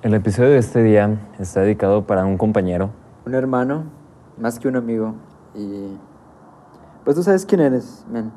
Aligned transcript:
El 0.00 0.14
episodio 0.14 0.50
de 0.50 0.58
este 0.58 0.80
día 0.80 1.18
está 1.40 1.62
dedicado 1.62 2.06
para 2.06 2.24
un 2.24 2.38
compañero. 2.38 2.90
Un 3.26 3.34
hermano, 3.34 3.86
más 4.38 4.60
que 4.60 4.68
un 4.68 4.76
amigo. 4.76 5.16
Y 5.56 5.98
pues 7.02 7.16
tú 7.16 7.24
sabes 7.24 7.44
quién 7.44 7.60
eres, 7.60 8.06
men. 8.08 8.30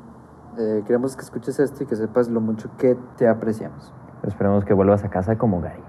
Eh, 0.58 0.82
queremos 0.84 1.14
que 1.14 1.22
escuches 1.22 1.60
esto 1.60 1.84
y 1.84 1.86
que 1.86 1.94
sepas 1.94 2.28
lo 2.28 2.40
mucho 2.40 2.68
que 2.78 2.96
te 3.16 3.28
apreciamos. 3.28 3.94
Esperemos 4.26 4.64
que 4.64 4.74
vuelvas 4.74 5.04
a 5.04 5.10
casa 5.10 5.38
como 5.38 5.60
Gary. 5.60 5.84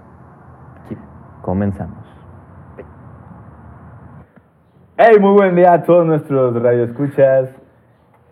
Comenzamos. 1.42 2.04
Hey, 4.96 5.16
muy 5.18 5.32
buen 5.32 5.56
día 5.56 5.72
a 5.72 5.82
todos 5.82 6.06
nuestros 6.06 6.54
radioescuchas. 6.62 7.50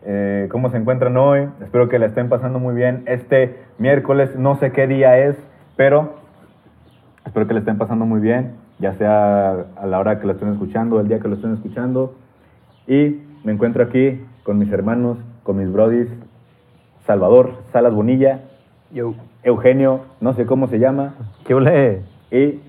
Eh, 0.05 0.49
¿Cómo 0.53 0.71
se 0.71 0.77
encuentran 0.77 1.17
hoy? 1.17 1.49
Espero 1.61 1.89
que 1.89 1.99
la 1.99 2.07
estén 2.07 2.29
pasando 2.29 2.61
muy 2.61 2.77
bien. 2.77 3.03
Este 3.07 3.65
miércoles, 3.79 4.37
no 4.37 4.55
sé 4.55 4.71
qué 4.71 4.87
día 4.87 5.19
es, 5.19 5.37
pero 5.77 6.22
espero 7.25 7.47
que 7.47 7.55
la 7.55 7.61
estén 7.61 7.79
pasando 7.79 8.05
muy 8.05 8.21
bien, 8.21 8.53
ya 8.79 8.95
sea 8.95 9.67
a 9.77 9.87
la 9.87 9.99
hora 9.99 10.21
que 10.21 10.27
lo 10.27 10.33
estén 10.33 10.53
escuchando, 10.53 11.01
el 11.01 11.09
día 11.09 11.21
que 11.21 11.29
lo 11.29 11.37
estén 11.37 11.55
escuchando. 11.55 12.15
Y 12.87 13.21
me 13.45 13.53
encuentro 13.53 13.85
aquí 13.85 14.21
con 14.43 14.59
mis 14.59 14.71
hermanos, 14.73 15.19
con 15.43 15.59
mis 15.59 15.71
brodis, 15.73 16.09
Salvador 17.07 17.55
Salas 17.73 17.95
Bonilla, 17.95 18.41
Yo. 18.93 19.15
Eugenio, 19.43 20.03
no 20.21 20.35
sé 20.35 20.47
cómo 20.47 20.69
se 20.69 20.79
llama, 20.79 21.15
¿Qué 21.45 21.55
ole? 21.55 22.03
y 22.31 22.61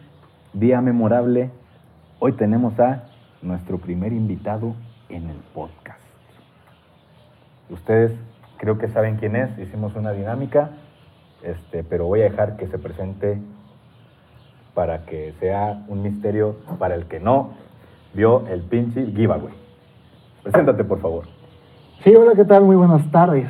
día 0.53 0.81
memorable, 0.81 1.51
hoy 2.19 2.33
tenemos 2.33 2.79
a 2.79 3.03
nuestro 3.41 3.77
primer 3.77 4.11
invitado 4.11 4.75
en 5.09 5.29
el 5.29 5.37
podcast. 5.53 6.01
Ustedes 7.69 8.15
creo 8.57 8.77
que 8.77 8.87
saben 8.87 9.17
quién 9.17 9.35
es, 9.35 9.57
hicimos 9.59 9.95
una 9.95 10.11
dinámica, 10.11 10.71
este, 11.43 11.83
pero 11.83 12.05
voy 12.05 12.21
a 12.21 12.23
dejar 12.23 12.55
que 12.57 12.67
se 12.67 12.79
presente 12.79 13.37
para 14.73 15.05
que 15.05 15.33
sea 15.39 15.83
un 15.87 16.01
misterio 16.01 16.55
para 16.79 16.95
el 16.95 17.05
que 17.05 17.19
no 17.19 17.49
vio 18.13 18.47
el 18.47 18.61
pinche 18.61 19.05
giveaway. 19.07 19.53
Preséntate, 20.43 20.83
por 20.83 20.99
favor. 20.99 21.25
Sí, 22.03 22.13
hola, 22.15 22.33
¿qué 22.35 22.45
tal? 22.45 22.63
Muy 22.63 22.75
buenas 22.75 23.09
tardes. 23.11 23.47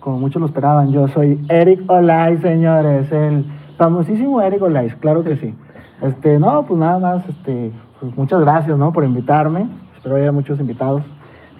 Como 0.00 0.18
muchos 0.18 0.40
lo 0.40 0.46
esperaban, 0.46 0.90
yo 0.92 1.08
soy 1.08 1.44
Eric 1.48 1.82
Olay, 1.90 2.38
señores, 2.38 3.10
el 3.12 3.44
famosísimo 3.76 4.40
Eric 4.40 4.62
Olay, 4.62 4.88
claro 5.00 5.22
que 5.22 5.36
sí. 5.36 5.54
Este, 6.00 6.38
no, 6.38 6.64
pues 6.64 6.78
nada 6.78 7.00
más, 7.00 7.28
este, 7.28 7.72
pues 7.98 8.16
muchas 8.16 8.40
gracias, 8.40 8.78
¿no? 8.78 8.92
Por 8.92 9.02
invitarme. 9.04 9.66
Espero 9.96 10.14
haya 10.14 10.30
muchos 10.30 10.60
invitados. 10.60 11.02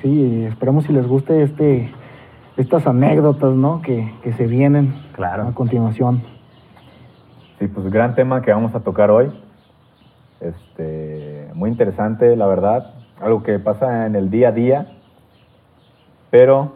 Sí, 0.00 0.08
y 0.08 0.44
esperemos 0.44 0.84
si 0.84 0.92
les 0.92 1.08
guste 1.08 1.42
este, 1.42 1.92
estas 2.56 2.86
anécdotas, 2.86 3.52
¿no? 3.56 3.82
Que, 3.82 4.14
que 4.22 4.32
se 4.34 4.46
vienen 4.46 4.94
Claro. 5.14 5.48
a 5.48 5.52
continuación. 5.54 6.22
Sí, 7.58 7.66
pues 7.66 7.90
gran 7.90 8.14
tema 8.14 8.42
que 8.42 8.52
vamos 8.52 8.74
a 8.74 8.80
tocar 8.80 9.10
hoy. 9.10 9.32
Este, 10.40 11.48
muy 11.54 11.70
interesante, 11.70 12.36
la 12.36 12.46
verdad. 12.46 12.94
Algo 13.20 13.42
que 13.42 13.58
pasa 13.58 14.06
en 14.06 14.14
el 14.14 14.30
día 14.30 14.48
a 14.48 14.52
día. 14.52 14.86
Pero 16.30 16.74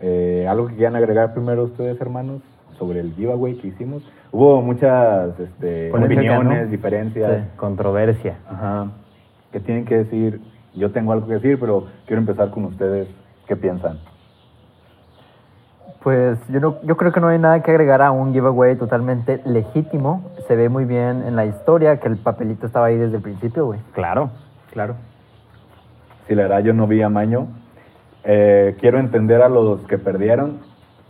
eh, 0.00 0.46
algo 0.48 0.68
que 0.68 0.76
quieran 0.76 0.94
agregar 0.94 1.34
primero 1.34 1.64
ustedes, 1.64 2.00
hermanos, 2.00 2.40
sobre 2.78 3.00
el 3.00 3.14
giveaway 3.14 3.56
que 3.56 3.68
hicimos. 3.68 4.02
Hubo 4.30 4.62
muchas 4.62 5.38
este, 5.40 5.92
opiniones, 5.92 6.64
¿no? 6.66 6.70
diferencias. 6.70 7.42
Sí, 7.42 7.48
controversia. 7.56 8.38
Ajá. 8.48 8.92
¿Qué 9.50 9.58
tienen 9.58 9.84
que 9.84 9.98
decir? 9.98 10.40
Yo 10.74 10.92
tengo 10.92 11.12
algo 11.12 11.26
que 11.26 11.34
decir, 11.34 11.58
pero 11.58 11.86
quiero 12.06 12.20
empezar 12.20 12.50
con 12.50 12.64
ustedes. 12.66 13.08
¿Qué 13.46 13.56
piensan? 13.56 13.98
Pues 16.02 16.38
yo, 16.48 16.58
no, 16.58 16.82
yo 16.82 16.96
creo 16.96 17.12
que 17.12 17.20
no 17.20 17.28
hay 17.28 17.38
nada 17.38 17.62
que 17.62 17.70
agregar 17.70 18.02
a 18.02 18.10
un 18.10 18.32
giveaway 18.32 18.74
totalmente 18.76 19.40
legítimo. 19.44 20.32
Se 20.48 20.56
ve 20.56 20.68
muy 20.68 20.84
bien 20.84 21.22
en 21.26 21.36
la 21.36 21.46
historia 21.46 22.00
que 22.00 22.08
el 22.08 22.16
papelito 22.16 22.66
estaba 22.66 22.86
ahí 22.86 22.96
desde 22.96 23.16
el 23.16 23.22
principio, 23.22 23.66
güey. 23.66 23.80
Claro. 23.92 24.30
Claro. 24.72 24.96
Sí, 26.26 26.34
la 26.34 26.42
verdad 26.42 26.60
yo 26.60 26.72
no 26.72 26.88
vi 26.88 27.02
a 27.02 27.08
Maño. 27.08 27.46
Eh, 28.24 28.76
quiero 28.80 28.98
entender 28.98 29.42
a 29.42 29.48
los 29.48 29.80
que 29.82 29.98
perdieron, 29.98 30.58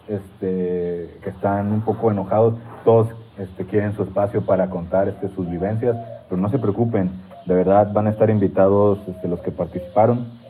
este, 0.09 1.19
que 1.23 1.31
están 1.31 1.73
un 1.73 1.81
poco 1.83 2.11
enojados. 2.11 2.55
Todos 2.85 3.09
este, 3.39 3.65
quieren 3.65 3.95
su 3.95 4.03
espacio 4.03 4.45
para 4.45 4.69
contar 4.69 5.09
este, 5.09 5.29
sus 5.29 5.49
vivencias, 5.49 5.97
pero 6.29 6.41
no 6.41 6.51
se 6.51 6.59
preocupen. 6.59 7.11
De 7.47 7.55
verdad 7.55 7.93
van 7.93 8.09
a 8.09 8.11
estar 8.11 8.29
invitados 8.29 8.99
este, 9.09 9.27
los 9.27 9.41
que 9.41 9.53
participaron. 9.53 10.42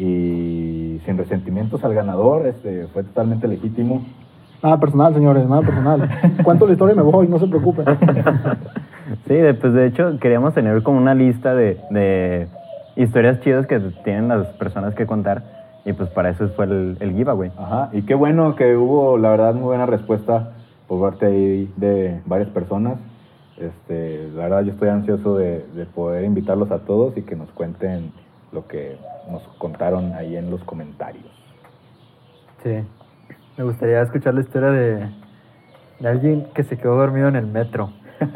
Y 0.00 0.98
sin 1.04 1.18
resentimientos 1.18 1.84
al 1.84 1.92
ganador, 1.92 2.46
este, 2.46 2.86
fue 2.86 3.02
totalmente 3.02 3.46
legítimo. 3.46 4.02
Nada 4.62 4.80
personal, 4.80 5.12
señores, 5.12 5.46
nada 5.46 5.60
personal. 5.60 6.08
Cuento 6.42 6.66
la 6.66 6.72
historia 6.72 6.94
y 6.94 6.96
me 6.96 7.02
voy, 7.02 7.28
no 7.28 7.38
se 7.38 7.46
preocupen. 7.46 7.84
Sí, 9.26 9.34
pues 9.60 9.72
de 9.72 9.86
hecho 9.86 10.18
queríamos 10.20 10.54
tener 10.54 10.84
como 10.84 10.98
una 10.98 11.14
lista 11.16 11.52
de, 11.52 11.78
de 11.90 12.46
historias 12.94 13.40
chidas 13.40 13.66
que 13.66 13.80
tienen 14.04 14.28
las 14.28 14.46
personas 14.52 14.94
que 14.94 15.04
contar 15.04 15.42
y 15.84 15.92
pues 15.92 16.08
para 16.10 16.30
eso 16.30 16.48
fue 16.50 16.66
el, 16.66 16.96
el 17.00 17.12
giveaway. 17.14 17.50
Ajá, 17.58 17.90
y 17.92 18.02
qué 18.02 18.14
bueno 18.14 18.54
que 18.54 18.76
hubo, 18.76 19.18
la 19.18 19.30
verdad, 19.30 19.54
muy 19.54 19.64
buena 19.64 19.86
respuesta 19.86 20.52
por 20.86 21.00
parte 21.00 21.26
ahí 21.26 21.72
de 21.76 22.20
varias 22.26 22.50
personas. 22.50 22.98
Este, 23.56 24.28
la 24.34 24.44
verdad, 24.44 24.62
yo 24.62 24.72
estoy 24.72 24.88
ansioso 24.88 25.36
de, 25.36 25.66
de 25.74 25.86
poder 25.86 26.24
invitarlos 26.24 26.70
a 26.70 26.78
todos 26.78 27.16
y 27.16 27.22
que 27.22 27.34
nos 27.34 27.50
cuenten 27.50 28.12
lo 28.52 28.66
que 28.66 28.96
nos 29.30 29.42
contaron 29.58 30.12
ahí 30.14 30.36
en 30.36 30.50
los 30.50 30.62
comentarios. 30.64 31.24
Sí. 32.62 32.82
Me 33.56 33.64
gustaría 33.64 34.02
escuchar 34.02 34.34
la 34.34 34.40
historia 34.40 34.70
de, 34.70 35.08
de 36.00 36.08
alguien 36.08 36.46
que 36.54 36.62
se 36.64 36.76
quedó 36.76 36.96
dormido 36.96 37.28
en 37.28 37.36
el 37.36 37.46
metro. 37.46 37.90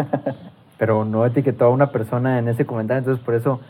Pero 0.79 1.05
no 1.05 1.25
etiquetó 1.25 1.67
a 1.67 1.71
una 1.71 1.93
persona 1.93 2.39
en 2.39 2.49
ese 2.49 2.67
comentario, 2.67 2.99
entonces 2.99 3.25
por 3.25 3.35
eso 3.35 3.61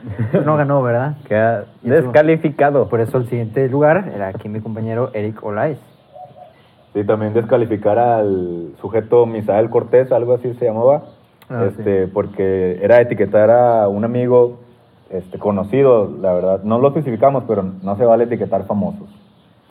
no 0.45 0.57
ganó, 0.57 0.83
¿verdad? 0.83 1.17
Queda 1.29 1.67
descalificado. 1.83 2.89
Por 2.89 3.01
eso 3.01 3.19
el 3.19 3.29
siguiente 3.29 3.69
lugar 3.69 4.11
era 4.15 4.29
aquí 4.29 4.49
mi 4.49 4.61
compañero 4.61 5.11
Eric 5.13 5.45
Olais. 5.45 5.79
Sí, 6.95 7.05
también 7.05 7.35
descalificar 7.35 7.99
al 7.99 8.73
sujeto 8.81 9.27
Misael 9.27 9.69
Cortés, 9.69 10.13
algo 10.13 10.35
así 10.35 10.55
se 10.55 10.65
llamaba, 10.65 11.05
Ah, 11.51 11.67
este, 11.69 12.09
porque 12.09 12.79
era 12.83 13.01
etiquetar 13.03 13.51
a 13.51 13.87
un 13.89 14.05
amigo 14.05 14.61
este, 15.11 15.39
conocido, 15.39 16.11
la 16.21 16.33
verdad. 16.33 16.63
No 16.65 16.79
lo 16.79 16.89
especificamos, 16.89 17.45
pero 17.47 17.63
no 17.63 17.97
se 17.97 18.05
vale 18.05 18.25
etiquetar 18.25 18.65
famosos. 18.67 19.09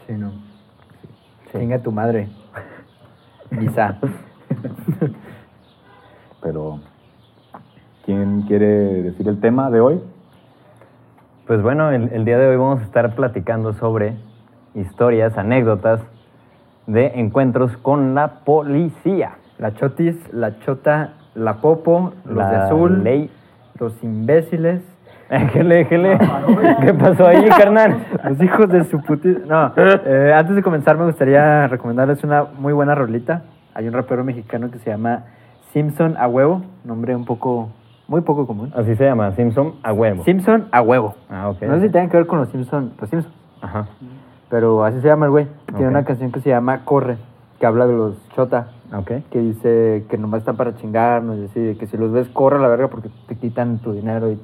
Sí, 0.08 0.14
no. 0.14 0.32
Chinga 1.52 1.80
tu 1.80 1.92
madre. 1.92 2.30
Misa. 3.52 4.00
Pero, 6.42 6.80
¿quién 8.06 8.42
quiere 8.44 8.66
decir 9.04 9.28
el 9.28 9.40
tema 9.40 9.70
de 9.70 9.80
hoy? 9.80 10.02
Pues 11.48 11.62
bueno, 11.62 11.92
el, 11.92 12.10
el 12.12 12.26
día 12.26 12.38
de 12.38 12.48
hoy 12.48 12.56
vamos 12.58 12.82
a 12.82 12.84
estar 12.84 13.16
platicando 13.16 13.74
sobre 13.74 14.16
historias, 14.76 15.38
anécdotas 15.38 16.02
de 16.88 17.08
encuentros 17.20 17.76
con 17.78 18.16
la 18.16 18.40
policía. 18.44 19.36
La 19.58 19.74
chotis, 19.74 20.16
la 20.34 20.60
chota, 20.60 21.14
la 21.36 21.56
popo, 21.62 22.14
los 22.26 22.36
de 22.50 22.58
La 22.58 22.66
azul, 22.66 23.04
ley. 23.04 23.30
los 23.80 24.04
imbéciles, 24.04 24.82
Éjele, 25.34 25.82
éjele. 25.82 26.20
¿Qué 26.82 26.94
pasó 26.94 27.26
ahí, 27.28 27.48
carnal? 27.50 27.98
los 28.30 28.42
hijos 28.42 28.70
de 28.70 28.84
su 28.86 29.02
puti... 29.02 29.36
No, 29.48 29.72
eh, 29.76 30.34
antes 30.36 30.56
de 30.56 30.62
comenzar 30.62 30.98
me 30.98 31.06
gustaría 31.06 31.68
recomendarles 31.68 32.24
una 32.24 32.44
muy 32.58 32.72
buena 32.74 32.94
rolita. 32.94 33.44
Hay 33.74 33.88
un 33.88 33.94
rapero 33.94 34.24
mexicano 34.24 34.70
que 34.70 34.78
se 34.80 34.92
llama 34.92 35.24
Simpson 35.72 36.16
a 36.18 36.28
huevo, 36.28 36.62
nombre 36.84 37.16
un 37.16 37.26
poco, 37.26 37.70
muy 38.08 38.22
poco 38.22 38.46
común. 38.46 38.72
Así 38.76 38.96
se 38.96 39.06
llama, 39.06 39.32
Simpson 39.32 39.74
a 39.82 39.92
huevo. 39.92 40.24
Simpson 40.24 40.68
a 40.72 40.82
huevo. 40.82 41.16
Ah, 41.30 41.50
ok. 41.50 41.64
No 41.64 41.76
sé 41.76 41.88
si 41.88 41.90
tengan 41.90 42.10
que 42.10 42.18
ver 42.18 42.28
con 42.28 42.38
los 42.40 42.50
Simpson, 42.50 42.94
los 43.00 43.10
Simpsons. 43.10 43.34
Ajá. 43.62 43.88
Pero 44.50 44.84
así 44.86 45.02
se 45.02 45.08
llama 45.08 45.26
el 45.26 45.32
güey. 45.32 45.48
Tiene 45.76 45.88
una 45.88 46.04
canción 46.06 46.32
que 46.32 46.42
se 46.42 46.50
llama 46.50 46.86
Corre, 46.86 47.18
que 47.60 47.66
habla 47.66 47.88
de 47.88 47.94
los 47.94 48.30
chota, 48.36 48.68
Ok. 48.94 49.12
que 49.32 49.40
dice 49.40 50.06
que 50.10 50.18
nomás 50.20 50.42
están 50.42 50.58
para 50.58 50.76
chingarnos 50.76 51.40
y 51.40 51.46
así, 51.46 51.76
que 51.80 51.88
si 51.88 51.98
los 51.98 52.12
ves, 52.12 52.30
corre 52.30 52.58
a 52.58 52.60
la 52.62 52.68
verga 52.68 52.90
porque 52.90 53.10
te 53.28 53.36
quitan 53.36 53.80
tu 53.80 53.94
dinero 53.94 54.30
y 54.32 54.38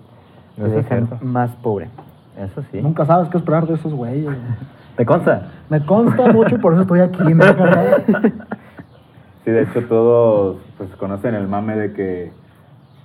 te 0.63 0.69
Eso 0.69 0.79
es 0.79 0.83
dejan 0.89 1.07
cierto. 1.07 1.25
más 1.25 1.51
pobre. 1.57 1.89
Eso 2.38 2.61
sí. 2.71 2.81
Nunca 2.81 3.06
sabes 3.06 3.29
qué 3.29 3.38
esperar 3.38 3.67
de 3.67 3.73
esos 3.75 3.94
güeyes. 3.94 4.29
¿Te 4.95 5.06
consta? 5.06 5.44
Me 5.69 5.85
consta 5.85 6.31
mucho 6.31 6.56
y 6.56 6.57
por 6.59 6.73
eso 6.73 6.81
estoy 6.83 7.00
aquí, 7.01 7.33
¿no? 7.33 7.44
Sí, 9.45 9.51
de 9.51 9.61
hecho 9.63 9.81
todos 9.83 10.57
pues 10.77 10.89
conocen 10.97 11.33
el 11.35 11.47
mame 11.47 11.75
de 11.75 11.94
que 11.94 12.31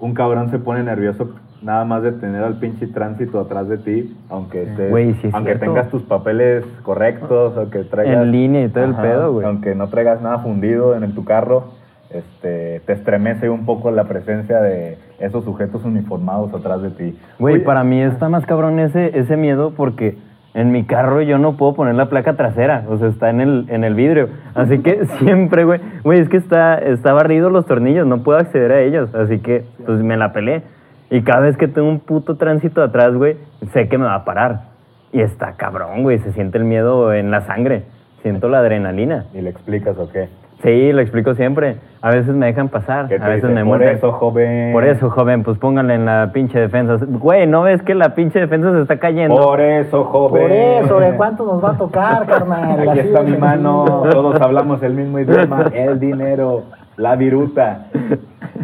un 0.00 0.14
cabrón 0.14 0.50
se 0.50 0.58
pone 0.58 0.82
nervioso 0.82 1.30
nada 1.62 1.84
más 1.84 2.02
de 2.02 2.12
tener 2.12 2.42
al 2.42 2.58
pinche 2.58 2.86
tránsito 2.88 3.40
atrás 3.40 3.68
de 3.68 3.78
ti, 3.78 4.14
aunque 4.28 4.64
estés- 4.64 4.90
Güey, 4.90 5.14
sí 5.14 5.28
es 5.28 5.34
aunque 5.34 5.52
cierto. 5.52 5.64
tengas 5.66 5.88
tus 5.88 6.02
papeles 6.02 6.64
correctos, 6.82 7.56
aunque 7.56 7.84
traigas 7.84 8.22
En 8.22 8.32
línea 8.32 8.64
y 8.64 8.68
todo 8.68 8.84
el 8.84 8.94
pedo, 8.96 9.32
güey. 9.32 9.46
Aunque 9.46 9.74
no 9.74 9.88
traigas 9.88 10.20
nada 10.20 10.40
fundido 10.40 10.94
en 10.94 11.04
el- 11.04 11.14
tu 11.14 11.24
carro, 11.24 11.68
este, 12.10 12.80
te 12.84 12.92
estremece 12.92 13.48
un 13.48 13.64
poco 13.64 13.90
la 13.92 14.04
presencia 14.04 14.60
de 14.60 14.98
esos 15.18 15.44
sujetos 15.44 15.84
uniformados 15.84 16.52
atrás 16.54 16.82
de 16.82 16.90
ti. 16.90 17.18
Güey, 17.38 17.56
Oye, 17.56 17.64
para 17.64 17.84
mí 17.84 18.00
está 18.00 18.28
más 18.28 18.46
cabrón 18.46 18.78
ese, 18.78 19.18
ese 19.18 19.36
miedo 19.36 19.72
porque 19.76 20.16
En 20.56 20.70
mi 20.70 20.84
carro 20.84 21.20
yo 21.20 21.36
no 21.36 21.56
puedo 21.56 21.74
poner 21.74 21.96
la 21.96 22.08
placa 22.08 22.34
trasera, 22.34 22.84
o 22.88 22.96
sea, 22.96 23.08
está 23.08 23.28
en 23.28 23.40
el, 23.40 23.66
en 23.70 23.82
el 23.82 23.94
vidrio. 23.94 24.28
Así 24.54 24.78
que 24.78 25.04
siempre, 25.18 25.64
güey, 25.64 25.80
güey, 26.04 26.20
es 26.20 26.28
que 26.28 26.36
está, 26.36 26.78
está 26.78 27.12
barrido 27.12 27.50
los 27.50 27.66
tornillos, 27.66 28.06
no 28.06 28.22
puedo 28.22 28.38
acceder 28.38 28.70
a 28.70 28.80
ellos. 28.80 29.12
Así 29.16 29.40
que, 29.40 29.64
pues 29.84 29.98
me 30.00 30.16
la 30.16 30.32
pelé. 30.32 30.62
Y 31.10 31.22
cada 31.22 31.40
vez 31.40 31.56
que 31.56 31.66
tengo 31.66 31.88
un 31.88 31.98
puto 31.98 32.36
tránsito 32.36 32.82
atrás, 32.82 33.14
güey, 33.14 33.36
sé 33.72 33.88
que 33.88 33.98
me 33.98 34.04
va 34.04 34.14
a 34.14 34.24
parar. 34.24 34.74
Y 35.12 35.20
está 35.22 35.54
cabrón, 35.56 36.04
güey, 36.04 36.18
se 36.20 36.30
siente 36.32 36.58
el 36.58 36.64
miedo 36.64 37.12
en 37.12 37.32
la 37.32 37.40
sangre. 37.40 37.82
Siento 38.22 38.48
la 38.48 38.58
adrenalina. 38.60 39.26
¿Y 39.34 39.40
le 39.40 39.50
explicas 39.50 39.98
o 39.98 40.08
qué? 40.10 40.28
Sí, 40.62 40.92
lo 40.92 41.00
explico 41.00 41.34
siempre. 41.34 41.78
A 42.04 42.10
veces 42.10 42.34
me 42.34 42.44
dejan 42.44 42.68
pasar, 42.68 43.08
¿Qué 43.08 43.14
a 43.14 43.28
veces 43.28 43.48
me 43.48 43.60
Por 43.62 43.64
muerden. 43.64 43.96
eso, 43.96 44.12
joven. 44.12 44.74
Por 44.74 44.84
eso, 44.84 45.08
joven, 45.08 45.42
pues 45.42 45.56
pónganle 45.56 45.94
en 45.94 46.04
la 46.04 46.32
pinche 46.34 46.60
defensa. 46.60 46.98
Güey, 47.02 47.46
¿no 47.46 47.62
ves 47.62 47.80
que 47.80 47.94
la 47.94 48.14
pinche 48.14 48.40
defensa 48.40 48.72
se 48.72 48.82
está 48.82 48.98
cayendo? 48.98 49.34
Por 49.34 49.58
eso, 49.62 50.04
joven. 50.04 50.42
Por 50.42 50.52
eso, 50.52 51.00
¿de 51.00 51.16
cuánto 51.16 51.46
nos 51.46 51.64
va 51.64 51.70
a 51.70 51.78
tocar, 51.78 52.26
carnal? 52.28 52.78
Aquí 52.78 52.88
Así 52.90 53.08
está 53.08 53.22
mi 53.22 53.38
mano, 53.38 54.02
todos 54.10 54.38
hablamos 54.38 54.82
el 54.82 54.92
mismo 54.92 55.18
idioma, 55.18 55.70
el 55.72 55.98
dinero, 55.98 56.64
la 56.98 57.16
viruta. 57.16 57.86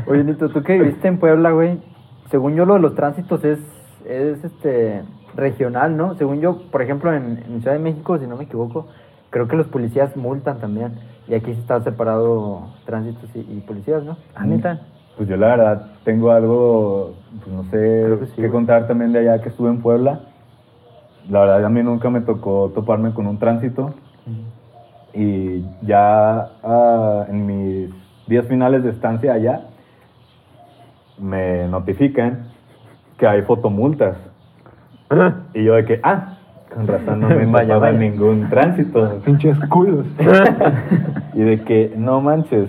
Oye, 0.06 0.22
Nito, 0.22 0.50
tú 0.50 0.62
que 0.62 0.74
viviste 0.74 1.08
en 1.08 1.18
Puebla, 1.18 1.52
güey, 1.52 1.78
según 2.30 2.56
yo 2.56 2.66
lo 2.66 2.74
de 2.74 2.80
los 2.80 2.94
tránsitos 2.94 3.42
es, 3.42 3.58
es 4.04 4.44
este 4.44 5.00
regional, 5.34 5.96
¿no? 5.96 6.14
Según 6.16 6.42
yo, 6.42 6.58
por 6.70 6.82
ejemplo, 6.82 7.10
en, 7.14 7.42
en 7.48 7.62
Ciudad 7.62 7.72
de 7.72 7.82
México, 7.82 8.18
si 8.18 8.26
no 8.26 8.36
me 8.36 8.44
equivoco, 8.44 8.88
creo 9.30 9.48
que 9.48 9.56
los 9.56 9.68
policías 9.68 10.14
multan 10.14 10.58
también. 10.58 10.92
Y 11.30 11.34
aquí 11.34 11.52
está 11.52 11.80
separado 11.82 12.70
tránsitos 12.84 13.30
y, 13.36 13.38
y 13.38 13.60
policías, 13.60 14.02
¿no? 14.02 14.16
Ah, 14.34 14.44
neta. 14.44 14.80
Pues 15.16 15.28
yo 15.28 15.36
la 15.36 15.46
verdad 15.48 15.86
tengo 16.02 16.32
algo, 16.32 17.14
pues 17.44 17.54
no 17.54 17.62
sé, 17.70 18.18
que 18.18 18.42
sí, 18.42 18.48
contar 18.48 18.88
también 18.88 19.12
de 19.12 19.20
allá 19.20 19.40
que 19.40 19.50
estuve 19.50 19.70
en 19.70 19.80
Puebla. 19.80 20.22
La 21.28 21.40
verdad 21.40 21.64
a 21.64 21.68
mí 21.68 21.84
nunca 21.84 22.10
me 22.10 22.20
tocó 22.20 22.72
toparme 22.74 23.12
con 23.14 23.28
un 23.28 23.38
tránsito 23.38 23.94
y 25.14 25.62
ya 25.82 26.50
ah, 26.64 27.26
en 27.28 27.46
mis 27.46 27.90
días 28.26 28.46
finales 28.46 28.82
de 28.82 28.90
estancia 28.90 29.32
allá 29.32 29.62
me 31.16 31.68
notifican 31.68 32.48
que 33.18 33.26
hay 33.28 33.42
fotomultas. 33.42 34.16
Y 35.54 35.64
yo 35.64 35.74
de 35.74 35.84
que, 35.84 36.00
ah, 36.02 36.38
con 36.74 36.86
razón 36.86 37.20
no 37.20 37.28
me 37.28 37.46
Vaya, 37.50 37.78
vaya. 37.78 37.98
ningún 37.98 38.48
tránsito. 38.48 39.20
Pinches 39.24 39.58
culos. 39.68 40.06
Y 41.34 41.42
de 41.42 41.62
que, 41.62 41.92
no 41.96 42.20
manches, 42.20 42.68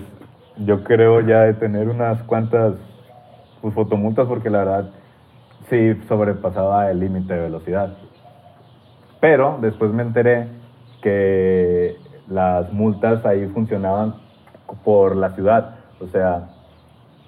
yo 0.58 0.84
creo 0.84 1.20
ya 1.20 1.40
de 1.40 1.54
tener 1.54 1.88
unas 1.88 2.22
cuantas 2.22 2.74
pues, 3.60 3.74
fotomultas 3.74 4.28
porque 4.28 4.50
la 4.50 4.58
verdad 4.58 4.90
sí 5.68 5.94
sobrepasaba 6.06 6.90
el 6.90 7.00
límite 7.00 7.34
de 7.34 7.40
velocidad. 7.40 7.92
Pero 9.20 9.58
después 9.60 9.92
me 9.92 10.02
enteré 10.02 10.46
que 11.02 11.96
las 12.28 12.72
multas 12.72 13.26
ahí 13.26 13.46
funcionaban 13.48 14.14
por 14.84 15.16
la 15.16 15.30
ciudad. 15.30 15.76
O 16.00 16.06
sea, 16.06 16.48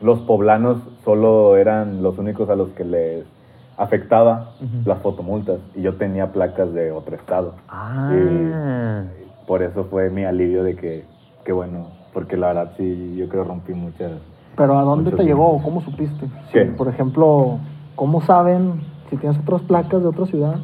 los 0.01 0.21
poblanos 0.21 0.79
solo 1.05 1.57
eran 1.57 2.03
los 2.03 2.19
únicos 2.19 2.49
a 2.49 2.57
los 2.57 2.71
que 2.71 2.85
les 2.85 3.34
afectaba 3.77 4.51
las 4.85 4.99
fotomultas. 5.03 5.59
Y 5.75 5.83
yo 5.83 5.95
tenía 5.95 6.33
placas 6.33 6.73
de 6.73 6.93
otro 6.93 7.17
estado. 7.17 7.55
Ah. 7.69 8.11
Y 8.13 9.47
por 9.47 9.63
eso 9.63 9.85
fue 9.91 10.11
mi 10.11 10.25
alivio 10.25 10.63
de 10.65 10.77
que, 10.77 11.05
que 11.45 11.53
bueno, 11.53 11.89
porque 12.13 12.37
la 12.37 12.49
verdad 12.49 12.73
sí, 12.77 13.15
yo 13.17 13.29
creo 13.29 13.45
rompí 13.45 13.73
muchas. 13.75 14.13
Pero 14.57 14.79
¿a 14.79 14.83
dónde 14.83 15.11
te 15.11 15.25
llegó? 15.25 15.61
¿Cómo 15.63 15.81
supiste? 15.81 16.27
¿Qué? 16.53 16.67
Si, 16.67 16.71
por 16.73 16.89
ejemplo, 16.89 17.59
¿cómo 17.97 18.21
saben 18.23 18.81
si 19.11 19.17
tienes 19.17 19.39
otras 19.41 19.63
placas 19.63 20.01
de 20.03 20.09
otra 20.09 20.27
ciudad? 20.27 20.57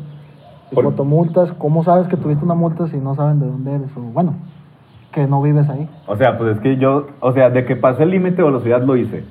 Por- 0.73 0.85
fotomultas, 0.85 1.51
¿cómo 1.59 1.83
sabes 1.83 2.07
que 2.07 2.17
tuviste 2.17 2.45
una 2.45 2.55
multa 2.55 2.87
si 2.87 2.97
no 2.97 3.17
saben 3.17 3.41
de 3.41 3.47
dónde 3.47 3.75
eres? 3.75 3.91
O 3.97 4.01
bueno, 4.01 4.35
que 5.13 5.27
no 5.27 5.43
vives 5.43 5.69
ahí. 5.69 5.89
O 6.07 6.15
sea, 6.17 6.39
pues 6.39 6.55
es 6.57 6.61
que 6.63 6.77
yo, 6.77 7.09
o 7.19 7.33
sea, 7.33 7.51
de 7.51 7.65
que 7.65 7.75
pasé 7.75 8.05
el 8.05 8.11
límite 8.11 8.37
de 8.37 8.45
velocidad 8.45 8.81
lo 8.83 8.95
hice. 8.97 9.25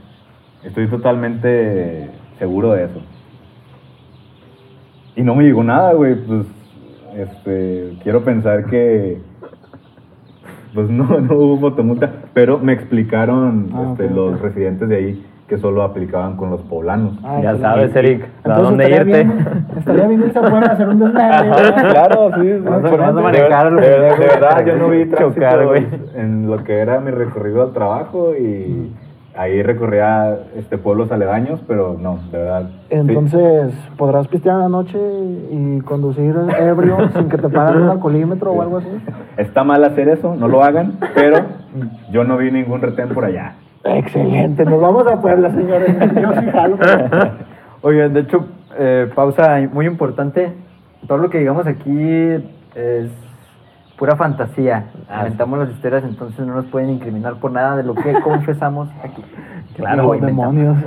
Estoy 0.65 0.89
totalmente 0.89 2.11
seguro 2.37 2.73
de 2.73 2.83
eso. 2.83 2.99
Y 5.19 5.21
no 5.21 5.35
me 5.35 5.43
llegó 5.43 5.65
nada, 5.65 5.91
güey, 5.93 6.15
pues, 6.15 6.45
este, 7.17 7.97
quiero 8.03 8.23
pensar 8.23 8.65
que, 8.67 9.17
pues 10.73 10.89
no, 10.89 11.19
no 11.19 11.35
hubo 11.35 11.59
fotomulta, 11.59 12.09
pero 12.33 12.57
me 12.57 12.71
explicaron 12.71 13.69
Ah, 13.73 13.87
este, 13.91 14.09
los 14.09 14.39
residentes 14.39 14.87
de 14.87 14.95
ahí 14.95 15.25
que 15.49 15.57
solo 15.57 15.83
aplicaban 15.83 16.37
con 16.37 16.51
los 16.51 16.61
poblanos. 16.61 17.19
Ah, 17.23 17.41
Ya 17.43 17.57
sabes, 17.57 17.93
Eric, 17.97 18.27
a 18.45 18.59
dónde 18.59 18.85
estaría 18.85 19.01
irte. 19.19 19.23
Bien, 19.33 19.65
estaría 19.77 20.07
bien 20.07 20.21
irse 20.21 20.39
a 20.39 20.41
hacer 20.71 20.87
un 20.87 20.99
desmadre. 20.99 21.81
Claro, 21.89 22.31
sí. 22.39 22.51
a 23.03 23.11
manejar, 23.11 23.75
de, 23.75 23.81
verdad, 23.81 24.65
yo 24.65 24.77
no 24.77 24.89
vi 24.89 25.11
Chocar, 25.17 25.65
güey. 25.65 25.85
en 26.15 26.49
lo 26.49 26.63
que 26.63 26.77
era 26.77 27.01
mi 27.01 27.11
recorrido 27.11 27.63
al 27.63 27.73
trabajo 27.73 28.35
y 28.39 28.93
ahí 29.39 29.63
recorría 29.63 30.37
este, 30.57 30.77
pueblos 30.77 31.13
aledaños, 31.13 31.61
pero 31.65 31.95
no, 31.97 32.19
de 32.29 32.37
verdad. 32.37 32.69
sí. 32.89 32.95
Entonces, 32.95 33.73
¿podrás 33.97 34.27
pistear 34.27 34.55
en 34.55 34.61
la 34.63 34.69
noche 34.69 34.99
y 35.49 35.79
conducir 35.81 36.35
ebrio 36.59 36.97
sin 37.15 37.29
que 37.29 37.37
te 37.37 37.47
paguen 37.47 37.83
un 37.83 37.89
alcoholímetro 37.89 38.51
o 38.51 38.61
algo 38.61 38.79
así? 38.79 38.89
Está 39.37 39.63
mal 39.63 39.81
hacer 39.85 40.09
eso, 40.09 40.35
no 40.35 40.49
lo 40.49 40.61
hagan, 40.61 40.99
pero 41.15 41.37
yo 42.11 42.25
no 42.25 42.35
vi 42.35 42.51
ningún 42.51 42.81
retén 42.81 43.09
por 43.09 43.23
allá. 43.23 43.55
Excelente, 43.85 44.65
nos 44.65 44.81
vamos 44.81 45.07
a 45.07 45.21
Puebla, 45.21 45.49
señores. 45.51 45.95
Yo 46.21 46.33
sí 46.33 46.51
jalo. 46.51 46.77
Oigan, 47.81 48.13
de 48.13 48.19
hecho, 48.19 48.45
eh, 48.77 49.09
pausa 49.15 49.57
muy 49.71 49.85
importante. 49.85 50.51
Todo 51.07 51.17
lo 51.17 51.29
que 51.29 51.39
digamos 51.39 51.65
aquí 51.65 51.97
es 52.75 53.09
pura 53.99 54.15
fantasía. 54.15 54.85
Ah, 55.09 55.19
Inventamos 55.23 55.59
las 55.59 55.69
historias, 55.71 56.03
entonces 56.05 56.45
no 56.47 56.53
nos 56.55 56.65
pueden 56.67 56.89
incriminar 56.89 57.35
por 57.35 57.51
nada 57.51 57.75
de 57.75 57.83
lo 57.83 57.93
que 57.93 58.13
confesamos 58.23 58.89
aquí. 59.03 59.21
Claro, 59.75 60.11
demonios. 60.19 60.77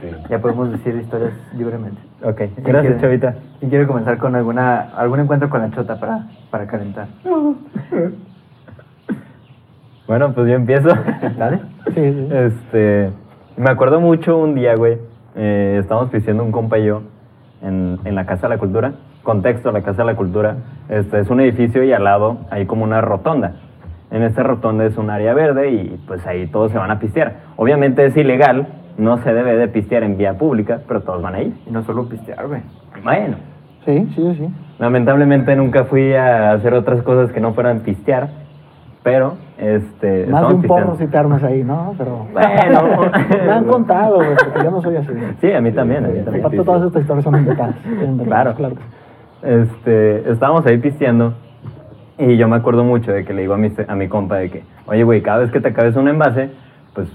Sí. 0.00 0.08
Ya 0.30 0.38
podemos 0.40 0.70
decir 0.70 0.94
historias 0.96 1.32
libremente. 1.54 2.00
Ok, 2.22 2.36
¿Quién 2.36 2.52
gracias, 2.64 2.82
quiere- 2.94 3.00
Chavita. 3.00 3.34
¿Quién 3.58 3.70
quiere 3.70 3.86
comenzar 3.86 4.16
con 4.18 4.34
alguna 4.36 4.80
algún 4.96 5.20
encuentro 5.20 5.50
con 5.50 5.60
la 5.60 5.70
chota 5.70 5.98
para, 6.00 6.26
para 6.50 6.66
calentar? 6.66 7.08
Bueno, 10.06 10.32
pues 10.34 10.48
yo 10.48 10.54
empiezo. 10.54 10.88
Dale. 11.38 11.60
Sí, 11.94 12.12
sí. 12.12 12.28
Este, 12.32 13.12
me 13.56 13.70
acuerdo 13.70 14.00
mucho 14.00 14.38
un 14.38 14.56
día, 14.56 14.74
güey, 14.74 14.98
eh, 15.36 15.78
estábamos 15.80 16.10
pisteando 16.10 16.42
un 16.42 16.50
compa 16.50 16.78
y 16.78 16.86
yo 16.86 17.02
en, 17.62 18.00
en 18.04 18.14
la 18.16 18.26
Casa 18.26 18.48
de 18.48 18.54
la 18.54 18.58
Cultura. 18.58 18.92
Contexto, 19.22 19.70
la 19.72 19.82
Casa 19.82 20.02
de 20.02 20.06
la 20.06 20.16
Cultura 20.16 20.56
este, 20.88 21.20
es 21.20 21.30
un 21.30 21.40
edificio 21.40 21.84
y 21.84 21.92
al 21.92 22.04
lado 22.04 22.38
hay 22.50 22.66
como 22.66 22.84
una 22.84 23.00
rotonda. 23.00 23.52
En 24.10 24.22
esta 24.22 24.42
rotonda 24.42 24.84
es 24.86 24.96
un 24.98 25.08
área 25.10 25.34
verde 25.34 25.70
y 25.70 26.00
pues 26.06 26.26
ahí 26.26 26.46
todos 26.48 26.72
se 26.72 26.78
van 26.78 26.90
a 26.90 26.98
pistear. 26.98 27.34
Obviamente 27.56 28.04
es 28.06 28.16
ilegal, 28.16 28.66
no 28.98 29.18
se 29.18 29.32
debe 29.32 29.56
de 29.56 29.68
pistear 29.68 30.02
en 30.02 30.16
vía 30.16 30.36
pública, 30.38 30.80
pero 30.88 31.02
todos 31.02 31.22
van 31.22 31.34
ahí. 31.34 31.54
Y 31.66 31.70
no 31.70 31.82
solo 31.84 32.08
pistear, 32.08 32.46
güey. 32.48 32.62
Bueno, 33.04 33.36
Sí, 33.84 34.12
sí, 34.14 34.34
sí. 34.36 34.48
lamentablemente 34.78 35.54
nunca 35.56 35.84
fui 35.84 36.12
a 36.12 36.52
hacer 36.52 36.74
otras 36.74 37.02
cosas 37.02 37.32
que 37.32 37.40
no 37.40 37.54
fueran 37.54 37.80
pistear, 37.80 38.28
pero 39.02 39.36
este... 39.58 40.26
Más 40.26 40.48
de 40.48 40.54
un 40.54 40.62
porro 40.62 40.96
si 40.96 41.06
te 41.06 41.16
armas 41.16 41.42
ahí, 41.44 41.62
¿no? 41.64 41.94
Pero. 41.96 42.26
Bueno. 42.32 43.10
Me 43.46 43.50
han 43.52 43.64
contado, 43.64 44.16
güey, 44.16 44.34
porque 44.36 44.64
yo 44.64 44.70
no 44.70 44.82
soy 44.82 44.96
así. 44.96 45.12
Sí, 45.40 45.52
a 45.52 45.60
mí 45.62 45.72
también, 45.72 46.04
a 46.04 46.08
mí 46.08 46.18
también. 46.20 46.44
Aparte, 46.44 46.62
todas 46.64 46.82
estas 46.86 47.02
historias 47.02 47.24
son 47.24 47.36
inventadas, 47.38 47.74
Claro. 48.26 48.54
claro. 48.54 48.74
Este, 49.42 50.30
estábamos 50.30 50.66
ahí 50.66 50.76
pisteando 50.78 51.34
y 52.18 52.36
yo 52.36 52.48
me 52.48 52.56
acuerdo 52.56 52.84
mucho 52.84 53.10
de 53.12 53.24
que 53.24 53.32
le 53.32 53.42
digo 53.42 53.54
a 53.54 53.56
mi, 53.56 53.72
a 53.88 53.94
mi 53.94 54.08
compa 54.08 54.36
de 54.36 54.50
que, 54.50 54.64
oye, 54.86 55.02
güey, 55.04 55.22
cada 55.22 55.38
vez 55.38 55.50
que 55.50 55.60
te 55.60 55.68
acabes 55.68 55.96
un 55.96 56.08
envase, 56.08 56.50
pues 56.94 57.08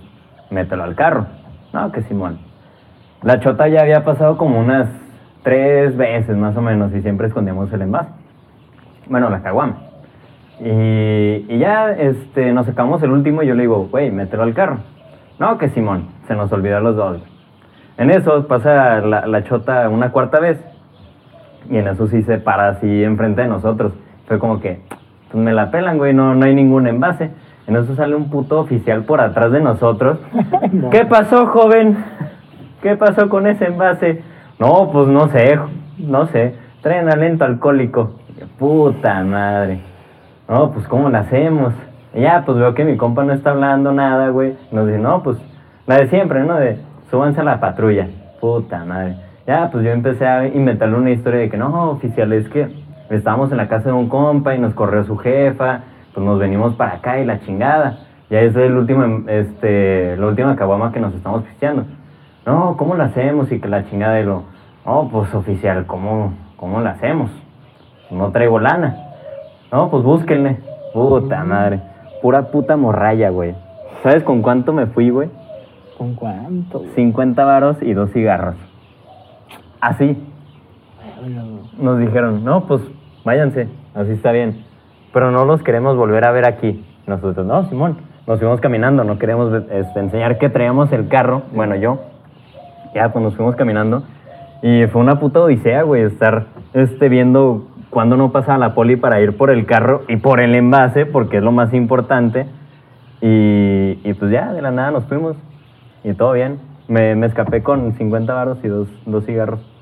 mételo 0.50 0.84
al 0.84 0.96
carro. 0.96 1.28
No, 1.74 1.92
que 1.92 2.02
Simón. 2.04 2.40
La 3.22 3.40
chota 3.40 3.68
ya 3.68 3.82
había 3.82 4.04
pasado 4.04 4.38
como 4.38 4.60
unas 4.60 4.88
tres 5.44 5.96
veces 5.96 6.36
más 6.36 6.58
o 6.58 6.62
menos 6.62 6.94
y 6.94 7.02
siempre 7.02 7.28
escondíamos 7.28 7.72
el 7.72 7.84
envase. 7.84 8.10
Bueno, 9.08 9.30
la 9.30 9.44
caguama. 9.44 9.78
Y, 10.60 11.46
y 11.48 11.58
ya 11.60 11.92
este, 11.92 12.54
nos 12.54 12.66
sacamos 12.66 13.04
el 13.04 13.12
último 13.12 13.44
y 13.44 13.48
yo 13.48 13.54
le 13.54 13.62
digo, 13.62 13.88
güey, 13.92 14.10
mételo 14.10 14.42
al 14.42 14.56
carro. 14.56 14.78
No, 15.38 15.60
que 15.60 15.70
Simón, 15.70 16.08
se 16.28 16.34
nos 16.34 16.52
olvidó 16.52 16.80
los 16.80 16.96
dos. 16.96 17.22
En 17.98 18.10
eso 18.10 18.48
pasa 18.48 19.02
la, 19.02 19.28
la 19.28 19.44
chota 19.44 19.88
una 19.90 20.12
cuarta 20.12 20.40
vez 20.40 20.60
y 21.70 21.78
en 21.78 21.88
eso 21.88 22.08
sí 22.08 22.22
se 22.24 22.38
para 22.38 22.70
así 22.70 23.04
enfrente 23.04 23.42
de 23.42 23.48
nosotros. 23.48 23.94
Fue 24.28 24.40
como 24.40 24.60
que, 24.60 24.82
pues 25.32 25.44
me 25.44 25.54
la 25.54 25.72
pelan, 25.72 25.98
güey, 25.98 26.14
no, 26.14 26.36
no 26.36 26.46
hay 26.46 26.56
ningún 26.56 26.88
envase. 26.88 27.32
En 27.68 27.76
eso 27.76 27.96
sale 27.96 28.16
un 28.16 28.30
puto 28.30 28.60
oficial 28.60 29.04
por 29.04 29.22
atrás 29.22 29.52
de 29.52 29.62
nosotros. 29.62 30.20
No. 30.72 30.90
¿Qué 30.90 31.06
pasó, 31.06 31.48
joven? 31.48 31.98
¿Qué 32.82 32.96
pasó 32.98 33.30
con 33.30 33.48
ese 33.48 33.66
envase? 33.66 34.24
No, 34.60 34.90
pues 34.92 35.08
no 35.08 35.28
sé, 35.30 35.60
no 35.98 36.28
sé. 36.28 36.56
Traen 36.82 37.10
alento 37.10 37.46
alcohólico. 37.46 38.16
Puta 38.58 39.24
madre. 39.24 39.80
No, 40.50 40.72
pues 40.72 40.88
¿cómo 40.88 41.10
la 41.10 41.20
hacemos? 41.20 41.74
Y 42.14 42.22
ya, 42.22 42.44
pues 42.46 42.58
veo 42.58 42.74
que 42.74 42.86
mi 42.86 42.98
compa 42.98 43.24
no 43.24 43.34
está 43.34 43.52
hablando 43.52 43.92
nada, 43.92 44.30
güey. 44.30 44.56
Nos 44.72 44.88
dice, 44.88 45.00
no, 45.00 45.24
pues 45.24 45.38
la 45.88 45.98
de 45.98 46.08
siempre, 46.10 46.44
¿no? 46.44 46.56
De 46.56 46.78
súbanse 47.10 47.42
a 47.42 47.44
la 47.44 47.60
patrulla. 47.60 48.08
Puta 48.40 48.84
madre. 48.86 49.16
Ya, 49.48 49.70
pues 49.72 49.86
yo 49.86 49.92
empecé 49.92 50.26
a 50.26 50.48
inventarle 50.48 50.98
una 50.98 51.12
historia 51.12 51.42
de 51.42 51.50
que 51.50 51.58
no, 51.58 51.92
oficial, 51.92 52.34
es 52.34 52.50
que 52.50 52.68
estábamos 53.12 53.52
en 53.52 53.58
la 53.58 53.68
casa 53.68 53.90
de 53.90 53.94
un 53.94 54.10
compa 54.10 54.56
y 54.56 54.60
nos 54.60 54.74
corrió 54.74 55.04
su 55.04 55.18
jefa, 55.18 55.82
pues 56.14 56.26
nos 56.26 56.40
venimos 56.40 56.74
para 56.76 56.96
acá 56.96 57.20
y 57.20 57.26
la 57.26 57.40
chingada. 57.42 58.00
Ya 58.32 58.42
es 58.42 58.56
el 58.56 58.76
último, 58.76 59.30
este, 59.30 60.18
la 60.18 60.26
última 60.26 60.56
caguama 60.56 60.92
que 60.92 61.00
nos 61.00 61.14
estamos 61.14 61.44
pisteando. 61.44 61.86
No, 62.46 62.76
¿cómo 62.76 62.96
lo 62.96 63.04
hacemos? 63.04 63.52
Y 63.52 63.60
que 63.60 63.68
la 63.68 63.88
chingada 63.88 64.20
y 64.20 64.24
lo, 64.24 64.44
no, 64.84 65.10
pues 65.12 65.34
oficial, 65.36 65.86
¿cómo, 65.86 66.34
cómo 66.58 66.82
lo 66.82 66.90
hacemos? 66.90 67.30
No 68.10 68.32
traigo 68.32 68.60
lana. 68.60 68.96
No, 69.72 69.90
pues 69.92 70.04
búsquenle. 70.04 70.58
Puta 70.94 71.44
madre. 71.44 71.82
Pura 72.22 72.50
puta 72.50 72.78
morralla, 72.78 73.30
güey. 73.30 73.54
¿Sabes 74.02 74.24
con 74.24 74.42
cuánto 74.42 74.74
me 74.74 74.88
fui, 74.88 75.10
güey? 75.12 75.30
¿Con 75.98 76.16
cuánto? 76.16 76.80
güey? 76.80 76.92
50 76.96 77.46
varos 77.46 77.78
y 77.82 77.94
dos 77.94 78.12
cigarros. 78.12 78.56
Así. 79.86 80.18
Nos 81.78 82.00
dijeron, 82.00 82.44
no, 82.44 82.66
pues 82.66 82.82
váyanse, 83.24 83.68
así 83.94 84.12
está 84.14 84.32
bien. 84.32 84.66
Pero 85.14 85.30
no 85.30 85.46
los 85.46 85.62
queremos 85.62 85.96
volver 85.96 86.26
a 86.26 86.32
ver 86.32 86.48
aquí. 86.48 86.84
Nosotros, 87.06 87.46
no, 87.46 87.70
Simón, 87.70 87.98
nos 88.26 88.40
fuimos 88.40 88.60
caminando, 88.62 89.04
no 89.04 89.20
queremos 89.20 89.54
este, 89.70 90.00
enseñar 90.00 90.40
que 90.40 90.50
traíamos 90.50 90.92
el 90.92 91.08
carro. 91.08 91.44
Bueno, 91.54 91.76
yo. 91.76 92.00
Ya, 92.96 93.14
pues 93.14 93.24
nos 93.24 93.36
fuimos 93.36 93.56
caminando. 93.56 94.02
Y 94.64 94.88
fue 94.88 95.02
una 95.02 95.20
puta 95.20 95.42
odisea, 95.42 95.84
güey, 95.84 96.02
estar 96.02 96.48
este, 96.74 97.08
viendo 97.08 97.68
cuándo 97.92 98.18
no 98.18 98.32
pasaba 98.32 98.58
la 98.58 98.74
poli 98.74 98.96
para 98.96 99.22
ir 99.22 99.38
por 99.38 99.52
el 99.52 99.68
carro 99.68 100.02
y 100.08 100.18
por 100.18 100.40
el 100.40 100.56
envase, 100.56 101.06
porque 101.06 101.38
es 101.38 101.44
lo 101.44 101.52
más 101.52 101.76
importante. 101.76 102.48
Y, 103.22 104.14
pues 104.14 104.32
ya, 104.32 104.52
de 104.52 104.64
la 104.64 104.72
nada 104.72 104.90
nos 104.90 105.06
fuimos. 105.06 105.38
Y 106.04 106.14
todo 106.14 106.32
bien. 106.32 106.60
Me, 106.88 107.16
me 107.16 107.28
escapé 107.28 107.62
con 107.62 107.94
50 107.94 108.34
baros 108.34 108.58
y 108.64 108.68
dos, 108.68 108.88
dos 109.06 109.26
cigarros. 109.26 109.75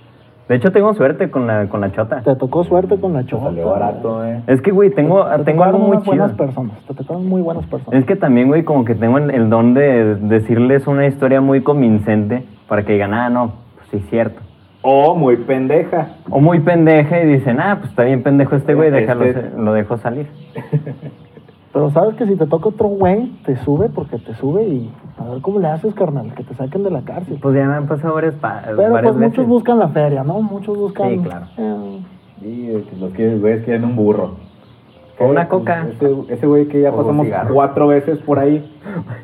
De 0.50 0.55
hecho, 0.55 0.71
tengo 0.73 0.93
suerte 0.93 1.31
con 1.31 1.47
la, 1.47 1.67
con 1.69 1.79
la 1.81 1.91
chota. 1.93 2.21
Te 2.21 2.35
tocó 2.35 2.63
suerte 2.65 3.00
con 3.00 3.13
la 3.13 3.25
chota. 3.25 3.45
Salió 3.45 3.69
barato, 3.69 4.25
eh. 4.25 4.41
Es 4.47 4.62
que, 4.62 4.71
güey, 4.71 4.89
tengo, 4.89 5.25
Te 5.25 5.43
tengo 5.45 5.63
algo 5.63 5.79
muy 5.79 5.91
unas 5.91 6.03
chido. 6.03 6.15
buenas 6.17 6.33
personas. 6.38 6.77
Te 6.85 6.93
tocaron 6.93 7.27
muy 7.27 7.41
buenas 7.41 7.65
personas. 7.67 7.97
Es 8.00 8.05
que 8.05 8.15
también, 8.17 8.50
güey, 8.50 8.63
como 8.63 8.83
que 8.83 8.93
tengo 8.93 9.17
el, 9.19 9.50
don 9.50 9.73
de 9.73 10.15
decirles 10.15 10.85
una 10.85 11.07
historia 11.07 11.39
muy 11.39 11.62
convincente 11.63 12.43
para 12.67 12.83
que 12.83 12.93
digan, 12.93 13.13
ah, 13.13 13.29
no, 13.29 13.53
pues 13.75 13.88
sí 13.89 13.97
es 13.97 14.09
cierto. 14.09 14.41
O 14.81 15.15
muy 15.15 15.38
pendeja. 15.38 16.07
O 16.29 16.41
muy 16.41 16.59
pendeja 16.59 17.21
y 17.21 17.25
dicen, 17.27 17.62
ah, 17.62 17.77
pues 17.79 17.91
está 17.91 18.03
bien 18.03 18.21
pendejo 18.21 18.57
este 18.57 18.73
güey, 18.73 18.91
déjalo, 18.91 19.23
Este- 19.23 19.50
lo 19.57 19.71
dejo 19.73 19.97
salir. 19.97 20.27
Pero 21.74 21.89
sabes 21.89 22.15
que 22.15 22.27
si 22.27 22.36
te 22.36 22.46
toca 22.46 22.70
otro 22.70 22.88
güey, 22.88 23.32
te 23.46 23.56
sube 23.58 23.89
porque 23.89 24.20
te 24.20 24.34
sube 24.36 24.63
y 24.63 24.92
a 25.18 25.24
ver 25.32 25.42
cómo 25.42 25.60
le 25.60 25.68
haces, 25.68 25.94
carnal, 25.96 26.32
que 26.36 26.44
te 26.44 26.53
saquen 26.53 26.84
de 26.84 26.92
la 26.92 27.01
cárcel. 27.01 27.39
Pues 27.42 27.56
ya 27.56 27.65
me 27.68 27.74
han 27.75 27.88
pasado 27.88 28.13
varias, 28.13 28.36
pa- 28.36 28.62
Pero 28.63 28.77
varias 28.77 29.01
pues 29.01 29.15
veces. 29.15 29.30
muchos 29.30 29.48
buscan 29.48 29.80
la 29.80 29.88
feria, 29.89 30.24
¿no? 30.24 30.39
Muchos 30.42 30.77
buscan... 30.77 31.10
Sí, 31.10 31.18
claro. 31.20 31.46
eh, 31.58 32.00
es 32.77 32.86
que 32.86 32.96
los 32.98 33.12
que 33.13 33.36
güeyes 33.38 33.63
quieren 33.65 33.86
un 33.86 33.96
burro. 33.96 34.36
O 35.20 35.25
una 35.27 35.44
Eh, 35.44 35.48
coca. 35.48 35.88
Ese, 35.89 36.12
ese 36.30 36.46
güey 36.48 36.68
que 36.68 36.82
ya 36.82 36.92
O 36.92 36.98
pasamos 36.98 37.27
cuatro 37.51 37.88
veces 37.88 38.20
por 38.20 38.38
ahí, 38.39 38.63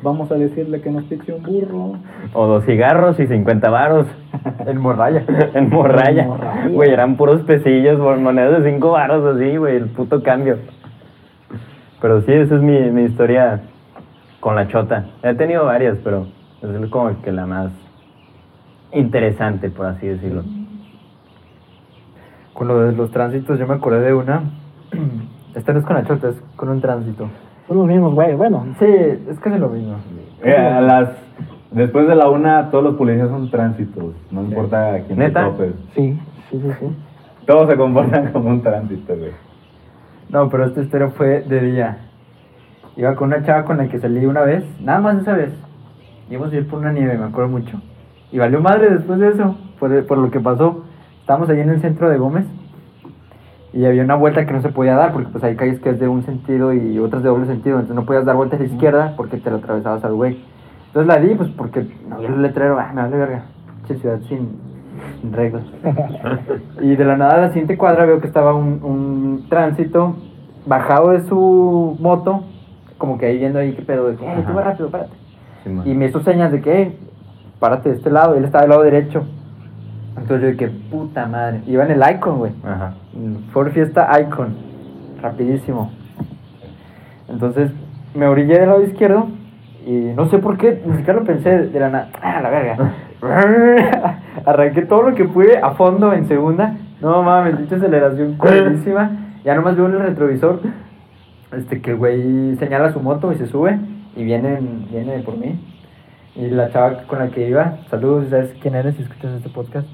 vamos 0.02 0.30
a 0.32 0.36
decirle 0.36 0.80
que 0.80 0.90
nos 0.90 1.04
piche 1.04 1.32
un 1.32 1.42
burro. 1.42 1.98
O 2.32 2.46
dos 2.46 2.64
cigarros 2.64 3.18
y 3.20 3.26
50 3.28 3.70
varos. 3.70 4.06
En 4.66 4.78
morralla. 4.78 5.22
en 5.54 5.68
morralla. 5.70 6.28
Güey, 6.72 6.90
eran 6.90 7.16
puros 7.16 7.42
pesillos, 7.42 7.98
por 8.00 8.18
monedas 8.18 8.62
de 8.64 8.70
5 8.72 8.90
varos 8.90 9.36
así, 9.36 9.56
güey, 9.56 9.76
el 9.76 9.86
puto 9.86 10.22
cambio. 10.22 10.56
Pero 12.00 12.20
sí, 12.22 12.32
esa 12.32 12.56
es 12.56 12.62
mi, 12.62 12.78
mi 12.90 13.02
historia 13.02 13.60
con 14.40 14.56
la 14.56 14.68
chota. 14.68 15.06
He 15.22 15.34
tenido 15.34 15.66
varias, 15.66 15.98
pero 16.02 16.26
es 16.62 16.90
como 16.90 17.20
que 17.22 17.30
la 17.32 17.46
más 17.46 17.70
interesante, 18.92 19.70
por 19.70 19.86
así 19.86 20.06
decirlo. 20.06 20.42
Con 22.54 22.68
lo 22.68 22.80
de 22.80 22.92
los 22.92 23.10
tránsitos, 23.10 23.58
yo 23.58 23.66
me 23.66 23.74
acordé 23.74 24.00
de 24.00 24.14
una. 24.14 24.42
Esta 25.54 25.72
no 25.72 25.80
es 25.80 25.84
con 25.84 25.96
la 25.96 26.04
chota, 26.04 26.28
es 26.30 26.40
con 26.56 26.68
un 26.68 26.80
tránsito. 26.80 27.28
son 27.68 27.78
los 27.78 27.86
mismos, 27.86 28.14
güey. 28.14 28.34
Bueno, 28.34 28.66
Sí, 28.78 28.86
es 28.86 29.38
casi 29.40 29.58
lo 29.58 29.68
mismo. 29.68 29.96
Eh, 30.42 30.56
a 30.56 30.80
las, 30.80 31.10
después 31.70 32.06
de 32.08 32.14
la 32.14 32.28
una, 32.28 32.70
todos 32.70 32.84
los 32.84 32.94
policías 32.96 33.28
son 33.28 33.50
tránsitos. 33.50 34.14
No 34.30 34.42
importa 34.42 34.92
quién 35.06 35.18
te 35.18 35.24
¿Neta? 35.26 35.44
topes. 35.46 35.74
sí, 35.94 36.18
sí, 36.50 36.60
sí, 36.60 36.70
sí. 36.80 36.86
Todos 37.46 37.68
se 37.68 37.76
comportan 37.76 38.28
como 38.32 38.50
un 38.50 38.62
tránsito, 38.62 39.16
güey. 39.16 39.32
No, 40.30 40.48
pero 40.48 40.64
esta 40.64 40.80
historia 40.80 41.08
fue 41.08 41.42
de 41.42 41.60
día. 41.60 41.98
Iba 42.96 43.16
con 43.16 43.28
una 43.28 43.44
chava 43.44 43.64
con 43.64 43.78
la 43.78 43.88
que 43.88 43.98
salí 43.98 44.24
una 44.26 44.42
vez, 44.42 44.64
nada 44.80 45.00
más 45.00 45.18
esa 45.18 45.34
vez. 45.34 45.52
Íbamos 46.30 46.52
a 46.52 46.56
ir 46.56 46.68
por 46.68 46.78
una 46.78 46.92
nieve, 46.92 47.18
me 47.18 47.24
acuerdo 47.24 47.50
mucho. 47.50 47.80
Y 48.30 48.38
valió 48.38 48.60
madre 48.60 48.90
después 48.90 49.18
de 49.18 49.30
eso, 49.30 49.56
por, 49.80 50.06
por 50.06 50.18
lo 50.18 50.30
que 50.30 50.38
pasó. 50.38 50.84
Estábamos 51.20 51.48
ahí 51.48 51.58
en 51.58 51.70
el 51.70 51.80
centro 51.80 52.08
de 52.08 52.18
Gómez 52.18 52.46
y 53.72 53.84
había 53.84 54.04
una 54.04 54.14
vuelta 54.14 54.46
que 54.46 54.52
no 54.52 54.62
se 54.62 54.68
podía 54.68 54.94
dar 54.94 55.12
porque 55.12 55.30
pues 55.30 55.42
hay 55.42 55.56
calles 55.56 55.80
que 55.80 55.90
es 55.90 56.00
de 56.00 56.06
un 56.06 56.24
sentido 56.24 56.72
y 56.72 56.98
otras 56.98 57.22
de 57.22 57.28
doble 57.28 57.46
sentido, 57.46 57.76
entonces 57.76 57.96
no 57.96 58.04
podías 58.04 58.24
dar 58.24 58.36
vuelta 58.36 58.56
a 58.56 58.58
la 58.58 58.64
izquierda 58.66 59.14
porque 59.16 59.36
te 59.36 59.50
la 59.50 59.56
atravesabas 59.56 60.04
al 60.04 60.14
güey. 60.14 60.44
Entonces 60.86 61.06
la 61.06 61.20
di 61.20 61.34
pues 61.34 61.50
porque 61.50 61.86
no 62.08 62.16
había 62.16 62.28
el 62.28 62.42
letrero, 62.42 62.78
ah, 62.78 62.90
me 62.94 63.02
vale 63.02 63.16
verga. 63.16 63.44
Che, 63.86 63.96
ciudad 63.96 64.20
sin, 64.28 64.58
sin 65.20 65.32
reglas. 65.32 65.62
y 66.80 66.96
de 66.96 67.04
la 67.04 67.16
nada 67.16 67.34
a 67.34 67.40
la 67.40 67.48
siguiente 67.48 67.76
cuadra 67.76 68.04
veo 68.06 68.20
que 68.20 68.26
estaba 68.26 68.54
un, 68.54 68.80
un 68.82 69.46
tránsito 69.48 70.16
bajado 70.66 71.10
de 71.10 71.20
su 71.22 71.96
moto, 72.00 72.44
como 72.98 73.18
que 73.18 73.26
ahí 73.26 73.38
viendo 73.38 73.58
ahí 73.58 73.72
qué 73.72 73.82
pedo, 73.82 74.08
de 74.10 74.16
que, 74.16 74.24
"Eh, 74.26 74.44
tú 74.46 74.52
vas 74.54 74.64
rápido, 74.64 74.90
párate. 74.90 75.12
Y 75.84 75.94
me 75.94 76.06
hizo 76.06 76.20
señas 76.20 76.52
de 76.52 76.60
que, 76.60 76.82
"Eh, 76.82 76.96
párate 77.58 77.90
de 77.90 77.96
este 77.96 78.10
lado, 78.10 78.34
él 78.34 78.44
estaba 78.44 78.62
del 78.62 78.70
lado 78.70 78.82
derecho. 78.82 79.24
Entonces 80.16 80.52
yo 80.52 80.56
que, 80.58 80.68
puta 80.68 81.26
madre, 81.26 81.62
iba 81.66 81.84
en 81.84 81.90
el 81.92 82.02
Icon, 82.16 82.38
güey. 82.38 82.52
Ajá. 82.64 82.94
Ford 83.52 83.70
Fiesta 83.70 84.08
Icon, 84.20 84.54
rapidísimo. 85.22 85.90
Entonces 87.28 87.70
me 88.14 88.26
orillé 88.26 88.58
del 88.58 88.68
lado 88.68 88.82
izquierdo 88.82 89.28
y 89.86 89.90
no 90.16 90.26
sé 90.26 90.38
por 90.38 90.58
qué, 90.58 90.82
ni 90.84 90.96
siquiera 90.96 91.20
lo 91.20 91.24
pensé 91.24 91.66
de 91.68 91.80
la 91.80 91.88
nada. 91.88 92.08
Ah, 92.20 92.40
la 92.42 92.50
verga. 92.50 92.76
Arranqué 94.46 94.82
todo 94.82 95.10
lo 95.10 95.14
que 95.14 95.24
pude 95.24 95.58
a 95.58 95.72
fondo 95.72 96.12
en 96.12 96.26
segunda. 96.26 96.76
No 97.00 97.22
mames, 97.22 97.58
dicha 97.58 97.76
aceleración 97.76 98.34
cuerísima. 98.34 99.10
Ya 99.44 99.54
nomás 99.54 99.76
veo 99.76 99.86
en 99.86 99.94
el 99.94 100.00
retrovisor 100.02 100.60
este, 101.52 101.80
que 101.80 101.92
el 101.92 101.96
güey 101.96 102.56
señala 102.56 102.92
su 102.92 103.00
moto 103.00 103.32
y 103.32 103.36
se 103.36 103.46
sube 103.46 103.78
y 104.16 104.24
viene, 104.24 104.58
viene 104.90 105.18
por 105.20 105.36
mí. 105.36 105.58
Y 106.36 106.48
la 106.48 106.70
chava 106.70 107.02
con 107.06 107.18
la 107.18 107.28
que 107.28 107.48
iba, 107.48 107.78
saludos, 107.90 108.28
¿sabes 108.30 108.54
quién 108.62 108.74
eres 108.74 108.94
si 108.94 109.02
escuchas 109.02 109.32
este 109.32 109.48
podcast? 109.50 109.88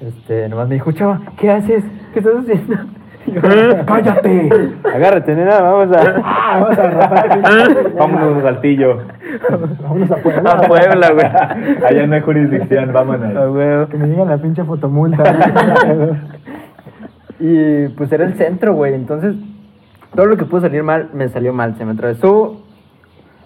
Este, 0.00 0.48
nomás 0.48 0.68
me 0.68 0.76
dijo, 0.76 0.92
chava, 0.92 1.20
¿qué 1.38 1.50
haces? 1.50 1.84
¿Qué 2.12 2.20
estás 2.20 2.36
haciendo? 2.36 2.76
Yo, 3.26 3.42
¡Cállate! 3.86 4.48
Agárrate, 4.94 5.34
nena, 5.34 5.60
vamos 5.60 5.94
a... 5.94 6.20
Vamos 6.20 6.78
a 6.78 6.90
rapar. 6.90 7.92
Vámonos, 7.94 8.42
Saltillo. 8.42 9.02
Vámonos 9.82 10.10
a 10.10 10.16
Puebla. 10.16 10.50
A 10.52 10.60
Puebla, 10.62 11.10
güey. 11.12 11.26
Allá 11.86 12.06
no 12.06 12.14
hay 12.14 12.20
jurisdicción, 12.22 12.90
A 12.90 12.92
vámonos. 12.92 13.54
huevo. 13.54 13.88
Que 13.88 13.96
me 13.96 14.08
digan 14.08 14.28
la 14.28 14.38
pinche 14.38 14.64
fotomulta. 14.64 15.22
Y 17.40 17.86
pues 17.90 18.10
era 18.10 18.24
el 18.24 18.34
centro, 18.34 18.74
güey. 18.74 18.94
Entonces, 18.94 19.36
todo 20.14 20.26
lo 20.26 20.36
que 20.36 20.44
pudo 20.44 20.62
salir 20.62 20.82
mal, 20.82 21.10
me 21.14 21.28
salió 21.28 21.52
mal. 21.52 21.76
Se 21.76 21.84
me 21.84 21.92
atravesó 21.92 22.62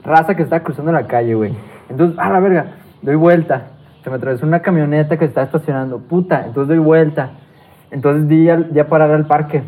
raza 0.02 0.34
que 0.34 0.42
estaba 0.44 0.62
cruzando 0.62 0.92
la 0.92 1.06
calle, 1.06 1.34
güey. 1.34 1.52
Entonces, 1.90 2.18
a 2.18 2.30
la 2.30 2.40
verga, 2.40 2.66
doy 3.02 3.16
vuelta. 3.16 3.64
Se 4.02 4.08
me 4.10 4.16
atravesó 4.16 4.46
una 4.46 4.60
camioneta 4.60 5.18
que 5.18 5.26
estaba 5.26 5.44
estacionando. 5.44 5.98
Puta, 5.98 6.44
entonces 6.46 6.68
doy 6.68 6.78
vuelta. 6.78 7.32
Entonces 7.90 8.26
di 8.28 8.48
al- 8.48 8.72
ya 8.72 8.86
parar 8.88 9.10
al 9.10 9.26
parque. 9.26 9.62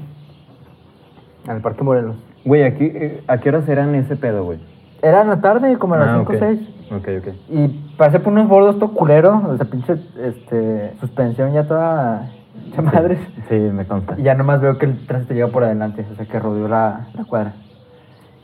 Al 1.46 1.60
Parque 1.60 1.84
Morelos. 1.84 2.16
Güey, 2.46 2.62
¿a 2.64 2.74
qué, 2.74 3.22
¿a 3.28 3.36
qué 3.38 3.48
horas 3.50 3.68
eran 3.68 3.94
ese 3.94 4.16
pedo, 4.16 4.44
güey? 4.44 4.58
Era 5.04 5.20
en 5.20 5.28
la 5.28 5.40
tarde, 5.40 5.76
como 5.76 5.94
a 5.94 5.98
las 5.98 6.08
Ah, 6.08 6.16
5 6.18 6.32
o 6.32 6.34
ok. 6.34 6.40
6. 6.40 6.60
Ok, 6.92 7.08
ok. 7.18 7.34
Y 7.50 7.68
pasé 7.98 8.20
por 8.20 8.32
unos 8.32 8.48
bordos 8.48 8.78
todo 8.78 8.92
culero. 8.94 9.42
O 9.48 9.56
sea, 9.56 9.66
pinche 9.66 9.96
este, 10.22 10.94
suspensión 10.98 11.52
ya 11.52 11.64
toda 11.64 12.30
hecha 12.68 12.80
madres. 12.82 13.18
Sí, 13.48 13.54
me 13.54 13.84
consta. 13.86 14.14
Y 14.18 14.22
ya 14.22 14.34
nomás 14.34 14.60
veo 14.62 14.78
que 14.78 14.86
el 14.86 15.06
tránsito 15.06 15.34
llega 15.34 15.48
por 15.48 15.64
adelante, 15.64 16.06
o 16.10 16.14
sea 16.16 16.24
que 16.24 16.38
rodeó 16.38 16.68
la, 16.68 17.08
la 17.14 17.24
cuadra. 17.24 17.52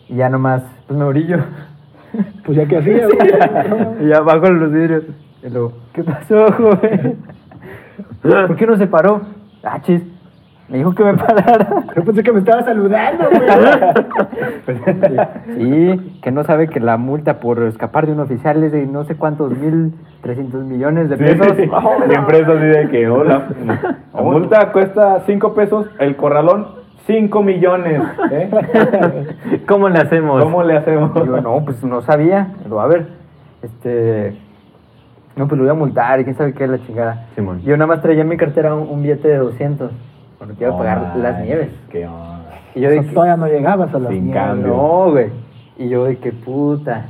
Y 0.08 0.16
ya 0.16 0.28
nomás, 0.28 0.62
pues 0.86 0.98
me 0.98 1.04
orillo. 1.04 1.38
Pues 2.44 2.58
ya 2.58 2.66
que 2.66 2.76
hacía, 2.78 3.06
güey. 3.06 4.00
y 4.04 4.08
ya 4.08 4.20
bajo 4.20 4.50
los 4.50 4.72
vidrios. 4.72 5.04
Y 5.44 5.48
luego, 5.48 5.74
¿qué 5.92 6.02
pasó, 6.02 6.50
joven? 6.52 7.18
¿Por 8.22 8.56
qué 8.56 8.66
no 8.66 8.76
se 8.76 8.88
paró? 8.88 9.20
Ah, 9.62 9.80
chis. 9.80 10.02
Me 10.70 10.78
dijo 10.78 10.94
que 10.94 11.02
me 11.02 11.14
parara. 11.14 11.84
Yo 11.96 12.04
pensé 12.04 12.22
que 12.22 12.30
me 12.30 12.38
estaba 12.38 12.62
saludando, 12.62 13.24
güey. 13.28 13.40
Sí, 15.56 16.20
que 16.22 16.30
no 16.30 16.44
sabe 16.44 16.68
que 16.68 16.78
la 16.78 16.96
multa 16.96 17.40
por 17.40 17.60
escapar 17.64 18.06
de 18.06 18.12
un 18.12 18.20
oficial 18.20 18.62
es 18.62 18.70
de 18.70 18.86
no 18.86 19.02
sé 19.04 19.16
cuántos 19.16 19.50
mil, 19.50 19.92
trescientos 20.22 20.62
millones 20.64 21.08
de 21.10 21.16
pesos. 21.16 21.56
Siempre 22.08 22.38
es 22.38 22.48
así 22.48 22.66
de 22.66 22.88
que, 22.88 23.08
hola, 23.08 23.48
la 24.14 24.22
multa 24.22 24.70
cuesta 24.70 25.22
5 25.26 25.54
pesos, 25.54 25.86
el 25.98 26.14
corralón 26.14 26.68
5 27.08 27.42
millones. 27.42 28.02
¿eh? 28.30 28.50
¿Cómo 29.66 29.88
le 29.88 29.98
hacemos? 29.98 30.44
¿Cómo 30.44 30.62
le 30.62 30.76
hacemos? 30.76 31.12
Yo, 31.14 31.40
no, 31.40 31.64
pues 31.64 31.82
no 31.82 32.00
sabía. 32.02 32.54
Lo 32.68 32.80
a 32.80 32.86
ver, 32.86 33.08
este. 33.62 34.36
No, 35.34 35.48
pues 35.48 35.58
lo 35.58 35.64
voy 35.64 35.70
a 35.70 35.74
multar 35.74 36.20
y 36.20 36.24
quién 36.24 36.36
sabe 36.36 36.52
qué 36.54 36.64
es 36.64 36.70
la 36.70 36.78
chingada. 36.86 37.26
Simón. 37.34 37.60
Yo 37.62 37.76
nada 37.76 37.88
más 37.88 38.02
traía 38.02 38.22
en 38.22 38.28
mi 38.28 38.36
cartera 38.36 38.74
un, 38.74 38.88
un 38.88 39.02
billete 39.02 39.26
de 39.26 39.38
200. 39.38 39.90
Porque 40.40 40.64
iba 40.64 40.70
a 40.70 40.72
No 40.72 40.78
pagar 40.78 41.16
las 41.16 41.40
nieves. 41.44 41.68
Qué 41.92 42.06
onda. 42.06 42.40
Y 42.74 42.80
yo 42.80 42.88
O 42.88 42.90
de 42.90 42.96
sea, 42.98 43.08
que, 43.08 43.14
todavía 43.14 43.36
no 43.36 43.46
llegabas 43.46 43.94
a 43.94 43.98
las 43.98 44.10
Sin 44.10 44.24
nieves. 44.26 44.42
cambio. 44.42 44.66
no, 44.68 45.10
güey. 45.12 45.28
Y 45.78 45.88
yo 45.88 46.04
de 46.04 46.18
que 46.18 46.32
puta. 46.32 47.06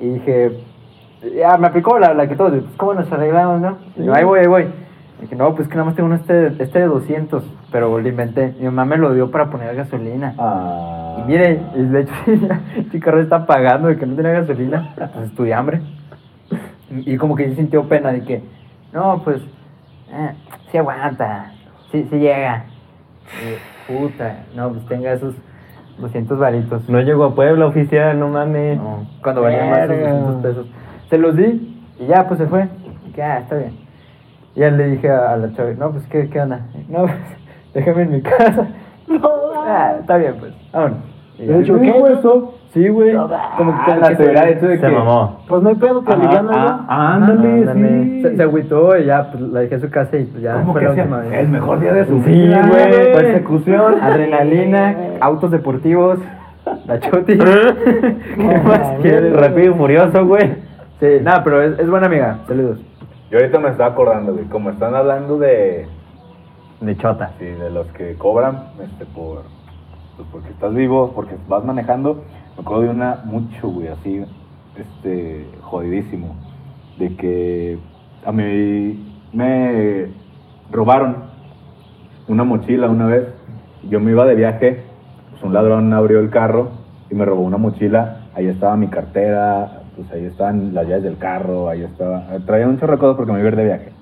Y 0.00 0.08
dije, 0.14 0.58
ya 1.36 1.56
me 1.58 1.66
aplicó 1.68 1.98
la, 1.98 2.14
la 2.14 2.26
que 2.26 2.34
todos, 2.34 2.52
pues, 2.52 2.64
¿cómo 2.76 2.94
nos 2.94 3.12
arreglamos, 3.12 3.60
no? 3.60 3.78
Y 3.96 4.04
yo, 4.04 4.14
ahí 4.14 4.24
voy, 4.24 4.40
ahí 4.40 4.46
voy. 4.46 4.62
Y 5.18 5.22
dije, 5.22 5.36
no, 5.36 5.54
pues 5.54 5.68
que 5.68 5.74
nada 5.74 5.84
más 5.84 5.94
tengo 5.94 6.06
uno 6.06 6.16
este, 6.16 6.46
este 6.62 6.78
de 6.78 6.86
200, 6.86 7.44
pero 7.70 7.98
lo 7.98 8.08
inventé. 8.08 8.54
Mi 8.58 8.64
mamá 8.64 8.86
me 8.86 8.96
lo 8.96 9.12
dio 9.12 9.30
para 9.30 9.50
poner 9.50 9.76
gasolina. 9.76 10.34
Ah. 10.38 11.18
Y 11.18 11.22
mire, 11.30 11.60
y 11.76 11.82
de 11.82 12.00
hecho, 12.00 12.12
el 12.92 13.00
carro 13.02 13.20
está 13.20 13.44
pagando 13.46 13.88
de 13.88 13.98
que 13.98 14.06
no 14.06 14.16
tenía 14.16 14.32
gasolina, 14.32 14.94
pues 15.14 15.34
tuve 15.34 15.52
hambre. 15.52 15.82
Y, 16.90 17.12
y 17.14 17.16
como 17.18 17.36
que 17.36 17.50
sí 17.50 17.56
sintió 17.56 17.86
pena 17.88 18.12
de 18.12 18.22
que, 18.22 18.42
no, 18.92 19.20
pues, 19.22 19.42
eh, 20.12 20.32
sí 20.70 20.78
aguanta, 20.78 21.52
sí, 21.92 22.06
sí 22.10 22.18
llega. 22.18 22.64
Y, 23.38 23.92
puta, 23.92 24.44
no, 24.54 24.70
pues 24.70 24.86
tenga 24.86 25.12
esos 25.12 25.34
200 25.98 26.38
varitos. 26.38 26.88
No 26.88 27.00
llegó 27.00 27.24
a 27.24 27.34
Puebla 27.34 27.66
oficial, 27.66 28.18
no 28.18 28.28
mames. 28.28 28.78
No, 28.78 29.06
cuando 29.22 29.42
valían 29.42 29.70
más 29.70 29.78
esos 29.80 29.96
Verga. 29.96 30.10
200 30.12 30.42
pesos. 30.42 30.66
Se 31.08 31.18
los 31.18 31.36
di 31.36 31.82
y 31.98 32.06
ya, 32.06 32.26
pues 32.26 32.38
se 32.38 32.46
fue. 32.46 32.68
Que, 33.14 33.22
ah, 33.22 33.38
está 33.40 33.56
bien. 33.56 33.72
Y 34.54 34.60
ya 34.60 34.70
le 34.70 34.88
dije 34.88 35.10
a, 35.10 35.32
a 35.32 35.36
la 35.36 35.52
chava, 35.54 35.70
no, 35.72 35.92
pues, 35.92 36.06
¿qué, 36.08 36.28
qué 36.28 36.40
onda? 36.40 36.66
No, 36.88 37.02
pues, 37.02 37.14
déjame 37.74 38.02
en 38.02 38.10
mi 38.12 38.22
casa. 38.22 38.68
Ah, 39.62 39.96
está 40.00 40.16
bien, 40.16 40.34
pues, 40.40 40.52
vámonos. 40.72 40.98
Y. 41.38 41.44
De 41.46 41.60
hecho, 41.60 41.74
¿Me 41.74 41.80
¿qué? 41.80 41.92
dijo 41.92 42.08
eso? 42.08 42.54
Sí, 42.72 42.88
güey. 42.88 43.14
Como 43.14 43.72
que, 43.84 43.92
Ah, 43.92 44.08
que 44.10 44.16
se 44.16 44.22
hubiera 44.22 44.48
hecho 44.48 44.68
de 44.68 44.78
Se 44.78 44.86
que. 44.86 44.92
mamó. 44.92 45.40
Pues 45.48 45.62
no 45.62 45.68
hay 45.70 45.74
pedo 45.74 46.04
que 46.04 46.12
Ajá, 46.12 46.20
aliviano 46.22 46.50
ah, 46.52 46.78
yo. 46.86 46.92
ándale, 47.34 47.48
Ándale. 47.70 48.04
sí. 48.04 48.22
Se, 48.22 48.36
se 48.36 48.42
agüitó 48.44 48.96
y 48.96 49.04
ya 49.06 49.30
pues, 49.30 49.42
la 49.42 49.60
dejé 49.60 49.74
en 49.74 49.80
su 49.80 49.90
casa 49.90 50.16
y 50.16 50.24
pues 50.26 50.42
ya 50.42 50.54
¿Cómo 50.54 50.72
fue 50.72 50.80
que 50.82 50.86
la 50.86 50.92
última 50.92 51.18
vez. 51.18 51.32
El 51.32 51.48
mejor 51.48 51.80
día 51.80 51.92
de 51.94 52.04
su 52.06 52.22
Sí, 52.22 52.30
vida, 52.30 52.66
güey. 52.68 53.12
Persecución. 53.12 53.94
Adrenalina, 54.00 54.96
autos 55.20 55.50
deportivos, 55.50 56.18
la 56.86 57.00
choti. 57.00 57.38
¿Qué 58.36 58.60
más 58.64 59.00
quieres? 59.02 59.32
Rápido 59.36 59.72
y 59.72 59.74
furioso, 59.76 60.26
güey. 60.26 60.54
Sí, 61.00 61.06
nada, 61.22 61.42
pero 61.42 61.62
es, 61.62 61.78
es 61.78 61.90
buena 61.90 62.06
amiga. 62.06 62.38
Saludos. 62.46 62.78
Yo 63.30 63.38
ahorita 63.38 63.58
me 63.58 63.68
estaba 63.70 63.90
acordando, 63.92 64.32
güey, 64.32 64.44
como 64.46 64.70
están 64.70 64.94
hablando 64.94 65.38
de, 65.38 65.86
De 66.80 66.96
chota. 66.96 67.30
sí, 67.38 67.46
de 67.46 67.70
los 67.70 67.86
que 67.92 68.14
cobran, 68.16 68.58
este, 68.82 69.06
por, 69.06 69.42
pues 70.20 70.30
porque 70.32 70.50
estás 70.50 70.74
vivo, 70.74 71.12
porque 71.14 71.36
vas 71.48 71.64
manejando, 71.64 72.22
me 72.56 72.62
acuerdo 72.62 72.82
de 72.82 72.88
una 72.90 73.20
mucho, 73.24 73.68
güey, 73.68 73.88
así, 73.88 74.24
este, 74.76 75.46
jodidísimo, 75.62 76.36
de 76.98 77.16
que 77.16 77.78
a 78.24 78.32
mí 78.32 79.16
me 79.32 80.08
robaron 80.70 81.16
una 82.28 82.44
mochila 82.44 82.88
una 82.88 83.06
vez, 83.06 83.28
yo 83.88 84.00
me 84.00 84.10
iba 84.10 84.26
de 84.26 84.34
viaje, 84.34 84.82
pues 85.30 85.42
un 85.42 85.54
ladrón 85.54 85.92
abrió 85.92 86.20
el 86.20 86.30
carro 86.30 86.70
y 87.10 87.14
me 87.14 87.24
robó 87.24 87.42
una 87.42 87.56
mochila, 87.56 88.28
ahí 88.34 88.46
estaba 88.46 88.76
mi 88.76 88.88
cartera, 88.88 89.82
pues 89.96 90.10
ahí 90.12 90.26
estaban 90.26 90.74
las 90.74 90.86
llaves 90.86 91.04
del 91.04 91.18
carro, 91.18 91.68
ahí 91.68 91.82
estaba, 91.82 92.24
traía 92.46 92.66
de 92.66 92.78
cosas 92.78 93.16
porque 93.16 93.32
me 93.32 93.40
iba 93.40 93.50
de 93.50 93.64
viaje. 93.64 93.92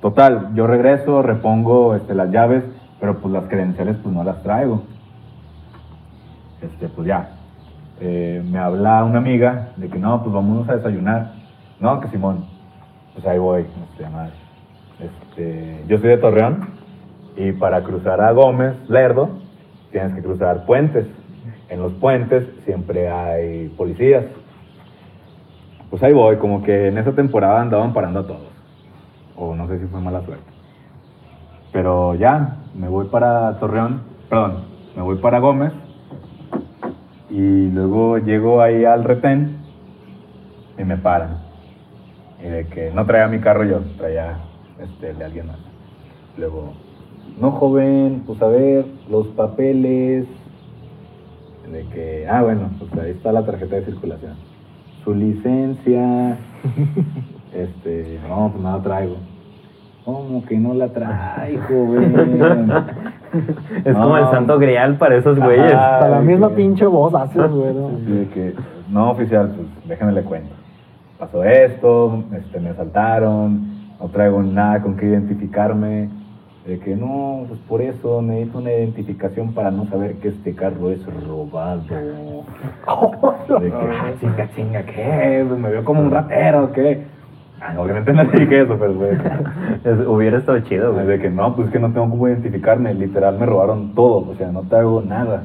Total, 0.00 0.52
yo 0.54 0.66
regreso, 0.66 1.22
repongo 1.22 1.94
este, 1.94 2.14
las 2.14 2.30
llaves, 2.30 2.64
pero 3.00 3.18
pues 3.18 3.32
las 3.32 3.44
credenciales 3.44 3.96
pues 4.02 4.14
no 4.14 4.24
las 4.24 4.42
traigo. 4.42 4.82
Este, 6.62 6.88
pues 6.88 7.06
ya. 7.06 7.30
Eh, 8.00 8.42
me 8.50 8.58
habla 8.58 9.04
una 9.04 9.18
amiga 9.18 9.70
de 9.76 9.88
que 9.88 9.98
no, 9.98 10.22
pues 10.22 10.32
vámonos 10.32 10.68
a 10.68 10.76
desayunar. 10.76 11.32
No, 11.80 12.00
que 12.00 12.08
Simón. 12.08 12.46
Pues 13.14 13.26
ahí 13.26 13.38
voy. 13.38 13.66
Este, 13.90 14.08
madre. 14.08 14.32
Este, 15.00 15.84
yo 15.88 15.98
soy 15.98 16.10
de 16.10 16.18
Torreón 16.18 16.68
y 17.36 17.52
para 17.52 17.82
cruzar 17.82 18.20
a 18.20 18.30
Gómez, 18.32 18.74
Lerdo, 18.88 19.30
tienes 19.90 20.14
que 20.14 20.22
cruzar 20.22 20.64
puentes. 20.66 21.06
En 21.68 21.80
los 21.80 21.92
puentes 21.94 22.46
siempre 22.64 23.10
hay 23.10 23.68
policías. 23.68 24.24
Pues 25.90 26.02
ahí 26.02 26.12
voy, 26.12 26.36
como 26.36 26.62
que 26.62 26.88
en 26.88 26.98
esa 26.98 27.12
temporada 27.12 27.60
andaban 27.60 27.92
parando 27.92 28.20
a 28.20 28.26
todos. 28.26 28.52
O 29.36 29.54
no 29.54 29.66
sé 29.68 29.78
si 29.78 29.86
fue 29.86 30.00
mala 30.00 30.22
suerte. 30.22 30.44
Pero 31.72 32.14
ya, 32.14 32.58
me 32.74 32.88
voy 32.88 33.06
para 33.06 33.58
Torreón, 33.58 34.02
perdón, 34.28 34.64
me 34.94 35.02
voy 35.02 35.16
para 35.16 35.38
Gómez. 35.38 35.72
Y 37.32 37.70
luego 37.70 38.18
llego 38.18 38.60
ahí 38.60 38.84
al 38.84 39.04
retén 39.04 39.56
y 40.78 40.84
me 40.84 40.98
paran. 40.98 41.38
Y 42.44 42.46
de 42.46 42.66
que 42.66 42.90
no 42.90 43.06
traía 43.06 43.26
mi 43.26 43.38
carro 43.38 43.64
yo, 43.64 43.80
traía 43.96 44.36
este, 44.78 45.10
el 45.10 45.18
de 45.18 45.24
alguien 45.24 45.46
más. 45.46 45.56
Luego, 46.36 46.74
no 47.40 47.52
joven, 47.52 48.24
pues 48.26 48.42
a 48.42 48.48
ver, 48.48 48.84
los 49.10 49.28
papeles. 49.28 50.26
De 51.70 51.86
que, 51.94 52.28
ah, 52.28 52.42
bueno, 52.42 52.68
pues 52.78 52.92
ahí 53.02 53.12
está 53.12 53.32
la 53.32 53.46
tarjeta 53.46 53.76
de 53.76 53.86
circulación. 53.86 54.34
Su 55.02 55.14
licencia. 55.14 56.38
Este, 57.52 58.18
no, 58.26 58.48
pues 58.50 58.64
no 58.64 58.78
la 58.78 58.82
traigo. 58.82 59.16
¿Cómo 60.04 60.44
que 60.46 60.58
no 60.58 60.74
la 60.74 60.88
trae, 60.88 61.58
joven? 61.58 62.72
Es 63.84 63.96
como 63.96 64.18
el 64.18 64.26
santo 64.26 64.58
grial 64.58 64.96
para 64.98 65.16
esos 65.16 65.38
güeyes. 65.38 65.72
Hasta 65.72 66.08
la 66.08 66.20
misma 66.20 66.50
que- 66.50 66.56
pinche 66.56 66.84
voz 66.86 67.14
haces, 67.14 67.50
güey. 67.50 67.72
¿no? 67.72 67.90
Sí, 68.06 68.28
que, 68.34 68.54
no, 68.90 69.10
oficial, 69.12 69.52
pues 69.56 69.68
déjeme 69.88 70.12
le 70.12 70.22
cuento. 70.22 70.50
Pasó 71.18 71.42
esto, 71.44 72.24
este, 72.36 72.60
me 72.60 72.70
asaltaron, 72.70 73.62
no 74.00 74.08
traigo 74.08 74.42
nada 74.42 74.82
con 74.82 74.96
qué 74.96 75.06
identificarme. 75.06 76.08
De 76.66 76.78
que 76.78 76.94
no, 76.94 77.44
pues 77.48 77.58
por 77.60 77.80
eso 77.82 78.22
necesito 78.22 78.58
una 78.58 78.70
identificación 78.70 79.52
para 79.52 79.72
no 79.72 79.84
saber 79.86 80.14
que 80.16 80.28
este 80.28 80.54
carro 80.54 80.90
es 80.90 81.04
robado. 81.26 81.82
De 83.60 83.68
que, 83.70 83.74
ah, 83.76 84.12
chinga, 84.20 84.48
chinga, 84.54 84.82
¿qué? 84.84 85.44
Pues 85.48 85.58
me 85.58 85.70
veo 85.70 85.84
como 85.84 86.02
un 86.02 86.10
ratero, 86.12 86.70
¿qué? 86.72 87.02
Ah, 87.64 87.74
obviamente 87.78 88.12
no 88.12 88.24
dije 88.24 88.62
eso, 88.62 88.76
pero 88.78 88.94
güey. 88.94 89.12
Es- 89.84 90.06
hubiera 90.06 90.38
estado 90.38 90.58
chido, 90.60 90.92
güey. 90.92 91.06
De 91.06 91.18
que 91.20 91.30
no, 91.30 91.54
pues 91.54 91.70
que 91.70 91.78
no 91.78 91.92
tengo 91.92 92.10
cómo 92.10 92.26
identificarme, 92.28 92.92
literal 92.94 93.38
me 93.38 93.46
robaron 93.46 93.94
todo, 93.94 94.30
o 94.30 94.34
sea, 94.34 94.50
no 94.50 94.62
te 94.62 94.76
hago 94.76 95.00
nada. 95.02 95.44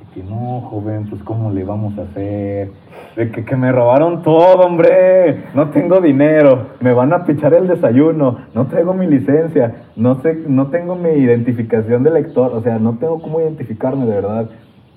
De 0.00 0.06
que 0.22 0.28
no, 0.28 0.60
joven, 0.62 1.08
pues 1.08 1.22
cómo 1.22 1.50
le 1.50 1.64
vamos 1.64 1.98
a 1.98 2.02
hacer. 2.02 2.70
De 3.16 3.30
que, 3.30 3.46
que 3.46 3.56
me 3.56 3.72
robaron 3.72 4.22
todo, 4.22 4.60
hombre, 4.66 5.44
no 5.54 5.70
tengo 5.70 6.00
dinero, 6.02 6.66
me 6.80 6.92
van 6.92 7.14
a 7.14 7.24
pichar 7.24 7.54
el 7.54 7.66
desayuno, 7.66 8.38
no 8.54 8.66
traigo 8.66 8.92
mi 8.92 9.06
licencia, 9.06 9.74
no 9.96 10.16
sé, 10.16 10.34
no 10.46 10.66
tengo 10.66 10.96
mi 10.96 11.08
identificación 11.10 12.02
de 12.02 12.10
lector, 12.10 12.52
o 12.52 12.60
sea, 12.60 12.78
no 12.78 12.98
tengo 12.98 13.22
cómo 13.22 13.40
identificarme 13.40 14.04
de 14.04 14.14
verdad. 14.16 14.50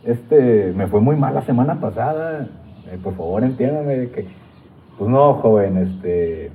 Este, 0.04 0.74
me 0.76 0.88
fue 0.88 1.00
muy 1.00 1.16
mal 1.16 1.34
la 1.34 1.42
semana 1.44 1.80
pasada, 1.80 2.48
eh, 2.92 2.98
por 3.02 3.16
favor 3.16 3.44
entiéndame 3.44 3.96
de 3.98 4.10
que, 4.12 4.26
pues 5.00 5.10
no, 5.10 5.34
joven, 5.36 5.78
este, 5.78 6.52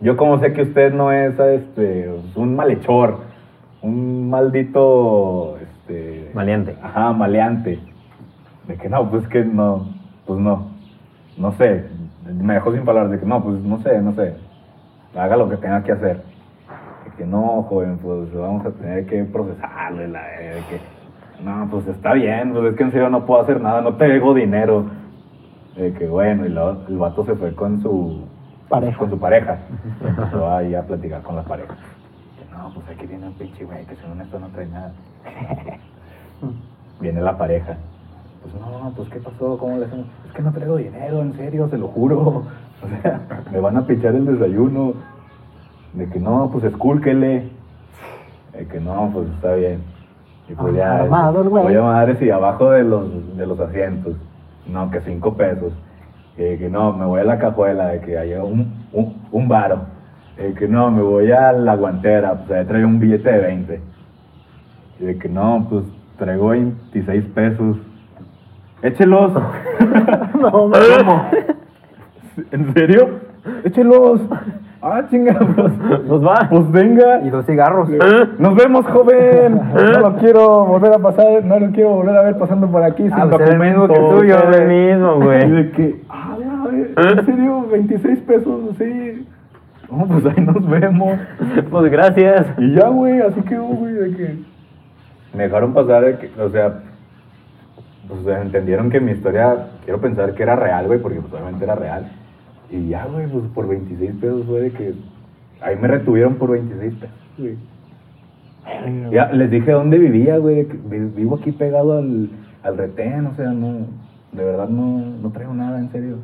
yo 0.00 0.16
como 0.16 0.38
sé 0.38 0.52
que 0.52 0.62
usted 0.62 0.94
no 0.94 1.12
es 1.12 1.38
este 1.38 2.08
un 2.36 2.56
malhechor, 2.56 3.18
un 3.82 4.30
maldito 4.30 5.58
este 5.58 6.30
Maleante. 6.32 6.76
Ajá, 6.82 7.12
maleante. 7.12 7.78
De 8.66 8.76
que 8.76 8.88
no, 8.88 9.10
pues 9.10 9.26
que 9.28 9.44
no, 9.44 9.88
pues 10.26 10.40
no. 10.40 10.70
No 11.36 11.52
sé. 11.52 11.84
Me 12.32 12.54
dejó 12.54 12.72
sin 12.72 12.84
palabras 12.84 13.12
de 13.12 13.20
que 13.20 13.26
no, 13.26 13.42
pues 13.42 13.60
no 13.60 13.78
sé, 13.78 14.00
no 14.00 14.12
sé. 14.12 14.36
Haga 15.14 15.36
lo 15.36 15.48
que 15.50 15.56
tenga 15.56 15.82
que 15.82 15.92
hacer. 15.92 16.22
De 17.04 17.10
que 17.18 17.26
no, 17.26 17.62
joven, 17.64 17.98
pues 17.98 18.32
vamos 18.34 18.64
a 18.64 18.70
tener 18.70 19.06
que 19.06 19.24
procesarle 19.24 20.08
la 20.08 20.22
de 20.22 20.62
que 20.70 20.80
no, 21.44 21.68
pues 21.70 21.86
está 21.88 22.14
bien, 22.14 22.52
pues 22.52 22.72
es 22.72 22.76
que 22.76 22.84
en 22.84 22.92
serio 22.92 23.10
no 23.10 23.26
puedo 23.26 23.42
hacer 23.42 23.60
nada, 23.60 23.80
no 23.80 23.94
tengo 23.96 24.32
dinero. 24.32 24.86
De 25.76 25.92
que 25.94 26.06
bueno, 26.06 26.44
y 26.44 26.48
el 26.48 26.98
vato 26.98 27.24
se 27.24 27.34
fue 27.34 27.54
con 27.54 27.80
su 27.82 28.24
Pareja. 28.68 28.98
con 28.98 29.10
su 29.10 29.18
pareja. 29.18 29.58
Y 30.02 30.06
empezó 30.08 30.50
ahí 30.50 30.74
a 30.74 30.82
platicar 30.82 31.22
con 31.22 31.36
la 31.36 31.42
pareja. 31.42 31.74
Que 31.74 32.56
no, 32.56 32.72
pues 32.74 32.88
aquí 32.88 33.06
viene 33.06 33.26
un 33.26 33.34
pinche 33.34 33.64
güey 33.64 33.84
que 33.86 33.96
según 33.96 34.20
esto 34.20 34.38
no 34.38 34.48
trae 34.48 34.66
nada. 34.66 34.92
Viene 37.00 37.20
la 37.20 37.36
pareja. 37.36 37.76
Pues 38.42 38.54
no, 38.54 38.92
pues 38.96 39.08
¿qué 39.10 39.18
pasó? 39.20 39.58
¿Cómo 39.58 39.78
le 39.78 39.86
hacemos? 39.86 40.06
Es 40.26 40.32
que 40.32 40.42
no 40.42 40.52
traigo 40.52 40.76
dinero, 40.76 41.22
en 41.22 41.32
serio, 41.34 41.68
se 41.68 41.78
lo 41.78 41.88
juro. 41.88 42.42
O 42.84 43.02
sea, 43.02 43.18
me 43.50 43.60
van 43.60 43.78
a 43.78 43.86
pichar 43.86 44.14
el 44.14 44.26
desayuno. 44.26 44.92
De 45.94 46.06
que 46.10 46.20
no, 46.20 46.50
pues 46.52 46.64
escúlquele. 46.64 47.48
De 48.52 48.66
que 48.66 48.78
no, 48.78 49.08
pues 49.10 49.26
está 49.30 49.54
bien. 49.54 49.80
Y 50.50 50.54
pues 50.54 50.74
Ah, 50.74 50.76
ya. 50.76 50.96
armado 51.04 51.40
el 51.42 51.48
güey. 51.48 51.64
Voy 51.64 51.76
a 51.76 51.82
madre 51.82 52.18
y 52.20 52.28
abajo 52.28 52.70
de 52.72 52.84
los, 52.84 53.36
de 53.38 53.46
los 53.46 53.58
asientos. 53.58 54.16
No, 54.66 54.90
que 54.90 55.00
cinco 55.02 55.36
pesos. 55.36 55.72
Que, 56.36 56.58
que 56.58 56.68
no, 56.68 56.92
me 56.92 57.04
voy 57.06 57.20
a 57.20 57.24
la 57.24 57.38
cajuela, 57.38 57.88
de 57.88 58.00
que 58.00 58.18
haya 58.18 58.42
un, 58.42 58.86
un, 58.92 59.14
un 59.30 59.48
varo. 59.48 59.86
Eh, 60.36 60.54
que 60.58 60.66
no, 60.66 60.90
me 60.90 61.02
voy 61.02 61.30
a 61.30 61.52
la 61.52 61.76
guantera, 61.76 62.34
pues 62.34 62.50
ahí 62.50 62.66
traigo 62.66 62.88
un 62.88 62.98
billete 62.98 63.30
de 63.30 63.38
20. 63.38 63.80
Y 65.00 65.04
de 65.04 65.18
que 65.18 65.28
no, 65.28 65.66
pues 65.70 65.84
traigo 66.18 66.48
26 66.48 67.24
pesos. 67.26 67.76
Échelos. 68.82 69.32
No, 70.40 70.50
¿cómo? 70.50 71.30
¿En 72.50 72.74
serio? 72.74 73.20
Échelos. 73.64 74.20
Ah, 74.86 75.02
chinga, 75.08 75.32
pues, 75.38 75.72
Pues 76.06 76.22
va. 76.22 76.46
pues 76.50 76.70
venga. 76.70 77.20
Y 77.24 77.30
dos 77.30 77.46
cigarros. 77.46 77.88
Nos 78.38 78.54
vemos, 78.54 78.86
joven. 78.86 79.60
No 79.74 80.00
lo 80.00 80.16
quiero 80.16 80.66
volver 80.66 80.92
a 80.92 80.98
pasar, 80.98 81.42
no 81.44 81.58
lo 81.58 81.70
quiero 81.72 81.90
volver 81.90 82.16
a 82.18 82.22
ver 82.22 82.36
pasando 82.38 82.66
por 82.70 82.82
aquí 82.82 83.08
Ah, 83.10 83.20
sin 83.22 83.30
pues 83.30 83.48
el 83.50 83.58
mismo 83.58 83.88
que 83.88 83.94
tuyo, 83.94 84.36
Es 84.36 84.58
el 84.58 84.64
güey. 84.66 84.86
mismo, 84.92 85.14
Y 85.20 85.24
güey. 85.24 85.50
de 85.50 85.70
que, 85.70 86.02
ah, 86.10 86.36
en 86.96 87.24
serio, 87.26 87.66
26 87.72 88.18
pesos, 88.20 88.60
sí. 88.78 89.26
No, 89.90 90.06
pues 90.06 90.26
ahí 90.26 90.44
nos 90.44 90.68
vemos. 90.68 91.18
Pues 91.70 91.90
gracias. 91.90 92.46
Y 92.58 92.74
ya, 92.74 92.88
güey, 92.88 93.20
así 93.20 93.40
quedó, 93.42 93.64
güey, 93.64 93.92
de 93.94 94.16
que... 94.16 94.38
Me 95.34 95.44
dejaron 95.44 95.72
pasar, 95.72 96.04
de 96.04 96.18
que, 96.18 96.30
o 96.40 96.48
sea, 96.50 96.80
pues 98.06 98.20
o 98.20 98.24
sea, 98.24 98.42
entendieron 98.42 98.90
que 98.90 99.00
mi 99.00 99.12
historia, 99.12 99.68
quiero 99.84 100.00
pensar 100.00 100.34
que 100.34 100.42
era 100.42 100.56
real, 100.56 100.86
güey, 100.86 100.98
porque 101.00 101.20
pues 101.20 101.32
obviamente 101.32 101.64
era 101.64 101.74
real. 101.74 102.10
Y 102.70 102.88
ya, 102.88 103.06
güey, 103.06 103.26
pues 103.28 103.44
por 103.54 103.68
26 103.68 104.12
pesos 104.20 104.46
fue 104.46 104.60
de 104.62 104.72
que... 104.72 104.94
Ahí 105.60 105.76
me 105.76 105.88
retuvieron 105.88 106.34
por 106.34 106.50
26 106.50 106.94
pesos, 106.94 107.16
güey. 107.38 107.56
Ya, 109.10 109.30
les 109.32 109.50
dije 109.50 109.72
dónde 109.72 109.98
vivía, 109.98 110.38
güey. 110.38 110.64
Vivo 110.64 111.36
aquí 111.36 111.52
pegado 111.52 111.98
al, 111.98 112.30
al 112.62 112.78
retén, 112.78 113.26
o 113.26 113.34
sea, 113.34 113.50
no. 113.52 113.86
De 114.32 114.42
verdad 114.44 114.68
no, 114.68 114.98
no 115.22 115.30
traigo 115.30 115.54
nada, 115.54 115.78
en 115.78 115.90
serio. 115.90 116.16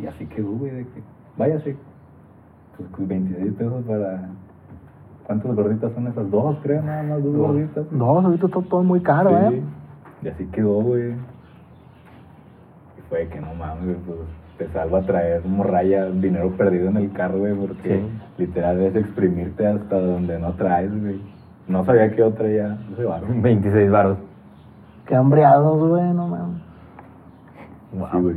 Y 0.00 0.06
así 0.06 0.24
quedó, 0.26 0.50
güey, 0.52 0.70
de 0.70 0.82
que. 0.84 1.02
Váyase. 1.36 1.76
Pues 2.76 2.88
con 2.90 3.08
26 3.08 3.52
pesos 3.54 3.84
para. 3.84 4.28
¿Cuántas 5.24 5.54
gorditas 5.54 5.92
son 5.92 6.06
esas? 6.06 6.30
Dos, 6.30 6.56
creo, 6.62 6.82
nada 6.82 7.02
más, 7.02 7.22
dos 7.22 7.36
gorditas. 7.36 7.92
No, 7.92 8.04
ahorita 8.20 8.46
está 8.46 8.60
todo 8.62 8.82
muy 8.82 9.00
caro, 9.00 9.30
Sí. 9.30 9.56
¿eh? 9.56 9.62
Y 10.22 10.28
así 10.28 10.44
quedó, 10.46 10.80
güey. 10.82 11.10
Y 11.12 13.00
fue 13.08 13.28
que 13.28 13.40
no 13.40 13.52
mames, 13.54 13.84
güey, 13.84 13.96
pues 14.06 14.18
te 14.60 14.68
salva 14.74 15.00
traer 15.00 15.42
morraya, 15.46 16.04
dinero 16.10 16.50
perdido 16.50 16.90
en 16.90 16.98
el 16.98 17.12
carro, 17.12 17.38
güey, 17.38 17.54
porque 17.54 17.96
Sí. 17.96 18.10
literal 18.36 18.78
es 18.82 18.94
exprimirte 18.94 19.66
hasta 19.66 19.98
donde 19.98 20.38
no 20.38 20.52
traes, 20.52 20.90
güey. 21.00 21.18
No 21.66 21.82
sabía 21.84 22.10
que 22.14 22.22
otra 22.22 22.46
ya 22.46 22.68
no 22.90 22.94
se 22.96 23.04
va. 23.04 23.20
26 23.34 23.90
varos. 23.90 24.18
Qué 25.06 25.16
hambreados, 25.16 25.78
güey, 25.88 26.12
no 26.12 26.28
mames. 26.28 26.62
Sí, 28.12 28.18
güey. 28.20 28.36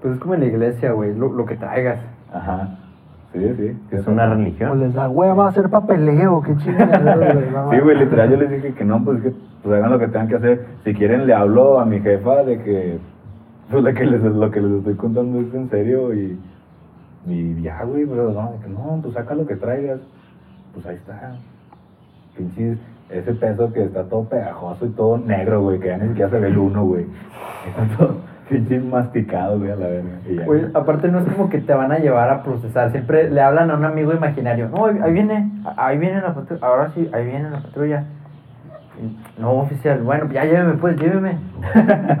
Pues 0.00 0.14
es 0.14 0.20
como 0.20 0.32
en 0.34 0.40
la 0.40 0.46
iglesia, 0.46 0.92
güey, 0.92 1.14
lo, 1.14 1.30
lo 1.30 1.44
que 1.44 1.56
traigas. 1.56 1.98
Ajá. 2.32 2.78
Sí, 3.34 3.54
sí. 3.58 3.78
Es 3.90 4.06
una 4.06 4.26
religión. 4.34 4.80
les 4.80 4.94
da 4.94 5.10
hueva 5.10 5.48
hacer 5.48 5.68
papeleo, 5.68 6.40
qué 6.42 6.56
chingada, 6.56 7.70
Sí, 7.70 7.78
güey, 7.80 7.98
literal 7.98 8.30
yo 8.30 8.36
les 8.38 8.50
dije 8.50 8.72
que 8.72 8.84
no, 8.84 9.04
pues 9.04 9.20
que 9.22 9.32
pues 9.62 9.76
hagan 9.76 9.92
lo 9.92 9.98
que 9.98 10.06
tengan 10.08 10.28
que 10.28 10.36
hacer. 10.36 10.66
Si 10.84 10.94
quieren 10.94 11.26
le 11.26 11.34
hablo 11.34 11.78
a 11.78 11.84
mi 11.84 12.00
jefa 12.00 12.42
de 12.44 12.58
que 12.62 12.98
pues 13.70 13.84
de 13.84 13.94
que 13.94 14.04
les, 14.04 14.22
lo 14.22 14.50
que 14.50 14.60
les 14.60 14.72
estoy 14.78 14.94
contando 14.94 15.40
es 15.40 15.54
en 15.54 15.70
serio 15.70 16.14
y, 16.14 16.38
y 17.26 17.62
ya, 17.62 17.82
güey, 17.84 18.06
pero 18.06 18.32
no, 18.32 18.52
no, 18.68 19.00
pues 19.02 19.14
saca 19.14 19.34
lo 19.34 19.46
que 19.46 19.56
traigas. 19.56 20.00
Pues 20.74 20.86
ahí 20.86 20.96
está. 20.96 21.36
Pinches, 22.36 22.78
ese 23.10 23.32
peso 23.34 23.72
que 23.72 23.84
está 23.84 24.04
todo 24.04 24.24
pegajoso 24.24 24.86
y 24.86 24.90
todo 24.90 25.18
negro, 25.18 25.62
güey, 25.62 25.80
que 25.80 25.88
ya 25.88 25.98
ni 25.98 26.08
siquiera 26.08 26.30
se 26.30 26.38
ve 26.38 26.48
el 26.48 26.58
uno, 26.58 26.84
güey. 26.84 27.06
Está 27.68 27.96
todo 27.96 28.16
pinche 28.50 28.80
masticado, 28.80 29.58
güey, 29.58 29.70
a 29.70 29.76
la 29.76 29.86
verga. 29.86 30.44
Güey, 30.44 30.66
aparte 30.74 31.08
no 31.08 31.20
es 31.20 31.32
como 31.32 31.48
que 31.48 31.58
te 31.58 31.72
van 31.72 31.92
a 31.92 31.98
llevar 31.98 32.30
a 32.30 32.42
procesar. 32.42 32.90
Siempre 32.90 33.30
le 33.30 33.40
hablan 33.40 33.70
a 33.70 33.76
un 33.76 33.84
amigo 33.84 34.12
imaginario. 34.12 34.68
No, 34.68 34.86
ahí 34.86 35.12
viene, 35.12 35.50
ahí 35.76 35.98
viene 35.98 36.20
la 36.20 36.34
patrulla. 36.34 36.66
Ahora 36.66 36.90
sí, 36.94 37.08
ahí 37.12 37.24
viene 37.24 37.50
la 37.50 37.60
patrulla. 37.60 38.04
No, 39.38 39.52
oficial. 39.52 40.02
Bueno, 40.02 40.30
ya 40.32 40.44
lléveme, 40.44 40.74
pues, 40.74 41.00
lléveme. 41.00 41.38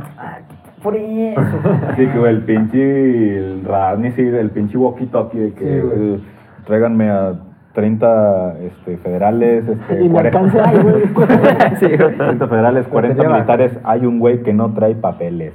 Por 0.82 0.96
eso. 0.96 1.40
Sí, 1.96 2.06
que 2.06 2.18
güey, 2.18 2.34
el 2.34 2.42
pinche 2.44 3.38
el 3.38 3.64
radar 3.64 3.98
ni 3.98 4.10
sirve, 4.12 4.40
el 4.40 4.50
pinche 4.50 4.78
walkie-talkie 4.78 5.38
de 5.38 5.52
que 5.54 5.64
Sí, 5.64 5.80
güey. 5.86 6.20
tráiganme 6.66 7.10
a 7.10 7.34
30 7.74 8.54
este, 8.60 8.96
federales, 8.98 9.64
este, 9.68 10.02
Y 10.04 10.08
me 10.08 10.14
40 10.14 10.38
alcanza. 10.38 10.72
Sí, 11.80 11.86
güey. 11.96 12.16
30 12.16 12.48
federales, 12.48 12.86
40 12.88 13.22
lleva. 13.22 13.34
militares, 13.34 13.78
hay 13.84 14.06
un 14.06 14.18
güey 14.18 14.42
que 14.42 14.52
no 14.52 14.72
trae 14.72 14.94
papeles. 14.94 15.52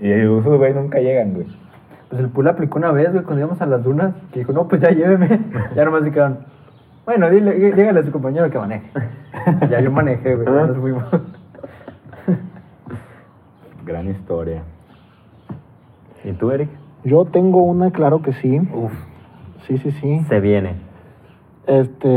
Y 0.00 0.10
esos 0.10 0.44
güey 0.44 0.72
nunca 0.74 0.98
llegan, 0.98 1.34
güey. 1.34 1.46
Pues 2.10 2.20
el 2.22 2.28
pool 2.28 2.48
aplicó 2.48 2.78
una 2.78 2.92
vez, 2.92 3.10
güey, 3.12 3.24
cuando 3.24 3.40
íbamos 3.44 3.60
a 3.60 3.66
las 3.66 3.82
dunas. 3.82 4.14
Que 4.32 4.40
dijo, 4.40 4.52
no, 4.52 4.68
pues 4.68 4.80
ya 4.80 4.90
lléveme. 4.90 5.40
Ya 5.74 5.84
nomás 5.84 6.04
se 6.04 6.12
quedaron. 6.12 6.38
Bueno, 7.06 7.28
dile, 7.28 7.52
dí- 7.58 7.72
dígale 7.72 8.00
a 8.00 8.02
su 8.02 8.10
compañero 8.12 8.50
que 8.50 8.58
maneje. 8.58 8.86
ya 9.70 9.80
yo 9.80 9.90
manejé, 9.90 10.36
güey. 10.36 10.46
nos 10.46 10.76
fuimos. 10.78 11.04
Gran 13.84 14.08
historia. 14.08 14.62
¿Y 16.24 16.32
tú, 16.32 16.50
Eric? 16.50 16.70
Yo 17.04 17.26
tengo 17.26 17.62
una, 17.62 17.90
claro 17.90 18.22
que 18.22 18.32
sí. 18.32 18.58
Uf, 18.74 18.92
Sí, 19.66 19.78
sí, 19.78 19.90
sí. 19.92 20.20
se 20.28 20.40
viene. 20.40 20.74
Este, 21.66 22.08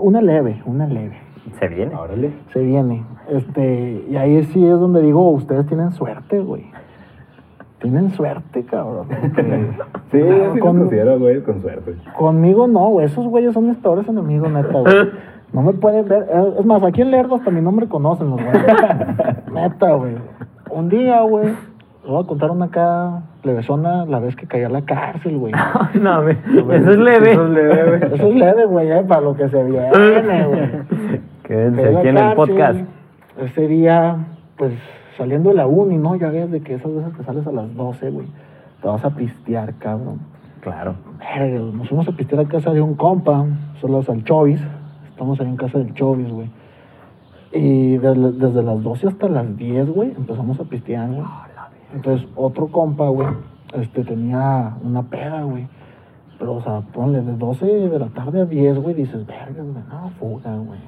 una 0.00 0.20
leve, 0.20 0.60
una 0.66 0.86
leve. 0.86 1.16
Se 1.58 1.68
viene. 1.68 1.94
Órale. 1.94 2.32
Se 2.52 2.60
viene. 2.60 3.04
Este, 3.28 4.04
y 4.08 4.16
ahí 4.16 4.42
sí 4.44 4.64
es 4.64 4.78
donde 4.78 5.00
digo, 5.02 5.30
ustedes 5.30 5.66
tienen 5.66 5.92
suerte, 5.92 6.40
güey. 6.40 6.70
Tienen 7.80 8.10
suerte, 8.10 8.64
cabrón. 8.64 9.08
Sí, 10.10 10.18
yo 10.18 10.54
sí 10.54 10.58
Con- 10.58 10.78
los 10.80 10.88
considero, 10.88 11.18
güey, 11.20 11.40
con 11.42 11.62
suerte. 11.62 11.94
Conmigo 12.18 12.66
no, 12.66 12.88
güey. 12.88 13.06
Esos 13.06 13.24
güeyes 13.28 13.54
son 13.54 13.68
mis 13.68 13.76
peores 13.78 14.08
enemigos, 14.08 14.50
neta, 14.52 14.78
güey. 14.80 14.94
No 15.52 15.62
me 15.62 15.72
pueden 15.72 16.06
ver. 16.08 16.28
Es 16.60 16.64
más, 16.64 16.80
aquí 16.84 17.02
en 17.02 17.10
Lerdo 17.10 17.34
hasta 17.36 17.50
mi 17.50 17.60
nombre 17.60 17.88
conocen 17.88 18.30
los 18.30 18.40
güeyes. 18.40 18.64
neta, 19.52 19.94
güey. 19.94 20.14
Un 20.72 20.88
día, 20.88 21.20
güey, 21.22 21.48
voy 22.06 22.22
a 22.22 22.26
contar 22.26 22.50
una 22.50 22.66
acá 22.66 23.22
plebezona 23.42 24.04
la 24.06 24.18
vez 24.20 24.36
que 24.36 24.46
caí 24.46 24.62
a 24.62 24.68
la 24.68 24.82
cárcel, 24.82 25.38
güey. 25.38 25.52
no, 26.00 26.22
me- 26.22 26.32
eso 26.32 26.90
es 26.92 26.98
leve. 26.98 27.32
Eso 27.32 27.44
es 27.46 27.50
leve, 27.50 27.84
güey. 27.98 28.14
Eso 28.14 28.26
es 28.28 28.34
leve, 28.34 28.66
güey, 28.66 28.90
eh, 28.90 29.04
para 29.06 29.20
lo 29.22 29.34
que 29.36 29.48
se 29.48 29.62
viene, 29.64 30.46
güey. 30.46 31.20
Quédense 31.44 31.96
aquí 31.96 32.08
en 32.08 32.18
el 32.18 32.34
podcast. 32.34 32.80
Ese 33.38 33.66
día, 33.68 34.16
pues, 34.56 34.72
saliendo 35.16 35.50
de 35.50 35.56
la 35.56 35.66
uni, 35.66 35.96
¿no? 35.96 36.14
Ya 36.16 36.28
ves 36.30 36.50
de 36.50 36.60
que 36.60 36.74
esas 36.74 36.94
veces 36.94 37.14
que 37.16 37.24
sales 37.24 37.46
a 37.46 37.52
las 37.52 37.74
12, 37.74 38.10
güey. 38.10 38.26
Te 38.82 38.88
vas 38.88 39.04
a 39.04 39.10
pistear, 39.10 39.74
cabrón. 39.74 40.20
Claro. 40.60 40.94
Verga, 41.18 41.58
nos 41.58 41.88
fuimos 41.88 42.06
a 42.08 42.12
pistear 42.12 42.42
a 42.42 42.48
casa 42.48 42.72
de 42.72 42.80
un 42.80 42.94
compa, 42.94 43.44
solos 43.80 44.08
al 44.10 44.22
Chovis. 44.24 44.60
Estamos 45.08 45.40
ahí 45.40 45.46
en 45.48 45.56
casa 45.56 45.78
del 45.78 45.92
Chovis, 45.94 46.30
güey. 46.30 46.48
Y 47.52 47.96
desde, 47.98 48.32
desde 48.32 48.62
las 48.62 48.82
12 48.82 49.08
hasta 49.08 49.28
las 49.28 49.56
10, 49.56 49.90
güey, 49.90 50.12
empezamos 50.16 50.60
a 50.60 50.64
pistear, 50.64 51.08
güey. 51.08 51.24
Entonces, 51.94 52.28
otro 52.36 52.68
compa, 52.68 53.08
güey, 53.08 53.28
este, 53.74 54.04
tenía 54.04 54.74
una 54.84 55.02
peda, 55.02 55.42
güey. 55.42 55.66
Pero, 56.38 56.54
o 56.54 56.62
sea, 56.62 56.80
ponle 56.92 57.20
de 57.22 57.36
12 57.36 57.66
de 57.66 57.98
la 57.98 58.06
tarde 58.08 58.42
a 58.42 58.44
10, 58.46 58.78
güey, 58.78 58.94
dices, 58.94 59.26
verga, 59.26 59.62
güey, 59.62 59.84
no, 59.90 60.10
fuga, 60.20 60.56
güey. 60.56 60.78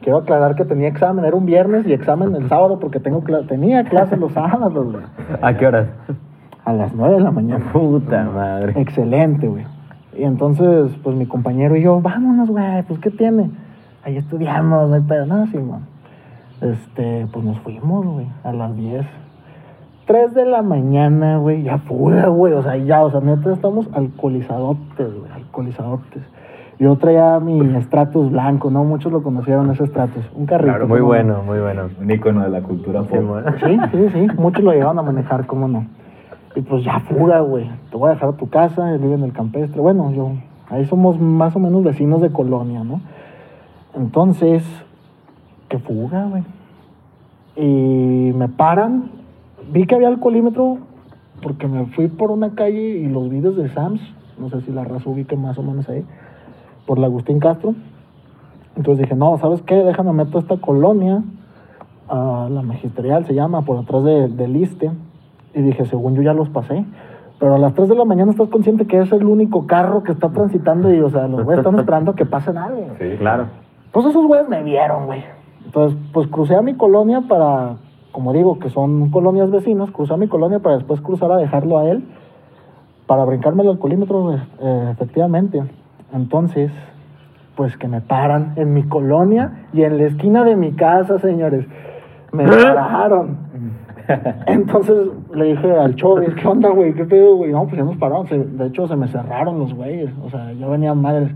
Quiero 0.00 0.18
aclarar 0.18 0.56
que 0.56 0.64
tenía 0.64 0.88
examen, 0.88 1.24
era 1.24 1.36
un 1.36 1.46
viernes 1.46 1.86
y 1.86 1.92
examen 1.92 2.34
el 2.34 2.48
sábado 2.48 2.80
porque 2.80 2.98
tengo 2.98 3.22
cla- 3.22 3.46
tenía 3.46 3.84
clases 3.84 4.18
los 4.18 4.32
sábados, 4.32 4.92
güey. 4.92 5.04
¿A 5.40 5.56
qué 5.56 5.66
horas? 5.68 5.86
A 6.64 6.72
las 6.72 6.92
9 6.92 7.14
de 7.14 7.20
la 7.20 7.30
mañana. 7.30 7.64
Puta 7.72 8.24
madre. 8.24 8.72
Excelente, 8.80 9.46
güey. 9.46 9.64
Y 10.18 10.24
entonces, 10.24 10.92
pues 11.04 11.16
mi 11.16 11.26
compañero 11.26 11.76
y 11.76 11.82
yo, 11.82 12.00
vámonos, 12.00 12.50
güey, 12.50 12.82
pues 12.82 12.98
¿qué 12.98 13.10
tiene? 13.10 13.50
Ahí 14.04 14.16
estudiamos, 14.16 14.88
no 14.88 14.94
hay 14.96 15.00
pedo, 15.02 15.24
nada, 15.26 15.46
sí, 15.46 15.58
man. 15.58 15.86
Este, 16.62 17.26
pues 17.32 17.44
nos 17.44 17.58
fuimos, 17.60 18.06
güey, 18.06 18.26
a 18.44 18.52
las 18.52 18.76
10. 18.76 19.04
3 20.06 20.34
de 20.34 20.46
la 20.46 20.62
mañana, 20.62 21.38
güey, 21.38 21.62
ya 21.62 21.78
fuera, 21.78 22.28
güey, 22.28 22.52
o 22.52 22.62
sea, 22.62 22.76
ya, 22.76 23.02
o 23.02 23.10
sea, 23.10 23.20
neta 23.20 23.52
estamos 23.52 23.88
alcoholizadotes, 23.92 25.18
güey, 25.18 25.32
alcoholizadotes. 25.32 26.22
Yo 26.78 26.96
traía 26.96 27.38
mi 27.40 27.60
Stratus 27.82 28.30
blanco, 28.30 28.70
¿no? 28.70 28.84
Muchos 28.84 29.12
lo 29.12 29.22
conocieron 29.22 29.70
ese 29.70 29.86
Stratus, 29.86 30.24
un 30.34 30.46
carrito. 30.46 30.72
Muy 30.72 30.80
¿cómo 30.80 30.96
no? 30.96 31.04
bueno, 31.04 31.42
muy 31.44 31.60
bueno. 31.60 31.82
Un 32.00 32.10
ícono 32.10 32.42
de 32.42 32.48
la 32.48 32.62
cultura 32.62 33.02
pop. 33.02 33.20
Sí, 33.64 33.78
sí, 33.92 34.08
sí. 34.12 34.26
Muchos 34.36 34.64
lo 34.64 34.72
llevaban 34.72 34.98
a 34.98 35.02
manejar, 35.02 35.46
cómo 35.46 35.68
no. 35.68 35.86
Y 36.56 36.60
pues 36.62 36.82
ya 36.84 36.98
fuga, 37.00 37.40
güey. 37.40 37.70
Te 37.90 37.96
voy 37.96 38.10
a 38.10 38.14
dejar 38.14 38.30
a 38.30 38.32
tu 38.32 38.48
casa, 38.48 38.92
él 38.92 38.98
vive 38.98 39.14
en 39.14 39.22
el 39.22 39.32
campestre. 39.32 39.80
Bueno, 39.80 40.10
yo, 40.12 40.32
ahí 40.70 40.84
somos 40.86 41.20
más 41.20 41.54
o 41.54 41.60
menos 41.60 41.84
vecinos 41.84 42.20
de 42.20 42.30
colonia, 42.30 42.82
¿no? 42.82 43.00
Entonces, 43.94 44.64
que 45.72 45.78
fuga, 45.78 46.26
güey. 46.26 46.42
Y 47.56 48.32
me 48.34 48.48
paran. 48.48 49.10
Vi 49.72 49.86
que 49.86 49.94
había 49.94 50.08
alcoholímetro 50.08 50.78
porque 51.42 51.66
me 51.66 51.86
fui 51.86 52.08
por 52.08 52.30
una 52.30 52.50
calle 52.54 52.98
y 52.98 53.06
los 53.08 53.28
vi 53.30 53.40
desde 53.40 53.68
Sams. 53.70 54.00
No 54.38 54.48
sé 54.50 54.60
si 54.62 54.70
la 54.70 54.84
raza 54.84 55.08
ubique 55.08 55.36
más 55.36 55.56
o 55.58 55.62
menos 55.62 55.88
ahí. 55.88 56.04
Por 56.86 56.98
la 56.98 57.06
Agustín 57.06 57.38
Castro. 57.40 57.74
Entonces 58.76 59.02
dije, 59.02 59.14
no, 59.14 59.36
¿sabes 59.38 59.62
qué? 59.62 59.76
Déjame 59.76 60.12
meto 60.12 60.38
a 60.38 60.40
esta 60.40 60.56
colonia 60.58 61.22
a 62.08 62.48
la 62.50 62.62
magisterial, 62.62 63.24
se 63.26 63.34
llama, 63.34 63.62
por 63.62 63.78
atrás 63.78 64.04
de- 64.04 64.28
del 64.28 64.56
ISTE. 64.56 64.90
Y 65.54 65.62
dije, 65.62 65.84
según 65.86 66.14
yo 66.14 66.22
ya 66.22 66.32
los 66.34 66.48
pasé. 66.48 66.84
Pero 67.38 67.54
a 67.54 67.58
las 67.58 67.74
3 67.74 67.88
de 67.88 67.94
la 67.96 68.04
mañana 68.04 68.30
estás 68.30 68.48
consciente 68.48 68.86
que 68.86 68.98
es 69.00 69.10
el 69.12 69.24
único 69.26 69.66
carro 69.66 70.02
que 70.02 70.12
está 70.12 70.30
transitando 70.30 70.92
y, 70.94 71.00
o 71.00 71.10
sea, 71.10 71.28
los 71.28 71.44
güeyes 71.44 71.58
están 71.64 71.78
esperando 71.78 72.14
que 72.14 72.24
pase 72.26 72.52
nadie. 72.52 72.86
Sí, 72.98 73.16
Claro. 73.18 73.46
Pues 73.92 74.06
esos 74.06 74.26
güeyes 74.26 74.48
me 74.48 74.62
vieron, 74.62 75.04
güey. 75.06 75.22
Entonces, 75.74 75.98
pues 76.12 76.26
crucé 76.28 76.54
a 76.54 76.60
mi 76.60 76.74
colonia 76.74 77.22
para, 77.28 77.76
como 78.12 78.32
digo, 78.34 78.58
que 78.58 78.68
son 78.68 79.08
colonias 79.10 79.50
vecinas, 79.50 79.90
crucé 79.90 80.12
a 80.12 80.18
mi 80.18 80.28
colonia 80.28 80.58
para 80.58 80.76
después 80.76 81.00
cruzar 81.00 81.32
a 81.32 81.36
dejarlo 81.38 81.78
a 81.78 81.88
él, 81.88 82.04
para 83.06 83.24
brincarme 83.24 83.62
el 83.62 83.70
alcoholímetro, 83.70 84.34
eh, 84.34 84.88
efectivamente. 84.92 85.62
Entonces, 86.12 86.70
pues 87.56 87.76
que 87.78 87.88
me 87.88 88.02
paran 88.02 88.52
en 88.56 88.74
mi 88.74 88.82
colonia 88.82 89.66
y 89.72 89.82
en 89.82 89.96
la 89.96 90.04
esquina 90.04 90.44
de 90.44 90.56
mi 90.56 90.72
casa, 90.72 91.18
señores. 91.18 91.66
Me 92.32 92.44
pararon. 92.44 93.36
Entonces 94.46 95.08
le 95.34 95.44
dije 95.46 95.70
al 95.72 95.94
Chovis, 95.94 96.34
¿qué 96.34 96.46
onda, 96.48 96.68
güey? 96.70 96.92
¿Qué 96.94 97.04
pedo, 97.04 97.36
güey? 97.36 97.52
No, 97.52 97.64
pues 97.64 97.76
ya 97.76 97.84
nos 97.84 97.96
pararon. 97.96 98.26
Se- 98.26 98.38
de 98.44 98.66
hecho, 98.66 98.86
se 98.88 98.96
me 98.96 99.08
cerraron 99.08 99.58
los 99.58 99.72
güeyes. 99.74 100.10
O 100.24 100.28
sea, 100.30 100.52
yo 100.52 100.68
venía 100.70 100.92
madres. 100.94 101.30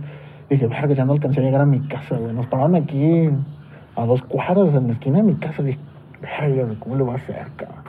Dije, 0.51 0.66
verga, 0.66 0.94
ya 0.94 1.05
no 1.05 1.12
alcancé 1.12 1.40
a 1.40 1.42
llegar 1.44 1.61
a 1.62 1.66
mi 1.66 1.81
casa, 1.88 2.16
güey. 2.18 2.33
Nos 2.35 2.46
pararon 2.46 2.75
aquí 2.77 3.31
a 3.96 4.06
dos 4.06 4.22
cuadras 4.22 4.74
en 4.74 4.88
la 4.88 4.92
esquina 4.92 5.18
de 5.18 5.24
mi 5.24 5.35
casa. 5.35 5.62
Dije, 5.62 5.78
verga, 6.20 6.74
¿cómo 6.78 6.96
le 6.96 7.02
voy 7.02 7.14
a 7.14 7.16
hacer, 7.16 7.46
cabrón? 7.56 7.87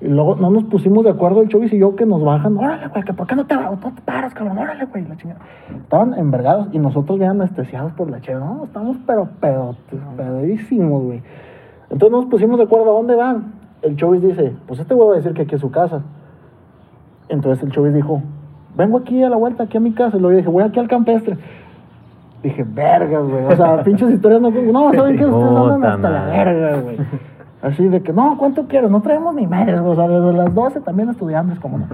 Y 0.00 0.08
luego 0.08 0.36
no 0.36 0.50
nos 0.50 0.64
pusimos 0.64 1.04
de 1.04 1.10
acuerdo 1.10 1.40
el 1.40 1.48
Chovis 1.48 1.72
y 1.72 1.78
yo 1.78 1.96
que 1.96 2.04
nos 2.04 2.22
bajan. 2.22 2.56
Órale, 2.58 2.88
güey, 2.88 3.02
que 3.02 3.14
¿por 3.14 3.26
qué 3.26 3.34
no 3.34 3.46
te, 3.46 3.54
no 3.54 3.78
te 3.78 4.02
paras, 4.02 4.34
cabrón? 4.34 4.58
Órale, 4.58 4.84
güey, 4.84 5.06
la 5.06 5.16
chingada. 5.16 5.40
Estaban 5.74 6.12
envergados 6.14 6.68
y 6.72 6.78
nosotros 6.78 7.18
bien 7.18 7.30
anestesiados 7.30 7.92
por 7.92 8.10
la 8.10 8.20
chela. 8.20 8.40
No, 8.40 8.64
estamos 8.64 8.98
pero 9.06 9.28
pedotes, 9.40 10.00
pedísimos, 10.16 11.02
güey. 11.02 11.22
Entonces 11.88 12.10
nos 12.10 12.26
pusimos 12.26 12.58
de 12.58 12.64
acuerdo 12.64 12.90
a 12.90 12.94
dónde 12.94 13.14
van. 13.14 13.54
El 13.80 13.96
Chovis 13.96 14.20
dice, 14.20 14.52
pues 14.66 14.80
este 14.80 14.92
güey 14.92 15.08
va 15.08 15.14
a 15.14 15.16
decir 15.16 15.32
que 15.32 15.42
aquí 15.42 15.54
es 15.54 15.60
su 15.62 15.70
casa. 15.70 16.02
Entonces 17.30 17.64
el 17.64 17.72
Chovis 17.72 17.94
dijo, 17.94 18.22
vengo 18.76 18.98
aquí 18.98 19.22
a 19.22 19.30
la 19.30 19.36
vuelta, 19.36 19.64
aquí 19.64 19.78
a 19.78 19.80
mi 19.80 19.92
casa. 19.92 20.18
Y 20.18 20.20
luego 20.20 20.32
yo 20.32 20.38
dije, 20.38 20.50
voy 20.50 20.64
aquí 20.64 20.78
al 20.78 20.88
campestre. 20.88 21.38
Dije, 22.42 22.64
verga, 22.66 23.20
güey. 23.20 23.44
O 23.46 23.56
sea, 23.56 23.82
pinches 23.84 24.10
historias 24.10 24.40
no. 24.40 24.50
No, 24.50 24.92
¿saben 24.92 25.16
qué? 25.16 25.26
Ustedes 25.26 25.58
andan 25.58 25.84
hasta 25.84 26.10
la 26.10 26.24
verga, 26.26 26.80
güey. 26.80 26.98
Así 27.62 27.88
de 27.88 28.02
que, 28.02 28.12
no, 28.12 28.36
¿cuánto 28.38 28.66
quieres? 28.68 28.90
No 28.90 29.00
traemos 29.00 29.34
ni 29.34 29.46
medias, 29.46 29.80
güey. 29.80 29.92
O 29.92 29.96
sea, 29.96 30.08
desde 30.08 30.32
las 30.32 30.54
12 30.54 30.80
también 30.80 31.08
estudiantes, 31.08 31.58
como 31.58 31.78
no. 31.78 31.86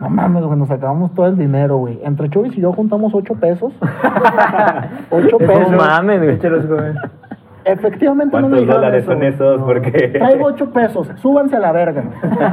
No 0.00 0.10
mames, 0.10 0.42
güey, 0.42 0.58
nos 0.58 0.70
acabamos 0.70 1.14
todo 1.14 1.26
el 1.26 1.36
dinero, 1.36 1.76
güey. 1.76 2.00
Entre 2.02 2.28
Chovis 2.28 2.56
y 2.56 2.60
yo 2.60 2.72
juntamos 2.72 3.14
8 3.14 3.34
pesos. 3.34 3.72
8 5.10 5.38
pesos. 5.38 5.70
No 5.70 5.76
mames, 5.76 6.40
güey. 6.40 6.94
Efectivamente 7.64 8.40
no 8.40 8.48
me 8.48 8.56
¿Cuántos 8.56 8.60
dijeron 8.60 8.80
dólares 8.80 9.04
eso, 9.04 9.12
son 9.12 9.22
esos? 9.22 9.62
Porque... 9.62 9.90
Traigo 10.18 10.46
8 10.46 10.70
pesos, 10.72 11.08
súbanse 11.16 11.56
a 11.56 11.60
la 11.60 11.72
verga. 11.72 12.02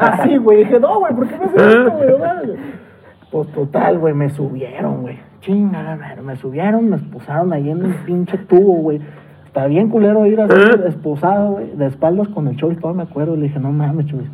Así, 0.01 0.37
güey. 0.37 0.59
Dije, 0.59 0.79
no, 0.79 0.99
güey, 0.99 1.13
¿por 1.15 1.27
qué 1.27 1.37
me 1.37 1.45
haces 1.45 1.61
esto, 1.61 1.91
güey? 1.91 2.09
No. 2.09 2.53
Pues 3.31 3.47
total, 3.53 3.99
güey, 3.99 4.13
me 4.13 4.29
subieron, 4.29 5.01
güey. 5.01 5.17
Chingada, 5.41 5.95
madre, 5.95 6.21
me 6.21 6.36
subieron, 6.36 6.89
me 6.89 6.97
esposaron 6.97 7.54
ahí 7.54 7.69
en 7.69 7.86
el 7.86 7.93
pinche 8.06 8.38
tubo, 8.38 8.73
güey. 8.82 8.99
Está 9.45 9.65
bien 9.67 9.89
culero 9.89 10.25
ir 10.25 10.39
así, 10.41 10.56
esposado, 10.86 11.54
güey, 11.54 11.75
de 11.75 11.88
espaldas 11.88 12.28
con 12.30 12.47
el 12.47 12.58
Chovis, 12.58 12.80
todo 12.80 12.93
me 12.93 13.04
acuerdo. 13.04 13.36
Le 13.36 13.43
dije, 13.43 13.60
no 13.60 13.71
mames, 13.71 14.06
Chovis, 14.08 14.30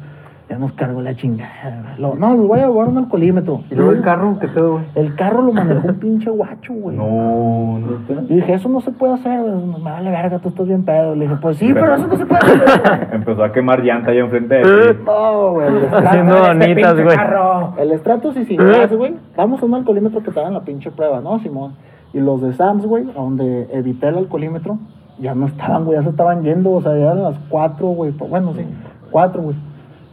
ya 0.49 0.59
nos 0.59 0.73
cargó 0.73 1.01
la 1.01 1.15
chingada. 1.15 1.81
güey. 1.83 1.99
Lo- 1.99 2.15
no, 2.15 2.35
les 2.35 2.47
voy 2.47 2.59
a 2.59 2.67
llevar 2.67 2.87
un 2.87 2.97
alcoholímetro. 2.99 3.61
Y 3.71 3.75
luego 3.75 3.91
el 3.93 4.01
carro, 4.01 4.37
¿qué 4.39 4.47
pedo, 4.47 4.73
güey? 4.73 4.83
El 4.93 5.15
carro 5.15 5.41
lo 5.41 5.51
manejó 5.53 5.87
un 5.87 5.95
pinche 5.95 6.29
guacho, 6.29 6.73
güey. 6.73 6.95
No, 6.95 7.79
no. 7.79 8.21
Y 8.29 8.35
dije, 8.35 8.53
eso 8.53 8.69
no 8.69 8.79
se 8.81 8.91
puede 8.91 9.13
hacer, 9.13 9.41
güey. 9.41 9.53
me 9.55 9.79
vale 9.79 10.11
verga, 10.11 10.37
tú 10.39 10.49
estás 10.49 10.67
bien 10.67 10.83
pedo. 10.85 11.15
Le 11.15 11.25
dije, 11.25 11.37
pues 11.41 11.57
sí, 11.57 11.73
pero 11.73 11.95
eso 11.95 12.07
no 12.07 12.15
se 12.15 12.25
puede 12.27 12.41
hacer. 12.41 13.07
Empezó 13.13 13.43
a 13.43 13.51
quemar 13.51 13.81
llanta 13.83 14.11
ahí 14.11 14.19
enfrente 14.19 14.55
de 14.55 14.93
ti. 14.93 14.99
No, 15.05 15.51
güey. 15.53 15.67
el 15.67 15.77
estrato- 15.83 16.07
Haciendo 16.07 16.35
este 16.37 16.47
bonitas, 16.67 16.93
güey. 17.01 17.15
carro. 17.17 17.73
El 17.79 17.97
Stratus 17.99 18.37
y 18.37 18.45
sin 18.45 18.57
gas, 18.57 18.93
güey. 18.93 19.15
Vamos 19.35 19.61
a 19.63 19.65
un 19.65 19.73
alcoholímetro 19.73 20.21
que 20.21 20.31
te 20.31 20.39
hagan 20.39 20.53
la 20.53 20.61
pinche 20.61 20.91
prueba, 20.91 21.21
¿no, 21.21 21.39
Simón? 21.39 21.73
Y 22.13 22.19
los 22.19 22.41
de 22.41 22.53
Sams, 22.53 22.85
güey, 22.85 23.03
donde 23.05 23.67
evité 23.73 24.07
el 24.09 24.17
alcoholímetro, 24.19 24.77
ya 25.19 25.33
no 25.33 25.47
estaban, 25.47 25.85
güey, 25.85 25.97
ya 25.97 26.03
se 26.03 26.09
estaban 26.11 26.43
yendo, 26.43 26.71
o 26.71 26.81
sea, 26.81 26.91
ya 26.93 27.05
eran 27.05 27.23
las 27.23 27.35
cuatro, 27.49 27.87
güey. 27.87 28.11
pues, 28.11 28.29
Bueno, 28.29 28.53
sí, 28.53 28.63
cuatro, 29.11 29.41
güey, 29.41 29.55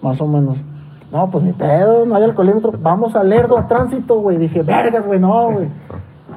más 0.03 0.21
o 0.21 0.27
menos. 0.27 0.57
No, 1.11 1.31
pues 1.31 1.45
ni 1.45 1.53
pedo, 1.53 2.07
no 2.07 2.15
hay 2.17 2.25
alcoholímetro. 2.25 2.73
Vamos 2.81 3.15
a 3.17 3.23
Lerdo, 3.23 3.59
a 3.59 3.69
tránsito, 3.69 4.21
güey. 4.21 4.39
Dije, 4.39 4.63
vergas, 4.63 5.07
güey, 5.07 5.21
no, 5.21 5.51
güey. 5.53 5.69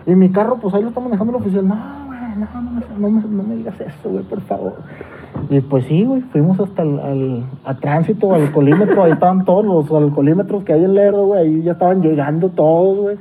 Y 0.05 0.15
mi 0.15 0.29
carro, 0.29 0.57
pues 0.61 0.73
ahí 0.75 0.81
lo 0.83 0.89
está 0.89 0.99
manejando 0.99 1.31
el 1.31 1.41
oficial. 1.41 1.67
No, 1.67 1.75
güey, 2.07 2.19
no, 2.37 2.61
no, 2.61 2.71
me- 2.71 2.81
no, 2.99 3.09
me, 3.09 3.21
no 3.37 3.43
me 3.43 3.55
digas 3.55 3.79
eso, 3.79 4.09
güey, 4.09 4.23
por 4.23 4.41
favor. 4.41 4.73
Y 5.49 5.61
pues 5.61 5.85
sí, 5.85 6.03
güey, 6.03 6.21
fuimos 6.21 6.59
hasta 6.59 6.81
el 6.81 6.99
al, 6.99 7.43
a 7.65 7.73
tránsito, 7.75 8.33
al 8.33 8.41
alcoholímetro, 8.43 9.03
ahí 9.03 9.11
estaban 9.13 9.45
todos 9.45 9.65
los 9.65 9.91
alcoholímetros 9.91 10.63
que 10.63 10.73
hay 10.73 10.83
en 10.83 10.93
Lerdo, 10.93 11.25
güey, 11.25 11.41
ahí 11.41 11.61
ya 11.63 11.73
estaban 11.73 12.01
llegando 12.01 12.49
todos, 12.49 12.97
güey. 12.99 13.17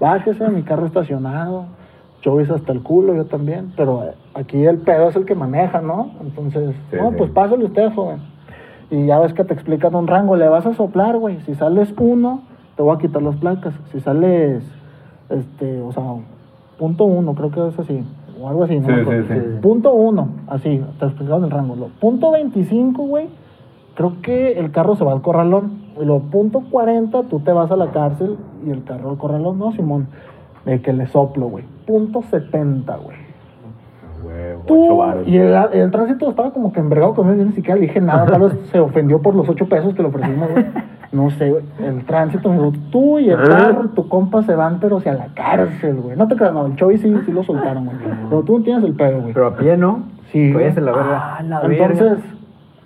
Bájese, 0.00 0.48
mi 0.48 0.62
carro 0.62 0.86
estacionado, 0.86 1.66
Chovis 2.20 2.50
hasta 2.50 2.72
el 2.72 2.82
culo, 2.82 3.14
yo 3.14 3.26
también, 3.26 3.72
pero 3.76 4.02
aquí 4.34 4.64
el 4.64 4.78
pedo 4.78 5.08
es 5.08 5.16
el 5.16 5.24
que 5.24 5.34
maneja, 5.34 5.80
¿no? 5.80 6.10
Entonces, 6.20 6.74
Sí, 6.90 6.96
no, 6.96 7.10
sí. 7.10 7.14
pues 7.18 7.30
pásale 7.30 7.64
usted, 7.64 7.92
joven. 7.94 8.18
Y 8.92 9.06
ya 9.06 9.18
ves 9.18 9.32
que 9.32 9.42
te 9.44 9.54
explican 9.54 9.94
un 9.94 10.06
rango, 10.06 10.36
le 10.36 10.46
vas 10.48 10.66
a 10.66 10.74
soplar, 10.74 11.16
güey. 11.18 11.40
Si 11.40 11.54
sales 11.54 11.92
uno, 11.98 12.42
te 12.76 12.82
voy 12.82 12.94
a 12.94 12.98
quitar 12.98 13.22
las 13.22 13.34
placas. 13.36 13.74
Si 13.90 13.98
sales, 14.00 14.62
este, 15.30 15.80
o 15.80 15.90
sea, 15.92 16.04
punto 16.78 17.04
uno, 17.04 17.34
creo 17.34 17.50
que 17.50 17.68
es 17.68 17.78
así, 17.78 18.04
o 18.40 18.48
algo 18.48 18.64
así, 18.64 18.78
¿no? 18.78 18.86
Sí, 18.86 18.92
me 18.92 18.96
sí, 18.96 19.00
acuerdo. 19.02 19.34
sí. 19.34 19.40
Punto 19.62 19.94
uno, 19.94 20.28
así, 20.46 20.84
te 21.00 21.06
explicaron 21.06 21.44
el 21.44 21.50
rango. 21.50 21.74
Lo- 21.74 21.88
punto 21.88 22.30
25, 22.32 23.02
güey, 23.04 23.28
creo 23.94 24.20
que 24.22 24.52
el 24.58 24.70
carro 24.72 24.94
se 24.94 25.04
va 25.04 25.12
al 25.12 25.22
corralón. 25.22 25.80
Y 26.00 26.04
lo 26.04 26.20
punto 26.20 26.62
40, 26.70 27.24
tú 27.24 27.40
te 27.40 27.52
vas 27.52 27.70
a 27.70 27.76
la 27.76 27.90
cárcel 27.92 28.36
y 28.66 28.70
el 28.70 28.84
carro 28.84 29.10
al 29.10 29.16
corralón, 29.18 29.58
no, 29.58 29.72
Simón. 29.72 30.06
De 30.66 30.80
que 30.82 30.92
le 30.92 31.06
soplo, 31.06 31.48
güey. 31.48 31.64
Punto 31.86 32.22
70, 32.22 32.96
güey. 32.96 33.16
Huevo, 34.24 34.62
ocho 34.68 35.22
y 35.26 35.36
el, 35.36 35.54
el 35.72 35.90
tránsito 35.90 36.30
estaba 36.30 36.52
como 36.52 36.72
que 36.72 36.80
envergado 36.80 37.14
conmigo, 37.14 37.38
yo 37.38 37.44
ni 37.44 37.52
siquiera 37.52 37.78
le 37.78 37.86
dije 37.86 38.00
nada, 38.00 38.26
tal 38.26 38.42
vez 38.42 38.52
se 38.70 38.78
ofendió 38.78 39.20
por 39.20 39.34
los 39.34 39.48
ocho 39.48 39.66
pesos 39.66 39.94
que 39.94 40.02
le 40.02 40.08
ofrecimos, 40.08 40.50
güey. 40.50 40.66
No 41.12 41.28
sé, 41.30 41.50
güey. 41.50 41.62
El 41.84 42.04
tránsito 42.06 42.48
me 42.48 42.56
dijo, 42.56 42.72
tú 42.90 43.18
y 43.18 43.28
el 43.28 43.36
carro, 43.36 43.90
tu 43.90 44.08
compa 44.08 44.42
se 44.42 44.54
van, 44.54 44.80
pero 44.80 44.96
hacia 44.96 45.12
la 45.12 45.26
cárcel, 45.34 45.96
güey. 45.96 46.16
No 46.16 46.26
te 46.26 46.36
creas, 46.36 46.54
no, 46.54 46.64
el 46.66 46.76
Chovy 46.76 46.96
sí, 46.96 47.14
sí 47.26 47.32
lo 47.32 47.42
soltaron, 47.42 47.84
güey. 47.84 47.98
Pero 48.30 48.42
tú 48.42 48.58
no 48.58 48.64
tienes 48.64 48.82
el 48.84 48.94
pedo, 48.94 49.20
güey. 49.20 49.34
Pero 49.34 49.48
a 49.48 49.56
pie, 49.56 49.76
¿no? 49.76 50.04
Sí. 50.30 50.50
A 50.50 50.80
la 50.80 50.92
verga. 50.92 51.36
Ah, 51.38 51.42
la 51.42 51.60
verga. 51.60 51.84
Entonces, 51.84 52.18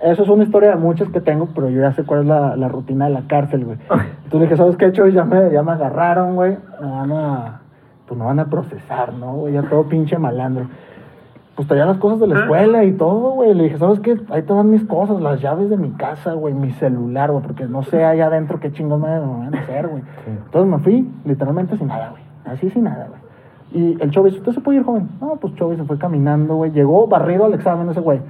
eso 0.00 0.24
es 0.24 0.28
una 0.28 0.42
historia 0.42 0.70
de 0.70 0.76
muchas 0.76 1.08
que 1.10 1.20
tengo, 1.20 1.48
pero 1.54 1.70
yo 1.70 1.80
ya 1.80 1.92
sé 1.92 2.02
cuál 2.02 2.22
es 2.22 2.26
la, 2.26 2.56
la 2.56 2.68
rutina 2.68 3.06
de 3.06 3.12
la 3.12 3.22
cárcel, 3.28 3.64
güey. 3.64 3.78
Entonces 3.88 4.32
le 4.32 4.40
dije, 4.40 4.56
¿sabes 4.56 4.76
qué, 4.76 4.90
Chovy? 4.90 5.12
Ya 5.12 5.24
me, 5.24 5.50
ya 5.52 5.62
me 5.62 5.72
agarraron, 5.72 6.34
güey. 6.34 6.56
Me 6.80 6.90
van 6.90 7.12
a, 7.12 7.60
pues 8.08 8.18
me 8.18 8.26
van 8.26 8.40
a 8.40 8.46
procesar, 8.46 9.12
¿no, 9.12 9.34
güey? 9.34 9.54
Ya 9.54 9.62
todo 9.62 9.84
pinche 9.84 10.18
malandro. 10.18 10.66
Pues 11.56 11.66
traía 11.66 11.86
las 11.86 11.96
cosas 11.96 12.20
de 12.20 12.26
la 12.26 12.40
escuela 12.40 12.84
y 12.84 12.92
todo, 12.92 13.30
güey. 13.30 13.54
Le 13.54 13.64
dije, 13.64 13.78
¿sabes 13.78 13.98
qué? 14.00 14.20
Ahí 14.28 14.42
te 14.42 14.52
van 14.52 14.70
mis 14.70 14.84
cosas, 14.84 15.22
las 15.22 15.40
llaves 15.40 15.70
de 15.70 15.78
mi 15.78 15.90
casa, 15.92 16.34
güey, 16.34 16.52
mi 16.52 16.70
celular, 16.72 17.32
güey, 17.32 17.42
porque 17.42 17.64
no 17.64 17.82
sé 17.82 18.04
allá 18.04 18.26
adentro 18.26 18.60
qué 18.60 18.70
chingón 18.72 19.00
me, 19.00 19.18
van 19.18 19.54
a 19.54 19.60
hacer, 19.60 19.88
güey. 19.88 20.02
Entonces 20.26 20.70
me 20.70 20.78
fui, 20.80 21.10
literalmente 21.24 21.78
sin 21.78 21.86
nada, 21.86 22.10
güey. 22.10 22.22
Así 22.44 22.68
sin 22.68 22.84
nada, 22.84 23.08
güey. 23.08 23.20
Y 23.72 24.02
el 24.02 24.10
Chovis, 24.10 24.34
¿usted 24.34 24.52
se 24.52 24.60
puede 24.60 24.78
ir, 24.78 24.84
joven? 24.84 25.08
No, 25.20 25.36
pues 25.36 25.54
Chovis 25.54 25.78
se 25.78 25.84
fue 25.84 25.98
caminando, 25.98 26.56
güey. 26.56 26.72
Llegó 26.72 27.06
barrido 27.06 27.46
al 27.46 27.54
examen 27.54 27.88
ese 27.88 28.00
güey. 28.00 28.20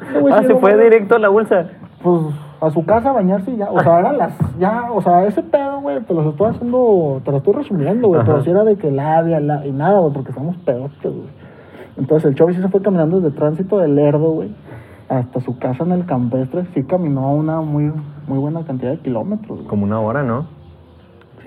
Ese 0.00 0.20
güey 0.20 0.32
Ah, 0.32 0.42
se 0.42 0.48
llegó 0.48 0.60
fue 0.60 0.80
directo 0.80 1.16
a 1.16 1.18
la 1.18 1.28
bolsa. 1.28 1.66
Pues 2.02 2.22
a 2.60 2.70
su 2.70 2.84
casa 2.84 3.10
a 3.10 3.12
bañarse 3.12 3.50
y 3.50 3.56
ya. 3.56 3.70
O 3.70 3.80
sea, 3.80 3.98
eran 3.98 4.16
las. 4.16 4.32
Ya, 4.58 4.90
o 4.92 5.02
sea, 5.02 5.26
ese 5.26 5.42
pedo, 5.42 5.80
güey, 5.80 6.00
te 6.02 6.14
lo 6.14 6.30
estoy 6.30 6.50
haciendo. 6.50 7.20
Te 7.24 7.30
lo 7.30 7.38
estoy 7.38 7.54
resumiendo, 7.54 8.08
güey. 8.08 8.22
Pero 8.24 8.42
si 8.42 8.50
era 8.50 8.64
de 8.64 8.76
que 8.76 8.90
labia 8.90 9.40
la, 9.40 9.66
y 9.66 9.72
nada, 9.72 9.98
güey, 9.98 10.12
porque 10.12 10.30
estamos 10.30 10.56
pedotes, 10.58 11.02
güey. 11.02 11.45
Entonces 11.96 12.30
el 12.30 12.34
Chovis 12.34 12.56
sí 12.56 12.62
se 12.62 12.68
fue 12.68 12.82
caminando 12.82 13.20
desde 13.20 13.36
tránsito 13.36 13.78
de 13.78 13.88
Lerdo, 13.88 14.32
güey, 14.32 14.54
hasta 15.08 15.40
su 15.40 15.58
casa 15.58 15.84
en 15.84 15.92
el 15.92 16.06
campestre. 16.06 16.66
Sí 16.74 16.84
caminó 16.84 17.32
una 17.32 17.60
muy, 17.60 17.92
muy 18.26 18.38
buena 18.38 18.64
cantidad 18.64 18.92
de 18.92 18.98
kilómetros, 18.98 19.58
güey. 19.58 19.68
Como 19.68 19.84
una 19.84 20.00
hora, 20.00 20.22
¿no? 20.22 20.46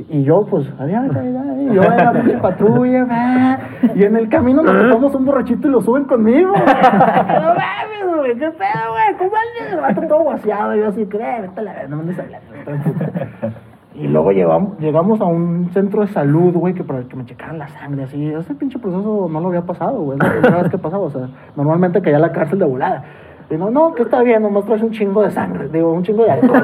Y 0.07 0.23
yo, 0.23 0.45
pues, 0.45 0.65
adiós, 0.79 1.13
adiós, 1.13 1.43
y 1.59 1.75
yo 1.75 1.83
en 1.83 1.97
la 1.97 2.13
pinche 2.13 2.37
patrulla, 2.37 3.03
va. 3.03 3.59
Y 3.95 4.03
en 4.03 4.15
el 4.15 4.29
camino 4.29 4.61
nos 4.63 4.87
topamos 4.87 5.13
un 5.15 5.25
borrachito 5.25 5.67
y 5.67 5.71
lo 5.71 5.81
suben 5.81 6.05
conmigo. 6.05 6.53
no 6.55 6.61
mames, 6.61 8.15
güey, 8.15 8.37
qué 8.37 8.49
pedo, 8.51 8.91
güey, 8.91 9.17
¿cómo 9.17 9.31
andas? 9.35 9.73
El 9.73 9.79
vato 9.81 10.07
todo 10.07 10.75
y 10.75 10.79
yo 10.79 10.87
así, 10.87 11.05
cree, 11.05 11.41
vete 11.41 11.59
a 11.59 11.63
la 11.63 11.73
verga, 11.73 11.87
no 11.89 11.95
me 11.97 12.01
andes 12.03 12.19
hablando, 12.19 12.55
estoy 12.55 12.73
en 12.75 12.83
puta". 12.83 13.68
Y 13.99 14.07
luego 14.07 14.31
llegamos, 14.31 14.79
llegamos 14.79 15.19
a 15.19 15.25
un 15.25 15.69
centro 15.73 16.01
de 16.01 16.07
salud, 16.07 16.53
güey, 16.53 16.73
que 16.73 16.83
para 16.83 17.01
que 17.03 17.15
me 17.15 17.25
checaran 17.25 17.59
la 17.59 17.67
sangre, 17.67 18.03
así. 18.03 18.27
Ese 18.27 18.55
pinche 18.55 18.79
proceso 18.79 19.27
no 19.29 19.39
lo 19.39 19.47
había 19.49 19.63
pasado, 19.63 20.01
güey. 20.01 20.17
Es 20.17 20.23
la 20.23 20.31
primera 20.41 20.61
vez 20.63 20.71
que 20.71 20.77
pasaba, 20.77 21.03
o 21.03 21.09
sea, 21.09 21.27
normalmente 21.55 22.01
caía 22.01 22.17
a 22.17 22.19
la 22.19 22.31
cárcel 22.31 22.59
de 22.59 22.65
volada. 22.65 23.03
Y 23.49 23.57
no, 23.57 23.71
no, 23.71 23.93
que 23.95 24.03
está 24.03 24.21
bien, 24.21 24.43
nomás 24.43 24.65
traes 24.65 24.83
un 24.83 24.91
chingo 24.91 25.23
de 25.23 25.31
sangre, 25.31 25.69
digo, 25.69 25.91
un 25.91 26.03
chingo 26.03 26.23
de 26.23 26.31
alcohol. 26.31 26.63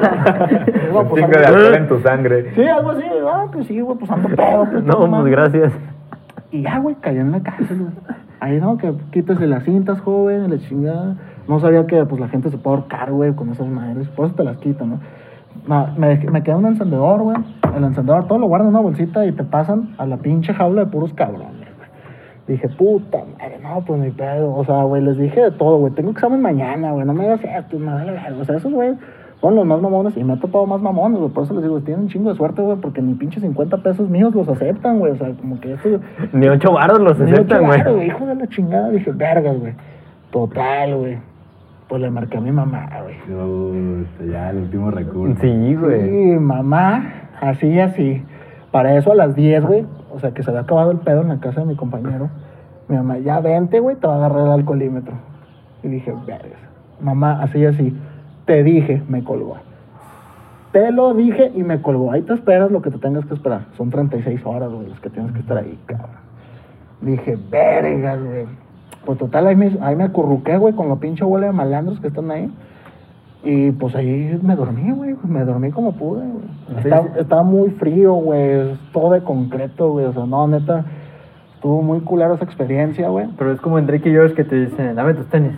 Digo, 0.86 1.00
Un 1.00 1.08
pues, 1.08 1.24
chingo 1.24 1.38
de 1.38 1.46
alcohol 1.46 1.74
en 1.74 1.88
tu 1.88 1.98
sangre. 1.98 2.54
Sí, 2.54 2.62
algo 2.62 2.90
así, 2.90 3.04
ah, 3.28 3.46
pues 3.52 3.66
sí, 3.66 3.80
güey, 3.80 3.98
pues 3.98 4.10
ando 4.10 4.28
pedo. 4.28 4.66
Pues, 4.70 4.84
No, 4.84 5.10
pues 5.10 5.24
gracias. 5.24 5.72
Y 6.52 6.62
ya, 6.62 6.78
güey, 6.78 6.94
cayó 7.00 7.22
en 7.22 7.32
la 7.32 7.40
cárcel, 7.40 7.78
güey. 7.78 7.92
Ahí 8.38 8.60
no, 8.60 8.76
que 8.78 8.92
quítese 9.10 9.46
las 9.46 9.64
cintas, 9.64 10.00
joven, 10.00 10.48
la 10.48 10.58
chingada. 10.58 11.16
No 11.48 11.58
sabía 11.58 11.86
que 11.86 12.04
pues 12.04 12.20
la 12.20 12.28
gente 12.28 12.50
se 12.50 12.58
puede 12.58 12.76
ahorcar, 12.76 13.10
güey, 13.10 13.34
con 13.34 13.50
esas 13.50 13.66
madres. 13.66 14.08
Por 14.08 14.26
eso 14.26 14.36
te 14.36 14.44
las 14.44 14.58
quitan, 14.58 14.90
¿no? 14.90 15.00
Me, 15.98 16.16
me 16.16 16.42
queda 16.42 16.56
un 16.56 16.66
encendedor, 16.66 17.22
güey. 17.22 17.36
El 17.76 17.84
encendedor 17.84 18.26
todo 18.26 18.38
lo 18.38 18.46
guardan 18.46 18.68
en 18.68 18.74
una 18.74 18.82
bolsita 18.82 19.24
y 19.26 19.32
te 19.32 19.44
pasan 19.44 19.94
a 19.98 20.06
la 20.06 20.16
pinche 20.16 20.54
jaula 20.54 20.84
de 20.84 20.90
puros 20.90 21.12
cabrones, 21.14 21.50
güey. 21.76 21.88
Dije, 22.46 22.68
puta 22.68 23.18
madre, 23.38 23.58
no, 23.62 23.84
pues 23.84 24.00
ni 24.00 24.10
pedo. 24.10 24.54
O 24.54 24.64
sea, 24.64 24.82
güey, 24.84 25.02
les 25.02 25.18
dije 25.18 25.40
de 25.40 25.50
todo, 25.50 25.78
güey. 25.78 25.92
Tengo 25.92 26.10
examen 26.10 26.40
mañana, 26.40 26.92
güey. 26.92 27.04
No 27.04 27.12
me 27.12 27.24
hagas 27.24 27.40
esto, 27.44 27.78
me 27.78 27.92
vale 27.92 28.12
verga. 28.12 28.36
O 28.40 28.44
sea, 28.44 28.56
esos 28.56 28.72
güey, 28.72 28.94
son 29.40 29.54
los 29.54 29.66
más 29.66 29.80
mamones 29.80 30.16
y 30.16 30.24
me 30.24 30.32
ha 30.32 30.36
topado 30.36 30.66
más 30.66 30.80
mamones, 30.80 31.18
güey. 31.18 31.30
Por 31.30 31.44
eso 31.44 31.54
les 31.54 31.62
digo, 31.64 31.80
tienen 31.80 32.04
un 32.04 32.08
chingo 32.08 32.30
de 32.30 32.36
suerte, 32.36 32.62
güey, 32.62 32.78
porque 32.78 33.02
ni 33.02 33.14
pinche 33.14 33.40
50 33.40 33.78
pesos 33.78 34.08
míos 34.08 34.34
los 34.34 34.48
aceptan, 34.48 34.98
güey. 34.98 35.12
O 35.12 35.16
sea, 35.16 35.32
como 35.34 35.60
que 35.60 35.74
esto. 35.74 36.00
Ni 36.32 36.48
ocho 36.48 36.72
baros 36.72 37.00
los 37.00 37.20
aceptan, 37.20 37.66
güey. 37.66 38.06
Hijo 38.06 38.26
de 38.26 38.34
la 38.34 38.46
chingada, 38.46 38.90
dije, 38.90 39.10
vergas, 39.12 39.58
güey. 39.58 39.74
Total, 40.30 40.96
güey. 40.96 41.18
Pues 41.88 42.02
le 42.02 42.10
marqué 42.10 42.38
a 42.38 42.40
mi 42.40 42.50
mamá, 42.50 42.88
güey. 43.02 43.16
Puta, 43.20 44.24
ya, 44.24 44.50
el 44.50 44.56
último 44.58 44.90
recurso. 44.90 45.40
Sí, 45.40 45.74
güey. 45.76 46.10
Sí, 46.10 46.38
mamá, 46.38 47.28
así, 47.40 47.78
así. 47.78 48.24
Para 48.72 48.96
eso 48.96 49.12
a 49.12 49.14
las 49.14 49.36
10, 49.36 49.64
güey, 49.64 49.86
o 50.12 50.18
sea, 50.18 50.32
que 50.32 50.42
se 50.42 50.50
había 50.50 50.62
acabado 50.62 50.90
el 50.90 50.98
pedo 50.98 51.22
en 51.22 51.28
la 51.28 51.38
casa 51.38 51.60
de 51.60 51.66
mi 51.66 51.76
compañero. 51.76 52.28
Mi 52.88 52.96
mamá, 52.96 53.18
ya 53.18 53.40
vente, 53.40 53.80
güey, 53.80 53.96
te 53.96 54.06
va 54.06 54.14
a 54.14 54.16
agarrar 54.16 54.46
el 54.46 54.52
alcoholímetro. 54.52 55.14
Y 55.82 55.88
dije, 55.88 56.12
vergas. 56.26 56.60
Mamá, 57.00 57.42
así, 57.42 57.64
así. 57.64 57.96
Te 58.46 58.62
dije, 58.64 59.02
me 59.08 59.22
colgó. 59.22 59.56
Te 60.72 60.90
lo 60.90 61.14
dije 61.14 61.52
y 61.54 61.62
me 61.62 61.80
colgó. 61.80 62.12
Ahí 62.12 62.22
te 62.22 62.34
esperas 62.34 62.70
lo 62.70 62.82
que 62.82 62.90
te 62.90 62.98
tengas 62.98 63.24
que 63.26 63.34
esperar. 63.34 63.66
Son 63.76 63.90
36 63.90 64.44
horas, 64.44 64.70
güey, 64.70 64.88
las 64.88 65.00
que 65.00 65.10
tienes 65.10 65.32
que 65.32 65.38
estar 65.38 65.56
ahí, 65.56 65.78
cabrón. 65.86 66.10
Dije, 67.00 67.38
vergas, 67.50 68.22
güey. 68.22 68.46
Pues 69.06 69.18
total, 69.18 69.46
ahí 69.46 69.54
me, 69.54 69.78
ahí 69.80 69.94
me 69.94 70.04
acurruqué, 70.04 70.58
güey, 70.58 70.74
con 70.74 70.88
la 70.88 70.96
pinche 70.96 71.24
bola 71.24 71.46
de 71.46 71.52
malandros 71.52 72.00
que 72.00 72.08
están 72.08 72.28
ahí. 72.32 72.50
Y 73.44 73.70
pues 73.70 73.94
ahí 73.94 74.36
me 74.42 74.56
dormí, 74.56 74.90
güey. 74.90 75.14
Me 75.22 75.44
dormí 75.44 75.70
como 75.70 75.92
pude, 75.92 76.22
güey. 76.26 76.82
Sí, 76.82 76.88
Estaba, 77.16 77.44
muy 77.44 77.70
frío, 77.70 78.14
güey. 78.14 78.76
Todo 78.92 79.12
de 79.12 79.22
concreto, 79.22 79.92
güey. 79.92 80.06
O 80.06 80.12
sea, 80.12 80.26
no, 80.26 80.48
neta. 80.48 80.84
Estuvo 81.54 81.80
muy 81.80 82.00
culera 82.00 82.34
esa 82.34 82.44
experiencia, 82.44 83.08
güey. 83.08 83.28
Pero 83.38 83.52
es 83.52 83.60
como 83.60 83.78
en 83.78 83.86
Drake 83.86 84.08
y 84.08 84.12
George 84.12 84.34
que 84.34 84.42
te 84.42 84.66
dicen, 84.66 84.96
dame 84.96 85.14
tus 85.14 85.26
tenis. 85.26 85.52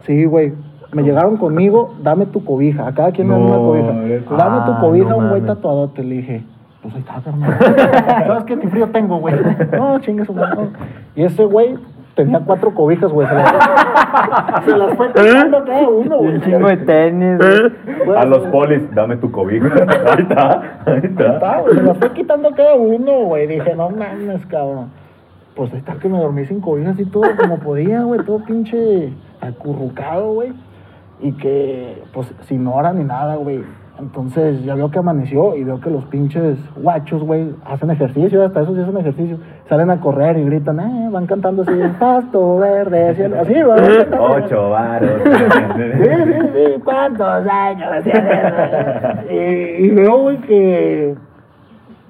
Sí, 0.00 0.24
güey. 0.24 0.52
Me 0.92 1.04
llegaron 1.04 1.36
conmigo, 1.36 1.94
dame 2.02 2.26
tu 2.26 2.44
cobija. 2.44 2.88
A 2.88 2.92
cada 2.92 3.12
quien 3.12 3.28
le 3.28 3.34
dan 3.34 3.42
una 3.44 3.56
cobija. 3.56 3.92
Dame 4.36 4.66
tu 4.66 4.72
Ah, 4.72 4.78
cobija, 4.80 5.10
no 5.10 5.18
un 5.18 5.28
güey 5.28 5.42
tatuadote. 5.42 6.02
Le 6.02 6.16
dije, 6.16 6.44
pues 6.82 6.94
ahí 6.96 7.00
está, 7.00 7.20
carnal. 7.20 7.56
¿Sabes 8.26 8.44
qué? 8.44 8.56
Ni 8.56 8.66
frío 8.66 8.88
tengo, 8.88 9.18
güey. 9.18 9.36
No, 9.76 10.00
chingue 10.00 10.24
su 10.24 10.34
madre. 10.34 10.70
Y 11.14 11.22
ese 11.22 11.44
güey 11.44 11.76
tenía 12.14 12.40
cuatro 12.40 12.74
cobijas, 12.74 13.10
güey. 13.10 13.26
Se 13.28 13.34
las, 13.34 14.64
se 14.64 14.76
las 14.76 14.94
fue 14.96 15.12
quitando 15.12 15.64
cada 15.64 15.88
uno, 15.88 16.16
güey. 16.18 16.34
Un 16.34 16.40
chingo 16.42 16.68
de 16.68 16.76
tenis. 16.78 17.38
güey. 17.38 18.04
Güey, 18.06 18.18
A 18.18 18.24
los 18.24 18.42
se- 18.44 18.48
polis, 18.50 18.94
dame 18.94 19.16
tu 19.16 19.30
cobija. 19.30 19.66
Ahí 20.12 20.22
está, 20.22 20.82
ahí 20.86 20.92
Ahí 20.94 21.00
está. 21.04 21.62
se 21.74 21.82
las 21.82 21.98
fue 21.98 22.12
quitando 22.12 22.50
cada 22.54 22.74
uno, 22.74 23.12
güey. 23.26 23.46
Dije, 23.46 23.74
no 23.74 23.90
mames, 23.90 24.44
cabrón. 24.46 24.90
Pues 25.56 25.72
ahí 25.72 25.78
está 25.80 25.94
que 25.94 26.08
me 26.08 26.18
dormí 26.18 26.44
sin 26.46 26.60
cobijas 26.60 26.98
y 26.98 27.04
todo 27.06 27.24
como 27.38 27.58
podía, 27.58 28.02
güey. 28.02 28.20
Todo 28.24 28.44
pinche 28.44 29.12
acurrucado, 29.40 30.32
güey. 30.34 30.52
Y 31.20 31.32
que, 31.32 32.02
pues, 32.14 32.32
sin 32.42 32.66
hora 32.66 32.92
ni 32.92 33.04
nada, 33.04 33.36
güey. 33.36 33.62
Entonces 34.00 34.64
ya 34.64 34.74
veo 34.74 34.90
que 34.90 34.98
amaneció 34.98 35.54
y 35.56 35.64
veo 35.64 35.78
que 35.80 35.90
los 35.90 36.04
pinches 36.06 36.56
guachos, 36.76 37.22
güey, 37.22 37.54
hacen 37.66 37.90
ejercicio, 37.90 38.42
hasta 38.44 38.62
esos 38.62 38.74
sí 38.74 38.80
hacen 38.80 38.96
ejercicio. 38.96 39.36
Salen 39.68 39.90
a 39.90 40.00
correr 40.00 40.38
y 40.38 40.44
gritan, 40.44 40.80
eh, 40.80 41.08
van 41.12 41.26
cantando 41.26 41.62
así, 41.62 41.72
pasto 42.00 42.58
verde, 42.58 43.14
cielo", 43.14 43.36
así, 43.40 43.52
güey. 43.52 44.06
Ocho 44.18 44.70
varos. 44.70 45.10
Sí, 45.76 46.08
sí, 46.24 46.40
sí, 46.54 46.80
¿cuántos 46.82 47.46
años 47.46 48.04
tienes? 48.04 49.30
y, 49.30 49.84
y 49.84 49.90
veo, 49.90 50.18
güey, 50.22 50.36
que, 50.38 51.14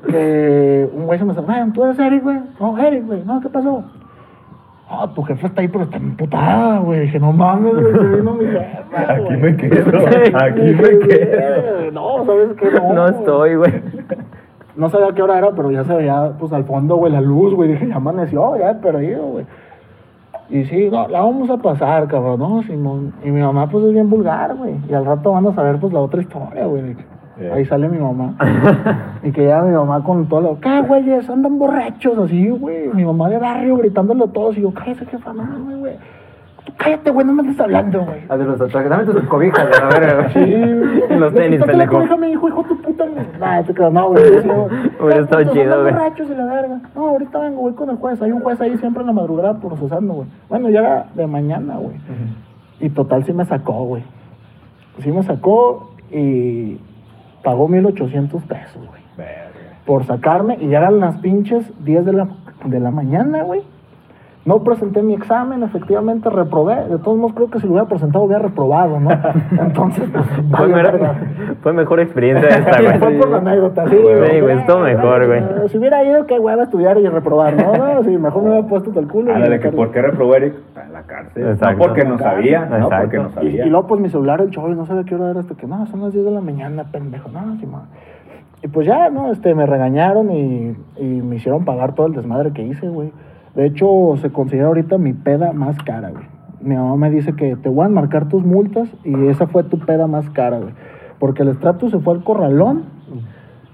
que 0.08 0.88
un 0.94 1.06
güey 1.06 1.18
se 1.18 1.24
me 1.24 1.32
dice, 1.34 1.44
"Güey, 1.44 1.70
¿tú 1.72 1.84
eres 1.84 1.98
Eric, 1.98 2.22
güey? 2.22 2.38
No, 2.58 2.78
Eric, 2.78 3.06
güey, 3.06 3.22
no, 3.24 3.40
¿qué 3.40 3.48
pasó? 3.48 3.82
Ah, 4.92 5.08
tu 5.14 5.22
jefe 5.22 5.46
está 5.46 5.60
ahí, 5.60 5.68
pero 5.68 5.84
está 5.84 5.98
emputada, 5.98 6.78
güey. 6.80 7.00
Dije, 7.00 7.20
no 7.20 7.32
mames, 7.32 7.74
güey, 7.74 7.92
se 7.92 8.16
vino 8.16 8.34
mi 8.34 8.44
jefa, 8.46 8.82
Aquí 9.12 9.22
güey". 9.22 9.36
me 9.38 9.56
quedo, 9.56 9.98
aquí 10.36 10.60
me 10.60 10.98
quedo. 11.06 11.76
güey, 11.76 11.90
No, 11.92 12.24
¿sabes 12.26 12.48
qué? 12.58 12.70
No, 12.72 12.92
No 12.92 13.08
estoy, 13.08 13.54
güey. 13.54 13.72
No 14.76 14.88
sabía 14.88 15.12
qué 15.14 15.22
hora 15.22 15.38
era, 15.38 15.50
pero 15.52 15.70
ya 15.70 15.84
se 15.84 15.94
veía, 15.94 16.32
pues, 16.38 16.52
al 16.52 16.64
fondo, 16.64 16.96
güey, 16.96 17.12
la 17.12 17.20
luz, 17.20 17.54
güey. 17.54 17.70
Dije, 17.70 17.86
ya 17.88 17.96
amaneció, 17.96 18.56
ya 18.56 18.70
he 18.70 18.74
perdido, 18.76 19.22
güey. 19.26 19.46
Y 20.48 20.64
sí, 20.64 20.88
no, 20.90 21.06
la 21.06 21.20
vamos 21.20 21.48
a 21.50 21.58
pasar, 21.58 22.08
cabrón, 22.08 22.40
no, 22.40 22.62
Simón. 22.64 23.12
Y 23.24 23.30
mi 23.30 23.40
mamá, 23.40 23.68
pues, 23.68 23.84
es 23.84 23.92
bien 23.92 24.10
vulgar, 24.10 24.56
güey. 24.56 24.74
Y 24.88 24.94
al 24.94 25.04
rato 25.04 25.32
van 25.32 25.46
a 25.46 25.54
saber, 25.54 25.78
pues, 25.78 25.92
la 25.92 26.00
otra 26.00 26.20
historia, 26.20 26.66
güey. 26.66 26.96
Eh. 27.40 27.50
Ahí 27.52 27.64
sale 27.64 27.88
mi 27.88 27.98
mamá. 27.98 28.34
y 29.22 29.32
que 29.32 29.40
llega 29.40 29.62
mi 29.62 29.72
mamá 29.72 30.04
con 30.04 30.28
todo 30.28 30.40
lo... 30.42 30.60
¿Qué, 30.60 30.82
güeyes? 30.82 31.28
Andan 31.30 31.58
borrachos, 31.58 32.18
así, 32.18 32.50
güey. 32.50 32.88
Mi 32.88 33.04
mamá 33.04 33.30
de 33.30 33.38
barrio 33.38 33.78
gritándole 33.78 34.24
a 34.24 34.26
todos. 34.26 34.58
Y 34.58 34.60
yo, 34.60 34.72
cállate, 34.74 35.06
jefa, 35.06 35.32
no 35.32 35.78
güey. 35.78 35.94
Tú 36.64 36.72
cállate, 36.76 37.10
güey, 37.10 37.26
no 37.26 37.32
me 37.32 37.42
estés 37.42 37.60
hablando, 37.60 38.04
güey. 38.04 38.20
Ah, 38.28 38.36
de 38.36 38.44
los 38.44 38.58
tatuajes. 38.58 38.90
Dame 38.90 39.04
tus 39.06 39.22
cobijas, 39.22 39.80
a 39.80 39.98
ver, 39.98 40.16
güey. 40.16 40.32
Sí, 40.34 41.14
Los 41.14 41.32
tenis, 41.32 41.64
pendejo. 41.64 41.92
cobija, 41.94 42.16
me 42.18 42.26
dijo, 42.26 42.48
hijo 42.48 42.62
tu 42.64 42.82
puta. 42.82 43.06
Nah, 43.38 43.62
te 43.62 43.72
creo, 43.72 43.90
no, 43.90 44.10
güey. 44.10 44.42
güey. 44.42 44.66
Hubiera 45.00 45.20
estado 45.22 45.44
chido, 45.54 45.80
güey. 45.80 45.94
borrachos 45.94 46.28
y 46.28 46.34
la 46.34 46.44
verga. 46.44 46.80
No, 46.94 47.08
ahorita 47.08 47.38
vengo, 47.38 47.62
voy 47.62 47.72
con 47.72 47.88
el 47.88 47.96
juez. 47.96 48.20
Hay 48.20 48.32
un 48.32 48.40
juez 48.40 48.60
ahí 48.60 48.76
siempre 48.76 49.00
en 49.00 49.06
la 49.06 49.12
madrugada 49.14 49.58
procesando, 49.58 50.12
güey. 50.12 50.28
Bueno, 50.50 50.68
ya 50.68 50.80
era 50.80 51.06
de 51.14 51.26
mañana, 51.26 51.76
güey. 51.76 51.96
Y 52.80 52.90
total 52.90 53.24
sí 53.24 53.32
me 53.32 53.46
sacó, 53.46 53.84
güey. 53.84 54.02
Sí 54.98 55.10
me 55.10 55.22
sacó 55.22 55.94
y 56.10 56.78
pagó 57.42 57.68
1800 57.68 58.42
pesos, 58.44 58.86
güey. 58.86 59.00
Por 59.86 60.04
sacarme 60.04 60.56
y 60.60 60.68
ya 60.68 60.78
eran 60.78 61.00
las 61.00 61.16
pinches 61.18 61.64
10 61.84 62.04
de 62.04 62.12
la, 62.12 62.28
de 62.64 62.80
la 62.80 62.90
mañana, 62.90 63.42
güey. 63.42 63.62
No 64.46 64.64
presenté 64.64 65.02
mi 65.02 65.12
examen, 65.12 65.62
efectivamente 65.62 66.30
reprobé. 66.30 66.74
De 66.88 66.98
todos 66.98 67.18
modos, 67.18 67.34
creo 67.34 67.50
que 67.50 67.60
si 67.60 67.66
lo 67.66 67.72
hubiera 67.74 67.86
presentado 67.88 68.24
hubiera 68.24 68.40
reprobado, 68.42 68.98
¿no? 68.98 69.10
Entonces, 69.60 70.08
pues, 70.10 70.24
Fue, 70.56 70.66
verga. 70.68 71.14
fue 71.62 71.72
mejor 71.74 72.00
experiencia 72.00 72.48
esta, 72.58 72.72
Sí, 72.78 72.84
güey. 72.84 72.98
fue 72.98 73.10
por 73.18 73.28
la 73.28 73.36
anécdota, 73.36 73.86
sí. 73.90 73.96
Güey, 73.96 74.58
estuvo 74.58 74.78
mejor, 74.78 75.26
güey. 75.26 75.42
Si 75.68 75.76
hubiera 75.76 76.02
ido, 76.04 76.24
qué 76.26 76.38
hueva 76.38 76.62
estudiar 76.62 76.96
y 76.98 77.06
reprobar, 77.06 77.54
¿no? 77.54 77.76
No, 77.76 78.02
sí, 78.02 78.16
mejor 78.16 78.42
me 78.44 78.48
hubiera 78.52 78.66
puesto 78.66 78.88
todo 78.90 79.00
el 79.00 79.08
culo. 79.08 79.30
y 79.30 79.34
Ándale, 79.34 79.60
que 79.60 79.72
por 79.72 79.90
qué 79.90 80.00
reprobó 80.00 80.34
Eric 80.34 80.54
la 80.90 81.02
cárcel. 81.02 81.46
Exacto. 81.46 81.76
No 81.76 81.84
porque 81.84 82.04
no 82.06 82.18
sabía, 82.18 82.64
no 82.64 82.76
Exacto. 82.76 82.96
porque 83.02 83.18
no 83.18 83.28
Y, 83.28 83.32
sabía. 83.32 83.66
y 83.66 83.68
luego, 83.68 83.86
pues 83.88 84.00
mi 84.00 84.08
celular, 84.08 84.40
el 84.40 84.48
show, 84.48 84.66
no 84.68 84.86
sabía 84.86 85.04
qué 85.04 85.14
hora 85.16 85.30
era 85.32 85.40
hasta 85.40 85.54
que, 85.54 85.66
no, 85.66 85.84
son 85.86 86.00
las 86.00 86.14
10 86.14 86.24
de 86.24 86.30
la 86.30 86.40
mañana, 86.40 86.84
pendejo. 86.90 87.28
No, 87.28 87.56
sí, 87.60 87.66
ma. 87.66 87.82
Y 88.62 88.68
pues 88.68 88.86
ya, 88.86 89.10
¿no? 89.10 89.30
Este, 89.32 89.54
me 89.54 89.66
regañaron 89.66 90.30
y, 90.30 90.74
y 90.96 91.04
me 91.22 91.36
hicieron 91.36 91.66
pagar 91.66 91.94
todo 91.94 92.06
el 92.06 92.14
desmadre 92.14 92.52
que 92.52 92.62
hice, 92.62 92.88
güey. 92.88 93.12
De 93.54 93.66
hecho, 93.66 94.14
se 94.20 94.30
considera 94.30 94.68
ahorita 94.68 94.98
mi 94.98 95.12
peda 95.12 95.52
más 95.52 95.76
cara, 95.82 96.10
güey. 96.10 96.24
Mi 96.60 96.76
mamá 96.76 96.96
me 96.96 97.10
dice 97.10 97.34
que 97.34 97.56
te 97.56 97.68
voy 97.68 97.86
a 97.86 97.88
marcar 97.88 98.28
tus 98.28 98.44
multas 98.44 98.88
y 99.04 99.26
esa 99.26 99.46
fue 99.46 99.64
tu 99.64 99.78
peda 99.78 100.06
más 100.06 100.28
cara, 100.30 100.58
güey. 100.58 100.74
Porque 101.18 101.42
el 101.42 101.48
estrato 101.48 101.90
se 101.90 101.98
fue 101.98 102.14
al 102.14 102.22
corralón, 102.22 102.84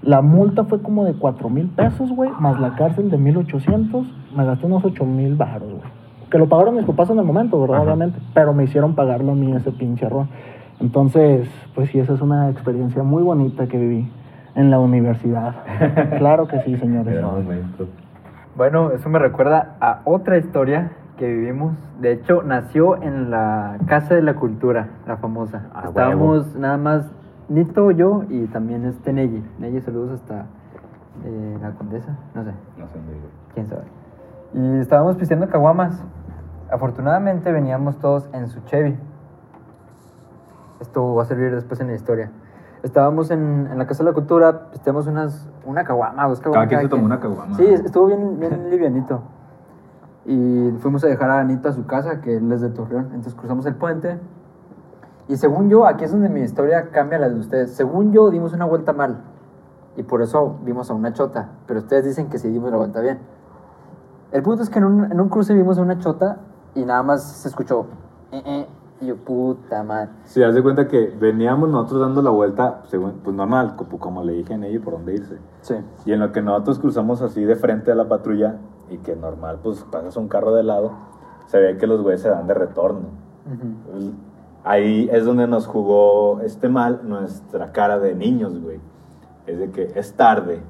la 0.01 0.21
multa 0.21 0.63
fue 0.63 0.81
como 0.81 1.05
de 1.05 1.13
4 1.13 1.49
mil 1.49 1.67
pesos, 1.67 2.11
güey, 2.11 2.29
más 2.39 2.59
la 2.59 2.75
cárcel 2.75 3.09
de 3.09 3.17
1800, 3.17 4.07
me 4.35 4.45
gasté 4.45 4.65
unos 4.65 4.85
8 4.85 5.05
mil 5.05 5.35
baros, 5.35 5.69
güey. 5.69 5.97
Que 6.29 6.37
lo 6.37 6.47
pagaron 6.47 6.75
mis 6.75 6.85
papás 6.85 7.09
en 7.09 7.19
el 7.19 7.25
momento, 7.25 7.59
¿verdad? 7.59 7.77
Ajá. 7.77 7.85
Obviamente. 7.85 8.19
Pero 8.33 8.53
me 8.53 8.63
hicieron 8.63 8.95
pagarlo 8.95 9.31
a 9.31 9.35
mí 9.35 9.53
ese 9.53 9.71
pinche 9.71 10.05
error. 10.05 10.27
Entonces, 10.79 11.49
pues 11.73 11.89
sí, 11.89 11.99
esa 11.99 12.13
es 12.13 12.21
una 12.21 12.49
experiencia 12.49 13.01
muy 13.03 13.23
bonita 13.23 13.67
que 13.67 13.77
viví 13.77 14.09
en 14.55 14.69
la 14.71 14.79
universidad. 14.79 15.55
claro 16.17 16.47
que 16.47 16.59
sí, 16.61 16.75
señores. 16.77 17.23
Bueno, 18.57 18.89
eso 18.91 19.07
me 19.07 19.19
recuerda 19.19 19.75
a 19.79 20.01
otra 20.03 20.39
historia 20.39 20.91
que 21.15 21.27
vivimos. 21.27 21.75
De 21.99 22.11
hecho, 22.11 22.41
nació 22.41 22.99
en 23.03 23.29
la 23.29 23.77
Casa 23.85 24.15
de 24.15 24.23
la 24.23 24.33
Cultura, 24.33 24.87
la 25.05 25.17
famosa. 25.17 25.67
Ah, 25.75 25.83
Estábamos 25.85 26.55
nada 26.55 26.77
más 26.77 27.05
Nito, 27.49 27.91
yo 27.91 28.23
y 28.29 28.47
también 28.47 28.83
este 28.85 29.13
Neyi. 29.13 29.45
Neyi, 29.59 29.79
saludos 29.81 30.19
hasta 30.19 30.47
eh, 31.23 31.57
la 31.61 31.69
Condesa, 31.73 32.17
no 32.33 32.43
sé, 32.43 32.51
No 32.79 32.87
sé, 32.87 32.99
quién 33.53 33.67
sabe. 33.67 33.83
Y 34.55 34.79
estábamos 34.79 35.17
pisteando 35.17 35.47
caguamas. 35.49 36.03
Afortunadamente 36.71 37.51
veníamos 37.51 37.99
todos 37.99 38.27
en 38.33 38.47
su 38.47 38.61
Chevy. 38.61 38.97
Esto 40.81 41.13
va 41.13 41.21
a 41.21 41.25
servir 41.25 41.53
después 41.53 41.79
en 41.79 41.87
la 41.87 41.93
historia. 41.93 42.31
Estábamos 42.87 43.31
en, 43.31 43.67
en 43.69 43.77
la 43.77 43.85
Casa 43.85 44.01
de 44.01 44.09
la 44.09 44.13
Cultura, 44.13 44.69
pisteamos 44.71 45.07
unas, 45.07 45.45
una 45.65 45.83
caguama, 45.83 46.25
dos 46.25 46.39
caguamas. 46.39 46.69
Cada 46.69 46.79
quien 46.79 46.81
se 46.83 46.87
tomó 46.87 47.05
una 47.05 47.19
caguama. 47.19 47.57
Sí, 47.57 47.65
estuvo 47.65 48.05
bien, 48.05 48.39
bien 48.39 48.69
livianito. 48.69 49.19
Y 50.25 50.71
fuimos 50.79 51.03
a 51.03 51.07
dejar 51.07 51.29
a 51.29 51.39
Anito 51.39 51.67
a 51.67 51.73
su 51.73 51.85
casa, 51.85 52.21
que 52.21 52.37
él 52.37 52.49
es 52.49 52.61
de 52.61 52.69
Torreón. 52.69 53.07
Entonces 53.07 53.35
cruzamos 53.35 53.65
el 53.65 53.75
puente. 53.75 54.17
Y 55.27 55.35
según 55.35 55.69
yo, 55.69 55.85
aquí 55.85 56.05
es 56.05 56.11
donde 56.13 56.29
mi 56.29 56.39
historia 56.39 56.89
cambia 56.91 57.17
a 57.17 57.21
la 57.21 57.29
de 57.29 57.35
ustedes. 57.37 57.71
Según 57.75 58.13
yo, 58.13 58.29
dimos 58.29 58.53
una 58.53 58.63
vuelta 58.63 58.93
mal. 58.93 59.17
Y 59.97 60.03
por 60.03 60.21
eso 60.21 60.55
vimos 60.63 60.89
a 60.89 60.93
una 60.93 61.11
chota. 61.11 61.49
Pero 61.67 61.81
ustedes 61.81 62.05
dicen 62.05 62.29
que 62.29 62.37
sí 62.39 62.47
dimos 62.47 62.71
la 62.71 62.77
vuelta 62.77 63.01
bien. 63.01 63.19
El 64.31 64.43
punto 64.43 64.63
es 64.63 64.69
que 64.69 64.79
en 64.79 64.85
un, 64.85 65.11
en 65.11 65.19
un 65.19 65.27
cruce 65.27 65.53
vimos 65.53 65.77
a 65.77 65.81
una 65.81 65.97
chota 65.99 66.37
y 66.73 66.85
nada 66.85 67.03
más 67.03 67.21
se 67.23 67.49
escuchó. 67.49 67.87
"Eh, 68.31 68.41
eh". 68.45 68.67
Y 68.99 69.05
yo, 69.07 69.15
puta 69.17 69.83
madre. 69.83 70.09
Si 70.25 70.41
haz 70.43 70.55
de 70.55 70.63
cuenta 70.63 70.87
que 70.87 71.15
veníamos 71.19 71.69
nosotros 71.69 72.01
dando 72.01 72.21
la 72.23 72.31
vuelta, 72.31 72.81
según, 72.87 73.19
pues 73.23 73.35
normal, 73.35 73.75
como, 73.75 73.99
como 73.99 74.23
le 74.23 74.33
dije 74.33 74.55
a 74.55 74.57
ella 74.65 74.79
por 74.83 74.93
dónde 74.93 75.13
irse. 75.13 75.37
Sí. 75.61 75.75
Y 76.05 76.13
en 76.13 76.19
lo 76.19 76.31
que 76.31 76.41
nosotros 76.41 76.79
cruzamos 76.79 77.21
así 77.21 77.43
de 77.43 77.55
frente 77.55 77.91
a 77.91 77.95
la 77.95 78.07
patrulla 78.07 78.55
y 78.89 78.97
que 78.97 79.15
normal, 79.15 79.59
pues 79.61 79.83
pasas 79.91 80.17
un 80.17 80.27
carro 80.27 80.53
de 80.55 80.63
lado, 80.63 80.93
se 81.45 81.59
ve 81.59 81.77
que 81.77 81.85
los 81.85 82.01
güeyes 82.01 82.21
se 82.21 82.29
dan 82.29 82.47
de 82.47 82.53
retorno. 82.55 83.01
Ujú. 83.45 83.97
El- 83.97 84.13
ahí 84.63 85.07
es 85.11 85.25
donde 85.25 85.47
nos 85.47 85.67
jugó 85.67 86.41
este 86.41 86.67
mal 86.67 87.01
nuestra 87.03 87.71
cara 87.71 87.99
de 87.99 88.15
niños, 88.15 88.59
güey. 88.59 88.79
Es 89.45 89.59
de 89.59 89.69
que 89.71 89.91
es 89.95 90.13
tarde, 90.13 90.61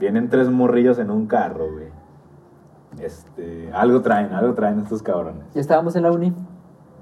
vienen 0.00 0.30
tres 0.30 0.50
morrillos 0.50 0.98
en 0.98 1.10
un 1.10 1.26
carro, 1.26 1.70
güey. 1.70 1.88
Este, 3.00 3.70
algo 3.74 4.00
traen, 4.00 4.32
algo 4.32 4.54
traen 4.54 4.78
estos 4.80 5.02
cabrones. 5.02 5.44
Ya 5.54 5.60
estábamos 5.60 5.94
en 5.96 6.04
la 6.04 6.10
uni. 6.12 6.32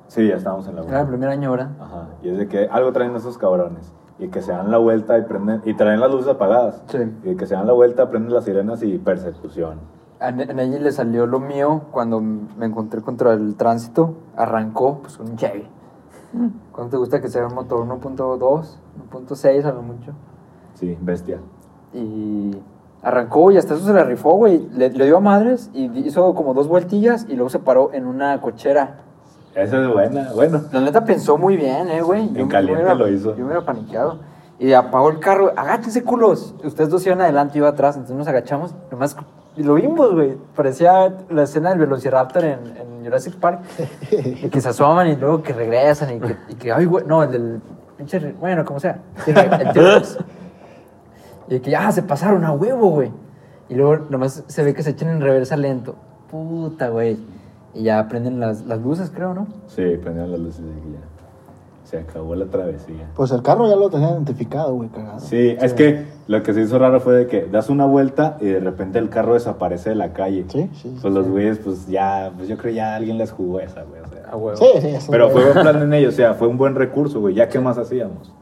Sí, 0.08 0.28
ya 0.28 0.36
estamos 0.36 0.66
en 0.68 0.76
la 0.76 0.82
Era 0.82 1.00
el 1.00 1.06
primer 1.08 1.28
año. 1.28 1.52
Ajá, 1.54 2.08
y 2.22 2.28
es 2.28 2.38
de 2.38 2.46
que 2.48 2.66
algo 2.70 2.92
traen 2.92 3.14
estos 3.16 3.38
cabrones. 3.38 3.92
Y 4.18 4.28
que 4.28 4.42
se 4.42 4.52
dan 4.52 4.70
la 4.70 4.78
vuelta 4.78 5.18
y 5.18 5.22
prenden, 5.22 5.60
y 5.64 5.74
traen 5.74 5.98
las 5.98 6.10
luces 6.10 6.28
apagadas. 6.28 6.82
Sí. 6.86 6.98
Y 7.24 7.34
que 7.34 7.46
se 7.46 7.54
dan 7.54 7.66
la 7.66 7.72
vuelta, 7.72 8.10
prenden 8.10 8.32
las 8.32 8.44
sirenas 8.44 8.82
y 8.84 8.98
persecución. 8.98 9.78
A 10.20 10.30
Ne- 10.30 10.44
a 10.44 10.52
Neji 10.52 10.78
le 10.78 10.92
salió 10.92 11.26
lo 11.26 11.40
mío 11.40 11.82
cuando 11.90 12.20
me 12.20 12.66
encontré 12.66 13.00
contra 13.02 13.32
el 13.32 13.56
tránsito. 13.56 14.14
Arrancó, 14.36 15.00
pues 15.02 15.18
un 15.18 15.36
Chevy. 15.36 15.66
¿Cuánto 16.72 16.90
te 16.92 16.96
gusta 16.96 17.20
que 17.20 17.28
sea 17.28 17.46
un 17.46 17.54
motor? 17.54 17.84
¿1.2? 17.86 18.78
¿1.6 19.12 19.64
a 19.64 19.72
lo 19.72 19.82
mucho? 19.82 20.12
Sí, 20.74 20.96
bestia. 21.00 21.38
Y 21.92 22.56
arrancó 23.02 23.50
y 23.50 23.56
hasta 23.56 23.74
eso 23.74 23.84
se 23.84 23.92
la 23.92 24.04
rifó, 24.04 24.34
güey. 24.34 24.68
Le, 24.70 24.90
le 24.90 25.04
dio 25.06 25.16
a 25.16 25.20
madres 25.20 25.70
y 25.74 25.84
hizo 26.06 26.34
como 26.34 26.54
dos 26.54 26.68
vueltillas 26.68 27.26
y 27.28 27.34
luego 27.34 27.50
se 27.50 27.58
paró 27.58 27.92
en 27.92 28.06
una 28.06 28.40
cochera. 28.40 28.98
Esa 29.54 29.80
es 29.82 29.88
buena, 29.92 30.32
bueno. 30.34 30.62
La 30.72 30.80
neta 30.80 31.04
pensó 31.04 31.38
muy 31.38 31.56
bien, 31.56 31.88
eh, 31.88 32.02
güey. 32.02 32.22
En 32.22 32.34
Yo 32.34 32.46
me 32.46 32.50
caliente 32.50 32.82
hubiera- 32.82 32.94
lo 32.94 33.08
hizo. 33.08 33.30
Yo 33.30 33.38
me 33.38 33.44
hubiera 33.46 33.64
paniqueado. 33.64 34.18
Y 34.58 34.72
apagó 34.72 35.10
el 35.10 35.18
carro. 35.20 35.52
Agáchense, 35.56 36.02
culos. 36.04 36.54
Ustedes 36.64 36.90
dos 36.90 37.04
iban 37.06 37.20
adelante 37.20 37.58
y 37.58 37.60
yo 37.60 37.66
atrás. 37.66 37.96
Entonces 37.96 38.16
nos 38.16 38.28
agachamos. 38.28 38.74
Nomás, 38.90 39.16
lo 39.56 39.74
vimos, 39.74 40.12
güey. 40.12 40.36
Parecía 40.56 41.12
la 41.30 41.42
escena 41.44 41.70
del 41.70 41.78
Velociraptor 41.80 42.44
en, 42.44 42.58
en 42.76 43.04
Jurassic 43.04 43.34
Park. 43.36 43.60
y 44.10 44.48
que 44.48 44.60
se 44.60 44.68
asoman 44.68 45.08
y 45.08 45.16
luego 45.16 45.42
que 45.42 45.52
regresan. 45.52 46.16
Y 46.16 46.20
que, 46.20 46.36
y 46.48 46.54
que 46.54 46.72
ay, 46.72 46.84
güey. 46.86 47.04
No, 47.06 47.22
el 47.22 47.30
del 47.32 47.60
pinche. 47.96 48.18
Bueno, 48.40 48.64
como 48.64 48.80
sea. 48.80 48.98
El. 49.26 49.34
Y 51.48 51.60
que 51.60 51.70
ya 51.70 51.92
se 51.92 52.02
pasaron 52.02 52.44
a 52.44 52.52
huevo, 52.52 52.90
güey. 52.90 53.12
Y 53.68 53.74
luego 53.74 54.06
nomás 54.08 54.44
se 54.46 54.64
ve 54.64 54.72
que 54.74 54.82
se 54.82 54.90
echan 54.90 55.10
en 55.10 55.20
reversa 55.20 55.56
lento. 55.56 55.94
Puta, 56.30 56.88
güey. 56.88 57.18
Y 57.74 57.82
ya 57.84 58.06
prenden 58.08 58.40
las, 58.40 58.64
las 58.66 58.80
luces, 58.80 59.10
creo, 59.12 59.34
¿no? 59.34 59.46
Sí, 59.66 59.82
prendieron 60.00 60.30
las 60.30 60.40
luces 60.40 60.60
y 60.60 60.92
ya. 60.92 60.98
Se 61.84 61.98
acabó 61.98 62.34
la 62.34 62.46
travesía. 62.46 63.10
Pues 63.14 63.30
el 63.30 63.42
carro 63.42 63.68
ya 63.68 63.76
lo 63.76 63.90
tenía 63.90 64.10
identificado, 64.10 64.74
güey, 64.74 64.88
cagado. 64.88 65.20
Sí, 65.20 65.54
es 65.60 65.74
que 65.74 66.06
lo 66.28 66.42
que 66.42 66.54
se 66.54 66.62
hizo 66.62 66.78
raro 66.78 66.98
fue 66.98 67.14
de 67.14 67.26
que 67.26 67.44
das 67.44 67.68
una 67.68 67.84
vuelta 67.84 68.38
y 68.40 68.46
de 68.46 68.60
repente 68.60 68.98
el 68.98 69.10
carro 69.10 69.34
desaparece 69.34 69.90
de 69.90 69.96
la 69.96 70.14
calle. 70.14 70.46
Sí, 70.48 70.70
sí. 70.72 70.96
Pues 71.02 71.12
los 71.12 71.28
güeyes, 71.28 71.58
pues 71.58 71.86
ya, 71.86 72.32
pues 72.34 72.48
yo 72.48 72.56
creo 72.56 72.72
ya 72.72 72.94
alguien 72.94 73.18
les 73.18 73.32
jugó 73.32 73.60
esa, 73.60 73.82
güey. 73.82 74.00
o 74.00 74.08
sea. 74.08 74.30
A 74.30 74.36
huevo. 74.36 74.56
Sí, 74.56 74.66
sí, 74.80 74.88
eso 74.88 75.10
Pero 75.10 75.28
fue 75.28 75.44
buen 75.44 75.60
plan 75.60 75.82
en 75.82 75.92
ellos, 75.92 76.14
o 76.14 76.16
sea, 76.16 76.32
fue 76.34 76.48
un 76.48 76.56
buen 76.56 76.74
recurso, 76.74 77.20
güey. 77.20 77.34
¿Ya 77.34 77.48
qué 77.50 77.60
más 77.60 77.76
hacíamos? 77.76 78.32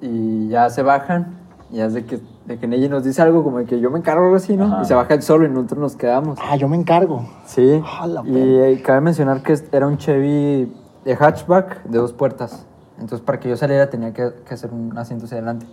Y 0.00 0.48
ya 0.48 0.68
se 0.70 0.82
bajan. 0.82 1.38
Y 1.70 1.76
ya 1.76 1.86
es 1.86 1.94
de 1.94 2.04
que, 2.06 2.18
de 2.48 2.58
que 2.58 2.66
Neji 2.66 2.88
nos 2.88 3.04
dice 3.04 3.20
algo 3.20 3.44
como 3.44 3.58
de 3.58 3.66
que 3.66 3.78
yo 3.78 3.90
me 3.90 3.98
encargo 3.98 4.24
algo 4.24 4.36
así, 4.36 4.56
¿no? 4.56 4.64
Ajá. 4.64 4.82
Y 4.82 4.84
se 4.86 4.94
baja 4.94 5.12
él 5.12 5.22
solo 5.22 5.44
y 5.44 5.50
nosotros 5.50 5.78
nos 5.78 5.96
quedamos. 5.96 6.38
Ah, 6.42 6.56
yo 6.56 6.66
me 6.66 6.76
encargo. 6.76 7.28
Sí. 7.44 7.82
La 8.06 8.22
y 8.24 8.58
eh, 8.58 8.82
cabe 8.82 9.02
mencionar 9.02 9.42
que 9.42 9.54
era 9.70 9.86
un 9.86 9.98
Chevy 9.98 10.74
de 11.04 11.14
hatchback 11.14 11.84
de 11.84 11.98
dos 11.98 12.14
puertas. 12.14 12.64
Entonces, 12.94 13.20
para 13.20 13.38
que 13.38 13.50
yo 13.50 13.56
saliera 13.58 13.90
tenía 13.90 14.14
que, 14.14 14.30
que 14.46 14.54
hacer 14.54 14.70
un 14.72 14.96
asiento 14.96 15.26
hacia 15.26 15.36
adelante. 15.36 15.66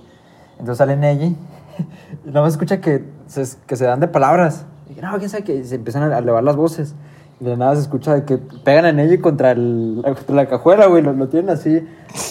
Entonces 0.60 0.78
sale 0.78 0.98
Neji 0.98 1.38
y 2.26 2.28
nada 2.28 2.42
más 2.42 2.54
escucha 2.54 2.82
que 2.82 3.06
se, 3.28 3.46
que 3.66 3.78
se 3.78 3.86
dan 3.86 4.02
de 4.02 4.10
palabras. 4.10 4.66
Y 4.90 5.00
no, 5.00 5.18
quién 5.18 5.30
sabe 5.30 5.46
que 5.46 5.64
se 5.64 5.76
empiezan 5.76 6.12
a 6.12 6.18
elevar 6.18 6.44
las 6.44 6.58
voces. 6.58 6.94
De 7.40 7.58
nada 7.58 7.76
se 7.76 7.82
escucha 7.82 8.14
de 8.16 8.24
que 8.24 8.38
pegan 8.38 8.86
a 8.86 8.92
Neji 8.94 9.18
contra, 9.18 9.52
el, 9.52 10.00
contra 10.04 10.36
la 10.36 10.46
cajuela, 10.48 10.86
güey. 10.86 11.04
Lo, 11.04 11.12
lo 11.14 11.28
tienen 11.28 11.50
así, 11.50 11.82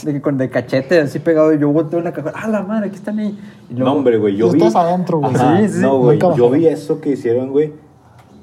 de, 0.02 0.12
que 0.12 0.20
con 0.22 0.38
de 0.38 0.48
cachete, 0.48 0.98
así 1.00 1.18
pegado. 1.18 1.52
Y 1.52 1.58
yo 1.58 1.68
volteo 1.70 1.98
en 1.98 2.06
la 2.06 2.12
cajuela. 2.12 2.38
¡Ah, 2.42 2.48
la 2.48 2.62
madre! 2.62 2.86
Aquí 2.86 2.96
está 2.96 3.12
Neji. 3.12 3.38
Y 3.70 3.74
luego- 3.74 3.90
No, 3.90 3.96
hombre, 3.98 4.16
güey, 4.18 4.36
yo 4.36 4.50
vi... 4.50 4.58
estás 4.62 4.74
adentro, 4.76 5.18
güey. 5.18 5.34
Ajá, 5.34 5.58
Sí, 5.60 5.68
sí, 5.68 5.80
no, 5.80 5.98
güey, 5.98 6.18
nunca 6.18 6.34
yo 6.36 6.48
vi 6.50 6.66
eso 6.66 7.00
que 7.02 7.10
hicieron, 7.10 7.50
güey. 7.50 7.74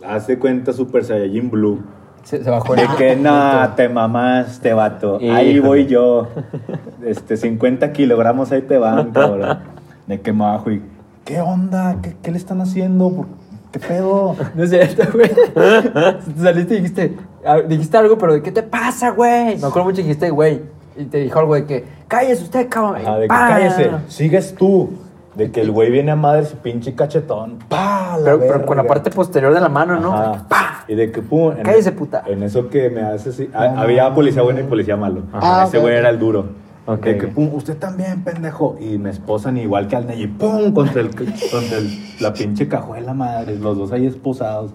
Hace 0.05 0.37
cuenta 0.37 0.71
Super 0.71 1.03
Saiyajin 1.03 1.49
Blue. 1.49 1.79
Se, 2.23 2.43
se 2.43 2.49
bajó 2.51 2.75
De 2.75 2.87
que 2.97 3.15
no, 3.15 3.67
te 3.75 3.89
mamaste, 3.89 4.73
vato. 4.73 5.17
Ahí 5.19 5.59
voy 5.59 5.87
yo. 5.87 6.27
Este, 7.03 7.35
50 7.37 7.91
kilogramos 7.93 8.51
ahí 8.51 8.61
te 8.61 8.77
van, 8.77 9.09
cabrón. 9.11 9.57
De 10.07 10.21
que 10.21 10.31
me 10.31 10.41
bajo 10.43 10.69
y. 10.69 10.83
¿Qué 11.25 11.41
onda? 11.41 11.97
¿Qué, 12.03 12.15
qué 12.21 12.29
le 12.31 12.37
están 12.37 12.61
haciendo? 12.61 13.09
¿Por- 13.09 13.25
¿Qué 13.25 13.31
pedo? 13.79 14.35
No 14.55 14.63
es 14.63 14.69
cierto, 14.69 15.03
güey. 15.13 15.29
Saliste 16.41 16.73
y 16.75 16.77
dijiste, 16.77 17.15
ah, 17.45 17.59
dijiste 17.61 17.97
algo, 17.97 18.17
pero 18.17 18.33
¿de 18.33 18.41
qué 18.41 18.51
te 18.51 18.63
pasa, 18.63 19.11
güey? 19.11 19.57
Me 19.57 19.67
acuerdo 19.67 19.83
mucho 19.85 19.97
que 19.97 20.03
dijiste, 20.03 20.29
güey. 20.29 20.61
Y 20.97 21.05
te 21.05 21.19
dijo 21.19 21.39
algo 21.39 21.55
de 21.55 21.65
que, 21.65 21.85
cállese 22.07 22.43
usted, 22.43 22.67
cabrón. 22.69 22.97
Ajá, 23.01 23.15
de 23.17 23.21
que 23.23 23.27
cállese. 23.27 23.91
Sigues 24.07 24.53
tú. 24.55 24.89
De 25.35 25.49
que 25.49 25.61
el 25.61 25.71
güey 25.71 25.89
viene 25.89 26.11
a 26.11 26.17
madre 26.17 26.43
su 26.43 26.57
pinche 26.57 26.93
cachetón. 26.93 27.59
¡Pah! 27.69 28.17
Pero, 28.21 28.37
pero 28.37 28.65
con 28.65 28.75
la 28.75 28.83
parte 28.83 29.09
posterior 29.09 29.53
de 29.53 29.61
la 29.61 29.69
mano, 29.69 29.97
¿no? 29.97 30.13
Ajá. 30.13 30.45
¡Pah! 30.49 30.83
Y 30.89 30.95
de 30.95 31.09
que 31.09 31.21
pum. 31.21 31.53
en- 31.55 31.63
Cállese, 31.63 31.93
puta. 31.93 32.21
En 32.27 32.43
eso 32.43 32.67
que 32.67 32.89
me 32.89 33.01
hace 33.01 33.29
así. 33.29 33.49
ah, 33.53 33.75
había 33.77 34.13
policía 34.13 34.41
bueno 34.41 34.59
y 34.59 34.63
policía 34.63 34.97
malo. 34.97 35.21
Ah, 35.31 35.63
Ese 35.65 35.77
ok, 35.77 35.83
güey 35.83 35.95
era 35.95 36.09
el 36.09 36.19
duro. 36.19 36.47
Ok. 36.93 37.03
De 37.05 37.17
que 37.17 37.27
pum, 37.27 37.49
usted 37.53 37.77
también, 37.77 38.23
pendejo. 38.23 38.77
Y 38.79 38.97
me 38.97 39.09
esposan 39.09 39.57
igual 39.57 39.87
que 39.87 39.95
al 39.95 40.07
Neji. 40.07 40.27
¡Pum! 40.27 40.73
Contra, 40.73 41.01
el, 41.01 41.09
contra 41.15 41.77
el- 41.77 41.99
la 42.19 42.33
pinche 42.33 42.67
cajuela, 42.67 43.13
madre. 43.13 43.55
Los 43.57 43.77
dos 43.77 43.91
ahí 43.91 44.05
esposados. 44.07 44.71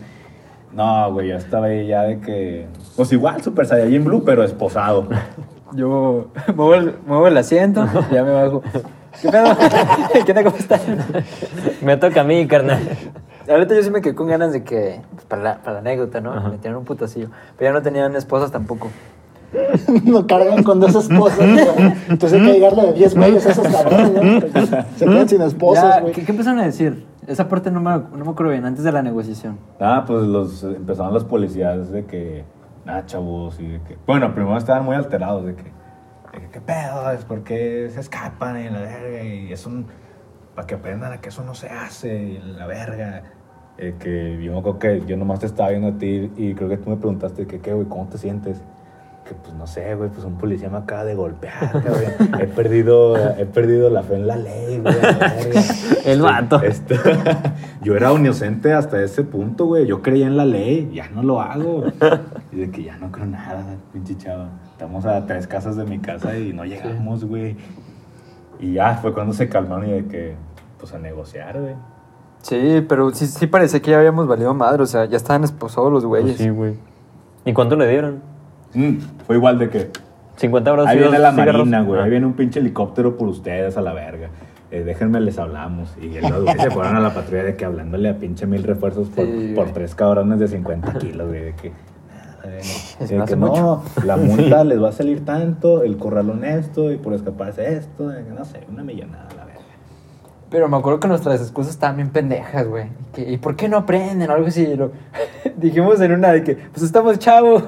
No, 0.73 1.13
güey, 1.13 1.29
yo 1.29 1.37
estaba 1.37 1.67
ahí 1.67 1.87
ya 1.87 2.03
de 2.03 2.21
que. 2.21 2.67
Pues 2.97 3.13
igual, 3.13 3.43
Super 3.43 3.67
Saiyajin 3.67 4.05
Blue, 4.05 4.23
pero 4.25 4.43
esposado. 4.45 5.09
Yo 5.73 6.29
muevo 6.55 6.75
el, 6.77 6.95
muevo 7.07 7.27
el 7.27 7.37
asiento 7.37 7.85
ya 8.13 8.23
me 8.23 8.31
bajo. 8.31 8.63
¿Qué 9.21 9.29
pedo? 9.29 9.47
¿Qué 10.25 10.33
tal? 10.33 10.45
¿Cómo 10.45 10.57
están? 10.57 10.81
Me 11.83 11.97
toca 11.97 12.21
a 12.21 12.25
mí, 12.25 12.47
carnal. 12.47 12.79
Ahorita 13.49 13.75
yo 13.75 13.83
sí 13.83 13.91
me 13.91 14.01
quedé 14.01 14.15
con 14.15 14.29
ganas 14.29 14.53
de 14.53 14.63
que, 14.63 15.01
pues, 15.13 15.25
para 15.25 15.43
la, 15.43 15.57
para 15.59 15.73
la 15.75 15.79
anécdota, 15.81 16.21
¿no? 16.21 16.33
Ajá. 16.33 16.47
Me 16.49 16.51
metieron 16.53 16.79
un 16.79 16.85
putacillo. 16.85 17.31
Pero 17.59 17.71
ya 17.71 17.73
no 17.75 17.83
tenían 17.83 18.15
esposas 18.15 18.53
tampoco. 18.53 18.91
Lo 20.07 20.27
cargan 20.27 20.63
con 20.63 20.81
dos 20.81 20.95
esposas, 20.95 21.39
güey. 21.39 21.95
Entonces 22.09 22.41
hay 22.41 22.47
que 22.47 22.53
llegarle 22.55 22.87
de 22.87 22.93
10 22.95 23.15
güeyes 23.17 23.47
a 23.47 23.51
esos 23.51 23.69
cabrones, 23.69 24.13
¿no? 24.13 24.41
Se 24.97 25.05
quedan 25.05 25.29
sin 25.29 25.43
esposas, 25.43 26.03
güey. 26.03 26.13
¿qué, 26.13 26.25
¿Qué 26.25 26.33
empezaron 26.33 26.61
a 26.61 26.65
decir? 26.65 27.07
Esa 27.27 27.49
parte 27.49 27.71
no 27.71 27.81
me, 27.81 27.91
no 27.91 28.25
me 28.25 28.31
acuerdo 28.31 28.53
bien, 28.53 28.65
antes 28.65 28.85
de 28.85 28.93
la 28.93 29.03
negociación. 29.03 29.59
Ah, 29.81 30.05
pues 30.07 30.23
los, 30.25 30.63
empezaron 30.63 31.13
los 31.13 31.25
policías 31.25 31.91
de 31.91 32.05
que, 32.05 32.45
nada, 32.85 33.05
chavos, 33.07 33.59
y 33.59 33.67
de 33.67 33.81
que, 33.83 33.99
bueno, 34.07 34.33
primero 34.33 34.57
estaban 34.57 34.85
muy 34.85 34.95
alterados 34.95 35.45
de 35.45 35.55
que, 35.55 35.65
de 35.65 36.41
que, 36.41 36.49
¿qué 36.53 36.61
pedo? 36.61 37.11
Es 37.11 37.25
porque 37.25 37.91
se 37.93 38.01
escapan 38.01 38.61
y 38.61 38.71
la 38.71 38.81
verga, 38.81 39.25
y 39.25 39.53
es 39.53 39.67
un, 39.67 39.87
para 40.55 40.67
que 40.67 40.77
aprendan 40.77 41.13
a 41.13 41.21
que 41.21 41.31
eso 41.31 41.43
no 41.43 41.55
se 41.55 41.69
hace, 41.69 42.17
y 42.17 42.39
la 42.39 42.67
verga. 42.67 43.23
Eh, 43.79 43.95
que 43.99 44.43
yo 44.43 44.57
acuerdo 44.59 44.79
que 44.79 45.03
yo 45.07 45.17
nomás 45.19 45.41
te 45.41 45.47
estaba 45.47 45.69
viendo 45.69 45.89
a 45.89 45.99
ti 45.99 46.31
y 46.37 46.55
creo 46.55 46.67
que 46.69 46.79
tú 46.79 46.89
me 46.89 46.97
preguntaste 46.97 47.47
que, 47.47 47.61
¿qué, 47.61 47.75
güey? 47.75 47.87
¿Cómo 47.87 48.07
te 48.07 48.17
sientes? 48.17 48.63
Que 49.27 49.35
pues 49.35 49.55
no 49.55 49.67
sé, 49.67 49.95
güey, 49.97 50.09
pues 50.09 50.25
un 50.25 50.39
policía 50.39 50.71
me 50.71 50.79
acaba 50.79 51.05
de 51.05 51.17
golpear, 51.17 51.73
cabrón. 51.73 52.13
He 52.41 52.47
perdido, 52.47 53.17
he 53.17 53.45
perdido 53.45 53.91
la 53.91 54.05
fe 54.05 54.15
en 54.15 54.27
la 54.29 54.37
ley, 54.37 54.79
güey. 54.79 54.95
El 56.05 56.23
vato. 56.23 56.63
Este, 56.63 56.97
yo 57.83 57.97
era 57.97 58.13
inocente 58.13 58.73
hasta 58.73 59.03
ese 59.03 59.25
punto, 59.25 59.67
güey. 59.67 59.85
Yo 59.87 60.01
creía 60.01 60.29
en 60.29 60.37
la 60.37 60.45
ley, 60.45 60.91
ya 60.95 61.09
no 61.09 61.25
lo 61.25 61.41
hago. 61.41 61.85
Y 62.53 62.57
de 62.57 62.71
que 62.71 62.85
ya 62.85 62.97
no 62.99 63.11
creo 63.11 63.27
nada, 63.27 63.65
pinche 63.93 64.17
chava. 64.17 64.49
Estamos 64.71 65.05
a 65.07 65.27
tres 65.27 65.49
casas 65.49 65.75
de 65.75 65.85
mi 65.85 65.99
casa 65.99 66.39
y 66.39 66.53
no 66.53 66.65
llegamos, 66.65 67.25
güey. 67.25 67.57
Y 68.61 68.75
ya 68.75 68.95
fue 68.95 69.13
cuando 69.13 69.33
se 69.33 69.49
calmaron 69.49 69.89
y 69.89 69.93
de 69.93 70.05
que, 70.07 70.35
pues 70.79 70.95
a 70.95 70.99
negociar, 71.01 71.61
güey. 71.61 71.75
Sí, 72.43 72.85
pero 72.89 73.11
sí, 73.11 73.27
sí 73.27 73.49
parecía 73.49 73.83
que 73.83 73.91
ya 73.91 73.99
habíamos 73.99 74.29
valido 74.29 74.55
madre, 74.55 74.85
o 74.85 74.87
sea, 74.87 75.05
ya 75.07 75.17
estaban 75.17 75.43
esposados 75.43 75.93
los 75.93 76.05
güeyes. 76.05 76.37
Sí, 76.37 76.49
güey. 76.49 76.75
¿Y 77.45 77.53
cuánto 77.53 77.75
le 77.75 77.89
dieron? 77.89 78.36
Mm, 78.77 78.99
fue 79.27 79.37
igual 79.37 79.59
de 79.59 79.71
que, 79.71 79.91
50 80.37 80.71
euros. 80.71 80.87
ahí 80.87 80.99
viene 80.99 81.19
la 81.19 81.31
cigarros. 81.33 81.55
marina, 81.67 81.83
güey. 81.83 82.01
Ah. 82.01 82.05
Ahí 82.05 82.11
viene 82.11 82.27
un 82.27 82.35
pinche 82.35 82.61
helicóptero 82.61 83.17
por 83.17 83.29
ustedes 83.29 83.77
a 83.77 83.81
la 83.81 83.93
verga. 83.95 84.29
Eh, 84.71 84.83
déjenme 84.85 85.21
les 85.21 85.39
hablamos. 85.39 85.97
Y 86.01 86.21
los 86.21 86.45
se 86.61 86.71
fueron 86.71 86.97
a 86.97 87.01
la 87.01 87.15
patrulla 87.15 87.45
de 87.45 87.57
que 87.57 87.65
hablándole 87.65 88.09
a 88.09 88.17
pinche 88.19 88.47
mil 88.47 88.63
refuerzos 88.65 89.09
por, 89.09 89.25
Sí, 89.25 89.53
por 89.55 89.65
güey. 89.65 89.75
tres 89.75 89.95
cabrones 89.95 90.39
de 90.41 90.49
50 90.49 90.95
kilos, 90.99 91.29
güey. 91.29 91.41
De 91.45 91.55
que, 91.55 91.71
nada, 91.71 92.39
güey, 92.43 92.59
Es 93.01 93.09
de 93.09 93.17
hace 93.19 93.35
que 93.35 93.37
no, 93.41 93.83
la 94.05 94.17
multa 94.19 94.65
les 94.65 94.83
va 94.83 94.89
a 94.91 94.93
salir 94.93 95.25
tanto, 95.25 95.83
el 95.85 95.97
corralón 95.97 96.45
esto, 96.45 96.93
y 96.93 96.97
por 96.97 97.15
escaparse 97.15 97.75
esto, 97.77 98.09
de 98.09 98.23
no 98.25 98.45
sé, 98.45 98.61
una 98.71 98.83
millonada, 98.83 99.29
la 99.37 99.45
verga. 99.45 99.61
Pero 100.51 100.69
me 100.69 100.77
acuerdo 100.77 101.01
que 101.01 101.09
nuestras 101.09 101.41
excusas 101.41 101.73
estaban 101.73 101.97
bien 101.97 102.11
pendejas, 102.11 102.67
güey. 102.69 102.87
Y 102.87 103.15
que, 103.15 103.31
¿Y 103.33 103.37
por 103.39 103.57
qué 103.57 103.69
no 103.69 103.79
aprenden? 103.79 104.29
O 104.31 104.35
algo 104.35 104.49
así. 104.49 104.77
lo- 104.77 104.91
dijimos 105.57 106.01
en 106.01 106.13
una 106.13 106.33
de 106.33 106.43
que, 106.45 106.57
pues 106.57 106.83
estamos 106.83 107.19
chavos. 107.21 107.63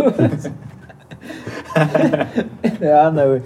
De 2.80 2.92
anda, 2.92 3.24
güey. 3.24 3.42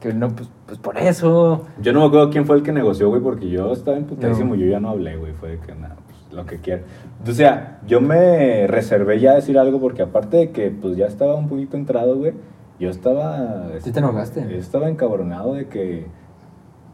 Que 0.00 0.14
no, 0.14 0.28
pues, 0.30 0.48
pues 0.66 0.78
por 0.78 0.96
eso. 0.96 1.66
Yo 1.80 1.92
no 1.92 2.00
me 2.00 2.06
acuerdo 2.06 2.30
quién 2.30 2.46
fue 2.46 2.56
el 2.56 2.62
que 2.62 2.72
negoció, 2.72 3.10
güey, 3.10 3.20
porque 3.20 3.50
yo 3.50 3.72
estaba 3.72 3.96
emputadísimo, 3.96 4.54
yo 4.54 4.66
ya 4.66 4.80
no 4.80 4.90
hablé, 4.90 5.16
güey, 5.16 5.32
fue 5.32 5.50
de 5.50 5.58
que 5.58 5.74
nada, 5.74 5.96
pues 6.06 6.32
lo 6.32 6.46
que 6.46 6.56
quiera. 6.58 6.82
O 7.26 7.32
sea, 7.32 7.80
yo 7.86 8.00
me 8.00 8.66
reservé 8.66 9.20
ya 9.20 9.32
a 9.32 9.34
decir 9.34 9.58
algo 9.58 9.78
porque 9.78 10.02
aparte 10.02 10.38
de 10.38 10.50
que 10.50 10.70
pues 10.70 10.96
ya 10.96 11.06
estaba 11.06 11.34
un 11.34 11.48
poquito 11.48 11.76
entrado, 11.76 12.16
güey, 12.16 12.32
yo 12.78 12.88
estaba... 12.88 13.68
¿Sí 13.80 13.92
te 13.92 13.98
enojaste? 13.98 14.46
Yo 14.48 14.56
estaba 14.56 14.88
encabronado 14.88 15.54
de 15.54 15.68
que... 15.68 16.06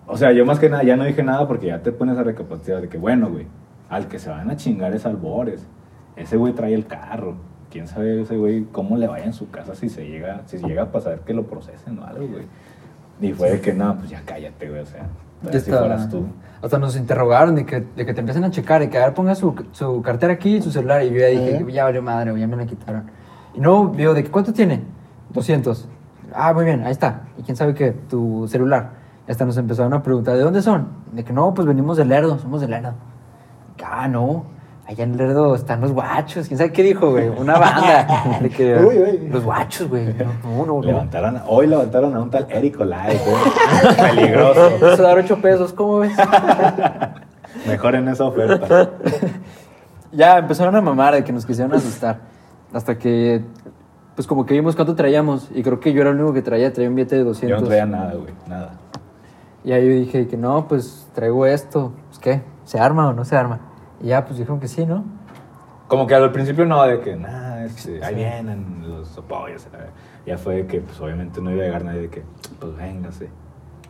O 0.09 0.17
sea, 0.17 0.33
yo 0.33 0.45
más 0.45 0.59
que 0.59 0.69
nada 0.69 0.83
ya 0.83 0.97
no 0.97 1.05
dije 1.05 1.23
nada 1.23 1.47
porque 1.47 1.69
ya 1.69 1.83
te 1.83 1.93
pones 1.93 2.19
a 2.19 2.25
recapacitar 2.25 2.81
de 2.81 2.89
que, 2.89 2.99
bueno, 2.99 3.31
güey, 3.31 3.47
al 3.89 4.09
que 4.09 4.19
se 4.19 4.31
van 4.31 4.51
a 4.51 4.57
chingar 4.57 4.93
es 4.95 5.07
al 5.07 5.17
Bores. 5.17 5.67
Ese 6.17 6.37
güey 6.37 6.55
trae 6.55 6.75
el 6.75 6.87
carro. 6.87 7.37
Quién 7.71 7.89
sabe 7.89 8.23
ese 8.23 8.37
güey 8.37 8.65
cómo 8.73 8.97
le 8.97 9.09
vaya 9.09 9.25
en 9.25 9.33
su 9.33 9.51
casa 9.51 9.75
si 9.75 9.89
se 9.89 10.07
llega, 10.07 10.43
si 10.47 10.59
llega 10.59 10.85
a 10.85 10.93
pasar 10.93 11.21
que 11.21 11.35
lo 11.35 11.45
procesen 11.45 11.99
o 11.99 12.05
algo, 12.07 12.27
güey. 12.29 12.45
Y 13.21 13.33
fue 13.33 13.51
de 13.51 13.61
que, 13.61 13.73
no, 13.73 13.97
pues 13.97 14.11
ya 14.11 14.23
cállate, 14.25 14.69
güey, 14.69 14.83
o 14.83 14.87
sea, 14.87 15.07
Ya 15.51 15.61
si 15.61 15.71
fueras 15.71 16.09
tú. 16.09 16.27
Hasta 16.63 16.79
nos 16.79 16.97
interrogaron 16.97 17.55
de 17.55 17.67
que, 17.67 17.81
de 17.81 18.07
que 18.07 18.15
te 18.15 18.21
empiezan 18.21 18.45
a 18.45 18.51
checar, 18.51 18.81
de 18.81 18.91
que 18.91 18.99
a 18.99 19.07
ver, 19.07 19.15
ponga 19.15 19.35
su, 19.35 19.55
su 19.73 20.03
cartera 20.03 20.33
aquí 20.35 20.57
y 20.57 20.63
su 20.63 20.71
celular. 20.71 21.03
Y 21.03 21.11
yo 21.11 21.19
ya 21.19 21.27
dije, 21.27 21.57
Ajá. 21.57 21.71
ya 21.71 21.85
valió 21.85 22.03
madre, 22.03 22.31
güey, 22.31 22.41
ya 22.41 22.47
me 22.47 22.57
la 22.57 22.67
quitaron. 22.67 23.05
Y 23.55 23.61
no, 23.61 23.93
digo, 23.97 24.15
¿de 24.15 24.23
que 24.25 24.31
cuánto 24.31 24.53
tiene? 24.53 24.83
200. 25.33 25.89
Ah, 26.35 26.53
muy 26.53 26.65
bien, 26.65 26.85
ahí 26.85 26.93
está. 26.93 27.23
¿Y 27.39 27.43
quién 27.43 27.57
sabe 27.57 27.75
qué? 27.75 27.93
Tu 27.93 28.47
celular. 28.49 28.91
Y 29.27 29.31
hasta 29.31 29.45
nos 29.45 29.57
empezaron 29.57 29.93
a 29.95 30.03
preguntar, 30.03 30.37
¿de 30.37 30.43
dónde 30.43 30.63
son? 30.63 30.89
De 31.13 31.25
que 31.25 31.33
no, 31.33 31.53
pues 31.55 31.67
venimos 31.67 31.97
de 31.97 32.05
Lerdo, 32.05 32.39
somos 32.39 32.61
de 32.61 32.69
Lerdo. 32.69 32.95
Ah, 33.85 34.09
no. 34.09 34.45
Allá 34.89 35.03
en 35.03 35.17
Lerdo 35.17 35.57
están 35.57 35.81
los 35.81 35.91
guachos. 35.91 36.47
¿Quién 36.47 36.59
sabe 36.59 36.71
qué 36.71 36.85
dijo, 36.85 37.11
güey? 37.11 37.29
Una 37.29 37.59
banda. 37.59 38.39
De 38.41 38.49
que, 38.49 38.77
Uy, 38.85 38.99
uy. 38.99 39.29
Los 39.29 39.43
guachos, 39.43 39.89
güey. 39.89 40.15
No, 40.15 40.65
no, 40.65 40.67
no. 40.67 40.83
Levantaron, 40.83 41.43
hoy 41.49 41.67
levantaron 41.67 42.15
a 42.15 42.21
un 42.21 42.31
tal 42.31 42.47
Eric 42.49 42.79
Olay, 42.79 43.19
güey. 43.19 43.97
Peligroso. 44.15 44.69
Eso 44.93 45.03
dar 45.03 45.19
8 45.19 45.39
pesos, 45.43 45.73
¿cómo 45.73 45.99
ves? 45.99 46.13
Mejor 47.67 47.97
en 47.97 48.09
esa 48.09 48.25
oferta. 48.27 48.91
Ya 50.13 50.39
empezaron 50.39 50.77
a 50.77 50.81
mamar 50.81 51.15
de 51.15 51.25
que 51.25 51.33
nos 51.33 51.45
quisieron 51.45 51.75
asustar. 51.75 52.21
Hasta 52.73 52.97
que, 52.97 53.43
pues 54.15 54.29
como 54.29 54.47
que 54.47 54.55
vimos 54.55 54.77
cuánto 54.77 54.95
traíamos. 54.95 55.51
Y 55.53 55.65
creo 55.65 55.81
que 55.81 55.93
yo 55.93 56.01
era 56.03 56.11
el 56.11 56.17
único 56.17 56.33
que 56.33 56.43
traía, 56.43 56.73
traía 56.73 56.89
un 56.89 56.95
billete 56.95 57.17
de 57.17 57.25
200. 57.25 57.59
Yo 57.59 57.61
no 57.61 57.67
traía 57.67 57.87
nada, 57.87 58.15
güey, 58.15 58.33
nada. 58.47 58.75
Y 59.65 59.73
ahí 59.73 59.85
yo 59.85 59.93
dije 59.95 60.29
que 60.29 60.37
no, 60.37 60.69
pues 60.69 61.09
traigo 61.13 61.45
esto. 61.45 61.93
Pues 62.07 62.21
qué, 62.21 62.43
¿se 62.65 62.79
arma 62.79 63.09
o 63.09 63.13
no 63.13 63.25
se 63.25 63.35
arma? 63.35 63.59
Y 64.01 64.09
ya, 64.09 64.25
pues 64.25 64.39
dijeron 64.39 64.61
que 64.61 64.69
sí, 64.69 64.85
¿no? 64.85 65.05
Como 65.89 66.07
que 66.07 66.15
al 66.15 66.33
principio 66.33 66.67
no, 66.67 66.83
de 66.83 67.01
que, 67.01 67.17
nada, 67.17 67.65
este, 67.65 68.05
ahí 68.05 68.17
vienen 68.17 68.85
los 68.89 69.17
apoyos. 69.17 69.67
Ya 70.27 70.37
fue 70.37 70.57
de 70.57 70.67
que, 70.67 70.81
pues 70.81 71.01
obviamente 71.01 71.41
no 71.41 71.51
iba 71.51 71.63
a 71.63 71.67
llegar 71.67 71.85
nadie 71.85 72.03
de 72.03 72.11
que, 72.11 72.23
pues 72.59 72.77
véngase. 72.77 73.29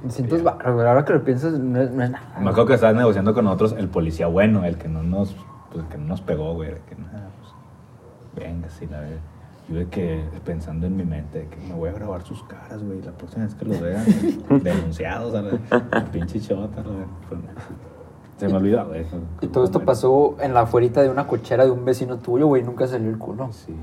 200 0.02 0.42
baros, 0.42 0.74
güey. 0.74 0.86
Ahora 0.86 1.04
que 1.04 1.14
lo 1.14 1.24
piensas, 1.24 1.58
no 1.58 1.80
es, 1.80 1.90
no 1.90 2.04
es 2.04 2.10
nada. 2.10 2.38
Me 2.38 2.50
acuerdo 2.50 2.66
que 2.66 2.74
estabas 2.74 2.96
negociando 2.96 3.32
con 3.32 3.46
nosotros 3.46 3.74
el 3.78 3.88
policía 3.88 4.26
bueno, 4.26 4.64
el 4.64 4.76
que 4.76 4.88
no 4.88 5.02
nos, 5.02 5.34
pues, 5.72 5.84
el 5.84 5.90
que 5.90 5.96
no 5.96 6.04
nos 6.04 6.20
pegó, 6.20 6.52
güey. 6.52 6.70
De 6.70 6.80
que, 6.80 6.96
nada, 6.96 7.30
pues, 7.40 8.44
véngase, 8.46 8.86
la 8.88 9.00
verdad. 9.00 9.20
Yo 9.68 9.78
de 9.78 9.88
que 9.88 10.22
pensando 10.44 10.86
en 10.86 10.96
mi 10.96 11.04
mente, 11.04 11.40
de 11.40 11.48
que 11.48 11.56
me 11.56 11.74
voy 11.74 11.88
a 11.88 11.92
grabar 11.92 12.22
sus 12.22 12.42
caras, 12.44 12.84
güey. 12.84 13.00
La 13.02 13.12
próxima 13.12 13.44
vez 13.44 13.54
que 13.54 13.64
los 13.64 13.80
vean, 13.80 14.04
denunciados 14.62 15.34
a 15.34 15.42
la, 15.42 15.58
la 15.90 16.04
pinche 16.04 16.40
chota, 16.40 16.82
la 16.82 16.90
verdad. 16.90 17.06
Se 18.36 18.48
me 18.48 18.54
olvidó, 18.54 18.84
güey. 18.88 19.04
Y 19.40 19.46
todo 19.48 19.64
esto 19.64 19.80
pasó 19.80 20.36
en 20.40 20.54
la 20.54 20.60
afuerita 20.62 21.02
de 21.02 21.08
una 21.10 21.26
cochera 21.26 21.64
de 21.64 21.70
un 21.70 21.84
vecino 21.84 22.18
tuyo, 22.18 22.46
güey. 22.46 22.62
Nunca 22.62 22.86
salió 22.86 23.08
el 23.10 23.18
culo. 23.18 23.50
Sí. 23.52 23.74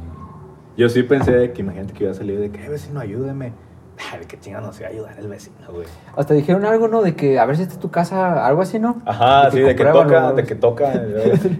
Yo 0.78 0.90
sí 0.90 1.04
pensé 1.04 1.32
de 1.34 1.52
que 1.54 1.62
imagínate 1.62 1.94
que 1.94 2.04
iba 2.04 2.12
a 2.12 2.16
salir 2.16 2.40
de 2.40 2.50
que, 2.52 2.66
"Eh, 2.66 2.70
vecino, 2.70 3.00
ayúdeme. 3.00 3.54
Ay, 4.12 4.26
qué 4.28 4.40
chingada 4.40 4.66
nos 4.66 4.80
iba 4.80 4.90
a 4.90 4.92
ayudar 4.92 5.20
el 5.20 5.28
vecino, 5.28 5.56
güey. 5.72 5.86
Hasta 6.16 6.34
dijeron 6.34 6.66
algo, 6.66 6.88
¿no? 6.88 7.04
De 7.04 7.16
que 7.16 7.40
a 7.40 7.46
ver 7.46 7.58
si 7.58 7.62
está 7.62 7.80
tu 7.80 7.92
casa, 7.92 8.44
algo 8.46 8.64
así, 8.64 8.80
¿no? 8.80 9.02
Ajá, 9.06 9.52
sí, 9.52 9.60
de 9.60 9.76
que 9.76 9.86
toca, 9.86 10.32
de 10.34 10.44
que 10.44 10.56
toca. 10.56 10.92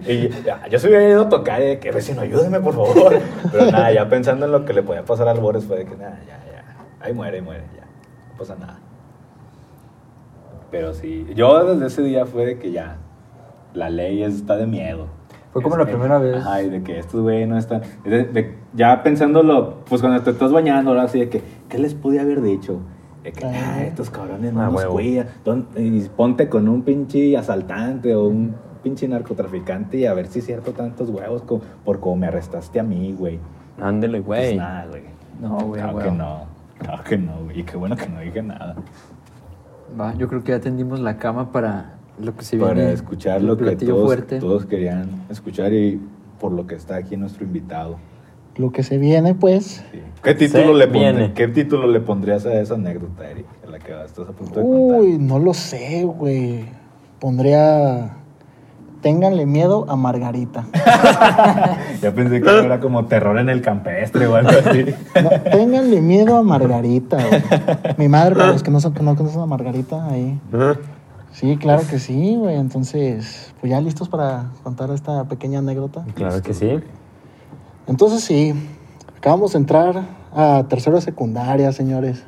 Y 0.08 0.28
ya, 0.44 0.66
yo 0.68 0.78
se 0.80 0.88
hubiera 0.88 1.08
ido 1.08 1.22
a 1.22 1.28
tocar 1.28 1.62
y 1.62 1.66
de 1.66 1.78
que 1.78 1.92
vecino, 1.92 2.22
ayúdeme, 2.22 2.58
por 2.60 2.74
favor. 2.74 3.20
Pero 3.52 3.70
nada, 3.70 3.92
ya 3.92 4.08
pensando 4.08 4.46
en 4.46 4.52
lo 4.52 4.64
que 4.64 4.72
le 4.72 4.82
podía 4.82 5.04
pasar 5.04 5.28
al 5.28 5.38
Boris 5.38 5.64
fue 5.64 5.78
de 5.78 5.84
que 5.86 5.96
nada, 5.96 6.18
ya, 6.26 6.38
ya. 6.52 6.64
Ahí 7.00 7.12
muere, 7.12 7.36
ahí 7.38 7.42
muere, 7.44 7.62
ya. 7.76 7.84
No 8.32 8.36
pasa 8.38 8.56
nada. 8.56 8.80
Pero 10.74 10.92
sí, 10.92 11.24
yo 11.36 11.64
desde 11.64 11.86
ese 11.86 12.02
día 12.02 12.26
fue 12.26 12.44
de 12.46 12.58
que 12.58 12.72
ya, 12.72 12.96
la 13.74 13.90
ley 13.90 14.24
está 14.24 14.56
de 14.56 14.66
miedo. 14.66 15.06
Fue 15.52 15.62
como 15.62 15.76
Es 15.76 15.78
la 15.78 15.86
que- 15.86 15.92
primera 15.92 16.18
vez. 16.18 16.36
Ajá, 16.38 16.62
y 16.62 16.68
de 16.68 16.82
que 16.82 16.98
estos 16.98 17.20
güeyes 17.20 17.48
no 17.48 17.56
están. 17.56 17.82
de- 18.04 18.24
de- 18.24 18.56
ya 18.74 19.04
pensándolo, 19.04 19.84
pues 19.88 20.00
cuando 20.00 20.20
te 20.22 20.30
estás 20.30 20.50
bañando, 20.50 20.90
ahora 20.90 21.06
sí, 21.06 21.20
de 21.20 21.28
que, 21.28 21.42
¿qué 21.68 21.78
les 21.78 21.94
pude 21.94 22.18
haber 22.18 22.42
dicho? 22.42 22.80
De 23.22 23.30
que, 23.30 23.44
Ah. 23.46 23.52
ah, 23.76 23.84
estos 23.84 24.10
cabrones 24.10 24.52
no 24.52 24.62
Ah, 24.62 24.66
nos 24.66 24.74
huevo. 24.74 24.94
cuidan. 24.94 25.28
Y 25.76 26.00
ponte 26.08 26.48
con 26.48 26.68
un 26.68 26.82
pinche 26.82 27.36
asaltante 27.36 28.16
o 28.16 28.26
un 28.26 28.56
pinche 28.82 29.06
narcotraficante 29.06 29.96
y 29.98 30.06
a 30.06 30.12
ver 30.14 30.26
si 30.26 30.40
es 30.40 30.46
cierto 30.46 30.72
tantos 30.72 31.08
huevos 31.08 31.42
co- 31.42 31.60
por 31.84 32.00
como 32.00 32.16
me 32.16 32.26
arrestaste 32.26 32.80
a 32.80 32.82
mí, 32.82 33.14
güey. 33.16 33.38
Ándele, 33.80 34.20
Pues 34.22 34.40
güey. 34.40 34.56
nada, 34.58 34.86
güey. 34.90 35.02
No, 35.40 35.56
güey, 35.66 35.80
Claro 35.80 35.92
güey. 35.92 36.04
que 36.06 36.10
no. 36.10 36.54
Claro 36.80 37.04
que 37.04 37.16
no, 37.16 37.32
güey. 37.44 37.60
Y 37.60 37.62
qué 37.62 37.76
bueno 37.76 37.94
que 37.96 38.08
no 38.08 38.18
dije 38.20 38.42
nada. 38.42 38.74
Va, 39.98 40.14
yo 40.14 40.28
creo 40.28 40.42
que 40.42 40.52
ya 40.52 40.60
tendimos 40.60 41.00
la 41.00 41.18
cama 41.18 41.52
para 41.52 41.94
lo 42.20 42.34
que 42.36 42.44
se 42.44 42.56
Para 42.56 42.74
viene. 42.74 42.92
escuchar 42.92 43.40
el 43.40 43.46
lo 43.46 43.56
que 43.56 43.76
todos, 43.76 44.04
fuerte. 44.04 44.38
todos 44.40 44.66
querían 44.66 45.08
escuchar 45.30 45.72
y 45.72 46.00
por 46.40 46.52
lo 46.52 46.66
que 46.66 46.74
está 46.74 46.96
aquí 46.96 47.16
nuestro 47.16 47.44
invitado. 47.44 47.96
Lo 48.56 48.70
que 48.70 48.82
se 48.84 48.98
viene, 48.98 49.34
pues. 49.34 49.84
Sí. 49.92 49.98
¿Qué, 50.22 50.34
título 50.34 50.68
Se 50.72 50.74
le 50.74 50.86
pondré- 50.86 50.92
viene. 50.92 51.32
¿Qué 51.34 51.48
título 51.48 51.86
le 51.88 52.00
pondrías 52.00 52.46
a 52.46 52.54
esa 52.60 52.74
anécdota, 52.74 53.28
Eric? 53.28 53.46
A 53.66 53.70
la 53.70 53.78
que 53.80 53.92
estás 54.04 54.28
a 54.28 54.32
punto 54.32 54.60
de 54.60 54.66
Uy, 54.66 55.18
no 55.18 55.38
lo 55.38 55.52
sé, 55.54 56.04
güey. 56.04 56.64
Pondría. 57.18 58.16
Ténganle 59.04 59.44
miedo 59.44 59.84
a 59.90 59.96
Margarita. 59.96 60.64
Ya 62.00 62.14
pensé 62.14 62.40
que 62.40 62.48
era 62.48 62.80
como 62.80 63.04
terror 63.04 63.38
en 63.38 63.50
el 63.50 63.60
campestre 63.60 64.26
o 64.26 64.34
algo 64.34 64.50
así. 64.50 64.86
No, 65.22 65.30
ténganle 65.50 66.00
miedo 66.00 66.38
a 66.38 66.42
Margarita, 66.42 67.18
güey. 67.18 67.42
Mi 67.98 68.08
madre, 68.08 68.34
para 68.34 68.52
los 68.52 68.62
que 68.62 68.70
no, 68.70 68.78
no 68.80 69.16
conocen 69.16 69.40
a 69.42 69.46
Margarita, 69.46 70.06
ahí. 70.06 70.40
Sí, 71.32 71.58
claro 71.58 71.82
que 71.88 71.98
sí, 71.98 72.36
güey. 72.36 72.56
Entonces, 72.56 73.52
pues 73.60 73.70
ya 73.70 73.80
listos 73.82 74.08
para 74.08 74.46
contar 74.62 74.90
esta 74.90 75.24
pequeña 75.24 75.58
anécdota. 75.58 76.06
Claro 76.14 76.40
que 76.40 76.54
sí. 76.54 76.80
Entonces, 77.86 78.24
sí, 78.24 78.54
acabamos 79.18 79.52
de 79.52 79.58
entrar 79.58 80.02
a 80.34 80.64
tercero 80.70 80.96
de 80.96 81.02
secundaria, 81.02 81.72
señores. 81.72 82.24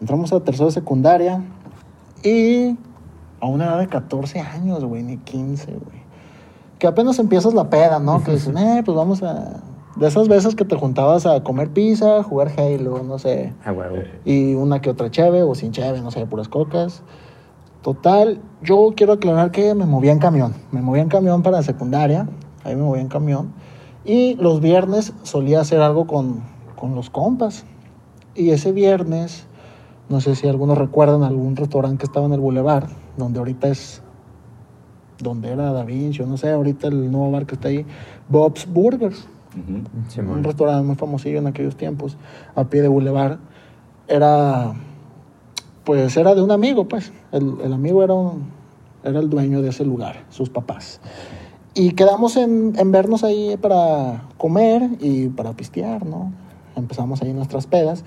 Entramos 0.00 0.32
a 0.32 0.40
tercero 0.40 0.66
de 0.66 0.72
secundaria 0.72 1.40
y 2.24 2.76
a 3.40 3.46
una 3.46 3.66
edad 3.66 3.78
de 3.78 3.86
14 3.86 4.40
años, 4.40 4.84
güey, 4.84 5.04
ni 5.04 5.16
15, 5.16 5.66
güey. 5.66 5.99
Que 6.80 6.88
apenas 6.88 7.20
empiezas 7.20 7.54
la 7.54 7.70
peda, 7.70 8.00
¿no? 8.00 8.24
Que 8.24 8.32
dices, 8.32 8.52
eh, 8.56 8.82
pues 8.84 8.96
vamos 8.96 9.22
a... 9.22 9.60
De 9.94 10.08
esas 10.08 10.26
veces 10.26 10.56
que 10.56 10.64
te 10.64 10.74
juntabas 10.74 11.26
a 11.26 11.44
comer 11.44 11.70
pizza, 11.70 12.22
jugar 12.24 12.50
Halo, 12.56 13.02
no 13.04 13.18
sé. 13.18 13.52
A 13.64 13.70
huevo. 13.70 13.98
Y 14.24 14.54
una 14.54 14.80
que 14.80 14.90
otra 14.90 15.10
cheve 15.10 15.44
o 15.44 15.54
sin 15.54 15.70
cheve, 15.70 16.00
no 16.00 16.10
sé, 16.10 16.26
puras 16.26 16.48
cocas. 16.48 17.02
Total, 17.82 18.40
yo 18.62 18.92
quiero 18.96 19.14
aclarar 19.14 19.52
que 19.52 19.74
me 19.74 19.86
movía 19.86 20.12
en 20.12 20.18
camión. 20.18 20.54
Me 20.72 20.82
movía 20.82 21.02
en 21.02 21.08
camión 21.08 21.42
para 21.42 21.62
secundaria. 21.62 22.28
Ahí 22.64 22.76
me 22.76 22.82
movía 22.82 23.02
en 23.02 23.08
camión. 23.08 23.52
Y 24.04 24.34
los 24.36 24.60
viernes 24.60 25.12
solía 25.22 25.60
hacer 25.60 25.80
algo 25.80 26.06
con, 26.06 26.42
con 26.76 26.94
los 26.94 27.10
compas. 27.10 27.64
Y 28.34 28.50
ese 28.50 28.72
viernes, 28.72 29.46
no 30.08 30.20
sé 30.20 30.34
si 30.34 30.48
algunos 30.48 30.78
recuerdan 30.78 31.22
algún 31.24 31.56
restaurante 31.56 31.98
que 31.98 32.06
estaba 32.06 32.26
en 32.26 32.32
el 32.32 32.40
Boulevard, 32.40 32.88
donde 33.16 33.38
ahorita 33.38 33.68
es. 33.68 34.02
Donde 35.22 35.50
era 35.50 35.72
Da 35.72 35.84
Vinci, 35.84 36.22
o 36.22 36.26
no 36.26 36.36
sé, 36.36 36.50
ahorita 36.50 36.88
el 36.88 37.10
nuevo 37.10 37.30
bar 37.30 37.46
que 37.46 37.54
está 37.54 37.68
ahí, 37.68 37.84
Bob's 38.28 38.66
Burgers 38.66 39.26
un 40.36 40.44
restaurante 40.44 40.84
muy 40.86 40.94
famosillo 40.96 41.38
en 41.38 41.46
aquellos 41.48 41.76
tiempos, 41.76 42.16
a 42.54 42.64
pie 42.64 42.82
de 42.82 42.88
bulevar, 42.88 43.38
era, 44.08 44.74
pues 45.84 46.16
era 46.16 46.34
de 46.34 46.42
un 46.42 46.50
amigo, 46.50 46.86
pues. 46.88 47.12
El, 47.32 47.56
el 47.62 47.72
amigo 47.72 48.02
era, 48.02 48.14
un- 48.14 48.44
era 49.02 49.18
el 49.20 49.28
dueño 49.30 49.60
de 49.62 49.70
ese 49.70 49.84
lugar, 49.84 50.24
sus 50.30 50.50
papás. 50.50 51.00
Y 51.74 51.92
quedamos 51.92 52.36
en, 52.36 52.74
en 52.78 52.92
vernos 52.92 53.24
ahí 53.24 53.56
para 53.56 54.24
comer 54.38 54.88
y 55.00 55.28
para 55.28 55.52
pistear, 55.52 56.04
¿no? 56.06 56.32
Empezamos 56.76 57.22
ahí 57.22 57.32
nuestras 57.32 57.66
pedas. 57.66 58.04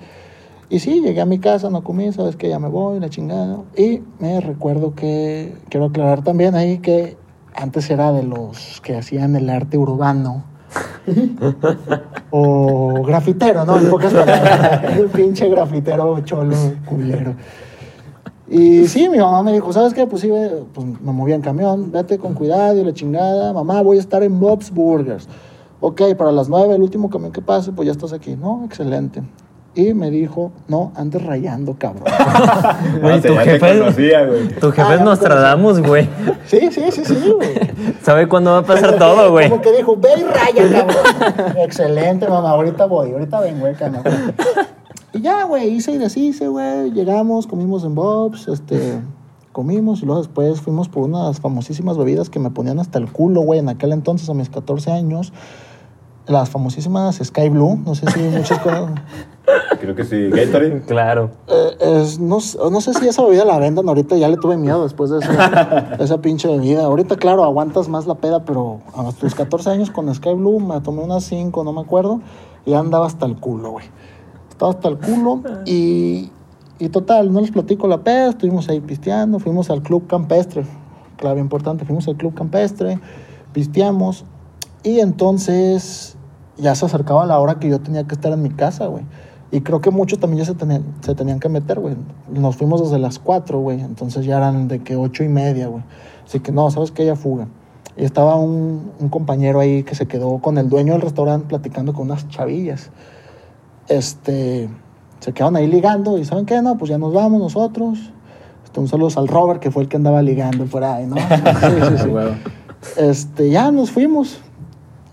Y 0.70 0.78
sí, 0.78 1.00
llegué 1.00 1.20
a 1.20 1.26
mi 1.26 1.38
casa, 1.38 1.70
no 1.70 1.84
comí, 1.84 2.12
sabes 2.12 2.36
que 2.36 2.48
ya 2.48 2.58
me 2.58 2.68
voy, 2.68 3.00
la 3.00 3.10
chingada. 3.10 3.58
Y 3.76 4.02
me 4.18 4.40
recuerdo 4.40 4.94
que, 4.94 5.54
quiero 5.68 5.86
aclarar 5.86 6.22
también 6.24 6.54
ahí 6.54 6.78
que 6.78 7.16
antes 7.54 7.88
era 7.90 8.12
de 8.12 8.22
los 8.22 8.80
que 8.80 8.96
hacían 8.96 9.36
el 9.36 9.48
arte 9.50 9.78
urbano 9.78 10.44
o 12.30 13.02
grafitero, 13.04 13.64
¿no? 13.64 13.78
En 13.78 13.90
pocas 13.90 14.12
palabras. 14.12 14.96
El 14.98 15.06
pinche 15.06 15.48
grafitero 15.48 16.20
cholo 16.20 16.56
culero. 16.86 17.34
Y 18.48 18.86
sí, 18.88 19.08
mi 19.08 19.18
mamá 19.18 19.42
me 19.42 19.52
dijo, 19.52 19.72
¿sabes 19.72 19.94
qué? 19.94 20.06
Pues 20.06 20.22
sí, 20.22 20.30
pues 20.72 20.86
me 20.86 21.12
movía 21.12 21.34
en 21.34 21.42
camión, 21.42 21.90
vete 21.92 22.18
con 22.18 22.34
cuidado 22.34 22.78
y 22.78 22.84
la 22.84 22.92
chingada. 22.92 23.52
Mamá, 23.52 23.82
voy 23.82 23.98
a 23.98 24.00
estar 24.00 24.22
en 24.22 24.38
Bob's 24.38 24.70
Burgers. 24.70 25.28
Ok, 25.80 26.02
para 26.16 26.32
las 26.32 26.48
nueve, 26.48 26.74
el 26.74 26.82
último 26.82 27.10
camión 27.10 27.32
que 27.32 27.42
pase, 27.42 27.72
pues 27.72 27.86
ya 27.86 27.92
estás 27.92 28.12
aquí. 28.12 28.36
No, 28.36 28.64
excelente. 28.64 29.22
Y 29.76 29.92
me 29.92 30.08
dijo, 30.10 30.52
no, 30.68 30.92
andes 30.94 31.20
rayando, 31.24 31.74
cabrón. 31.76 32.04
Güey, 33.00 33.18
Ah, 33.18 33.20
tu 33.22 33.34
jefe- 33.34 33.78
conocía, 33.80 34.24
güey. 34.24 34.48
Tu 34.48 34.70
jefe 34.70 34.82
Ah, 34.82 34.84
es 34.84 34.90
ya 34.90 34.98
me 34.98 35.04
Nostradamus, 35.04 35.80
güey. 35.82 36.08
Sí, 36.46 36.60
sí, 36.70 36.82
sí, 36.92 37.04
sí, 37.04 37.32
güey. 37.34 37.50
Sabe 38.02 38.28
cuándo 38.28 38.52
va 38.52 38.58
a 38.58 38.62
pasar 38.62 38.96
todo, 38.98 39.32
güey. 39.32 39.48
Como 39.50 39.60
que 39.62 39.72
dijo, 39.72 39.96
ve 39.96 40.10
y 40.16 40.22
raya, 40.22 40.86
cabrón. 40.86 41.56
Excelente, 41.64 42.28
mamá, 42.28 42.50
ahorita 42.50 42.86
voy, 42.86 43.10
ahorita 43.12 43.40
vengo, 43.40 43.66
eh, 43.66 43.74
cama. 43.76 44.02
Y 45.12 45.20
ya, 45.22 45.42
güey, 45.44 45.68
hice 45.70 45.90
y 45.90 45.98
deshice, 45.98 46.46
güey. 46.46 46.92
Llegamos, 46.92 47.48
comimos 47.48 47.82
en 47.84 47.96
Bob's, 47.96 48.46
este, 48.46 49.00
comimos 49.50 50.02
y 50.02 50.06
luego 50.06 50.20
después 50.20 50.60
fuimos 50.60 50.88
por 50.88 51.02
unas 51.02 51.40
famosísimas 51.40 51.98
bebidas 51.98 52.30
que 52.30 52.38
me 52.38 52.50
ponían 52.50 52.78
hasta 52.78 53.00
el 53.00 53.10
culo, 53.10 53.40
güey, 53.40 53.58
en 53.58 53.68
aquel 53.68 53.90
entonces, 53.92 54.28
a 54.30 54.34
mis 54.34 54.50
14 54.50 54.92
años. 54.92 55.32
Las 56.26 56.48
famosísimas 56.48 57.16
Sky 57.22 57.48
Blue, 57.48 57.78
no 57.84 57.94
sé 57.96 58.08
si 58.12 58.20
muchos 58.20 58.58
conocen. 58.60 58.94
Creo 59.80 59.94
que 59.94 60.04
sí. 60.04 60.28
Gatorade. 60.30 60.82
Claro. 60.86 61.30
Eh, 61.48 61.76
es- 62.02 62.18
no, 62.18 62.40
sé- 62.40 62.58
no 62.70 62.80
sé 62.80 62.94
si 62.94 63.06
esa 63.08 63.22
bebida 63.24 63.44
la 63.44 63.58
vendan 63.58 63.86
ahorita, 63.88 64.16
ya 64.16 64.28
le 64.28 64.36
tuve 64.36 64.56
miedo 64.56 64.82
después 64.82 65.10
de 65.10 65.18
esa, 65.18 65.96
esa 66.00 66.18
pinche 66.22 66.48
bebida. 66.48 66.84
Ahorita, 66.84 67.16
claro, 67.16 67.44
aguantas 67.44 67.88
más 67.88 68.06
la 68.06 68.14
peda, 68.14 68.44
pero 68.44 68.80
a 68.96 69.12
tus 69.12 69.34
14 69.34 69.70
años 69.70 69.90
con 69.90 70.12
Sky 70.14 70.32
Blue 70.34 70.60
me 70.60 70.80
tomé 70.80 71.02
unas 71.02 71.24
5, 71.24 71.62
no 71.64 71.72
me 71.72 71.82
acuerdo, 71.82 72.20
y 72.64 72.72
andaba 72.74 73.06
hasta 73.06 73.26
el 73.26 73.36
culo, 73.36 73.72
güey. 73.72 73.86
Estaba 74.50 74.70
hasta 74.72 74.88
el 74.88 74.98
culo 74.98 75.40
y, 75.66 76.30
y 76.78 76.88
total, 76.88 77.32
no 77.32 77.40
les 77.40 77.50
platico 77.50 77.86
la 77.88 77.98
peda, 77.98 78.30
estuvimos 78.30 78.68
ahí 78.68 78.80
pisteando, 78.80 79.38
fuimos 79.40 79.68
al 79.68 79.82
club 79.82 80.06
campestre, 80.06 80.64
clave 81.18 81.40
importante, 81.40 81.84
fuimos 81.84 82.06
al 82.08 82.16
club 82.16 82.34
campestre, 82.34 82.98
pisteamos 83.52 84.24
y 84.84 85.00
entonces 85.00 86.16
ya 86.56 86.74
se 86.76 86.86
acercaba 86.86 87.26
la 87.26 87.38
hora 87.40 87.56
que 87.58 87.68
yo 87.68 87.80
tenía 87.80 88.04
que 88.04 88.14
estar 88.14 88.32
en 88.32 88.42
mi 88.42 88.50
casa, 88.50 88.86
güey. 88.86 89.04
Y 89.54 89.60
creo 89.60 89.80
que 89.80 89.92
muchos 89.92 90.18
también 90.18 90.40
ya 90.40 90.46
se 90.46 90.56
tenían, 90.56 90.82
se 91.00 91.14
tenían 91.14 91.38
que 91.38 91.48
meter, 91.48 91.78
güey. 91.78 91.94
Nos 92.28 92.56
fuimos 92.56 92.82
desde 92.82 92.98
las 92.98 93.20
4, 93.20 93.60
güey. 93.60 93.80
Entonces 93.82 94.26
ya 94.26 94.38
eran 94.38 94.66
de 94.66 94.80
que 94.80 94.96
8 94.96 95.22
y 95.22 95.28
media, 95.28 95.68
güey. 95.68 95.84
Así 96.26 96.40
que 96.40 96.50
no, 96.50 96.68
¿sabes 96.72 96.90
qué? 96.90 97.06
Ya 97.06 97.14
fuga. 97.14 97.46
Y 97.96 98.02
estaba 98.04 98.34
un, 98.34 98.90
un 98.98 99.08
compañero 99.10 99.60
ahí 99.60 99.84
que 99.84 99.94
se 99.94 100.06
quedó 100.06 100.38
con 100.38 100.58
el 100.58 100.68
dueño 100.68 100.94
del 100.94 101.02
restaurante 101.02 101.46
platicando 101.46 101.92
con 101.92 102.06
unas 102.06 102.28
chavillas. 102.30 102.90
Este, 103.86 104.68
se 105.20 105.32
quedaron 105.32 105.54
ahí 105.54 105.68
ligando 105.68 106.18
y 106.18 106.24
¿saben 106.24 106.46
qué? 106.46 106.60
No, 106.60 106.76
pues 106.76 106.90
ya 106.90 106.98
nos 106.98 107.14
vamos 107.14 107.40
nosotros. 107.40 108.10
Este, 108.64 108.80
un 108.80 108.88
saludo 108.88 109.20
al 109.20 109.28
Robert, 109.28 109.60
que 109.60 109.70
fue 109.70 109.84
el 109.84 109.88
que 109.88 109.98
andaba 109.98 110.20
ligando 110.20 110.64
por 110.64 110.82
ahí, 110.82 111.06
¿no? 111.06 111.14
Sí, 111.16 111.96
sí, 111.96 112.02
sí. 112.02 113.00
Este, 113.00 113.50
ya 113.50 113.70
nos 113.70 113.92
fuimos. 113.92 114.40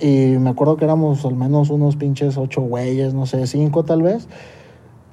Y 0.02 0.38
me 0.40 0.50
acuerdo 0.50 0.78
que 0.78 0.86
éramos 0.86 1.24
al 1.26 1.36
menos 1.36 1.70
unos 1.70 1.96
pinches 1.96 2.38
ocho 2.38 2.62
güeyes, 2.62 3.14
no 3.14 3.26
sé, 3.28 3.46
cinco 3.46 3.86
tal 3.86 4.02
vez. 4.02 4.28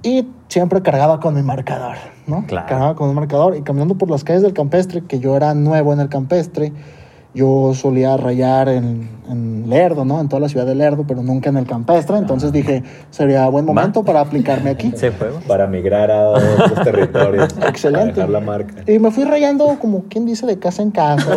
Y 0.02 0.26
siempre 0.48 0.80
cargaba 0.80 1.20
con 1.20 1.34
mi 1.34 1.42
marcador, 1.42 1.96
¿no? 2.26 2.46
Claro. 2.46 2.66
Cargaba 2.66 2.94
con 2.94 3.08
un 3.10 3.14
marcador. 3.14 3.56
Y 3.56 3.62
caminando 3.62 3.96
por 3.96 4.10
las 4.10 4.24
calles 4.24 4.42
del 4.42 4.54
campestre, 4.54 5.02
que 5.02 5.20
yo 5.20 5.36
era 5.36 5.54
nuevo 5.54 5.92
en 5.92 6.00
el 6.00 6.08
campestre, 6.08 6.72
yo 7.38 7.72
solía 7.72 8.16
rayar 8.16 8.68
en, 8.68 9.08
en 9.30 9.70
Lerdo, 9.70 10.04
¿no? 10.04 10.20
En 10.20 10.28
toda 10.28 10.40
la 10.40 10.48
ciudad 10.48 10.66
de 10.66 10.74
Lerdo, 10.74 11.04
pero 11.06 11.22
nunca 11.22 11.50
en 11.50 11.56
el 11.56 11.66
campestre. 11.66 12.18
Entonces 12.18 12.50
dije, 12.50 12.82
sería 13.10 13.48
buen 13.48 13.64
momento 13.64 14.02
para 14.04 14.20
aplicarme 14.20 14.70
aquí. 14.70 14.92
¿Se 14.96 15.12
juego? 15.12 15.38
Para 15.46 15.68
migrar 15.68 16.10
a 16.10 16.30
otros 16.30 16.74
territorios. 16.84 17.54
Excelente. 17.64 18.14
Para 18.14 18.26
dejar 18.26 18.30
la 18.30 18.40
marca. 18.40 18.74
Y 18.90 18.98
me 18.98 19.12
fui 19.12 19.22
rayando, 19.22 19.76
como 19.80 20.02
quien 20.08 20.26
dice, 20.26 20.46
de 20.46 20.58
casa 20.58 20.82
en 20.82 20.90
casa. 20.90 21.36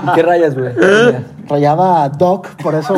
¿Y 0.08 0.14
qué 0.14 0.22
rayas, 0.22 0.56
güey? 0.56 0.72
Rayaba 1.48 2.04
a 2.04 2.08
Doc, 2.08 2.48
por 2.62 2.74
eso 2.74 2.94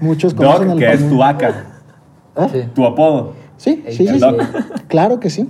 muchos 0.00 0.34
conocen 0.34 0.68
Doc, 0.68 0.72
el 0.74 0.78
que 0.78 0.92
es 0.92 1.08
tu 1.08 1.22
AK, 1.24 1.54
Sí. 2.52 2.64
tu 2.74 2.84
apodo. 2.84 3.32
Sí, 3.56 3.82
sí, 3.88 4.06
sí, 4.08 4.18
sí. 4.20 4.26
Claro 4.88 5.20
que 5.20 5.30
sí. 5.30 5.48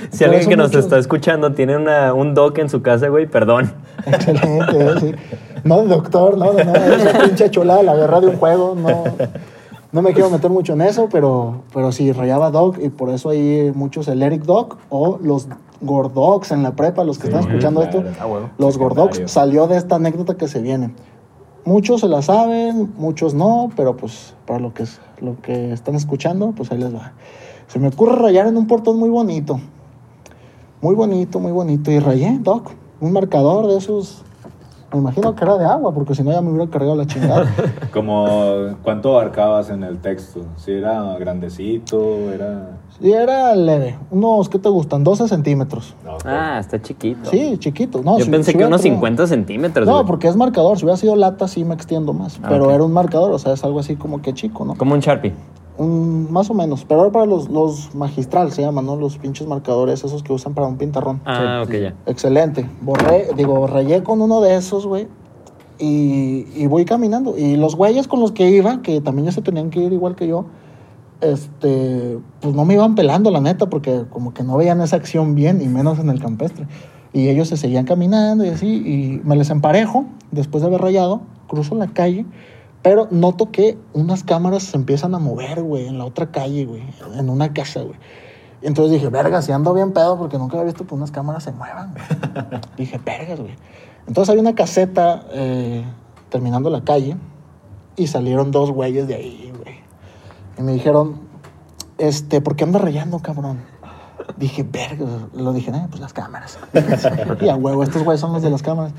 Si 0.10 0.24
alguien 0.24 0.48
que 0.48 0.56
nos 0.56 0.74
está 0.74 0.98
escuchando 0.98 1.52
tiene 1.52 1.76
una, 1.76 2.14
un 2.14 2.34
doc 2.34 2.58
en 2.58 2.68
su 2.68 2.82
casa, 2.82 3.08
güey, 3.08 3.26
perdón. 3.26 3.72
Excelente, 4.06 4.78
eh, 4.78 4.94
sí. 5.00 5.14
No, 5.64 5.82
doctor, 5.84 6.38
no, 6.38 6.52
no, 6.52 6.64
no, 6.64 6.74
esa 6.74 7.18
pinche 7.18 7.50
chulada, 7.50 7.82
la 7.82 7.94
guerra 7.94 8.20
de 8.20 8.28
un 8.28 8.36
juego, 8.36 8.74
no. 8.76 9.04
No 9.92 10.02
me 10.02 10.12
quiero 10.12 10.30
meter 10.30 10.50
mucho 10.50 10.74
en 10.74 10.82
eso, 10.82 11.08
pero, 11.10 11.64
pero 11.74 11.90
sí, 11.90 12.12
rayaba 12.12 12.50
Doc 12.52 12.78
y 12.80 12.90
por 12.90 13.10
eso 13.10 13.30
hay 13.30 13.72
muchos 13.74 14.06
el 14.06 14.22
Eric 14.22 14.44
Doc 14.44 14.78
o 14.88 15.18
los 15.20 15.48
Gordox 15.80 16.52
en 16.52 16.62
la 16.62 16.76
prepa, 16.76 17.02
los 17.02 17.18
que 17.18 17.26
están 17.26 17.40
escuchando 17.40 17.80
claro. 17.80 17.98
esto. 18.08 18.12
Ah, 18.20 18.26
bueno. 18.26 18.50
Los 18.56 18.78
Gordox 18.78 19.22
salió 19.26 19.66
de 19.66 19.76
esta 19.76 19.96
anécdota 19.96 20.34
que 20.34 20.46
se 20.46 20.60
viene. 20.60 20.94
Muchos 21.64 22.02
se 22.02 22.08
la 22.08 22.22
saben, 22.22 22.92
muchos 22.96 23.34
no, 23.34 23.70
pero 23.76 23.96
pues 23.96 24.34
para 24.46 24.60
lo 24.60 24.72
que, 24.72 24.84
es- 24.84 25.00
lo 25.20 25.40
que 25.42 25.72
están 25.72 25.96
escuchando, 25.96 26.52
pues 26.52 26.70
ahí 26.70 26.78
les 26.78 26.94
va. 26.94 27.12
Se 27.66 27.78
me 27.80 27.88
ocurre 27.88 28.14
rayar 28.16 28.46
en 28.46 28.56
un 28.56 28.66
portón 28.68 28.96
muy 28.96 29.10
bonito. 29.10 29.60
Muy 30.82 30.94
bonito, 30.94 31.40
muy 31.40 31.52
bonito. 31.52 31.90
Y 31.90 31.98
rayé, 31.98 32.38
Doc, 32.40 32.70
un 33.00 33.12
marcador 33.12 33.66
de 33.68 33.76
esos. 33.76 34.22
Me 34.92 34.98
imagino 34.98 35.36
que 35.36 35.44
era 35.44 35.56
de 35.56 35.64
agua, 35.66 35.92
porque 35.94 36.16
si 36.16 36.24
no 36.24 36.32
ya 36.32 36.40
me 36.40 36.50
hubiera 36.50 36.68
cargado 36.68 36.96
la 36.96 37.06
chingada. 37.06 37.46
Como, 37.92 38.26
¿cuánto 38.82 39.12
abarcabas 39.16 39.70
en 39.70 39.84
el 39.84 39.98
texto? 39.98 40.40
Si 40.56 40.72
era 40.72 41.16
grandecito, 41.16 42.32
era... 42.32 42.80
Y 43.00 43.12
era 43.12 43.54
leve, 43.54 43.96
unos, 44.10 44.48
¿qué 44.48 44.58
te 44.58 44.68
gustan? 44.68 45.04
12 45.04 45.28
centímetros. 45.28 45.94
Ah, 46.24 46.58
está 46.58 46.82
chiquito. 46.82 47.30
Sí, 47.30 47.56
chiquito. 47.58 48.02
No, 48.02 48.18
Yo 48.18 48.24
si- 48.24 48.30
pensé 48.32 48.50
si 48.52 48.58
que 48.58 48.64
unos 48.66 48.80
tenido- 48.82 48.96
50 48.96 49.26
centímetros. 49.28 49.86
No, 49.86 49.94
güey. 49.94 50.06
porque 50.06 50.26
es 50.28 50.34
marcador. 50.34 50.76
Si 50.76 50.84
hubiera 50.84 50.96
sido 50.96 51.14
lata, 51.14 51.46
sí 51.46 51.64
me 51.64 51.74
extiendo 51.74 52.12
más. 52.12 52.40
Ah, 52.42 52.46
pero 52.48 52.64
ok. 52.66 52.72
era 52.72 52.84
un 52.84 52.92
marcador, 52.92 53.30
o 53.30 53.38
sea, 53.38 53.52
es 53.52 53.62
algo 53.62 53.78
así 53.78 53.94
como 53.94 54.20
que 54.20 54.34
chico, 54.34 54.64
¿no? 54.64 54.74
Como 54.74 54.94
un 54.94 55.00
Sharpie. 55.00 55.32
Un, 55.80 56.30
más 56.30 56.50
o 56.50 56.54
menos. 56.54 56.84
Pero 56.84 57.00
era 57.00 57.10
para 57.10 57.24
los, 57.24 57.48
los 57.48 57.94
magistral, 57.94 58.52
se 58.52 58.60
llaman, 58.60 58.84
¿no? 58.84 58.96
Los 58.96 59.16
pinches 59.16 59.46
marcadores, 59.46 60.04
esos 60.04 60.22
que 60.22 60.30
usan 60.30 60.52
para 60.52 60.66
un 60.66 60.76
pintarrón. 60.76 61.22
Ah, 61.24 61.62
ok, 61.64 61.72
ya. 61.72 61.94
Excelente. 62.04 62.68
Borré, 62.82 63.28
digo, 63.34 63.66
rayé 63.66 64.02
con 64.02 64.20
uno 64.20 64.42
de 64.42 64.56
esos, 64.56 64.86
güey. 64.86 65.08
Y, 65.78 66.46
y 66.54 66.66
voy 66.66 66.84
caminando. 66.84 67.38
Y 67.38 67.56
los 67.56 67.76
güeyes 67.76 68.08
con 68.08 68.20
los 68.20 68.32
que 68.32 68.50
iba, 68.50 68.82
que 68.82 69.00
también 69.00 69.24
ya 69.24 69.32
se 69.32 69.40
tenían 69.40 69.70
que 69.70 69.80
ir 69.80 69.94
igual 69.94 70.16
que 70.16 70.28
yo, 70.28 70.44
este, 71.22 72.18
pues 72.42 72.54
no 72.54 72.66
me 72.66 72.74
iban 72.74 72.94
pelando, 72.94 73.30
la 73.30 73.40
neta, 73.40 73.70
porque 73.70 74.04
como 74.10 74.34
que 74.34 74.42
no 74.42 74.58
veían 74.58 74.82
esa 74.82 74.96
acción 74.96 75.34
bien, 75.34 75.62
y 75.62 75.68
menos 75.68 75.98
en 75.98 76.10
el 76.10 76.20
campestre. 76.20 76.66
Y 77.14 77.28
ellos 77.28 77.48
se 77.48 77.56
seguían 77.56 77.86
caminando 77.86 78.44
y 78.44 78.50
así, 78.50 78.68
y 78.68 79.20
me 79.24 79.34
les 79.34 79.48
emparejo, 79.48 80.04
después 80.30 80.60
de 80.60 80.68
haber 80.68 80.82
rayado, 80.82 81.22
cruzo 81.48 81.74
la 81.74 81.86
calle, 81.86 82.26
pero 82.82 83.08
noto 83.10 83.50
que 83.50 83.78
unas 83.92 84.24
cámaras 84.24 84.62
se 84.62 84.76
empiezan 84.76 85.14
a 85.14 85.18
mover, 85.18 85.62
güey, 85.62 85.86
en 85.86 85.98
la 85.98 86.04
otra 86.04 86.30
calle, 86.30 86.64
güey, 86.64 86.82
en 87.14 87.28
una 87.28 87.52
casa, 87.52 87.82
güey. 87.82 87.96
Y 88.62 88.66
entonces 88.66 88.92
dije, 88.92 89.08
verga, 89.08 89.40
si 89.42 89.52
ando 89.52 89.72
bien 89.72 89.92
pedo, 89.92 90.18
porque 90.18 90.38
nunca 90.38 90.56
había 90.56 90.66
visto 90.66 90.86
que 90.86 90.94
unas 90.94 91.10
cámaras 91.10 91.44
se 91.44 91.52
muevan, 91.52 91.92
güey. 91.92 92.60
dije, 92.76 93.00
vergas, 93.04 93.40
güey. 93.40 93.54
Entonces 94.06 94.32
hay 94.32 94.40
una 94.40 94.54
caseta 94.54 95.24
eh, 95.32 95.84
terminando 96.30 96.68
la 96.70 96.82
calle, 96.82 97.16
y 98.00 98.06
salieron 98.06 98.50
dos 98.50 98.70
güeyes 98.70 99.06
de 99.06 99.14
ahí, 99.14 99.52
güey. 99.62 99.76
Y 100.58 100.62
me 100.62 100.72
dijeron, 100.72 101.20
este, 101.98 102.40
¿por 102.40 102.56
qué 102.56 102.64
andas 102.64 102.82
rayando, 102.82 103.18
cabrón? 103.18 103.58
Dije, 104.36 104.62
verga, 104.62 105.06
lo 105.34 105.52
dije, 105.52 105.70
eh, 105.70 105.86
pues 105.88 106.00
las 106.00 106.12
cámaras. 106.12 106.58
y 107.40 107.48
a 107.48 107.56
huevo, 107.56 107.82
estos 107.82 108.02
güeyes 108.02 108.20
son 108.20 108.32
los 108.32 108.42
de 108.42 108.50
las 108.50 108.62
cámaras. 108.62 108.92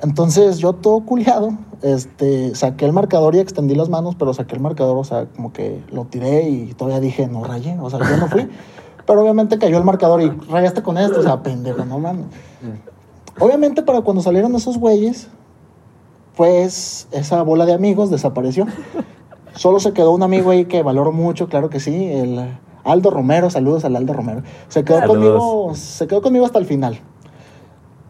Entonces 0.00 0.58
yo 0.58 0.74
todo 0.74 1.00
culiado, 1.00 1.50
este, 1.82 2.54
saqué 2.54 2.84
el 2.84 2.92
marcador 2.92 3.34
y 3.34 3.40
extendí 3.40 3.74
las 3.74 3.88
manos, 3.88 4.14
pero 4.16 4.32
saqué 4.32 4.54
el 4.54 4.60
marcador, 4.60 4.96
o 4.96 5.04
sea, 5.04 5.26
como 5.26 5.52
que 5.52 5.82
lo 5.90 6.04
tiré 6.04 6.48
y 6.48 6.74
todavía 6.74 7.00
dije, 7.00 7.26
no 7.26 7.42
rayé, 7.42 7.76
o 7.80 7.90
sea, 7.90 7.98
yo 8.00 8.16
no 8.16 8.28
fui. 8.28 8.48
Pero 9.06 9.22
obviamente 9.22 9.56
cayó 9.58 9.78
el 9.78 9.84
marcador 9.84 10.20
y 10.20 10.28
rayaste 10.28 10.82
con 10.82 10.98
esto, 10.98 11.20
o 11.20 11.22
sea, 11.22 11.42
pendejo, 11.42 11.82
no 11.86 11.98
mames. 11.98 12.26
Obviamente 13.40 13.82
para 13.82 14.02
cuando 14.02 14.22
salieron 14.22 14.54
esos 14.54 14.76
güeyes, 14.76 15.28
pues 16.36 17.08
esa 17.10 17.40
bola 17.42 17.64
de 17.64 17.72
amigos 17.72 18.10
desapareció. 18.10 18.66
Solo 19.54 19.80
se 19.80 19.94
quedó 19.94 20.12
un 20.12 20.22
amigo 20.22 20.50
ahí 20.50 20.66
que 20.66 20.82
valoro 20.82 21.10
mucho, 21.10 21.48
claro 21.48 21.70
que 21.70 21.80
sí, 21.80 22.04
el 22.04 22.38
Aldo 22.84 23.10
Romero, 23.10 23.48
saludos 23.48 23.86
al 23.86 23.96
Aldo 23.96 24.12
Romero. 24.12 24.42
Se 24.68 24.84
quedó 24.84 24.98
Saludos. 24.98 25.40
conmigo, 25.40 25.74
se 25.74 26.06
quedó 26.06 26.20
conmigo 26.20 26.44
hasta 26.44 26.58
el 26.58 26.66
final. 26.66 27.00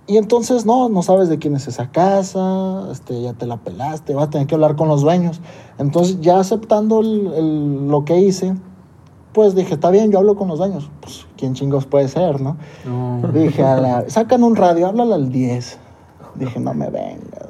Y 0.09 0.17
entonces 0.17 0.65
no, 0.67 0.89
no 0.89 1.03
sabes 1.03 1.29
de 1.29 1.39
quién 1.39 1.55
es 1.55 1.69
esa 1.69 1.91
casa, 1.91 2.89
este, 2.91 3.21
ya 3.23 3.35
te 3.35 3.47
la 3.47 3.59
pelaste, 3.59 4.15
vas 4.15 4.29
a 4.29 4.31
tener 4.31 4.47
que 4.47 4.55
hablar 4.55 4.75
con 4.75 4.89
los 4.89 5.03
dueños. 5.03 5.41
Entonces 5.79 6.21
ya 6.23 6.41
aceptando 6.41 7.01
el- 7.01 7.31
el- 7.37 7.89
lo 7.89 8.05
que 8.07 8.19
hice, 8.19 8.55
pues 9.35 9.55
dije, 9.55 9.75
está 9.75 9.91
bien, 9.91 10.11
yo 10.11 10.19
hablo 10.19 10.35
con 10.35 10.49
los 10.49 10.59
dueños. 10.59 10.91
Pues, 11.03 11.27
¿quién 11.37 11.53
chingos 11.55 11.85
puede 11.87 12.09
ser, 12.09 12.41
no? 12.41 12.57
Dije, 13.35 13.63
a 13.63 13.77
la- 13.77 14.05
sacan 14.11 14.43
un 14.43 14.57
radio, 14.57 14.87
háblale 14.87 15.13
al 15.15 15.31
10. 15.31 15.79
Dije, 16.37 16.59
no 16.59 16.73
me 16.73 16.89
vengas. 16.89 17.47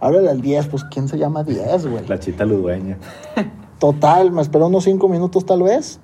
Háblale 0.00 0.30
al 0.30 0.40
10, 0.40 0.68
pues 0.68 0.84
¿quién 0.84 1.08
se 1.08 1.18
llama 1.18 1.42
10, 1.42 1.86
güey? 1.88 2.06
La 2.06 2.20
chita 2.20 2.44
ludueña. 2.44 2.96
Total, 3.80 4.30
me 4.30 4.40
esperó 4.42 4.68
unos 4.68 4.84
cinco 4.84 5.08
minutos 5.08 5.44
tal 5.44 5.64
vez. 5.64 5.98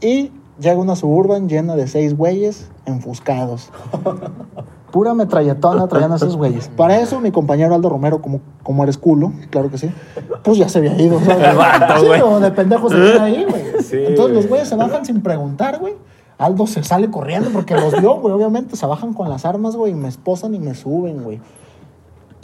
Y 0.00 0.30
llega 0.60 0.76
una 0.78 0.94
suburban 0.94 1.48
llena 1.48 1.74
de 1.74 1.88
seis 1.88 2.16
güeyes 2.16 2.70
enfuscados. 2.86 3.70
Pura 4.92 5.14
metralletona 5.14 5.88
traían 5.88 6.12
a 6.12 6.16
esos 6.16 6.36
güeyes. 6.36 6.68
Para 6.76 7.00
eso, 7.00 7.18
mi 7.20 7.32
compañero 7.32 7.74
Aldo 7.74 7.88
Romero, 7.88 8.20
como, 8.22 8.40
como 8.62 8.82
eres 8.84 8.98
culo, 8.98 9.32
claro 9.50 9.70
que 9.70 9.78
sí, 9.78 9.90
pues 10.44 10.58
ya 10.58 10.68
se 10.68 10.78
había 10.78 10.94
ido. 11.00 11.18
¿sabes? 11.18 11.48
El 11.48 11.56
vato, 11.56 11.94
sí, 12.00 12.06
güey. 12.06 12.20
o 12.20 12.38
de 12.40 12.50
pendejo 12.50 12.88
se 12.90 12.96
queda 12.96 13.24
ahí, 13.24 13.44
güey. 13.48 13.62
Sí, 13.82 13.96
Entonces 13.96 14.34
los 14.34 14.44
güey. 14.44 14.48
güeyes 14.48 14.68
se 14.68 14.76
bajan 14.76 15.04
sin 15.04 15.22
preguntar, 15.22 15.78
güey. 15.80 15.94
Aldo 16.38 16.66
se 16.66 16.82
sale 16.84 17.10
corriendo 17.10 17.50
porque 17.52 17.74
los 17.74 17.98
vio, 18.00 18.16
güey, 18.20 18.34
obviamente. 18.34 18.76
Se 18.76 18.84
bajan 18.86 19.14
con 19.14 19.28
las 19.30 19.44
armas, 19.46 19.76
güey, 19.76 19.92
y 19.92 19.94
me 19.94 20.08
esposan 20.08 20.54
y 20.54 20.58
me 20.58 20.74
suben, 20.74 21.22
güey. 21.24 21.40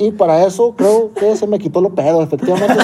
Y 0.00 0.12
para 0.12 0.44
eso 0.46 0.74
creo 0.76 1.10
que 1.12 1.34
se 1.36 1.46
me 1.48 1.58
quitó 1.58 1.80
lo 1.80 1.90
pedo, 1.90 2.22
efectivamente. 2.22 2.76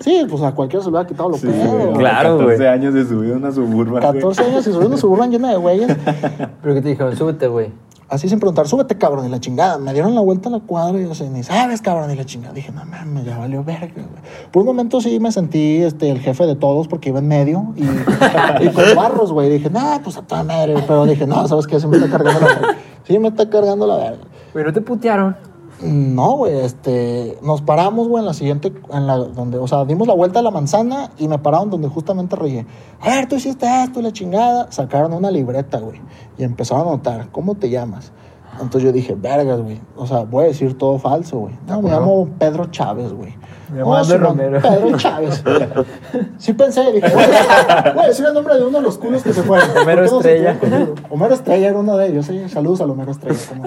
sí, 0.00 0.26
pues 0.30 0.42
a 0.42 0.54
cualquiera 0.54 0.84
se 0.84 0.90
le 0.90 0.98
ha 0.98 1.06
quitado 1.06 1.30
lo 1.30 1.38
Sí, 1.38 1.46
pedo. 1.46 1.70
güey, 1.72 1.84
güey. 1.86 1.98
Claro, 1.98 2.36
14 2.38 2.56
güey. 2.56 2.68
años 2.68 2.94
de 2.94 3.04
subir 3.06 3.32
una 3.32 3.50
suburban. 3.50 3.90
güey. 3.90 4.02
14 4.02 4.42
años 4.44 4.60
y 4.60 4.64
subiendo 4.64 4.88
una 4.88 4.96
suburban 4.98 5.30
llena 5.30 5.48
de 5.50 5.56
güeyes. 5.56 5.88
Pero 6.62 6.74
que 6.74 6.82
te 6.82 6.88
dijeron, 6.90 7.16
súbete, 7.16 7.48
güey. 7.48 7.70
Así 8.12 8.28
sin 8.28 8.38
preguntar, 8.38 8.68
súbete, 8.68 8.98
cabrón, 8.98 9.24
y 9.24 9.30
la 9.30 9.40
chingada. 9.40 9.78
Me 9.78 9.94
dieron 9.94 10.14
la 10.14 10.20
vuelta 10.20 10.50
a 10.50 10.52
la 10.52 10.60
cuadra 10.60 11.00
y 11.00 11.04
yo 11.04 11.14
sé, 11.14 11.30
ni 11.30 11.42
sabes, 11.42 11.80
cabrón, 11.80 12.10
y 12.10 12.14
la 12.14 12.26
chingada. 12.26 12.52
Dije, 12.52 12.70
no 12.70 12.84
mames, 12.84 13.24
ya 13.24 13.38
valió 13.38 13.64
verga. 13.64 14.02
Por 14.50 14.60
un 14.60 14.66
momento 14.66 15.00
sí 15.00 15.18
me 15.18 15.32
sentí 15.32 15.76
este, 15.76 16.10
el 16.10 16.20
jefe 16.20 16.44
de 16.44 16.54
todos 16.54 16.88
porque 16.88 17.08
iba 17.08 17.20
en 17.20 17.28
medio 17.28 17.72
y, 17.74 18.68
con 18.68 18.84
barros, 18.94 19.32
güey. 19.32 19.48
Dije, 19.48 19.70
nah, 19.70 19.98
pues 20.00 20.18
a 20.18 20.22
toda 20.22 20.44
madre. 20.44 20.74
Pero 20.86 21.06
dije, 21.06 21.26
no, 21.26 21.48
¿sabes 21.48 21.66
qué? 21.66 21.80
Sí 21.80 21.86
me 21.86 21.96
está 21.96 22.10
cargando 22.10 22.40
la 22.40 22.46
verga. 22.48 22.76
Sí 23.04 23.18
me 23.18 23.28
está 23.28 23.48
cargando 23.48 23.86
la 23.86 23.96
verga. 23.96 24.24
¿no 24.54 24.72
te 24.74 24.82
putearon? 24.82 25.34
No, 25.82 26.36
güey, 26.36 26.58
este, 26.60 27.38
nos 27.42 27.60
paramos, 27.60 28.08
güey, 28.08 28.22
en 28.22 28.26
la 28.26 28.34
siguiente, 28.34 28.72
en 28.92 29.06
la, 29.06 29.16
donde, 29.16 29.58
o 29.58 29.66
sea, 29.66 29.84
dimos 29.84 30.06
la 30.06 30.14
vuelta 30.14 30.38
a 30.38 30.42
la 30.42 30.50
manzana 30.50 31.10
y 31.18 31.26
me 31.28 31.38
pararon 31.38 31.70
donde 31.70 31.88
justamente 31.88 32.36
reí. 32.36 32.64
A 33.00 33.08
ver, 33.08 33.28
tú 33.28 33.34
hiciste 33.36 33.66
esto 33.82 34.00
y 34.00 34.02
la 34.04 34.12
chingada. 34.12 34.70
Sacaron 34.70 35.12
una 35.12 35.30
libreta, 35.30 35.78
güey, 35.78 36.00
y 36.38 36.44
empezaron 36.44 36.86
a 36.86 36.90
anotar, 36.90 37.28
¿cómo 37.32 37.56
te 37.56 37.68
llamas? 37.68 38.12
Entonces 38.54 38.82
yo 38.82 38.92
dije, 38.92 39.14
vergas, 39.14 39.60
güey, 39.60 39.80
o 39.96 40.06
sea, 40.06 40.20
voy 40.24 40.44
a 40.44 40.48
decir 40.48 40.76
todo 40.76 40.98
falso, 40.98 41.38
güey. 41.38 41.54
No, 41.66 41.80
me 41.82 41.90
llamo 41.90 42.28
Pedro 42.38 42.66
Chávez, 42.66 43.12
güey. 43.12 43.34
Me 43.72 43.78
llamo 43.78 43.92
"Oh, 43.92 44.04
Simón, 44.04 44.20
Romero". 44.20 44.60
Pedro 44.60 44.98
Chávez. 44.98 45.42
Sí 46.38 46.52
pensé, 46.52 46.92
dije, 46.92 47.08
güey, 47.08 47.26
a 48.04 48.06
decir 48.06 48.26
el 48.26 48.34
nombre 48.34 48.54
de 48.56 48.64
uno 48.66 48.78
de 48.78 48.84
los 48.84 48.98
culos 48.98 49.22
que 49.22 49.32
se 49.32 49.42
fueron. 49.42 49.68
Homero 49.70 50.02
¿Por 50.02 50.10
qué 50.10 50.14
no 50.16 50.22
se 50.22 50.50
Estrella. 50.50 50.88
Homero 51.10 51.34
Estrella 51.34 51.68
era 51.68 51.78
uno 51.78 51.96
de 51.96 52.08
ellos, 52.08 52.26
sí. 52.26 52.48
Saludos 52.48 52.82
al 52.82 52.90
Homero 52.90 53.10
Estrella. 53.12 53.38
cómo. 53.48 53.64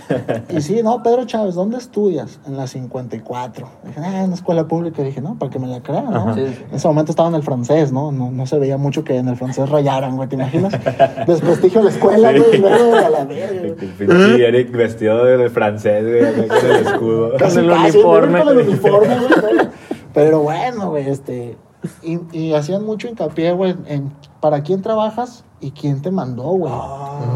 Y 0.50 0.60
sí, 0.60 0.80
no, 0.82 1.02
Pedro 1.02 1.24
Chávez, 1.24 1.54
¿dónde 1.54 1.78
estudias? 1.78 2.38
En 2.46 2.56
la 2.56 2.66
54. 2.66 3.68
Dije, 3.84 4.00
ah, 4.02 4.22
en 4.24 4.30
la 4.30 4.36
escuela 4.36 4.66
pública. 4.68 5.02
Dije, 5.02 5.20
no, 5.20 5.38
para 5.38 5.50
que 5.50 5.58
me 5.58 5.66
la 5.66 5.82
crean, 5.82 6.10
¿no? 6.10 6.34
Sí, 6.34 6.46
sí. 6.46 6.64
En 6.70 6.76
ese 6.76 6.88
momento 6.88 7.12
estaba 7.12 7.28
en 7.28 7.34
el 7.34 7.42
francés, 7.42 7.92
¿no? 7.92 8.12
¿no? 8.12 8.30
No 8.30 8.46
se 8.46 8.58
veía 8.58 8.76
mucho 8.76 9.04
que 9.04 9.16
en 9.16 9.28
el 9.28 9.36
francés 9.36 9.68
rayaran, 9.68 10.16
güey, 10.16 10.28
¿te 10.28 10.36
imaginas? 10.36 10.72
Desprestigio 11.26 11.82
la 11.82 11.90
escuela, 11.90 12.32
Sí. 12.32 12.38
güey, 12.38 12.54
y 12.56 12.58
luego 12.58 12.94
a 12.94 13.08
la 13.10 13.20
El 13.22 13.26
verga. 13.26 13.60
güey. 13.60 13.74
pinche 13.98 14.48
Eric 14.48 14.72
vestido 14.72 15.24
de 15.24 15.50
francés, 15.50 16.04
güey, 16.04 16.48
con 16.48 16.70
el 16.70 16.86
escudo. 16.86 17.32
Casi, 17.38 17.58
el 17.60 17.68
casi, 17.68 17.98
uniforme. 17.98 18.42
Con 18.42 18.58
el 18.58 18.68
uniforme, 18.68 19.16
güey. 19.18 19.68
Pero 20.14 20.40
bueno, 20.40 20.90
güey, 20.90 21.08
este. 21.08 21.56
Y, 22.02 22.18
y 22.32 22.52
hacían 22.54 22.84
mucho 22.84 23.06
hincapié, 23.08 23.52
güey, 23.52 23.76
en 23.86 24.12
para 24.40 24.62
quién 24.62 24.82
trabajas 24.82 25.44
y 25.60 25.70
quién 25.72 26.02
te 26.02 26.10
mandó, 26.10 26.44
güey. 26.44 26.72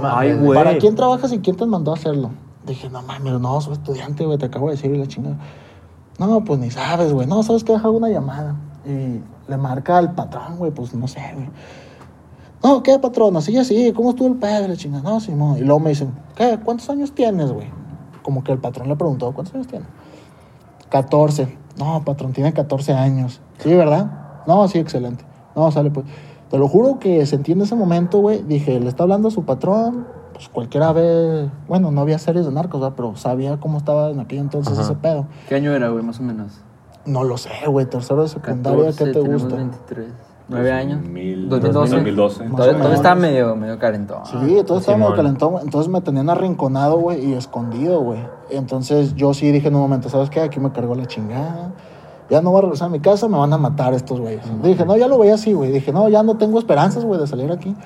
Ay, 0.03 0.35
güey. 0.35 0.57
¿Para 0.59 0.79
quién 0.79 0.95
trabajas 0.95 1.33
y 1.33 1.39
quién 1.41 1.57
te 1.57 1.67
mandó 1.67 1.91
a 1.91 1.95
hacerlo? 1.95 2.31
Dije, 2.71 2.89
no 2.89 3.03
mames, 3.03 3.41
no, 3.41 3.61
soy 3.61 3.73
estudiante, 3.73 4.25
güey, 4.25 4.39
te 4.39 4.47
acabo 4.47 4.67
de 4.69 4.77
decir 4.77 4.95
y 4.95 4.99
la 4.99 5.09
chingada. 5.09 5.37
No, 6.21 6.45
pues 6.45 6.61
ni 6.61 6.71
sabes, 6.71 7.13
güey. 7.13 7.27
No, 7.27 7.43
sabes 7.43 7.65
que 7.65 7.73
dejado 7.73 7.95
una 7.95 8.09
llamada. 8.09 8.55
Y 8.87 9.21
le 9.51 9.57
marca 9.57 9.99
al 9.99 10.15
patrón, 10.15 10.57
güey, 10.57 10.71
pues 10.71 10.95
no 10.95 11.09
sé, 11.09 11.21
güey. 11.35 11.49
No, 12.63 12.83
¿qué, 12.85 12.97
patrón? 13.01 13.37
Así, 13.37 13.57
así, 13.57 13.93
¿cómo 13.93 14.11
estuvo 14.11 14.29
el 14.29 14.37
pedo? 14.37 14.69
La 14.69 14.77
chingada. 14.77 15.03
No, 15.03 15.19
Simón. 15.19 15.59
Y 15.59 15.63
luego 15.63 15.81
me 15.81 15.91
dicen, 15.91 16.15
¿qué? 16.37 16.61
¿Cuántos 16.63 16.89
años 16.91 17.13
tienes, 17.13 17.51
güey? 17.51 17.67
Como 18.23 18.45
que 18.45 18.53
el 18.53 18.59
patrón 18.59 18.87
le 18.87 18.95
preguntó, 18.95 19.33
¿cuántos 19.33 19.53
años 19.55 19.67
tienes? 19.67 19.89
14. 20.91 21.59
No, 21.77 22.05
patrón, 22.05 22.33
tiene 22.33 22.53
14 22.53 22.93
años. 22.93 23.41
Sí, 23.59 23.75
¿verdad? 23.75 24.43
No, 24.47 24.69
sí, 24.69 24.79
excelente. 24.79 25.25
No, 25.57 25.73
sale 25.73 25.91
pues. 25.91 26.07
Te 26.51 26.59
lo 26.59 26.69
juro 26.69 27.01
que 27.01 27.27
sentí 27.27 27.53
en 27.53 27.63
ese 27.63 27.75
momento, 27.75 28.21
güey. 28.21 28.43
Dije, 28.43 28.79
le 28.79 28.89
está 28.89 29.03
hablando 29.03 29.27
a 29.29 29.31
su 29.33 29.45
patrón. 29.45 30.20
Pues 30.41 30.49
cualquiera 30.49 30.91
ve. 30.95 31.51
Bueno, 31.69 31.91
no 31.91 32.01
había 32.01 32.19
series 32.19 32.47
de 32.47 32.53
narcos, 32.53 32.81
¿verdad? 32.81 32.95
Pero 32.97 33.15
sabía 33.15 33.59
cómo 33.61 33.77
estaba 33.77 34.09
en 34.09 34.21
aquel 34.21 34.39
entonces 34.39 34.73
Ajá. 34.73 34.85
ese 34.85 34.95
pedo. 34.95 35.27
¿Qué 35.51 35.55
año 35.57 35.75
era, 35.75 35.91
güey, 35.91 36.03
más 36.03 36.19
o 36.19 36.23
menos? 36.23 36.63
No 37.05 37.25
lo 37.25 37.37
sé, 37.37 37.51
güey. 37.67 37.85
Tercero 37.85 38.23
de 38.23 38.29
secundaria, 38.29 38.87
14, 38.87 39.05
¿qué 39.05 39.11
te 39.13 39.21
gusta? 39.21 39.55
23. 39.57 40.07
¿Nueve 40.49 40.73
años? 40.73 41.03
2000, 41.03 41.49
2012. 41.51 41.95
2012. 41.97 42.45
Más 42.45 42.53
o 42.53 42.57
Todavía, 42.57 42.73
menos. 42.73 42.79
todavía 42.79 42.97
estaba 42.97 43.15
medio, 43.17 43.55
medio 43.57 43.79
calentón. 43.79 44.25
Sí, 44.25 44.37
entonces 44.59 44.79
estaba 44.81 44.97
medio 44.97 45.15
calentón. 45.15 45.55
Entonces 45.63 45.93
me 45.93 46.01
tenían 46.01 46.31
arrinconado, 46.31 46.97
güey, 46.97 47.23
y 47.23 47.35
escondido, 47.35 48.01
güey. 48.01 48.21
Entonces 48.49 49.15
yo 49.17 49.35
sí 49.35 49.53
dije 49.53 49.69
en 49.69 49.75
un 49.75 49.83
momento, 49.83 50.09
¿sabes 50.09 50.31
qué? 50.31 50.41
Aquí 50.41 50.59
me 50.59 50.73
cargó 50.73 50.95
la 50.95 51.05
chingada. 51.05 51.73
Ya 52.31 52.41
no 52.41 52.51
voy 52.51 52.61
a 52.61 52.63
regresar 52.63 52.87
a 52.89 52.91
mi 52.91 53.01
casa, 53.01 53.29
me 53.29 53.37
van 53.37 53.53
a 53.53 53.59
matar 53.59 53.93
estos 53.93 54.19
güeyes. 54.21 54.43
Dije, 54.63 54.87
no, 54.87 54.97
ya 54.97 55.07
lo 55.07 55.19
veía 55.19 55.35
así, 55.35 55.53
güey. 55.53 55.71
Dije, 55.71 55.93
no, 55.93 56.09
ya 56.09 56.23
no 56.23 56.39
tengo 56.39 56.59
esperanzas, 56.59 57.05
güey, 57.05 57.21
de 57.21 57.27
salir 57.27 57.53
aquí. 57.53 57.77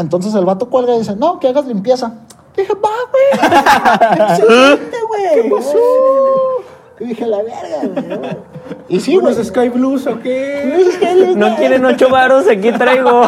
Entonces 0.00 0.34
el 0.34 0.44
vato 0.44 0.68
cuelga 0.68 0.94
y 0.94 0.98
dice, 0.98 1.16
no, 1.16 1.38
que 1.38 1.48
hagas 1.48 1.66
limpieza. 1.66 2.14
Dije, 2.56 2.72
va, 2.74 2.90
güey. 3.10 4.30
Excelente, 4.30 4.96
güey. 5.08 5.42
¿Qué 5.42 5.50
pasó? 5.50 5.78
Y 7.00 7.04
dije, 7.06 7.26
la 7.26 7.38
verga, 7.38 8.18
güey. 8.18 8.36
Y 8.88 9.00
sí, 9.00 9.16
güey. 9.16 9.34
Sky 9.34 9.68
Blues 9.68 10.06
o 10.06 10.18
qué? 10.20 11.34
No 11.36 11.56
quieren 11.56 11.84
ocho 11.84 12.10
varos, 12.10 12.46
aquí 12.48 12.72
traigo. 12.72 13.22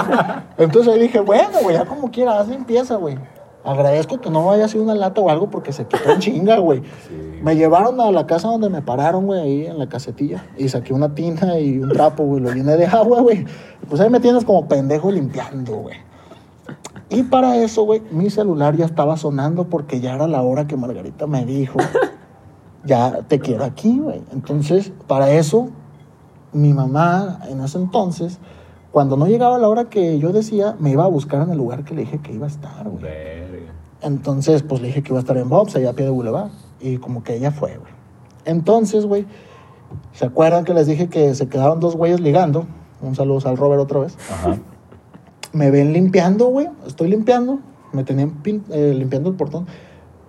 Entonces 0.58 0.92
ahí 0.92 1.00
dije, 1.00 1.20
bueno, 1.20 1.58
güey, 1.62 1.76
ya 1.76 1.84
como 1.84 2.10
quiera, 2.10 2.40
haz 2.40 2.48
limpieza, 2.48 2.96
güey. 2.96 3.16
Agradezco 3.64 4.20
que 4.20 4.28
no 4.28 4.50
haya 4.50 4.66
sido 4.66 4.82
una 4.82 4.96
lata 4.96 5.20
o 5.20 5.30
algo 5.30 5.48
porque 5.48 5.72
se 5.72 5.86
quitó 5.86 6.10
en 6.10 6.18
chinga, 6.18 6.58
güey. 6.58 6.82
Me 7.42 7.54
llevaron 7.54 8.00
a 8.00 8.10
la 8.10 8.26
casa 8.26 8.48
donde 8.48 8.68
me 8.68 8.82
pararon, 8.82 9.26
güey, 9.26 9.40
ahí 9.40 9.66
en 9.66 9.78
la 9.78 9.88
casetilla. 9.88 10.44
Y 10.58 10.68
saqué 10.68 10.92
una 10.92 11.14
tina 11.14 11.58
y 11.58 11.78
un 11.78 11.90
trapo, 11.90 12.24
güey. 12.24 12.42
Lo 12.42 12.52
llené 12.52 12.76
de 12.76 12.86
agua, 12.86 13.20
güey. 13.20 13.44
Pues 13.88 14.00
ahí 14.00 14.10
me 14.10 14.18
tienes 14.18 14.44
como 14.44 14.66
pendejo 14.66 15.12
limpiando, 15.12 15.76
güey. 15.76 15.96
Y 17.12 17.24
para 17.24 17.56
eso, 17.58 17.82
güey, 17.82 18.02
mi 18.10 18.30
celular 18.30 18.76
ya 18.76 18.86
estaba 18.86 19.16
sonando 19.16 19.64
porque 19.68 20.00
ya 20.00 20.14
era 20.14 20.26
la 20.26 20.40
hora 20.40 20.66
que 20.66 20.76
Margarita 20.76 21.26
me 21.26 21.44
dijo, 21.44 21.78
ya 22.84 23.22
te 23.28 23.38
quiero 23.38 23.64
aquí, 23.64 23.98
güey. 23.98 24.22
Entonces, 24.32 24.92
para 25.06 25.30
eso, 25.30 25.68
mi 26.52 26.72
mamá 26.72 27.40
en 27.48 27.60
ese 27.60 27.76
entonces, 27.78 28.38
cuando 28.90 29.16
no 29.16 29.26
llegaba 29.26 29.58
la 29.58 29.68
hora 29.68 29.90
que 29.90 30.18
yo 30.18 30.32
decía, 30.32 30.74
me 30.78 30.90
iba 30.90 31.04
a 31.04 31.08
buscar 31.08 31.42
en 31.42 31.50
el 31.50 31.58
lugar 31.58 31.84
que 31.84 31.94
le 31.94 32.02
dije 32.02 32.18
que 32.18 32.32
iba 32.32 32.46
a 32.46 32.50
estar, 32.50 32.88
güey. 32.88 33.04
Entonces, 34.00 34.62
pues 34.62 34.80
le 34.80 34.88
dije 34.88 35.02
que 35.02 35.10
iba 35.10 35.18
a 35.18 35.20
estar 35.20 35.36
en 35.36 35.48
Bob's, 35.48 35.76
allá 35.76 35.90
a 35.90 35.92
pie 35.92 36.06
de 36.06 36.10
Boulevard. 36.10 36.50
Y 36.80 36.96
como 36.96 37.22
que 37.22 37.36
ella 37.36 37.52
fue, 37.52 37.76
güey. 37.76 37.92
Entonces, 38.44 39.06
güey, 39.06 39.26
¿se 40.12 40.24
acuerdan 40.24 40.64
que 40.64 40.74
les 40.74 40.86
dije 40.86 41.08
que 41.08 41.34
se 41.34 41.48
quedaron 41.48 41.78
dos 41.78 41.94
güeyes 41.94 42.20
ligando? 42.20 42.66
Un 43.00 43.14
saludo 43.14 43.48
al 43.48 43.56
Robert 43.56 43.82
otra 43.82 44.00
vez. 44.00 44.16
Ajá. 44.30 44.58
Me 45.52 45.70
ven 45.70 45.92
limpiando, 45.92 46.46
güey. 46.46 46.68
Estoy 46.86 47.08
limpiando. 47.08 47.58
Me 47.92 48.04
tenían 48.04 48.42
pin- 48.42 48.64
eh, 48.70 48.94
limpiando 48.96 49.28
el 49.30 49.36
portón. 49.36 49.66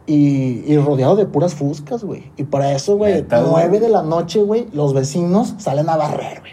Y, 0.06 0.64
y 0.72 0.78
rodeado 0.78 1.16
de 1.16 1.26
puras 1.26 1.56
fuscas, 1.56 2.04
güey. 2.04 2.32
Y 2.36 2.44
para 2.44 2.74
eso, 2.74 2.98
güey, 2.98 3.24
nueve 3.50 3.80
de 3.80 3.88
la 3.90 4.04
noche, 4.04 4.42
güey, 4.44 4.68
los 4.74 4.94
vecinos 4.94 5.56
salen 5.60 5.88
a 5.90 5.96
barrer, 5.96 6.42
güey. 6.42 6.52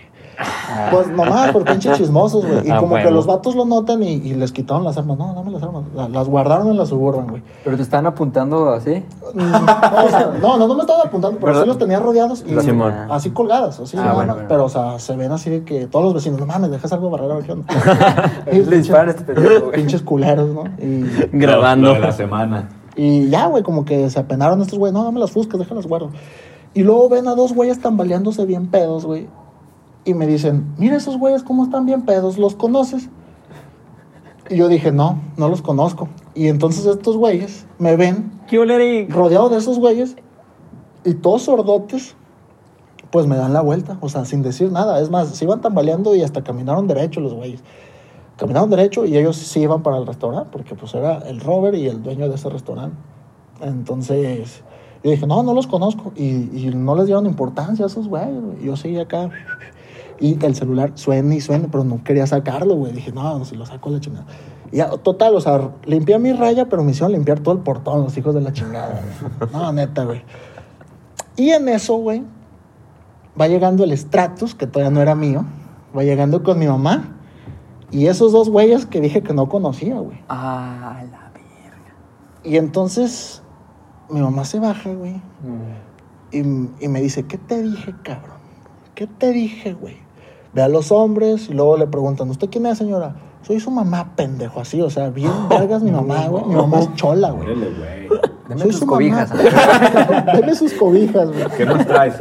Pues 0.91 1.09
nomás 1.09 1.53
por 1.53 1.65
pinche 1.65 1.93
chismosos, 1.93 2.45
güey. 2.47 2.67
Y 2.67 2.71
Ah, 2.71 2.79
como 2.79 2.97
que 2.97 3.11
los 3.11 3.27
vatos 3.27 3.55
lo 3.55 3.65
notan 3.65 4.03
y, 4.03 4.13
y 4.15 4.35
les 4.35 4.53
quitaron 4.53 4.85
las 4.85 4.97
armas. 4.97 5.19
No, 5.19 5.35
dame 5.35 5.51
las 5.51 5.63
armas. 5.63 5.85
La- 5.95 6.09
Las 6.09 6.29
guardaron 6.29 6.69
en 6.69 6.77
la 6.79 6.87
suburban, 6.87 7.27
güey. 7.29 7.43
Pero 7.65 7.77
te 7.77 7.83
estaban 7.83 8.07
apuntando 8.07 8.71
así. 8.71 9.05
Mm, 9.35 9.39
No, 9.41 10.05
o 10.05 10.09
sea, 10.09 10.33
no, 10.41 10.57
no, 10.59 10.67
no 10.69 10.75
me 10.75 10.81
estaban 10.83 11.07
apuntando, 11.07 11.39
pero 11.41 11.61
sí 11.61 11.67
los 11.67 11.79
tenía 11.79 11.99
rodeados 12.01 12.45
y 12.47 12.59
Simón. 12.61 12.93
así 13.11 13.31
colgadas, 13.31 13.79
así, 13.81 13.97
Ah, 13.99 14.13
bueno, 14.15 14.35
bueno. 14.35 14.49
pero 14.49 14.65
o 14.65 14.69
sea, 14.69 14.99
se 14.99 15.17
ven 15.17 15.33
así 15.33 15.51
de 15.51 15.65
que 15.65 15.87
todos 15.87 16.05
los 16.05 16.15
vecinos, 16.15 16.41
no 16.41 16.47
mames, 16.47 16.71
dejas 16.71 16.93
algo 16.93 17.11
barrer 17.11 17.31
a 17.31 17.35
ver 17.37 17.45
qué 17.45 17.53
onda. 17.53 17.65
Y 18.53 18.59
Le 18.65 18.77
disparan 18.79 19.09
este 19.11 19.23
pendejo, 19.25 19.67
güey. 19.67 19.77
pinches 19.77 20.03
culeros, 20.03 20.49
¿no? 20.55 20.65
Y, 20.79 21.05
Grabando. 21.33 21.89
Lo 21.89 21.95
de 21.95 22.01
la 22.01 22.13
semana. 22.13 22.69
y 22.97 23.29
ya, 23.29 23.47
güey, 23.47 23.63
como 23.63 23.85
que 23.85 24.09
se 24.11 24.19
apenaron 24.19 24.61
estos 24.63 24.79
güeyes, 24.79 24.95
no, 24.95 25.05
dame 25.05 25.21
las 25.21 25.31
fuscas, 25.31 25.59
déjalas 25.61 25.87
guardo. 25.87 26.11
Y 26.75 26.83
luego 26.85 27.09
ven 27.09 27.27
a 27.29 27.35
dos 27.35 27.53
güeyes 27.53 27.81
tambaleándose 27.81 28.45
bien 28.47 28.69
pedos, 28.69 29.05
güey. 29.05 29.29
Y 30.05 30.15
me 30.15 30.27
dicen, 30.27 30.75
mira 30.79 30.97
esos 30.97 31.19
güeyes 31.19 31.43
cómo 31.43 31.65
están 31.65 31.87
bien 31.87 32.03
pedos, 32.03 32.39
¿los 32.39 32.55
conoces? 32.55 33.09
Y 34.49 34.57
yo 34.57 34.69
dije, 34.69 34.91
no, 34.91 35.21
no 35.37 35.49
los 35.49 35.63
conozco. 35.63 36.09
Y 36.35 36.49
entonces 36.49 36.87
estos 36.87 37.17
güeyes 37.17 37.67
me 37.79 37.97
ven 37.97 38.33
rodeado 39.09 39.49
de 39.49 39.59
esos 39.59 39.79
güeyes 39.79 40.17
y 41.05 41.15
todos 41.15 41.43
sordotes, 41.43 42.17
pues 43.11 43.27
me 43.27 43.37
dan 43.37 43.53
la 43.53 43.61
vuelta, 43.61 43.99
o 44.01 44.09
sea, 44.09 44.25
sin 44.25 44.43
decir 44.43 44.73
nada. 44.73 45.01
Es 45.01 45.11
más, 45.11 45.29
se 45.29 45.45
iban 45.45 45.61
tambaleando 45.61 46.15
y 46.15 46.23
hasta 46.23 46.43
caminaron 46.43 46.87
derecho 46.87 47.21
los 47.21 47.35
güeyes. 47.35 47.63
Caminaron 48.37 48.71
derecho 48.71 49.05
y 49.05 49.17
ellos 49.17 49.37
sí 49.37 49.61
iban 49.61 49.83
para 49.83 49.99
el 49.99 50.07
restaurante, 50.07 50.49
porque 50.51 50.75
pues 50.75 50.95
era 50.95 51.19
el 51.29 51.41
Robert 51.41 51.77
y 51.77 51.87
el 51.87 52.03
dueño 52.03 52.29
de 52.29 52.35
ese 52.35 52.49
restaurante. 52.49 52.97
Entonces, 53.61 54.63
yo 55.05 55.11
dije, 55.11 55.27
no, 55.27 55.43
no 55.43 55.55
los 55.55 55.67
conozco. 55.67 56.13
Y, 56.17 56.27
y 56.27 56.73
no 56.75 56.95
les 56.97 57.07
dieron 57.07 57.27
importancia 57.27 57.85
a 57.85 57.89
esos 57.89 58.09
güeyes. 58.09 58.41
güey. 58.41 58.65
Yo 58.65 58.77
seguí 58.77 58.99
acá. 58.99 59.31
Y 60.21 60.45
el 60.45 60.55
celular 60.55 60.93
suena 60.97 61.35
y 61.35 61.41
suena, 61.41 61.69
pero 61.73 61.83
no 61.83 62.05
quería 62.05 62.27
sacarlo, 62.27 62.75
güey. 62.75 62.93
Dije, 62.93 63.11
no, 63.11 63.43
si 63.47 63.57
lo 63.57 63.65
saco 63.65 63.89
la 63.89 64.01
chingada. 64.01 64.27
Y 64.71 64.77
ya, 64.77 64.91
total, 64.91 65.35
o 65.35 65.41
sea, 65.41 65.71
limpié 65.87 66.19
mi 66.19 66.33
raya, 66.33 66.69
pero 66.69 66.85
me 66.85 66.91
hicieron 66.91 67.13
limpiar 67.13 67.41
todo 67.41 67.55
el 67.55 67.61
portón, 67.61 68.03
los 68.05 68.17
hijos 68.19 68.35
de 68.35 68.43
la 68.43 68.53
chingada. 68.53 69.01
güey. 69.39 69.51
No, 69.53 69.73
neta, 69.73 70.05
güey. 70.05 70.23
Y 71.37 71.51
en 71.51 71.69
eso, 71.71 71.97
güey, 71.97 72.23
va 73.41 73.49
llegando 73.49 73.83
el 73.83 73.97
Stratus, 73.97 74.55
que 74.55 74.67
todavía 74.67 74.91
no 74.91 75.01
era 75.01 75.15
mío. 75.15 75.47
Va 75.97 76.05
llegando 76.05 76.43
con 76.43 76.59
mi 76.59 76.67
mamá. 76.67 77.17
Y 77.91 78.07
esos 78.07 78.31
dos 78.31 78.51
güeyes 78.51 78.85
que 78.85 79.01
dije 79.01 79.23
que 79.23 79.33
no 79.33 79.49
conocía, 79.49 79.99
güey. 79.99 80.19
Ah, 80.29 81.01
la 81.11 81.31
verga. 81.33 81.95
Y 82.45 82.59
entonces 82.59 83.43
mi 84.11 84.21
mamá 84.21 84.45
se 84.45 84.61
baja, 84.61 84.93
güey. 84.93 85.21
y, 86.31 86.41
y 86.41 86.89
me 86.89 87.01
dice, 87.01 87.25
¿qué 87.27 87.39
te 87.39 87.63
dije, 87.63 87.95
cabrón? 88.05 88.39
¿Qué 88.95 89.07
te 89.07 89.33
dije, 89.33 89.73
güey? 89.73 89.97
Ve 90.53 90.63
a 90.63 90.69
los 90.69 90.91
hombres 90.91 91.49
y 91.49 91.55
luego 91.55 91.77
le 91.77 91.87
preguntan, 91.87 92.29
¿usted 92.31 92.49
quién 92.51 92.67
es, 92.67 92.79
señora? 92.79 93.15
Soy 93.43 93.61
su 93.61 93.71
mamá, 93.71 94.13
pendejo, 94.17 94.61
así, 94.61 94.81
o 94.83 94.91
sea, 94.91 95.11
bien 95.11 95.31
vergas 95.49 95.83
mi 95.83 95.91
mamá, 95.91 96.27
güey. 96.29 96.45
Mi 96.45 96.55
mamá 96.55 96.81
es 96.81 96.95
chola, 96.95 97.31
güey. 97.31 97.47
Güey. 97.55 98.21
Deme 98.49 98.61
Soy 98.63 98.71
tus 98.71 98.81
su 98.81 98.87
cobijas. 98.87 99.31
mamá. 99.35 100.33
Deme 100.35 100.55
sus 100.55 100.73
cobijas, 100.75 101.29
güey. 101.29 101.45
¿Qué 101.57 101.67
más 101.67 101.87
traes? 101.87 102.15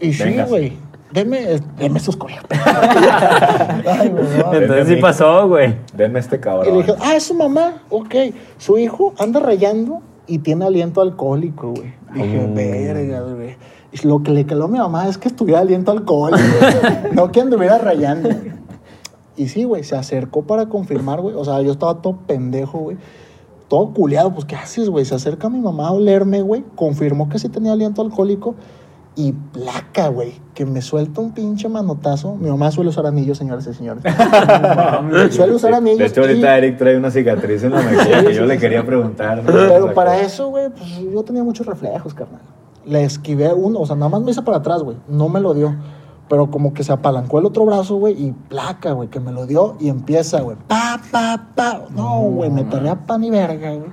Y 0.00 0.12
sí, 0.12 0.36
güey. 0.48 0.76
Deme, 1.12 1.60
deme 1.78 1.98
sus 1.98 2.16
cobijas. 2.16 2.44
Ay, 2.50 4.08
güey, 4.08 4.24
no. 4.38 4.52
Entonces 4.52 4.88
sí 4.88 4.96
pasó, 4.96 5.48
güey. 5.48 5.76
Denme 5.94 6.18
este 6.18 6.36
Y 6.36 6.38
le 6.38 6.42
cabrón. 6.42 6.76
dije, 6.78 6.94
ah, 7.00 7.16
es 7.16 7.22
su 7.22 7.34
mamá, 7.34 7.82
ok. 7.88 8.14
Su 8.58 8.76
hijo 8.76 9.14
anda 9.18 9.40
rayando 9.40 10.02
y 10.26 10.38
tiene 10.40 10.66
aliento 10.66 11.00
alcohólico, 11.00 11.70
güey. 11.72 11.94
Dije, 12.12 12.46
verga, 12.54 13.20
güey. 13.20 13.56
Y 13.92 14.06
lo 14.06 14.22
que 14.22 14.30
le 14.32 14.44
caló 14.46 14.64
a 14.64 14.68
mi 14.68 14.78
mamá 14.78 15.08
es 15.08 15.16
que 15.18 15.28
estuviera 15.28 15.60
aliento 15.60 15.90
alcohólico, 15.92 16.42
güey. 16.60 16.94
no 17.14 17.30
que 17.30 17.40
anduviera 17.40 17.78
rayando. 17.78 18.28
Y 19.36 19.48
sí, 19.48 19.64
güey, 19.64 19.84
se 19.84 19.96
acercó 19.96 20.42
para 20.42 20.66
confirmar, 20.66 21.20
güey. 21.20 21.34
O 21.36 21.44
sea, 21.44 21.60
yo 21.62 21.72
estaba 21.72 22.00
todo 22.02 22.18
pendejo, 22.26 22.78
güey. 22.78 22.96
Todo 23.68 23.92
culeado, 23.92 24.32
pues, 24.32 24.44
¿qué 24.44 24.56
haces, 24.56 24.88
güey? 24.88 25.04
Se 25.04 25.14
acerca 25.14 25.48
mi 25.48 25.58
mamá 25.58 25.88
a 25.88 25.92
olerme, 25.92 26.42
güey. 26.42 26.64
Confirmó 26.74 27.28
que 27.28 27.38
sí 27.38 27.48
tenía 27.48 27.72
aliento 27.72 28.02
alcohólico. 28.02 28.54
Y 29.18 29.32
placa, 29.32 30.08
güey, 30.08 30.34
que 30.52 30.66
me 30.66 30.82
suelta 30.82 31.22
un 31.22 31.32
pinche 31.32 31.70
manotazo. 31.70 32.36
Mi 32.36 32.50
mamá 32.50 32.70
suele 32.70 32.90
usar 32.90 33.06
anillos, 33.06 33.38
señores 33.38 33.66
y 33.66 33.72
señores. 33.72 34.02
suele 35.34 35.54
usar 35.54 35.72
anillos. 35.72 35.98
De 35.98 36.06
hecho, 36.06 36.20
y- 36.20 36.24
ahorita 36.24 36.58
Eric 36.58 36.76
trae 36.76 36.96
una 36.98 37.10
cicatriz 37.10 37.64
en 37.64 37.72
la 37.72 37.80
mejilla 37.80 38.24
que 38.24 38.34
yo 38.34 38.44
le 38.44 38.58
quería 38.58 38.84
preguntar. 38.84 39.42
Pero 39.46 39.94
para 39.94 40.20
eso, 40.20 40.50
güey, 40.50 40.68
pues 40.68 40.98
yo 41.12 41.22
tenía 41.22 41.42
muchos 41.42 41.66
reflejos, 41.66 42.12
carnal. 42.12 42.42
Le 42.86 43.02
esquivé 43.04 43.52
uno, 43.52 43.80
o 43.80 43.86
sea, 43.86 43.96
nada 43.96 44.08
más 44.08 44.22
me 44.22 44.30
hice 44.30 44.42
para 44.42 44.58
atrás, 44.58 44.82
güey. 44.82 44.96
No 45.08 45.28
me 45.28 45.40
lo 45.40 45.54
dio. 45.54 45.74
Pero 46.28 46.50
como 46.50 46.72
que 46.74 46.82
se 46.82 46.92
apalancó 46.92 47.38
el 47.38 47.46
otro 47.46 47.64
brazo, 47.64 47.96
güey, 47.96 48.14
y 48.20 48.32
placa, 48.32 48.92
güey, 48.92 49.08
que 49.08 49.20
me 49.20 49.30
lo 49.32 49.46
dio 49.46 49.76
y 49.78 49.88
empieza, 49.88 50.40
güey. 50.40 50.56
Pa, 50.66 51.00
pa, 51.12 51.48
pa. 51.54 51.82
No, 51.94 52.20
güey, 52.22 52.50
me 52.50 52.64
taré 52.64 52.88
a 52.88 52.96
pan 52.96 53.22
y 53.22 53.30
verga, 53.30 53.70
güey. 53.74 53.90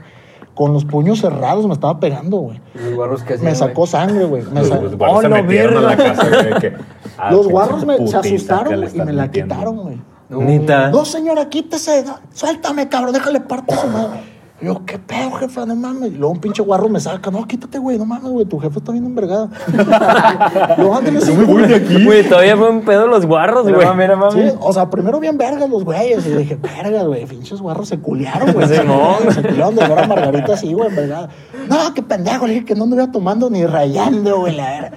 Con 0.55 0.73
los 0.73 0.85
puños 0.85 1.19
cerrados 1.19 1.65
me 1.67 1.73
estaba 1.73 1.99
pegando, 1.99 2.37
güey. 2.37 2.59
Los 2.75 2.93
guarros 2.95 3.23
que 3.23 3.33
hacían, 3.35 3.49
Me 3.51 3.55
sacó 3.55 3.81
güey. 3.81 3.87
sangre, 3.87 4.25
güey. 4.25 4.43
Me 4.51 4.59
Los, 4.61 4.67
sa- 4.69 4.81
los 4.81 4.95
guarros 4.97 5.17
¡Oh, 5.17 5.21
se 5.21 5.29
la 5.29 5.41
metieron 5.41 5.77
a 5.77 5.81
la 5.81 5.95
verga! 5.95 6.13
casa, 6.15 6.27
güey. 6.29 6.59
que, 6.61 6.73
ah, 7.17 7.31
Los 7.31 7.47
guarros 7.47 7.85
me, 7.85 8.07
se 8.07 8.17
asustaron 8.17 8.73
y 8.73 8.97
me 8.99 9.13
la 9.13 9.23
metiendo. 9.23 9.53
quitaron, 9.55 9.77
güey. 9.77 10.01
Nita. 10.29 10.89
No, 10.89 11.05
señora, 11.05 11.49
quítese. 11.49 12.03
no, 12.03 12.15
suéltame, 12.31 12.89
cabrón, 12.89 13.13
déjale 13.13 13.41
parto 13.41 13.73
a 13.73 13.77
su 13.77 13.87
madre. 13.87 14.19
Y 14.63 14.65
yo, 14.65 14.85
¿qué 14.85 14.97
pedo, 14.97 15.29
jefa? 15.31 15.65
No 15.65 15.75
mames. 15.75 16.13
Y 16.13 16.15
luego 16.15 16.31
un 16.31 16.39
pinche 16.39 16.63
guarro 16.63 16.87
me 16.87 16.97
saca. 16.97 17.29
No, 17.29 17.45
quítate, 17.45 17.79
güey. 17.79 17.97
No 17.97 18.05
mames, 18.05 18.31
güey. 18.31 18.45
Tu 18.45 18.57
jefe 18.59 18.79
está 18.79 18.93
bien 18.93 19.03
envergado. 19.03 19.49
luego, 20.77 20.95
ándale, 20.95 21.19
sí, 21.19 21.35
güey. 21.35 22.05
Güey, 22.05 22.29
todavía 22.29 22.55
fue 22.55 22.69
un 22.69 22.79
pedo 22.81 23.05
los 23.07 23.25
guarros, 23.25 23.63
güey. 23.63 23.85
mami, 23.85 24.01
mira, 24.01 24.15
mami. 24.15 24.41
Sí, 24.41 24.55
o 24.61 24.71
sea, 24.71 24.89
primero 24.89 25.19
bien 25.19 25.37
vergas 25.37 25.69
los 25.69 25.83
güeyes. 25.83 26.25
Y 26.25 26.29
dije, 26.29 26.55
vergas, 26.55 27.05
güey. 27.05 27.25
Pinches 27.25 27.59
guarros 27.59 27.89
se 27.89 27.99
culiaron, 27.99 28.53
güey. 28.53 28.65
Simón. 28.69 29.15
Se 29.33 29.41
culiaron 29.41 29.75
de 29.75 29.85
ver 29.85 29.99
a 29.99 30.07
Margarita 30.07 30.53
así, 30.53 30.71
güey, 30.71 30.87
envergada. 30.87 31.27
No, 31.67 31.93
qué 31.93 32.01
pendejo. 32.01 32.47
Le 32.47 32.53
dije 32.53 32.65
que 32.65 32.75
no 32.75 32.85
anduviera 32.85 33.11
tomando 33.11 33.49
ni 33.49 33.65
rayando, 33.65 34.39
güey, 34.39 34.55
la 34.55 34.69
verga. 34.69 34.91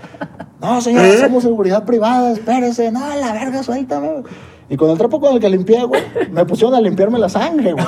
No, 0.61 0.81
señora, 0.81 1.09
somos 1.19 1.43
seguridad 1.43 1.85
privada. 1.85 2.31
Espérese. 2.31 2.93
No, 2.93 3.01
la 3.17 3.33
verga, 3.33 3.65
suéltame, 3.65 4.13
güey. 4.13 4.25
Y 4.69 4.77
con 4.77 4.91
el 4.91 4.99
trapo 4.99 5.21
con 5.21 5.35
el 5.35 5.41
que 5.41 5.49
limpié, 5.49 5.85
güey, 5.85 6.03
me 6.33 6.45
pusieron 6.45 6.75
a 6.75 6.81
limpiarme 6.81 7.19
la 7.19 7.29
sangre, 7.29 7.73
güey. 7.73 7.85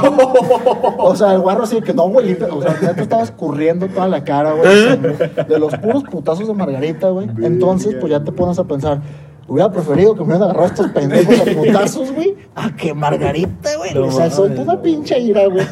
O 0.99 1.17
sea, 1.17 1.35
el 1.35 1.41
guarro 1.41 1.65
así 1.65 1.81
que 1.81 1.93
no, 1.93 2.09
güey, 2.09 2.27
limpia. 2.27 2.49
O 2.53 2.63
sea, 2.63 2.79
ya 2.81 2.95
te 2.95 3.03
estaba 3.03 3.23
escurriendo 3.23 3.89
toda 3.89 4.07
la 4.07 4.23
cara, 4.23 4.53
güey. 4.53 4.69
de 4.69 4.89
sangre, 4.89 5.45
De 5.49 5.59
los 5.59 5.75
puros 5.77 6.05
putazos 6.05 6.47
de 6.47 6.55
Margarita, 6.55 7.11
güey. 7.11 7.29
Entonces, 7.43 7.97
pues 8.01 8.11
ya 8.13 8.23
te 8.23 8.31
pones 8.31 8.59
a 8.59 8.65
pensar. 8.65 9.01
Hubiera 9.49 9.73
preferido 9.73 10.15
que 10.15 10.21
me 10.21 10.27
hubieran 10.27 10.43
agarrado 10.43 10.67
estos 10.67 10.89
pendejos 10.89 11.41
a 11.41 11.45
putazos, 11.45 12.13
güey, 12.13 12.37
a 12.55 12.77
que 12.77 12.95
Margarita, 12.95 13.71
güey. 13.77 13.97
o 13.97 14.13
sea, 14.13 14.31
son 14.31 14.55
toda 14.55 14.81
pinche 14.81 15.19
ira, 15.19 15.47
güey. 15.47 15.67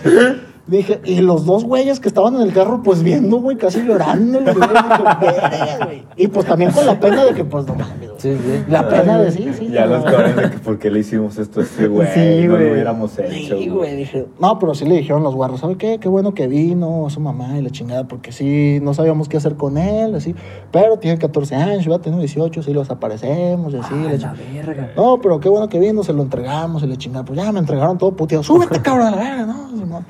Dije, 0.66 1.00
y 1.04 1.20
los 1.20 1.46
dos 1.46 1.62
güeyes 1.64 2.00
que 2.00 2.08
estaban 2.08 2.34
en 2.34 2.42
el 2.42 2.52
carro, 2.52 2.82
pues 2.82 3.02
viendo, 3.02 3.36
güey, 3.36 3.56
casi 3.56 3.82
llorando, 3.82 4.40
güey. 4.40 6.02
Y 6.16 6.26
pues 6.26 6.44
también 6.44 6.72
con 6.72 6.84
la 6.84 6.98
pena 6.98 7.24
de 7.24 7.34
que, 7.34 7.44
pues, 7.44 7.66
no 7.68 7.74
mames, 7.76 8.08
güey. 8.10 8.20
Sí, 8.20 8.34
sí. 8.34 8.64
La 8.68 8.88
pena 8.88 9.18
de 9.18 9.30
sí, 9.30 9.48
sí. 9.56 9.68
Ya 9.68 9.86
los 9.86 10.02
cabrones 10.02 10.34
de 10.34 10.50
que 10.50 10.58
por 10.58 10.78
qué 10.78 10.90
le 10.90 11.00
hicimos 11.00 11.38
esto 11.38 11.60
a 11.60 11.62
este 11.62 11.86
güey. 11.86 12.08
Sí, 12.08 12.46
no 12.46 12.54
güey. 12.54 12.66
lo 12.66 12.72
hubiéramos 12.72 13.16
hecho. 13.16 13.56
Sí, 13.56 13.68
güey, 13.68 13.94
dije. 13.94 14.26
No, 14.40 14.58
pero 14.58 14.74
sí 14.74 14.84
le 14.86 14.96
dijeron 14.96 15.22
los 15.22 15.36
guarros, 15.36 15.60
¿sabe 15.60 15.76
qué? 15.76 15.98
Qué 16.00 16.08
bueno 16.08 16.34
que 16.34 16.48
vino 16.48 17.08
su 17.10 17.20
mamá 17.20 17.56
y 17.58 17.62
la 17.62 17.70
chingada, 17.70 18.08
porque 18.08 18.32
sí, 18.32 18.80
no 18.82 18.92
sabíamos 18.92 19.28
qué 19.28 19.36
hacer 19.36 19.54
con 19.54 19.78
él, 19.78 20.16
así. 20.16 20.34
Pero 20.72 20.98
tiene 20.98 21.16
14 21.18 21.54
años, 21.54 21.84
yo 21.84 21.96
tener 22.00 22.18
18, 22.18 22.62
sí 22.62 22.72
los 22.72 22.90
aparecemos 22.90 23.72
y 23.72 23.76
así. 23.76 23.94
la 23.94 24.12
la 24.12 24.18
chingada. 24.18 24.36
verga. 24.52 24.90
No, 24.96 25.20
pero 25.20 25.38
qué 25.38 25.48
bueno 25.48 25.68
que 25.68 25.78
vino, 25.78 26.02
se 26.02 26.12
lo 26.12 26.22
entregamos 26.22 26.82
y 26.82 26.86
le 26.86 26.96
chingada. 26.96 27.24
Pues 27.24 27.38
ya 27.38 27.52
me 27.52 27.60
entregaron 27.60 27.98
todo 27.98 28.16
puteado. 28.16 28.42
Súbete, 28.42 28.80
cabrón, 28.82 29.06
a 29.06 29.10
la 29.12 29.16
verga, 29.16 29.46
¿no? 29.46 30.04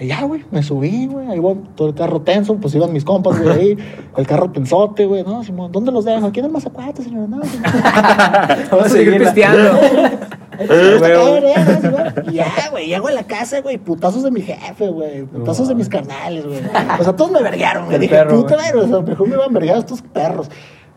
Y 0.00 0.06
ya, 0.06 0.22
güey, 0.22 0.44
me 0.50 0.62
subí, 0.62 1.06
güey. 1.06 1.26
Ahí 1.28 1.38
voy, 1.38 1.56
todo 1.74 1.88
el 1.88 1.94
carro 1.94 2.20
tenso, 2.20 2.54
pues 2.56 2.74
iban 2.74 2.92
mis 2.92 3.04
compas, 3.04 3.40
güey, 3.40 3.58
ahí. 3.58 3.78
El 4.16 4.26
carro 4.26 4.50
tensote, 4.50 5.06
güey, 5.06 5.24
¿no? 5.24 5.42
Simón, 5.42 5.72
¿dónde 5.72 5.92
los 5.92 6.04
dejo? 6.04 6.26
Aquí 6.26 6.40
en 6.40 6.46
el 6.46 6.52
Mazacuate, 6.52 7.02
señor. 7.02 7.28
No. 7.28 7.38
Vamos 8.70 8.86
a 8.86 8.88
seguir 8.88 9.18
pisteando. 9.18 9.78
Y 12.28 12.32
ya, 12.32 12.50
güey, 12.72 12.88
llego 12.88 13.06
a 13.06 13.12
la 13.12 13.22
casa, 13.22 13.60
güey, 13.60 13.78
putazos 13.78 14.24
de 14.24 14.32
mi 14.32 14.40
jefe, 14.40 14.88
güey, 14.88 15.22
putazos 15.22 15.68
de 15.68 15.74
mis 15.76 15.88
carnales, 15.88 16.44
güey. 16.44 16.58
O 16.98 17.04
sea, 17.04 17.14
todos 17.14 17.30
me 17.30 17.40
verguearon, 17.40 17.86
güey. 17.86 18.00
Dije, 18.00 18.16
perro, 18.16 18.42
puta, 18.42 18.56
madre, 18.56 18.80
o 18.80 18.88
sea, 18.88 19.00
mejor 19.00 19.28
me 19.28 19.34
iban 19.34 19.50
a 19.50 19.52
verguear 19.52 19.78
estos 19.78 20.02
perros. 20.02 20.50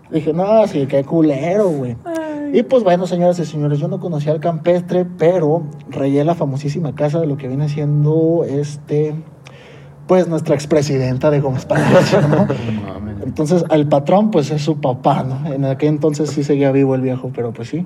Dije, 0.09 0.33
no, 0.33 0.65
sí, 0.67 0.87
qué 0.87 1.03
culero, 1.03 1.69
güey. 1.69 1.95
Y 2.53 2.63
pues 2.63 2.83
bueno, 2.83 3.07
señoras 3.07 3.39
y 3.39 3.45
señores, 3.45 3.79
yo 3.79 3.87
no 3.87 3.99
conocía 3.99 4.33
al 4.33 4.41
campestre, 4.41 5.05
pero 5.05 5.63
rayé 5.89 6.23
la 6.25 6.35
famosísima 6.35 6.93
casa 6.95 7.19
de 7.19 7.27
lo 7.27 7.37
que 7.37 7.47
viene 7.47 7.69
siendo 7.69 8.43
este, 8.47 9.15
pues 10.07 10.27
nuestra 10.27 10.55
expresidenta 10.55 11.31
de 11.31 11.39
Gómez 11.39 11.65
Palacio, 11.65 12.21
¿no? 12.27 12.47
Entonces, 13.25 13.63
al 13.69 13.87
patrón, 13.87 14.31
pues 14.31 14.51
es 14.51 14.61
su 14.61 14.81
papá, 14.81 15.23
¿no? 15.23 15.53
En 15.53 15.63
aquel 15.63 15.89
entonces 15.89 16.31
sí 16.31 16.43
seguía 16.43 16.71
vivo 16.71 16.95
el 16.95 17.01
viejo, 17.01 17.31
pero 17.33 17.53
pues 17.53 17.69
sí. 17.69 17.85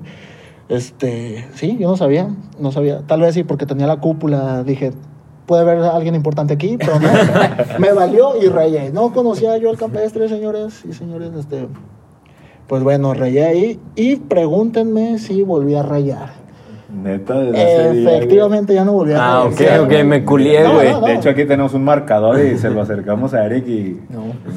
Este, 0.68 1.46
sí, 1.54 1.76
yo 1.78 1.88
no 1.88 1.96
sabía, 1.96 2.28
no 2.58 2.72
sabía. 2.72 3.02
Tal 3.06 3.20
vez 3.20 3.34
sí, 3.34 3.44
porque 3.44 3.66
tenía 3.66 3.86
la 3.86 3.98
cúpula, 3.98 4.64
dije, 4.64 4.92
puede 5.46 5.62
haber 5.62 5.78
alguien 5.84 6.14
importante 6.14 6.54
aquí, 6.54 6.76
pero 6.78 6.98
no. 6.98 7.08
Me 7.78 7.92
valió 7.92 8.42
y 8.42 8.48
rayé. 8.48 8.90
No 8.90 9.12
conocía 9.12 9.56
yo 9.58 9.70
al 9.70 9.76
campestre, 9.76 10.28
señores 10.28 10.84
y 10.84 10.92
señores, 10.92 11.30
este. 11.38 11.68
Pues 12.66 12.82
bueno, 12.82 13.14
rayé 13.14 13.44
ahí 13.44 13.80
y 13.94 14.16
pregúntenme 14.16 15.18
si 15.18 15.42
volví 15.42 15.74
a 15.74 15.82
rayar. 15.82 16.30
Neta, 16.92 17.34
desde 17.40 17.62
ese 17.90 17.92
día, 17.92 18.16
Efectivamente, 18.16 18.72
ya 18.74 18.84
no 18.84 18.92
volví 18.92 19.12
a 19.12 19.16
Ah, 19.42 19.48
rayar. 19.50 19.80
ok, 19.80 19.86
ok, 19.92 20.04
me 20.04 20.24
culié, 20.24 20.62
No, 20.64 20.74
güey. 20.74 20.92
no. 20.92 21.00
De 21.02 21.14
hecho, 21.14 21.30
aquí 21.30 21.44
tenemos 21.44 21.74
un 21.74 21.84
marcador 21.84 22.40
y 22.44 22.56
se 22.58 22.70
lo 22.70 22.80
acercamos 22.80 23.34
a 23.34 23.44
Eric 23.44 23.68
y. 23.68 24.00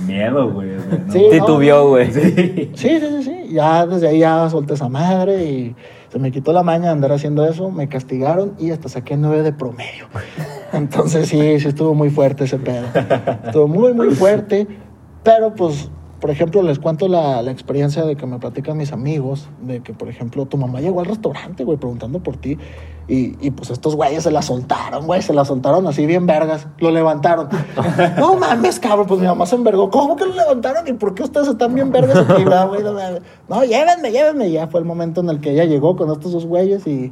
Miedo, 0.08 0.50
güey. 0.52 0.70
¿no? 0.70 1.12
Sí. 1.14 1.26
Titubeó, 1.32 1.90
güey. 1.90 2.12
Sí. 2.12 2.72
Sí, 2.74 3.00
sí, 3.00 3.00
sí, 3.00 3.24
sí. 3.24 3.54
Ya 3.54 3.86
desde 3.86 4.08
ahí 4.08 4.20
ya 4.20 4.50
solté 4.50 4.76
esa 4.76 4.90
madre 4.90 5.44
y 5.44 5.76
se 6.10 6.18
me 6.18 6.32
quitó 6.32 6.54
la 6.54 6.64
maña 6.64 6.86
de 6.86 6.90
andar 6.92 7.12
haciendo 7.12 7.46
eso, 7.48 7.70
me 7.72 7.90
castigaron 7.90 8.54
y 8.58 8.72
hasta 8.72 8.90
saqué 8.90 9.18
nueve 9.18 9.44
de 9.44 9.52
promedio. 9.54 10.06
Entonces 10.74 11.28
sí, 11.28 11.60
sí 11.60 11.68
estuvo 11.68 11.94
muy 11.94 12.10
fuerte 12.10 12.46
ese 12.46 12.58
pedo. 12.58 12.86
Estuvo 13.46 13.68
muy, 13.68 13.94
muy 13.94 14.12
fuerte. 14.12 14.66
Pero 15.24 15.54
pues, 15.54 15.90
por 16.20 16.30
ejemplo, 16.30 16.62
les 16.62 16.80
cuento 16.80 17.08
la, 17.08 17.42
la 17.42 17.52
experiencia 17.52 18.04
de 18.04 18.16
que 18.16 18.26
me 18.26 18.40
platican 18.40 18.78
mis 18.78 18.92
amigos, 18.92 19.48
de 19.62 19.82
que, 19.82 19.94
por 19.94 20.10
ejemplo, 20.10 20.46
tu 20.46 20.58
mamá 20.58 20.82
llegó 20.82 21.00
al 21.00 21.06
restaurante, 21.06 21.64
güey, 21.64 21.78
preguntando 21.78 22.20
por 22.20 22.38
ti. 22.38 22.58
Y, 23.08 23.36
y, 23.42 23.52
pues 23.52 23.72
estos 23.72 23.96
güeyes 23.96 24.24
se 24.24 24.32
la 24.32 24.42
soltaron, 24.42 25.08
güey, 25.08 25.22
se 25.22 25.34
la 25.34 25.44
soltaron 25.44 25.88
así 25.88 26.06
bien 26.06 26.28
vergas, 26.28 26.68
lo 26.78 26.92
levantaron. 26.92 27.50
No 28.18 28.36
mames, 28.36 28.80
cabrón, 28.80 29.08
pues 29.08 29.20
mi 29.20 29.26
mamá 29.26 29.46
se 29.46 29.56
envergó. 29.56 29.90
¿Cómo 29.90 30.16
que 30.16 30.26
lo 30.26 30.36
levantaron? 30.36 30.88
¿Y 30.88 30.94
por 30.94 31.16
qué 31.16 31.24
ustedes 31.24 31.48
están 31.48 31.74
bien 31.74 31.92
vergas 31.92 32.30
aquí? 32.30 32.44
Güey, 32.44 32.84
no, 33.48 33.64
llévenme, 33.64 34.12
llévenme. 34.12 34.50
Y 34.50 34.52
ya 34.54 34.68
fue 34.68 34.80
el 34.80 34.86
momento 34.86 35.22
en 35.22 35.30
el 35.30 35.40
que 35.40 35.52
ella 35.52 35.66
llegó 35.66 35.96
con 35.96 36.12
estos 36.12 36.34
dos 36.34 36.46
güeyes 36.46 36.86
y, 36.86 37.12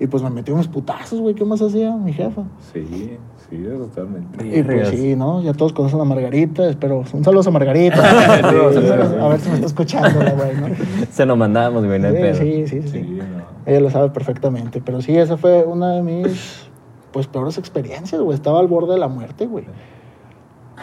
y 0.00 0.06
pues 0.06 0.22
me 0.22 0.30
metió 0.30 0.54
unos 0.54 0.68
putazos, 0.68 1.20
güey. 1.20 1.34
¿Qué 1.34 1.44
más 1.44 1.60
hacía 1.60 1.94
mi 1.96 2.12
jefa? 2.12 2.42
Sí, 2.72 3.16
sí, 3.50 3.64
totalmente. 3.76 4.46
Y 4.58 4.62
pues 4.62 4.88
sí, 4.90 5.16
¿no? 5.16 5.42
Ya 5.42 5.52
todos 5.54 5.72
conocen 5.72 6.00
a 6.00 6.04
Margarita, 6.04 6.68
espero. 6.68 7.02
Un 7.12 7.24
saludo 7.24 7.48
a 7.48 7.50
Margarita. 7.52 7.98
a 9.24 9.28
ver 9.28 9.40
si 9.40 9.48
me 9.48 9.54
está 9.56 9.66
escuchando 9.66 10.22
la 10.22 10.32
güey, 10.32 10.54
¿no? 10.56 10.66
Se 11.10 11.26
lo 11.26 11.36
mandamos, 11.36 11.84
güey, 11.84 11.98
no 11.98 12.08
hay 12.08 12.34
Sí, 12.34 12.66
sí, 12.66 12.82
sí, 12.82 12.82
sí. 12.82 12.88
Sí, 12.90 13.18
no. 13.18 13.42
Ella 13.66 13.80
lo 13.80 13.90
sabe 13.90 14.10
perfectamente. 14.10 14.80
Pero 14.80 15.00
sí, 15.02 15.16
esa 15.16 15.36
fue 15.36 15.64
una 15.64 15.92
de 15.94 16.02
mis 16.02 16.68
pues 17.12 17.26
peores 17.26 17.58
experiencias, 17.58 18.20
güey. 18.20 18.34
Estaba 18.36 18.60
al 18.60 18.68
borde 18.68 18.92
de 18.94 18.98
la 19.00 19.08
muerte, 19.08 19.46
güey. 19.46 19.64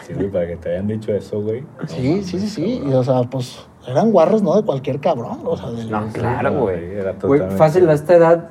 Sí, 0.06 0.12
güey, 0.12 0.30
para 0.30 0.46
que 0.46 0.56
te 0.56 0.70
hayan 0.72 0.86
dicho 0.88 1.12
eso, 1.12 1.40
güey. 1.40 1.62
No 1.62 1.88
Sí, 1.88 2.08
mames, 2.10 2.26
sí, 2.26 2.38
sí, 2.38 2.48
sí. 2.48 2.82
Y, 2.86 2.92
o 2.92 3.02
sea, 3.02 3.22
pues 3.22 3.66
eran 3.88 4.12
guarros, 4.12 4.42
¿no? 4.42 4.54
De 4.54 4.62
cualquier 4.62 5.00
cabrón. 5.00 5.38
O 5.44 5.56
sea, 5.56 5.70
del- 5.70 5.90
No, 5.90 6.06
claro, 6.12 6.60
güey. 6.60 6.84
Era 6.96 7.12
Güey, 7.12 7.18
totalmente- 7.40 7.56
fácil 7.56 7.88
a 7.88 7.94
esta 7.94 8.14
edad, 8.14 8.50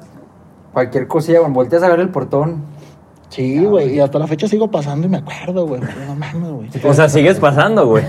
cualquier 0.75 1.07
cosilla, 1.07 1.39
cuando 1.39 1.55
volteas 1.55 1.81
a 1.83 1.87
ver 1.87 2.01
el 2.01 2.09
portón. 2.09 2.57
Sí, 3.29 3.63
güey. 3.63 3.95
Y 3.95 3.99
hasta 4.01 4.19
la 4.19 4.27
fecha 4.27 4.45
sigo 4.47 4.69
pasando 4.69 5.07
y 5.07 5.09
me 5.09 5.17
acuerdo, 5.17 5.65
güey. 5.65 5.79
No 6.05 6.15
mames, 6.15 6.51
güey. 6.51 6.69
O 6.83 6.93
sea, 6.93 7.07
sigues 7.07 7.39
pasando, 7.39 7.87
güey. 7.87 8.03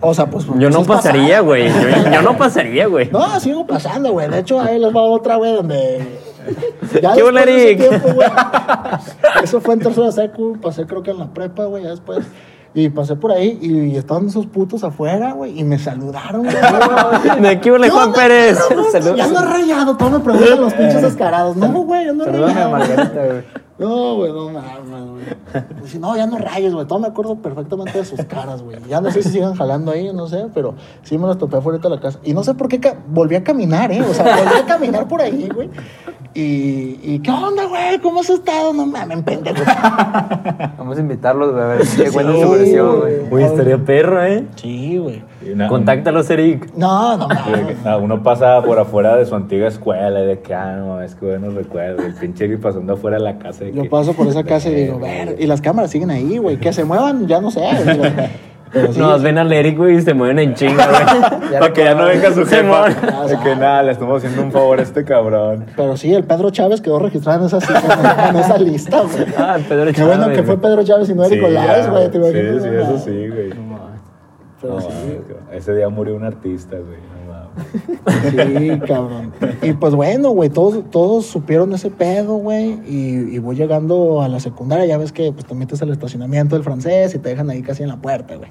O 0.00 0.12
sea, 0.12 0.26
pues. 0.26 0.46
Yo 0.58 0.68
no 0.68 0.84
pasaría, 0.84 1.40
güey. 1.40 1.68
Yo, 1.68 2.12
yo 2.12 2.22
no 2.22 2.36
pasaría, 2.36 2.86
güey. 2.88 3.10
No, 3.10 3.40
sigo 3.40 3.66
pasando, 3.66 4.12
güey. 4.12 4.28
De 4.28 4.40
hecho, 4.40 4.60
ahí 4.60 4.78
les 4.78 4.94
va 4.94 5.00
otra, 5.00 5.36
güey, 5.36 5.54
donde. 5.54 6.06
Ya 7.02 7.12
¿Qué 7.14 7.22
después 7.22 7.24
hola, 7.24 7.46
de 7.46 7.52
ese 7.52 7.70
Eric? 7.72 7.88
tiempo, 7.88 8.12
güey, 8.14 8.28
Eso 9.42 9.60
fue 9.60 9.74
en 9.74 9.80
tercera 9.80 10.12
secu, 10.12 10.58
pasé 10.60 10.86
creo 10.86 11.02
que 11.02 11.10
en 11.10 11.18
la 11.18 11.32
prepa, 11.32 11.64
güey, 11.64 11.84
ya 11.84 11.90
después. 11.90 12.26
Y 12.72 12.88
pasé 12.88 13.16
por 13.16 13.32
ahí 13.32 13.58
y, 13.60 13.96
estaban 13.96 14.28
esos 14.28 14.46
putos 14.46 14.84
afuera, 14.84 15.32
güey, 15.32 15.58
y 15.58 15.64
me 15.64 15.78
saludaron, 15.78 16.44
güey. 16.44 16.56
¿De 17.40 17.60
qué 17.60 17.72
huele 17.72 17.86
¿Qué 17.86 17.90
Juan 17.90 18.12
Pérez? 18.12 18.58
perro? 18.68 18.84
Salud. 18.92 19.16
Ya 19.16 19.24
ando 19.24 19.40
rayado, 19.40 19.96
todos 19.96 20.12
me 20.12 20.20
preguntan 20.20 20.60
los 20.60 20.74
pinches 20.74 21.02
descarados. 21.02 21.56
No, 21.56 21.68
güey, 21.68 22.08
ando 22.08 22.24
Salúdame 22.24 22.52
a 22.52 22.54
rayado. 22.54 22.70
Margarita, 22.70 23.24
güey. 23.26 23.59
No, 23.80 24.16
güey, 24.16 24.30
no 24.30 24.50
mames, 24.50 25.10
güey. 25.10 26.00
No, 26.00 26.14
ya 26.14 26.26
no 26.26 26.36
rayes, 26.36 26.74
güey. 26.74 26.86
Todo 26.86 26.98
me 26.98 27.08
acuerdo 27.08 27.36
perfectamente 27.36 27.96
de 27.96 28.04
sus 28.04 28.22
caras, 28.26 28.62
güey. 28.62 28.76
Ya 28.86 29.00
no 29.00 29.10
sé 29.10 29.22
si 29.22 29.30
sigan 29.30 29.54
jalando 29.54 29.90
ahí, 29.90 30.12
no 30.12 30.26
sé, 30.26 30.48
pero 30.52 30.74
sí 31.02 31.16
me 31.16 31.26
los 31.26 31.38
topé 31.38 31.56
afuera 31.56 31.78
de 31.78 31.88
la 31.88 31.98
casa. 31.98 32.18
Y 32.22 32.34
no 32.34 32.44
sé 32.44 32.52
por 32.52 32.68
qué 32.68 32.78
volví 33.08 33.36
a 33.36 33.42
caminar, 33.42 33.90
¿eh? 33.90 34.02
O 34.02 34.12
sea, 34.12 34.36
volví 34.36 34.58
a 34.62 34.66
caminar 34.66 35.08
por 35.08 35.22
ahí, 35.22 35.48
güey. 35.54 35.70
Y, 36.34 37.00
y, 37.02 37.20
¿qué 37.24 37.30
onda, 37.30 37.64
güey? 37.66 37.98
¿Cómo 38.00 38.20
has 38.20 38.28
estado? 38.30 38.72
No 38.74 38.84
mames, 38.84 39.22
pendejo. 39.22 39.62
Vamos 40.76 40.98
a 40.98 41.00
invitarlos, 41.00 41.50
güey, 41.52 41.62
a 41.62 41.66
ver 41.66 41.78
qué 41.80 41.86
Sí, 41.86 42.06
su 42.06 42.50
versión, 42.50 43.00
güey. 43.00 43.18
güey. 43.18 43.32
Uy, 43.32 43.42
estaría 43.44 43.78
perro, 43.78 44.22
¿eh? 44.22 44.46
Sí, 44.56 44.98
güey. 44.98 45.24
Una- 45.52 45.68
Contáctalos, 45.68 46.28
Eric. 46.30 46.70
No, 46.76 47.16
no 47.16 47.28
ah, 47.84 47.96
uno 48.02 48.22
pasa 48.22 48.62
por 48.62 48.78
afuera 48.78 49.16
de 49.16 49.24
su 49.26 49.34
antigua 49.34 49.68
escuela 49.68 50.20
y 50.22 50.26
de 50.26 50.40
que, 50.40 50.54
ah, 50.54 50.76
no, 50.76 51.00
es 51.00 51.14
que 51.14 51.26
buenos 51.26 51.54
recuerdos. 51.54 52.04
El 52.04 52.14
pinche 52.14 52.44
Eric 52.44 52.60
pasando 52.60 52.92
afuera 52.94 53.16
de 53.16 53.22
la 53.24 53.38
casa. 53.38 53.64
De 53.64 53.72
Yo 53.72 53.82
que, 53.82 53.88
paso 53.88 54.12
por 54.12 54.26
esa 54.26 54.44
casa 54.44 54.68
y 54.70 54.74
digo, 54.74 54.98
ver, 54.98 55.36
y 55.38 55.46
las 55.46 55.60
cámaras 55.60 55.90
siguen 55.90 56.10
ahí, 56.10 56.38
güey. 56.38 56.58
Que 56.58 56.72
se 56.72 56.84
muevan, 56.84 57.26
ya 57.26 57.40
no 57.40 57.50
sé. 57.50 57.60
digo, 57.60 58.04
Pero 58.72 58.92
sí, 58.92 59.00
No, 59.00 59.18
ven 59.18 59.36
al 59.36 59.52
Eric, 59.52 59.76
güey, 59.76 59.96
y 59.96 60.02
se 60.02 60.14
mueven 60.14 60.38
en 60.38 60.54
chinga, 60.54 60.86
güey. 60.86 61.50
Para 61.58 61.72
que 61.72 61.82
ya 61.82 61.94
no 61.96 62.04
venga 62.04 62.32
su 62.32 62.46
jefa. 62.46 62.88
De 63.26 63.36
que 63.42 63.56
nada, 63.56 63.82
le 63.82 63.90
estamos 63.92 64.18
haciendo 64.18 64.42
un 64.44 64.52
favor 64.52 64.78
a 64.78 64.82
este 64.82 65.04
cabrón. 65.04 65.66
Pero 65.74 65.96
sí, 65.96 66.14
el 66.14 66.22
Pedro 66.22 66.50
Chávez 66.50 66.80
quedó 66.80 67.00
registrado 67.00 67.40
en 67.40 67.46
esa, 67.46 68.28
en 68.28 68.36
esa 68.36 68.58
lista, 68.58 69.00
güey. 69.00 69.26
Ah, 69.36 69.58
Pedro 69.68 69.90
Qué 69.92 70.04
bueno 70.04 70.22
Chávez, 70.22 70.38
que 70.38 70.44
fue. 70.44 70.58
Pedro 70.58 70.84
Chávez 70.84 71.08
y 71.08 71.14
no 71.14 71.24
Eric 71.24 71.42
Olaz, 71.44 71.84
ya, 71.86 71.90
güey. 71.90 72.10
¿te 72.10 72.18
Sí, 72.18 72.60
sí, 72.62 72.68
No, 72.68 72.80
eso 72.80 72.92
no. 72.92 72.98
sí, 72.98 73.28
güey. 73.28 73.50
Pero 74.60 74.74
No, 74.74 74.80
sí. 74.80 74.88
Ese 75.52 75.74
día 75.74 75.88
murió 75.88 76.16
un 76.16 76.24
artista, 76.24 76.76
güey. 76.76 76.98
No 76.98 77.32
mames. 77.32 78.80
Sí, 78.80 78.80
cabrón. 78.86 79.32
Y 79.62 79.72
pues 79.72 79.94
bueno, 79.94 80.30
güey, 80.30 80.50
todos, 80.50 80.88
todos 80.90 81.26
supieron 81.26 81.72
ese 81.72 81.90
pedo, 81.90 82.36
güey. 82.36 82.80
Y, 82.86 83.34
y 83.34 83.38
voy 83.38 83.56
llegando 83.56 84.22
a 84.22 84.28
la 84.28 84.40
secundaria, 84.40 84.86
ya 84.86 84.98
ves 84.98 85.12
que 85.12 85.32
pues, 85.32 85.46
te 85.46 85.54
metes 85.54 85.80
al 85.82 85.90
estacionamiento 85.90 86.56
del 86.56 86.64
francés 86.64 87.14
y 87.14 87.18
te 87.18 87.30
dejan 87.30 87.48
ahí 87.50 87.62
casi 87.62 87.82
en 87.82 87.88
la 87.88 87.96
puerta, 87.96 88.36
güey. 88.36 88.50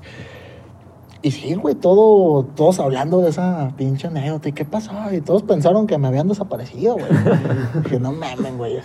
Y 1.21 1.31
sí, 1.31 1.53
güey, 1.55 1.75
todo, 1.75 2.43
todos 2.55 2.79
hablando 2.79 3.21
de 3.21 3.29
esa 3.29 3.73
pinche 3.75 4.07
anécdota. 4.07 4.49
¿Y 4.49 4.53
qué 4.53 4.63
pasó? 4.63 4.93
Y 5.11 5.19
todos 5.19 5.43
pensaron 5.43 5.85
que 5.85 5.97
me 5.97 6.07
habían 6.07 6.29
desaparecido, 6.29 6.93
güey. 6.93 7.09
Dije, 7.83 7.99
no 7.99 8.13
mamen, 8.13 8.57
güey. 8.57 8.79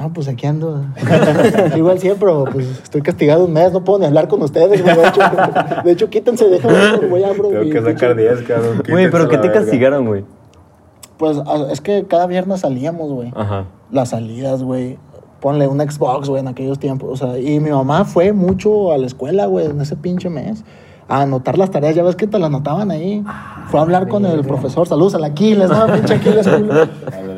No, 0.00 0.10
pues 0.14 0.28
aquí 0.28 0.46
ando. 0.46 0.82
Igual 1.76 1.98
siempre, 1.98 2.30
pues 2.50 2.66
estoy 2.82 3.02
castigado 3.02 3.44
un 3.44 3.52
mes, 3.52 3.70
no 3.70 3.84
puedo 3.84 3.98
ni 3.98 4.06
hablar 4.06 4.28
con 4.28 4.42
ustedes, 4.42 4.82
güey. 4.82 4.96
De 4.96 5.08
hecho, 5.08 5.20
de 5.84 5.92
hecho 5.92 6.10
quítense, 6.10 6.48
déjame, 6.48 7.06
voy 7.06 7.22
a 7.22 7.28
abro 7.28 7.48
Tengo 7.48 7.64
mi 7.64 7.70
que 7.70 7.82
sacar 7.82 8.16
10, 8.16 8.42
cabrón. 8.42 8.82
Güey, 8.88 9.10
pero 9.10 9.28
¿qué 9.28 9.36
te 9.36 9.48
verga. 9.48 9.60
castigaron, 9.60 10.06
güey? 10.06 10.24
Pues 11.18 11.36
es 11.70 11.82
que 11.82 12.06
cada 12.06 12.26
viernes 12.26 12.60
salíamos, 12.60 13.12
güey. 13.12 13.30
Ajá. 13.36 13.66
Las 13.90 14.10
salidas, 14.10 14.62
güey. 14.62 14.98
Ponle 15.40 15.68
un 15.68 15.80
Xbox, 15.80 16.30
güey, 16.30 16.40
en 16.40 16.48
aquellos 16.48 16.78
tiempos. 16.78 17.20
O 17.22 17.26
sea, 17.26 17.38
y 17.38 17.60
mi 17.60 17.70
mamá 17.70 18.06
fue 18.06 18.32
mucho 18.32 18.92
a 18.92 18.98
la 18.98 19.06
escuela, 19.06 19.44
güey, 19.46 19.66
en 19.66 19.82
ese 19.82 19.96
pinche 19.96 20.30
mes. 20.30 20.64
A 21.08 21.22
anotar 21.22 21.58
las 21.58 21.70
tareas, 21.70 21.94
ya 21.94 22.04
ves 22.04 22.16
que 22.16 22.26
te 22.26 22.38
las 22.38 22.46
anotaban 22.46 22.90
ahí. 22.90 23.22
fue 23.66 23.80
a 23.80 23.82
hablar 23.82 24.08
con 24.08 24.24
el 24.24 24.46
profesor. 24.46 24.88
Saludos 24.88 25.14
al 25.14 25.24
Aquiles, 25.24 25.68
¿no? 25.68 25.92
Pinche 25.92 26.14
Aquiles. 26.14 26.48
culo. 26.48 26.74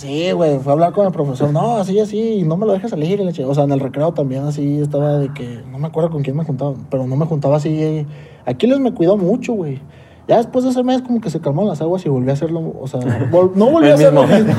Sí, 0.00 0.32
güey, 0.32 0.58
fue 0.60 0.72
a 0.72 0.74
hablar 0.74 0.92
con 0.94 1.04
el 1.06 1.12
profesor. 1.12 1.52
No, 1.52 1.76
así, 1.76 2.00
así, 2.00 2.42
no 2.42 2.56
me 2.56 2.64
lo 2.64 2.72
dejes 2.72 2.88
salir. 2.90 3.20
O 3.46 3.54
sea, 3.54 3.64
en 3.64 3.72
el 3.72 3.80
recreo 3.80 4.12
también 4.12 4.44
así 4.44 4.80
estaba 4.80 5.18
de 5.18 5.30
que, 5.34 5.62
no 5.70 5.78
me 5.78 5.88
acuerdo 5.88 6.08
con 6.10 6.22
quién 6.22 6.36
me 6.36 6.44
juntaba, 6.44 6.72
pero 6.90 7.06
no 7.06 7.16
me 7.16 7.26
juntaba 7.26 7.56
así. 7.56 8.06
Aquiles 8.46 8.78
me 8.80 8.94
cuidó 8.94 9.18
mucho, 9.18 9.52
güey. 9.52 9.78
Ya 10.26 10.38
después 10.38 10.64
de 10.64 10.70
ese 10.70 10.82
mes 10.84 11.02
como 11.02 11.20
que 11.20 11.28
se 11.28 11.40
calmaron 11.40 11.68
las 11.68 11.82
aguas 11.82 12.06
y 12.06 12.08
volví 12.08 12.30
a 12.30 12.32
hacerlo, 12.32 12.72
o 12.80 12.86
sea, 12.88 13.00
vol- 13.30 13.52
no 13.56 13.70
volví 13.70 13.88
a 13.88 13.90
El 13.90 13.94
hacer 13.96 14.14
lo 14.14 14.22
mismo. 14.26 14.38
mismo. 14.46 14.54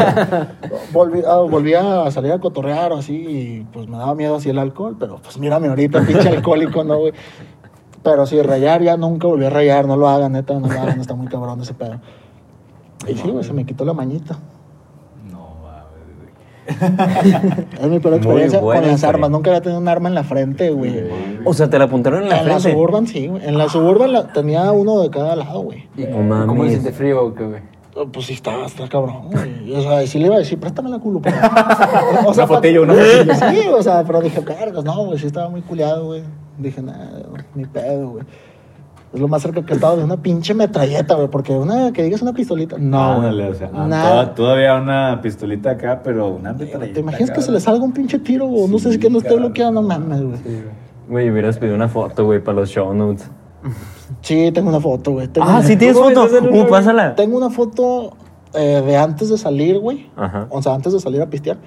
volví, 0.93 1.21
ah, 1.27 1.37
volví 1.49 1.73
a 1.73 2.11
salir 2.11 2.31
a 2.33 2.39
cotorrear 2.39 2.91
o 2.91 2.97
así 2.97 3.13
y 3.15 3.67
pues 3.73 3.87
me 3.87 3.97
daba 3.97 4.13
miedo 4.13 4.35
así 4.35 4.49
el 4.49 4.59
alcohol, 4.59 4.95
pero 4.99 5.17
pues 5.23 5.39
mírame 5.39 5.69
ahorita, 5.69 6.01
pinche 6.05 6.29
alcohólico, 6.29 6.83
¿no, 6.83 6.99
güey? 6.99 7.13
Pero 8.03 8.27
sí, 8.27 8.39
rayar 8.43 8.83
ya 8.83 8.95
nunca 8.97 9.27
volví 9.27 9.45
a 9.45 9.49
rayar, 9.49 9.87
no 9.87 9.95
lo 9.97 10.07
hagan, 10.07 10.33
neta, 10.33 10.59
no 10.59 10.67
lo 10.67 10.79
hagan, 10.79 10.99
está 10.99 11.15
muy 11.15 11.27
cabrón 11.27 11.61
ese 11.61 11.73
pedo. 11.73 11.99
Y 13.07 13.15
sí, 13.15 13.29
güey, 13.29 13.43
se 13.43 13.53
me 13.53 13.65
quitó 13.65 13.85
la 13.85 13.93
mañita. 13.93 14.37
Es 17.82 17.88
mi 17.88 17.99
peor 17.99 18.15
experiencia 18.15 18.59
con 18.59 18.76
las 18.88 19.03
armas. 19.03 19.30
Nunca 19.30 19.49
había 19.51 19.61
tenido 19.61 19.80
un 19.80 19.88
arma 19.88 20.09
en 20.09 20.15
la 20.15 20.24
frente, 20.24 20.69
güey. 20.72 21.03
O 21.45 21.53
sea, 21.53 21.69
te 21.69 21.78
la 21.80 21.86
apuntaron 21.86 22.24
en 22.24 22.30
la 22.30 22.39
En 22.39 22.47
la 22.47 22.53
frente. 22.59 22.72
Suburban, 22.72 23.07
sí, 23.07 23.28
güey. 23.28 23.45
En 23.45 23.57
la 23.57 23.69
Suburban 23.69 24.11
la- 24.13 24.28
tenía 24.34 24.72
uno 24.72 25.01
de 25.01 25.09
cada 25.09 25.36
lado, 25.36 25.61
güey. 25.61 25.88
¿Y 25.97 26.03
No 26.05 26.19
mames. 26.19 26.47
¿Cómo 26.47 26.65
siente 26.67 26.91
frío 26.91 27.26
o 27.26 27.34
qué, 27.34 27.43
güey? 27.45 27.61
Oh, 27.95 28.05
Pues 28.07 28.26
sí, 28.28 28.34
estaba, 28.34 28.65
está 28.65 28.88
cabrón, 28.88 29.30
güey. 29.32 29.74
O 29.76 29.82
sea, 29.82 30.05
sí 30.07 30.17
le 30.19 30.28
iba 30.28 30.36
a 30.36 30.39
decir, 30.39 30.57
préstame 30.59 30.89
la 30.89 30.99
culo, 30.99 31.19
pero... 31.22 31.36
o 32.26 32.32
Una 32.32 32.47
fotillo, 32.47 32.84
una 32.84 32.93
fotillo. 32.93 33.34
Sí, 33.51 33.67
o 33.67 33.84
sea, 33.84 34.03
pero 34.05 34.22
dije, 34.22 34.39
vergas, 34.39 34.84
no, 34.86 35.05
güey, 35.05 35.19
sí 35.19 35.28
estaba 35.28 35.49
muy 35.49 35.61
culiado, 35.61 36.05
güey. 36.05 36.24
Dije, 36.57 36.82
nada, 36.82 37.11
ni 37.55 37.65
pedo, 37.65 38.11
güey. 38.11 38.24
Es 39.14 39.20
lo 39.20 39.28
más 39.28 39.41
cerca 39.41 39.62
que 39.66 39.74
he 39.74 39.76
estado 39.76 39.97
de 39.97 40.03
una 40.05 40.16
pinche 40.18 40.53
metralleta, 40.53 41.16
güey, 41.16 41.28
porque 41.28 41.51
una, 41.53 41.91
que 41.91 42.01
digas 42.03 42.22
una 42.22 42.32
pistolita, 42.32 42.78
no, 42.80 43.16
güey. 43.16 43.16
Ándale, 43.30 43.49
o 43.49 43.53
sea, 43.53 43.70
ah, 43.74 43.86
Nada. 43.88 44.09
toda- 44.12 44.36
todavía 44.36 44.76
una 44.76 45.20
pistolita 45.22 45.72
acá, 45.72 46.01
pero 46.03 46.30
una 46.30 46.53
metralleta. 46.53 46.93
¿Te 46.93 46.99
imaginas 47.01 47.32
que 47.32 47.41
se 47.41 47.51
le 47.51 47.59
salga 47.59 47.84
un 47.84 47.91
pinche 47.91 48.20
tiro 48.20 48.45
o 48.45 48.68
no 48.70 48.80
sé 48.80 48.88
si 48.88 48.93
Sí, 48.93 48.99
que 48.99 49.09
no 49.09 49.18
esté 49.18 49.36
bloqueado? 49.36 49.72
No 49.74 49.82
mames, 49.82 50.22
güey. 50.24 50.39
Güey, 51.09 51.30
hubieras 51.30 51.57
pedido 51.57 51.76
una 51.76 51.89
foto, 51.89 52.24
güey, 52.24 52.41
para 52.41 52.59
los 52.59 52.70
show 52.70 52.93
notes. 52.93 53.30
Sí, 54.22 54.49
tengo 54.53 54.70
una 54.70 54.80
foto, 54.80 55.12
güey. 55.12 55.28
Tengo 55.28 55.45
Ah, 55.47 55.57
una- 55.57 55.64
sí 55.64 55.76
tienes 55.76 55.97
¿Cómo 55.97 56.09
foto. 56.09 56.28
Uh, 56.49 56.68
pásala. 56.70 57.14
Tengo 57.16 57.38
una 57.38 57.49
foto 57.49 58.14
eh, 58.53 58.82
de 58.86 58.97
antes 58.97 59.30
de 59.30 59.38
salir, 59.38 59.78
güey. 59.80 60.09
Ajá. 60.16 60.47
O 60.49 60.62
sea, 60.62 60.74
antes 60.74 60.93
de 60.93 60.99
salir 61.01 61.22
a 61.22 61.30
pistear. 61.30 61.57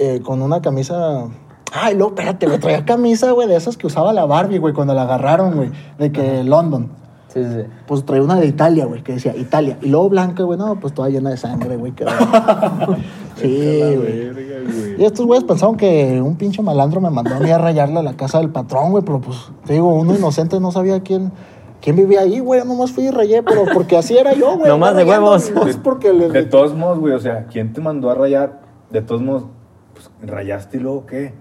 eh, 0.00 0.20
con 0.24 0.42
una 0.42 0.60
camisa. 0.60 1.28
Ay, 1.76 1.96
luego, 1.96 2.10
espérate, 2.10 2.46
güey. 2.46 2.60
Traía 2.60 2.84
camisa, 2.84 3.32
güey, 3.32 3.48
de 3.48 3.56
esas 3.56 3.76
que 3.76 3.88
usaba 3.88 4.12
la 4.12 4.24
Barbie, 4.26 4.58
güey, 4.58 4.72
cuando 4.72 4.94
la 4.94 5.02
agarraron, 5.02 5.56
güey. 5.56 5.72
De 5.98 6.12
que 6.12 6.44
London. 6.44 6.88
Sí, 7.26 7.42
sí, 7.42 7.50
sí. 7.50 7.66
Pues 7.88 8.06
traía 8.06 8.22
una 8.22 8.36
de 8.36 8.46
Italia, 8.46 8.86
güey, 8.86 9.02
que 9.02 9.14
decía 9.14 9.36
Italia. 9.36 9.76
Y 9.82 9.88
luego 9.88 10.08
blanca, 10.08 10.44
güey, 10.44 10.56
no, 10.56 10.78
pues 10.78 10.94
toda 10.94 11.08
llena 11.08 11.30
de 11.30 11.36
sangre, 11.36 11.76
güey. 11.76 11.90
quedó. 11.90 12.10
sí, 13.36 13.80
güey. 13.96 14.96
Y 14.98 15.04
estos 15.04 15.26
güeyes 15.26 15.42
pensaron 15.42 15.76
que 15.76 16.22
un 16.22 16.36
pinche 16.36 16.62
malandro 16.62 17.00
me 17.00 17.10
mandó 17.10 17.34
a 17.34 17.40
mí 17.40 17.50
a 17.50 17.58
rayarle 17.58 17.98
a 17.98 18.02
la 18.04 18.14
casa 18.14 18.38
del 18.38 18.50
patrón, 18.50 18.92
güey, 18.92 19.02
pero 19.04 19.20
pues, 19.20 19.36
te 19.66 19.72
digo, 19.72 19.92
uno 19.92 20.14
inocente 20.14 20.60
no 20.60 20.70
sabía 20.70 21.00
quién, 21.00 21.32
quién 21.80 21.96
vivía 21.96 22.20
ahí, 22.20 22.38
güey. 22.38 22.60
Yo 22.60 22.66
nomás 22.66 22.92
fui 22.92 23.06
y 23.06 23.10
rayé, 23.10 23.42
pero 23.42 23.64
porque 23.74 23.96
así 23.96 24.16
era 24.16 24.32
yo, 24.34 24.56
güey. 24.56 24.68
Nomás 24.68 24.94
de 24.94 25.02
huevos. 25.02 25.50
No 25.50 25.66
es 25.66 25.76
porque 25.76 26.12
le... 26.12 26.28
De 26.28 26.44
todos 26.44 26.72
modos, 26.76 27.00
güey, 27.00 27.14
o 27.14 27.20
sea, 27.20 27.46
¿quién 27.46 27.72
te 27.72 27.80
mandó 27.80 28.10
a 28.10 28.14
rayar? 28.14 28.60
De 28.90 29.02
todos 29.02 29.22
modos, 29.22 29.46
pues, 29.92 30.08
¿rayaste 30.22 30.76
y 30.76 30.80
luego 30.80 31.06
qué? 31.06 31.34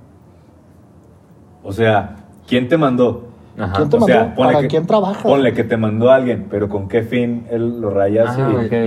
O 1.64 1.72
sea, 1.74 2.16
¿quién 2.48 2.68
te 2.68 2.78
mandó? 2.78 3.28
Ajá. 3.58 3.74
¿Quién 3.76 3.90
te 3.90 3.96
o 3.98 4.00
mandó? 4.00 4.14
sea, 4.14 4.36
¿Para 4.36 4.62
que- 4.62 4.68
quién 4.68 4.86
trabaja? 4.88 5.22
Ponle 5.24 5.54
que 5.54 5.64
te 5.64 5.78
mandó 5.78 6.10
alguien, 6.12 6.48
pero 6.50 6.68
¿con 6.70 6.88
qué 6.88 7.04
fin 7.04 7.46
él 7.52 7.80
lo 7.82 7.90
rayas? 7.92 8.36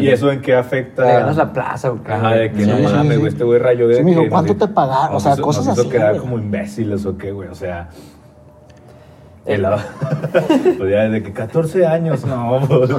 Y, 0.01 0.09
eso 0.09 0.31
en 0.33 0.41
qué 0.43 0.57
afecta? 0.57 1.05
Le 1.05 1.13
ganas 1.13 1.37
la 1.37 1.53
plaza 1.53 1.93
o 1.93 2.03
qué. 2.03 2.13
Ajá, 2.13 2.33
de 2.35 2.51
que 2.53 2.65
Sí, 2.65 2.71
no 2.71 2.77
sí, 2.77 2.83
mames, 2.83 3.13
sí. 3.13 3.17
güey, 3.19 3.29
este 3.33 3.45
güey 3.45 3.59
rayó 3.61 3.87
de 3.89 3.95
Sí, 3.97 4.03
me 4.03 4.11
dijo, 4.11 4.23
que 4.25 4.29
¿cuánto 4.31 4.55
nos 4.55 4.59
te 4.67 4.69
pagaron? 4.75 5.13
nos 5.13 5.23
O 5.23 5.25
sea, 5.25 5.33
hizo- 5.35 5.43
cosas 5.43 5.67
nos 5.67 5.75
hizo 5.75 5.83
así, 5.83 5.91
quedar 5.91 6.11
güey. 6.11 6.21
como 6.21 6.39
imbéciles 6.39 7.07
o 7.07 7.17
qué, 7.17 7.31
güey, 7.33 7.49
o 7.49 7.55
sea... 7.55 7.89
el- 9.47 9.65
pues 10.79 10.91
ya 10.91 11.03
desde 11.03 11.23
que 11.23 11.33
14 11.33 11.87
años, 11.87 12.25
no, 12.27 12.61
pues... 12.67 12.91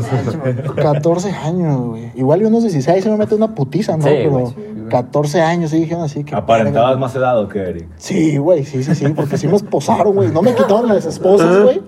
14 0.76 1.32
años, 1.32 1.78
güey. 1.82 2.12
Igual 2.16 2.42
y 2.44 2.46
unos 2.46 2.64
16 2.64 3.04
se 3.04 3.10
me 3.12 3.18
mete 3.18 3.36
una 3.36 3.54
putiza, 3.54 3.98
¿no? 3.98 4.04
Sí, 4.04 4.10
Pero 4.16 4.30
güey, 4.32 4.46
14 4.88 5.42
años, 5.42 5.72
sí 5.72 5.78
dijeron 5.78 6.04
así 6.04 6.24
que... 6.24 6.36
Aparentabas 6.36 6.92
verga. 6.92 7.00
más 7.00 7.16
edad 7.16 7.40
o 7.40 7.48
qué, 7.48 7.60
Eric. 7.60 7.90
Sí, 7.98 8.38
güey, 8.38 8.66
sí, 8.66 8.84
sí, 8.84 8.96
sí, 8.96 9.08
porque 9.10 9.38
sí 9.38 9.48
me 9.48 9.56
esposaron, 9.56 10.14
güey. 10.14 10.32
No 10.32 10.42
me 10.42 10.54
quitaron 10.54 10.88
las 10.88 11.06
esposas, 11.06 11.64
güey. 11.64 11.82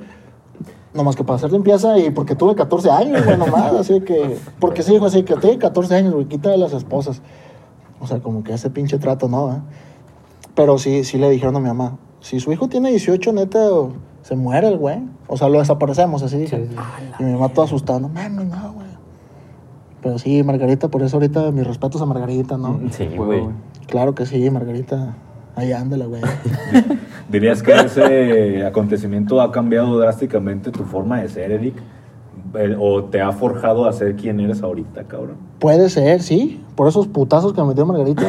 Nomás 0.94 1.16
que 1.16 1.24
para 1.24 1.36
hacer 1.36 1.52
limpieza 1.52 1.98
y 2.00 2.10
porque 2.10 2.36
tuve 2.36 2.56
14 2.56 2.90
años, 2.90 3.24
güey, 3.24 3.38
nomás. 3.38 3.74
Así 3.80 4.02
que. 4.02 4.38
Porque 4.60 4.82
sí, 4.82 4.94
dijo 4.94 5.06
así, 5.06 5.24
que 5.24 5.36
tiene 5.36 5.60
14 5.60 5.96
años, 5.96 6.14
güey, 6.14 6.26
quita 6.26 6.56
las 6.58 6.74
esposas. 6.74 7.22
O 8.00 8.08
sea, 8.08 8.20
como 8.20 8.44
que 8.44 8.54
ese 8.54 8.70
pinche 8.72 8.98
trato, 8.98 9.28
¿no? 9.28 9.52
eh? 9.52 9.62
Pero 10.56 10.78
sí, 10.80 11.04
sí 11.04 11.18
le 11.20 11.30
dijeron 11.30 11.56
a 11.56 11.60
mi 11.60 11.68
mamá: 11.68 12.00
si 12.22 12.40
su 12.40 12.52
hijo 12.52 12.68
tiene 12.70 12.90
18, 12.90 13.34
neta, 13.34 13.60
se 14.24 14.36
muere 14.36 14.68
el 14.68 14.78
güey. 14.78 15.00
O 15.28 15.38
sea, 15.38 15.48
lo 15.48 15.60
desaparecemos, 15.60 16.24
así 16.24 16.38
dije. 16.38 16.58
Sí, 16.58 16.76
sí. 16.76 16.76
Y 17.20 17.24
mi 17.24 17.34
mamá 17.34 17.50
toda 17.50 17.68
asustada: 17.68 18.00
no 18.00 18.10
mames, 18.10 18.48
no, 18.48 18.74
güey. 18.74 18.89
Pero 20.02 20.18
sí, 20.18 20.44
Margarita, 20.44 20.88
por 20.88 21.04
eso 21.04 21.18
ahorita 21.18 21.52
mis 21.52 21.68
respetos 21.68 22.02
a 22.02 22.06
Margarita, 22.06 22.58
¿no? 22.58 22.80
Sí, 22.92 23.04
Huevo, 23.04 23.26
güey. 23.26 23.40
güey. 23.42 23.56
Claro 23.88 24.16
que 24.16 24.26
sí, 24.26 24.50
Margarita. 24.50 25.16
Ahí 25.56 25.74
ándala, 25.74 26.06
güey. 26.06 26.22
¿Dirías 27.30 27.62
que 27.62 27.74
ese 27.74 28.66
acontecimiento 28.66 29.42
ha 29.42 29.52
cambiado 29.52 30.00
drásticamente 30.00 30.72
tu 30.72 30.84
forma 30.84 31.22
de 31.22 31.28
ser, 31.28 31.52
Eric? 31.52 31.76
Eh, 32.56 32.76
o 32.80 33.04
te 33.04 33.22
ha 33.22 33.32
forjado 33.32 33.88
a 33.88 33.94
ser 33.94 34.16
quien 34.16 34.40
eres 34.40 34.64
ahorita, 34.64 35.04
cabrón. 35.04 35.38
Puede 35.60 35.90
ser, 35.90 36.22
sí. 36.22 36.64
Por 36.76 36.88
esos 36.88 37.08
putazos 37.08 37.54
que 37.54 37.62
me 37.62 37.70
metió 37.70 37.86
Margarita. 37.86 38.24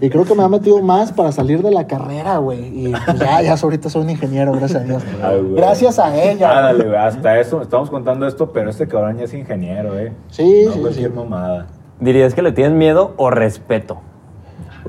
y, 0.00 0.06
y 0.06 0.10
creo 0.10 0.24
que 0.24 0.34
me 0.34 0.42
ha 0.42 0.48
metido 0.48 0.80
más 0.82 1.12
para 1.12 1.32
salir 1.32 1.62
de 1.62 1.70
la 1.70 1.86
carrera, 1.86 2.38
güey. 2.38 2.88
Y 2.88 2.92
pues 2.92 3.18
ya, 3.18 3.40
ya 3.42 3.54
ahorita 3.54 3.88
soy 3.88 4.02
un 4.02 4.10
ingeniero, 4.10 4.52
gracias 4.52 4.82
a 4.82 4.84
Dios. 4.84 5.02
Ay, 5.22 5.40
güey. 5.42 5.54
Gracias 5.54 5.98
a 5.98 6.14
ella. 6.22 6.58
Ándale, 6.58 6.84
güey, 6.84 6.96
hasta 6.96 7.38
eso, 7.40 7.62
estamos 7.62 7.90
contando 7.90 8.26
esto, 8.26 8.52
pero 8.52 8.70
este 8.70 8.86
cabrón 8.86 9.16
ya 9.18 9.24
es 9.24 9.34
ingeniero, 9.34 9.98
eh. 9.98 10.12
Sí, 10.28 10.64
no 10.66 10.72
sí, 10.72 10.80
cualquier 10.80 11.10
sí. 11.10 11.16
mamada. 11.16 11.66
¿Dirías 12.00 12.34
que 12.34 12.42
le 12.42 12.52
tienes 12.52 12.74
miedo 12.74 13.14
o 13.16 13.30
respeto? 13.30 13.98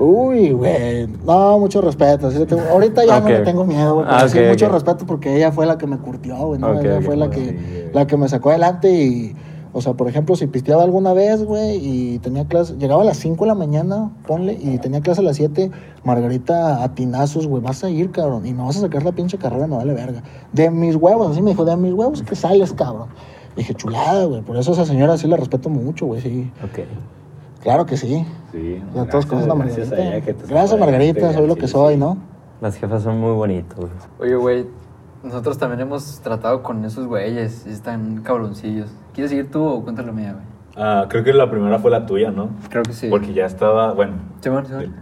Uy, 0.00 0.50
güey. 0.52 1.06
No, 1.26 1.58
mucho 1.58 1.80
respeto. 1.80 2.30
sí 2.30 2.44
tengo- 2.46 2.62
Ahorita 2.70 3.04
ya 3.04 3.20
no 3.20 3.28
le 3.28 3.44
tengo 3.44 3.64
miedo, 3.64 3.94
güey. 3.96 4.06
Ah, 4.08 4.26
sí, 4.28 4.38
mucho 4.48 4.68
respeto 4.70 5.04
porque 5.06 5.36
ella 5.36 5.52
fue 5.52 5.66
la 5.66 5.76
que 5.78 5.86
me 5.86 5.98
curtió, 5.98 6.36
güey. 6.38 6.58
¿no? 6.58 6.68
Ella 6.80 7.00
fue 7.02 7.16
la 7.16 7.30
que, 7.30 7.90
la 7.94 8.06
que 8.06 8.16
me 8.16 8.28
sacó 8.28 8.50
adelante 8.50 8.90
y. 8.90 9.36
O 9.72 9.80
sea, 9.80 9.92
por 9.94 10.08
ejemplo, 10.08 10.34
si 10.34 10.48
pisteaba 10.48 10.82
alguna 10.82 11.12
vez, 11.12 11.44
güey, 11.44 11.76
y 11.76 12.18
tenía 12.18 12.44
clase, 12.44 12.74
llegaba 12.76 13.02
a 13.02 13.04
las 13.04 13.18
5 13.18 13.44
de 13.44 13.48
la 13.50 13.54
mañana, 13.54 14.10
ponle, 14.26 14.54
y 14.60 14.78
tenía 14.78 15.00
clase 15.00 15.20
a 15.20 15.22
las 15.24 15.36
7, 15.36 15.70
Margarita, 16.02 16.82
a 16.82 16.92
tinazos, 16.96 17.46
güey, 17.46 17.62
vas 17.62 17.84
a 17.84 17.88
ir, 17.88 18.10
cabrón, 18.10 18.44
y 18.46 18.52
no 18.52 18.66
vas 18.66 18.78
a 18.78 18.80
sacar 18.80 19.04
la 19.04 19.12
pinche 19.12 19.38
carrera, 19.38 19.68
me 19.68 19.76
vale 19.76 19.94
verga. 19.94 20.24
De 20.52 20.70
mis 20.72 20.96
huevos, 20.96 21.30
así 21.30 21.40
me 21.40 21.50
dijo, 21.50 21.64
de 21.64 21.76
mis 21.76 21.92
huevos 21.92 22.20
que 22.22 22.34
sales, 22.34 22.72
cabrón. 22.72 23.10
Dije, 23.56 23.72
chulada, 23.74 24.24
güey, 24.24 24.42
por 24.42 24.56
eso 24.56 24.72
a 24.72 24.74
esa 24.74 24.86
señora 24.86 25.16
sí 25.16 25.28
la 25.28 25.36
respeto 25.36 25.68
mucho, 25.68 26.06
güey, 26.06 26.20
sí. 26.20 26.50
Ok. 26.64 26.80
Claro 27.62 27.86
que 27.86 27.96
sí. 27.96 28.26
Sí. 28.52 28.82
Todos 29.10 29.26
a 29.26 29.28
gracias 29.28 29.54
Margarita. 29.90 29.96
ella 29.96 30.20
que 30.24 30.34
te 30.34 30.46
Gracias, 30.46 30.70
sacó 30.70 30.80
Margarita, 30.80 31.32
soy 31.32 31.46
lo 31.46 31.56
que 31.56 31.66
sí, 31.66 31.72
soy, 31.72 31.94
sí. 31.94 32.00
¿no? 32.00 32.16
Las 32.60 32.76
jefas 32.76 33.02
son 33.02 33.20
muy 33.20 33.32
bonitos. 33.32 33.78
güey. 33.78 33.90
Oye, 34.30 34.36
güey, 34.36 34.66
nosotros 35.22 35.58
también 35.58 35.80
hemos 35.80 36.20
tratado 36.20 36.62
con 36.62 36.84
esos 36.84 37.06
güeyes 37.06 37.66
y 37.66 37.70
están 37.70 38.22
cabroncillos. 38.22 38.90
¿Quieres 39.14 39.30
seguir 39.30 39.50
tú 39.50 39.64
o 39.64 39.82
cuéntale 39.82 40.08
la 40.08 40.12
mía, 40.12 40.32
güey? 40.32 40.44
Ah, 40.76 41.06
creo 41.08 41.22
que 41.24 41.32
la 41.32 41.50
primera 41.50 41.78
fue 41.78 41.90
la 41.90 42.06
tuya, 42.06 42.30
¿no? 42.30 42.50
Creo 42.70 42.82
que 42.82 42.92
sí. 42.92 43.08
Porque 43.10 43.32
ya 43.32 43.44
estaba, 43.46 43.92
bueno. 43.92 44.14
Simón, 44.40 44.66
Simón. 44.66 44.94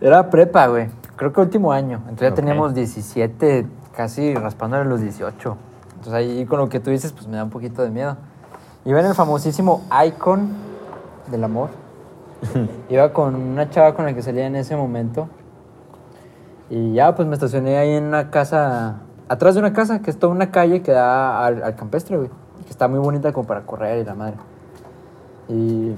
Era 0.00 0.30
prepa, 0.30 0.66
güey. 0.66 0.88
Creo 1.16 1.32
que 1.32 1.40
último 1.40 1.72
año. 1.72 1.98
Entonces 2.08 2.30
ya 2.30 2.34
teníamos 2.34 2.74
17, 2.74 3.66
casi 3.96 4.34
raspándole 4.34 4.84
los 4.84 5.00
18. 5.00 5.56
Entonces 5.90 6.12
ahí 6.12 6.44
con 6.46 6.58
lo 6.58 6.68
que 6.68 6.80
tú 6.80 6.90
dices, 6.90 7.12
pues 7.12 7.26
me 7.26 7.36
da 7.36 7.44
un 7.44 7.50
poquito 7.50 7.82
de 7.82 7.90
miedo. 7.90 8.16
Iba 8.84 9.00
en 9.00 9.06
el 9.06 9.14
famosísimo 9.14 9.82
Icon 10.06 10.67
del 11.30 11.44
amor. 11.44 11.70
Iba 12.88 13.12
con 13.12 13.34
una 13.34 13.68
chava 13.70 13.94
con 13.94 14.04
la 14.04 14.14
que 14.14 14.22
salía 14.22 14.46
en 14.46 14.56
ese 14.56 14.76
momento. 14.76 15.28
Y 16.70 16.92
ya, 16.92 17.14
pues 17.14 17.26
me 17.26 17.34
estacioné 17.34 17.78
ahí 17.78 17.92
en 17.92 18.04
una 18.04 18.30
casa, 18.30 18.96
atrás 19.28 19.54
de 19.54 19.60
una 19.60 19.72
casa, 19.72 20.00
que 20.00 20.10
es 20.10 20.18
toda 20.18 20.32
una 20.32 20.50
calle 20.50 20.82
que 20.82 20.92
da 20.92 21.44
al, 21.44 21.62
al 21.62 21.74
campestre, 21.76 22.16
güey. 22.16 22.30
Que 22.64 22.70
está 22.70 22.88
muy 22.88 22.98
bonita 22.98 23.32
como 23.32 23.46
para 23.46 23.62
correr 23.62 23.98
y 23.98 24.04
la 24.04 24.14
madre. 24.14 24.36
Y 25.48 25.92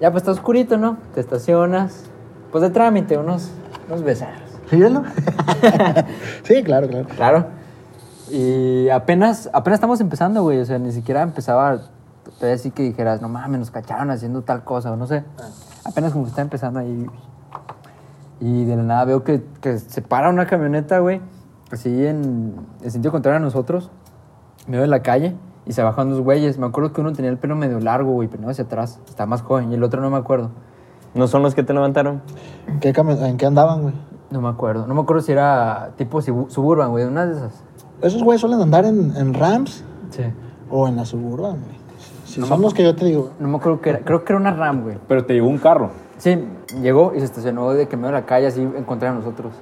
ya, 0.00 0.12
pues 0.12 0.22
está 0.22 0.32
oscurito, 0.32 0.76
¿no? 0.76 0.98
Te 1.14 1.20
estacionas. 1.20 2.04
Pues 2.52 2.62
de 2.62 2.70
trámite, 2.70 3.18
unos, 3.18 3.50
unos 3.88 4.02
besaros. 4.02 4.48
Sí, 6.44 6.62
claro, 6.62 6.88
claro. 6.88 7.06
Claro. 7.16 7.46
Y 8.30 8.88
apenas, 8.90 9.48
apenas 9.52 9.78
estamos 9.78 10.00
empezando, 10.00 10.42
güey. 10.42 10.60
O 10.60 10.64
sea, 10.64 10.78
ni 10.78 10.92
siquiera 10.92 11.22
empezaba 11.22 11.80
todavía 12.38 12.54
así 12.54 12.70
que 12.70 12.82
dijeras, 12.84 13.20
no 13.20 13.28
mames, 13.28 13.58
nos 13.60 13.70
cacharon 13.70 14.10
haciendo 14.10 14.42
tal 14.42 14.64
cosa, 14.64 14.92
o 14.92 14.96
no 14.96 15.06
sé. 15.06 15.24
Apenas 15.84 16.12
como 16.12 16.24
que 16.24 16.30
está 16.30 16.42
empezando 16.42 16.80
ahí. 16.80 17.06
Y 18.40 18.64
de 18.64 18.76
la 18.76 18.82
nada 18.84 19.04
veo 19.04 19.24
que, 19.24 19.42
que 19.60 19.78
se 19.78 20.00
para 20.02 20.30
una 20.30 20.46
camioneta, 20.46 20.98
güey. 21.00 21.20
Así 21.72 22.06
en 22.06 22.54
el 22.82 22.90
sentido 22.90 23.12
contrario 23.12 23.36
a 23.38 23.40
nosotros. 23.40 23.90
Me 24.66 24.76
veo 24.76 24.84
en 24.84 24.90
la 24.90 25.02
calle 25.02 25.34
y 25.66 25.72
se 25.72 25.82
bajan 25.82 26.10
dos 26.10 26.20
güeyes. 26.20 26.58
Me 26.58 26.66
acuerdo 26.66 26.92
que 26.92 27.00
uno 27.00 27.12
tenía 27.12 27.30
el 27.30 27.38
pelo 27.38 27.56
medio 27.56 27.80
largo, 27.80 28.12
güey, 28.12 28.28
pero 28.28 28.42
no 28.42 28.50
hacia 28.50 28.64
atrás. 28.64 29.00
Estaba 29.08 29.26
más 29.26 29.42
joven 29.42 29.72
y 29.72 29.74
el 29.74 29.82
otro 29.82 30.00
no 30.00 30.10
me 30.10 30.16
acuerdo. 30.16 30.50
¿No 31.14 31.26
son 31.26 31.42
los 31.42 31.54
que 31.54 31.62
te 31.62 31.72
levantaron? 31.74 32.22
¿Qué 32.80 32.94
cami- 32.94 33.20
¿En 33.22 33.36
qué 33.38 33.46
andaban, 33.46 33.82
güey? 33.82 33.94
No 34.30 34.40
me 34.40 34.48
acuerdo. 34.48 34.86
No 34.86 34.94
me 34.94 35.00
acuerdo 35.00 35.22
si 35.22 35.32
era 35.32 35.90
tipo 35.96 36.20
Subu- 36.20 36.48
Suburban, 36.50 36.90
güey, 36.90 37.04
una 37.06 37.26
de 37.26 37.32
esas. 37.32 37.64
Esos 38.02 38.22
güeyes 38.22 38.40
suelen 38.40 38.60
andar 38.60 38.84
en, 38.84 39.16
en 39.16 39.34
Rams 39.34 39.82
Sí. 40.10 40.22
o 40.70 40.86
en 40.86 40.96
la 40.96 41.04
Suburban, 41.04 41.56
güey. 41.64 41.78
Si 42.28 42.42
son 42.42 42.60
los 42.60 42.74
que 42.74 42.82
yo 42.82 42.94
te 42.94 43.06
digo. 43.06 43.30
No 43.38 43.48
me 43.48 43.56
acuerdo 43.56 43.80
qué 43.80 43.90
era. 43.90 44.00
Creo 44.00 44.22
que 44.22 44.32
era 44.32 44.40
una 44.40 44.52
Ram, 44.52 44.82
güey. 44.82 44.98
Pero 45.08 45.24
te 45.24 45.32
llegó 45.32 45.48
un 45.48 45.58
carro. 45.58 45.90
Sí, 46.18 46.38
llegó 46.82 47.14
y 47.14 47.20
se 47.20 47.24
estacionó 47.24 47.72
de 47.72 47.88
que 47.88 47.96
medio 47.96 48.08
de 48.08 48.20
la 48.20 48.26
calle, 48.26 48.46
así 48.46 48.60
encontré 48.60 49.08
a 49.08 49.12
nosotros. 49.12 49.52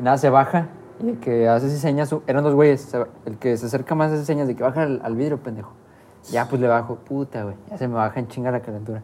Y 0.00 0.02
nada, 0.02 0.16
se 0.16 0.30
baja 0.30 0.68
y 1.00 1.10
el 1.10 1.18
que 1.18 1.48
hace 1.48 1.66
así 1.66 1.76
señas, 1.76 2.14
eran 2.26 2.42
dos 2.42 2.54
güeyes. 2.54 2.92
El 3.24 3.36
que 3.38 3.56
se 3.56 3.66
acerca 3.66 3.94
más 3.94 4.10
hace 4.10 4.24
señas 4.24 4.48
de 4.48 4.56
que 4.56 4.62
baja 4.62 4.82
al, 4.82 5.00
al 5.04 5.14
vidrio, 5.14 5.38
pendejo. 5.38 5.72
Ya, 6.30 6.46
pues 6.46 6.60
le 6.60 6.68
bajo, 6.68 6.96
puta, 6.96 7.44
güey. 7.44 7.56
Ya 7.70 7.78
se 7.78 7.86
me 7.86 7.94
baja 7.94 8.18
en 8.18 8.28
chinga 8.28 8.50
la 8.50 8.60
calentura. 8.60 9.02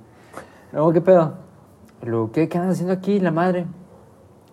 Luego, 0.72 0.92
¿qué 0.92 1.00
pedo? 1.00 1.34
Luego, 2.02 2.32
¿qué, 2.32 2.48
¿qué 2.48 2.58
andas 2.58 2.74
haciendo 2.74 2.92
aquí, 2.92 3.20
la 3.20 3.30
madre? 3.30 3.66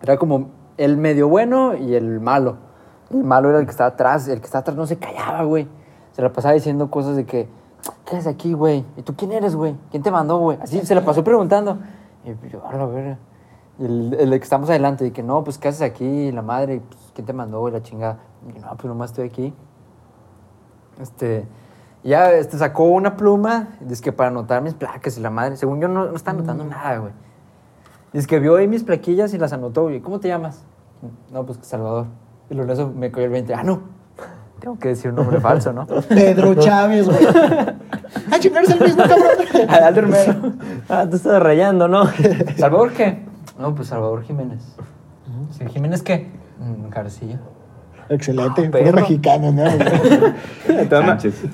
Era 0.02 0.16
como 0.16 0.50
el 0.76 0.96
medio 0.96 1.28
bueno 1.28 1.74
y 1.74 1.94
el 1.94 2.20
malo. 2.20 2.56
El 3.10 3.24
malo 3.24 3.50
era 3.50 3.58
el 3.58 3.64
que 3.64 3.72
estaba 3.72 3.90
atrás. 3.90 4.28
El 4.28 4.40
que 4.40 4.46
estaba 4.46 4.60
atrás 4.60 4.76
no 4.76 4.86
se 4.86 4.98
callaba, 4.98 5.42
güey. 5.42 5.66
Se 6.12 6.22
la 6.22 6.32
pasaba 6.32 6.54
diciendo 6.54 6.90
cosas 6.90 7.16
de 7.16 7.24
que, 7.24 7.48
¿qué 8.04 8.16
haces 8.16 8.26
aquí, 8.26 8.52
güey? 8.52 8.84
¿Y 8.96 9.02
tú 9.02 9.14
quién 9.16 9.32
eres, 9.32 9.54
güey? 9.54 9.76
¿Quién 9.90 10.02
te 10.02 10.10
mandó, 10.10 10.38
güey? 10.38 10.58
Así 10.60 10.80
se 10.84 10.94
la 10.94 11.04
pasó 11.04 11.24
preguntando. 11.24 11.78
Y 12.24 12.48
yo, 12.48 12.66
a 12.66 12.76
la 12.76 12.86
verga. 12.86 13.18
Y 13.78 13.84
el, 13.84 14.14
el 14.14 14.30
que 14.30 14.44
estamos 14.44 14.68
adelante, 14.70 15.04
de 15.04 15.12
que 15.12 15.22
no, 15.22 15.42
pues, 15.44 15.58
¿qué 15.58 15.68
haces 15.68 15.82
aquí? 15.82 16.30
La 16.30 16.42
madre, 16.42 16.82
pues, 16.88 17.12
¿quién 17.14 17.26
te 17.26 17.32
mandó, 17.32 17.60
güey? 17.60 17.72
La 17.72 17.82
chingada. 17.82 18.18
Y 18.48 18.52
yo, 18.52 18.60
no, 18.60 18.76
pues, 18.76 18.84
nomás 18.84 19.10
estoy 19.10 19.26
aquí. 19.26 19.54
Este, 21.00 21.46
ya 22.04 22.32
este, 22.32 22.58
sacó 22.58 22.84
una 22.84 23.16
pluma, 23.16 23.68
dice 23.80 24.02
que 24.02 24.12
para 24.12 24.30
anotar 24.30 24.62
mis 24.62 24.74
placas 24.74 25.16
y 25.16 25.20
la 25.20 25.30
madre. 25.30 25.56
Según 25.56 25.80
yo, 25.80 25.88
no, 25.88 26.06
no 26.06 26.16
está 26.16 26.32
anotando 26.32 26.64
nada, 26.64 26.98
güey. 26.98 27.12
Dice 28.12 28.26
que 28.26 28.38
vio 28.38 28.56
ahí 28.56 28.68
mis 28.68 28.84
plaquillas 28.84 29.32
y 29.32 29.38
las 29.38 29.52
anotó, 29.52 29.84
güey. 29.84 30.00
¿Cómo 30.00 30.20
te 30.20 30.28
llamas? 30.28 30.64
No, 31.32 31.46
pues 31.46 31.58
Salvador. 31.62 32.06
Y 32.50 32.54
luego 32.54 32.72
eso 32.72 32.92
me 32.94 33.10
cogió 33.10 33.24
el 33.24 33.30
20. 33.30 33.54
Ah, 33.54 33.62
no. 33.62 34.01
Tengo 34.62 34.78
que 34.78 34.88
decir 34.88 35.10
un 35.10 35.16
nombre 35.16 35.40
falso, 35.48 35.72
¿no? 35.72 35.86
Pedro 35.86 36.54
Chávez, 36.54 37.06
güey. 37.06 37.18
¡Ah, 38.30 38.38
chingar, 38.38 38.62
es 38.62 38.70
el 38.70 38.80
mismo, 38.80 39.02
cabrón! 39.02 39.94
Romero. 39.96 40.52
Ah, 40.88 41.04
te 41.10 41.16
estás 41.16 41.42
rayando, 41.42 41.88
¿no? 41.88 42.04
¿Salvador 42.56 42.92
qué? 42.92 43.24
No, 43.58 43.74
pues 43.74 43.88
Salvador 43.88 44.22
Jiménez. 44.22 44.62
Sí, 45.50 45.64
¿Jiménez 45.68 46.02
qué? 46.02 46.30
Mm, 46.60 46.88
García. 46.90 47.40
Excelente, 48.08 48.62
Ah, 48.66 48.70
puro 48.70 48.84
perro. 48.84 48.92
mexicano, 49.00 49.52
¿no? 49.52 49.64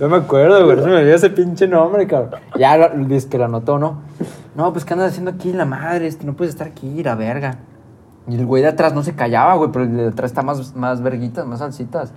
No 0.01 0.09
me 0.09 0.17
acuerdo, 0.17 0.65
güey. 0.67 0.77
No 0.77 0.83
se 0.83 0.89
me 0.89 0.97
olvidó 0.97 1.15
ese 1.17 1.31
pinche 1.31 1.67
nombre, 1.67 2.07
cabrón. 2.07 2.41
Ya 2.59 2.89
dice 2.91 3.29
que 3.29 3.39
lo 3.39 3.47
anotó, 3.47 3.79
¿no? 3.79 4.03
No, 4.55 4.73
pues 4.73 4.85
¿qué 4.85 4.93
andas 4.93 5.11
haciendo 5.13 5.31
aquí, 5.31 5.53
la 5.53 5.65
madre? 5.65 6.07
Este, 6.07 6.27
no 6.27 6.35
puedes 6.35 6.53
estar 6.55 6.67
aquí, 6.67 7.03
la 7.03 7.15
verga. 7.15 7.57
Y 8.29 8.35
el 8.37 8.45
güey 8.45 8.63
de 8.63 8.69
atrás 8.69 8.93
no 8.93 9.03
se 9.03 9.15
callaba, 9.15 9.55
güey, 9.55 9.71
pero 9.73 9.85
el 9.87 9.97
de 9.97 10.09
atrás 10.09 10.31
está 10.31 10.43
más, 10.43 10.75
más 10.77 11.01
verguitas, 11.03 11.47
más 11.47 11.61
salsitas. 11.61 12.13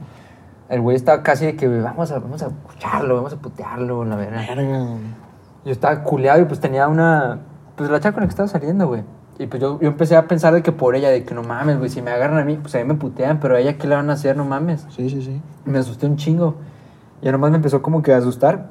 El 0.72 0.80
güey 0.80 0.96
estaba 0.96 1.22
casi 1.22 1.46
de 1.46 1.56
que 1.58 1.68
vamos 1.68 2.12
a, 2.12 2.20
vamos 2.20 2.42
a 2.42 2.48
escucharlo, 2.48 3.16
vamos 3.16 3.34
a 3.34 3.36
putearlo, 3.36 4.06
la 4.06 4.16
verga. 4.16 4.42
Verga. 4.48 4.86
Yo 5.66 5.72
estaba 5.72 6.02
culeado 6.04 6.42
y 6.42 6.46
pues 6.46 6.62
tenía 6.62 6.88
una. 6.88 7.40
Pues 7.76 7.90
la 7.90 8.00
chava 8.00 8.14
con 8.14 8.22
la 8.22 8.28
que 8.28 8.32
estaba 8.32 8.48
saliendo, 8.48 8.88
güey. 8.88 9.04
Y 9.38 9.48
pues 9.48 9.62
yo, 9.62 9.80
yo 9.82 9.90
empecé 9.90 10.16
a 10.16 10.28
pensar 10.28 10.54
de 10.54 10.64
que 10.64 10.72
por 10.72 10.96
ella, 10.96 11.10
de 11.10 11.26
que 11.26 11.36
no 11.36 11.44
mames, 11.44 11.78
güey, 11.78 11.90
si 11.90 12.02
me 12.02 12.12
agarran 12.12 12.40
a 12.40 12.46
mí, 12.46 12.58
pues 12.62 12.74
a 12.76 12.78
mí 12.78 12.86
me 12.86 12.94
putean, 12.94 13.40
pero 13.42 13.58
a 13.58 13.60
ella, 13.60 13.78
¿qué 13.78 13.86
le 13.86 13.96
van 13.96 14.10
a 14.10 14.14
hacer? 14.14 14.38
No 14.38 14.46
mames. 14.46 14.88
Sí, 14.96 15.10
sí, 15.10 15.22
sí. 15.22 15.42
Y 15.66 15.70
me 15.70 15.80
asusté 15.80 16.06
un 16.06 16.16
chingo. 16.16 16.56
Y 17.22 17.30
nomás 17.30 17.52
me 17.52 17.58
empezó 17.58 17.82
como 17.82 18.02
que 18.02 18.14
a 18.14 18.18
asustar. 18.18 18.70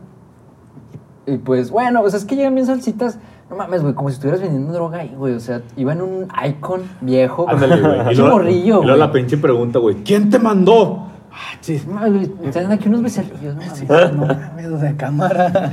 Y 1.27 1.37
pues, 1.37 1.71
bueno, 1.71 2.01
o 2.01 2.09
sea, 2.09 2.19
es 2.19 2.25
que 2.25 2.35
llegan 2.35 2.55
bien 2.55 2.67
salsitas. 2.67 3.19
No 3.51 3.57
mames, 3.57 3.83
güey, 3.83 3.93
como 3.95 4.09
si 4.09 4.15
estuvieras 4.15 4.41
vendiendo 4.41 4.73
droga 4.73 5.01
ahí, 5.01 5.15
güey. 5.15 5.35
O 5.35 5.41
sea, 5.41 5.61
iba 5.77 5.93
en 5.93 6.01
un 6.01 6.29
icon 6.49 6.83
viejo. 7.03 7.47
Ándale, 7.47 7.81
güey. 7.81 8.01
Es 8.13 8.19
Y 8.19 8.23
morrillo, 8.23 8.65
Y 8.65 8.69
luego 8.69 8.87
güey. 8.87 8.99
la 8.99 9.13
pinche 9.13 9.37
pregunta, 9.37 9.79
güey. 9.81 9.97
¿Quién 9.97 10.31
te 10.31 10.39
mandó? 10.39 11.10
Ah, 11.33 11.57
mames, 11.89 12.29
güey, 12.37 12.49
están 12.49 12.73
aquí 12.73 12.89
unos 12.89 13.03
becerrillos, 13.03 13.55
no 13.55 13.63
mames. 13.63 14.13
No 14.15 14.27
mames, 14.27 14.81
de 14.81 14.97
cámara. 14.97 15.73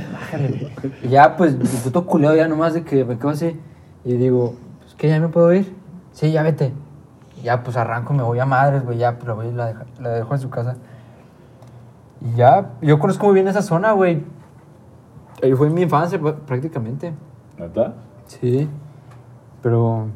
Y 1.02 1.08
ya, 1.08 1.36
pues, 1.36 1.56
mi 1.56 1.64
puto 1.82 2.06
culeo 2.06 2.34
ya 2.34 2.46
nomás 2.48 2.74
de 2.74 2.84
que 2.84 3.04
me 3.04 3.16
quedo 3.18 3.30
así. 3.30 3.58
Y 4.04 4.12
digo, 4.14 4.54
pues, 4.80 4.94
¿qué, 4.94 5.08
ya 5.08 5.20
me 5.20 5.28
puedo 5.28 5.52
ir? 5.52 5.74
Sí, 6.12 6.30
ya 6.30 6.42
vete. 6.42 6.72
Y 7.38 7.42
ya, 7.42 7.62
pues, 7.62 7.76
arranco, 7.76 8.12
me 8.14 8.22
voy 8.22 8.38
a 8.38 8.46
madres, 8.46 8.84
güey, 8.84 8.98
ya, 8.98 9.14
pues, 9.16 9.26
la 9.26 9.34
voy 9.34 9.46
y 9.48 9.52
la, 9.52 9.66
deja- 9.66 9.86
la 10.00 10.08
dejo 10.10 10.34
en 10.34 10.40
su 10.40 10.48
casa. 10.50 10.76
Y 12.20 12.36
ya, 12.36 12.70
yo 12.80 12.98
conozco 12.98 13.26
muy 13.26 13.34
bien 13.34 13.48
esa 13.48 13.62
zona, 13.62 13.92
güey. 13.92 14.24
Ahí 15.42 15.52
fue 15.54 15.70
mi 15.70 15.82
infancia, 15.82 16.20
pr- 16.20 16.34
prácticamente. 16.40 17.12
¿Neta? 17.58 17.94
Sí. 18.26 18.68
Pero, 19.62 20.06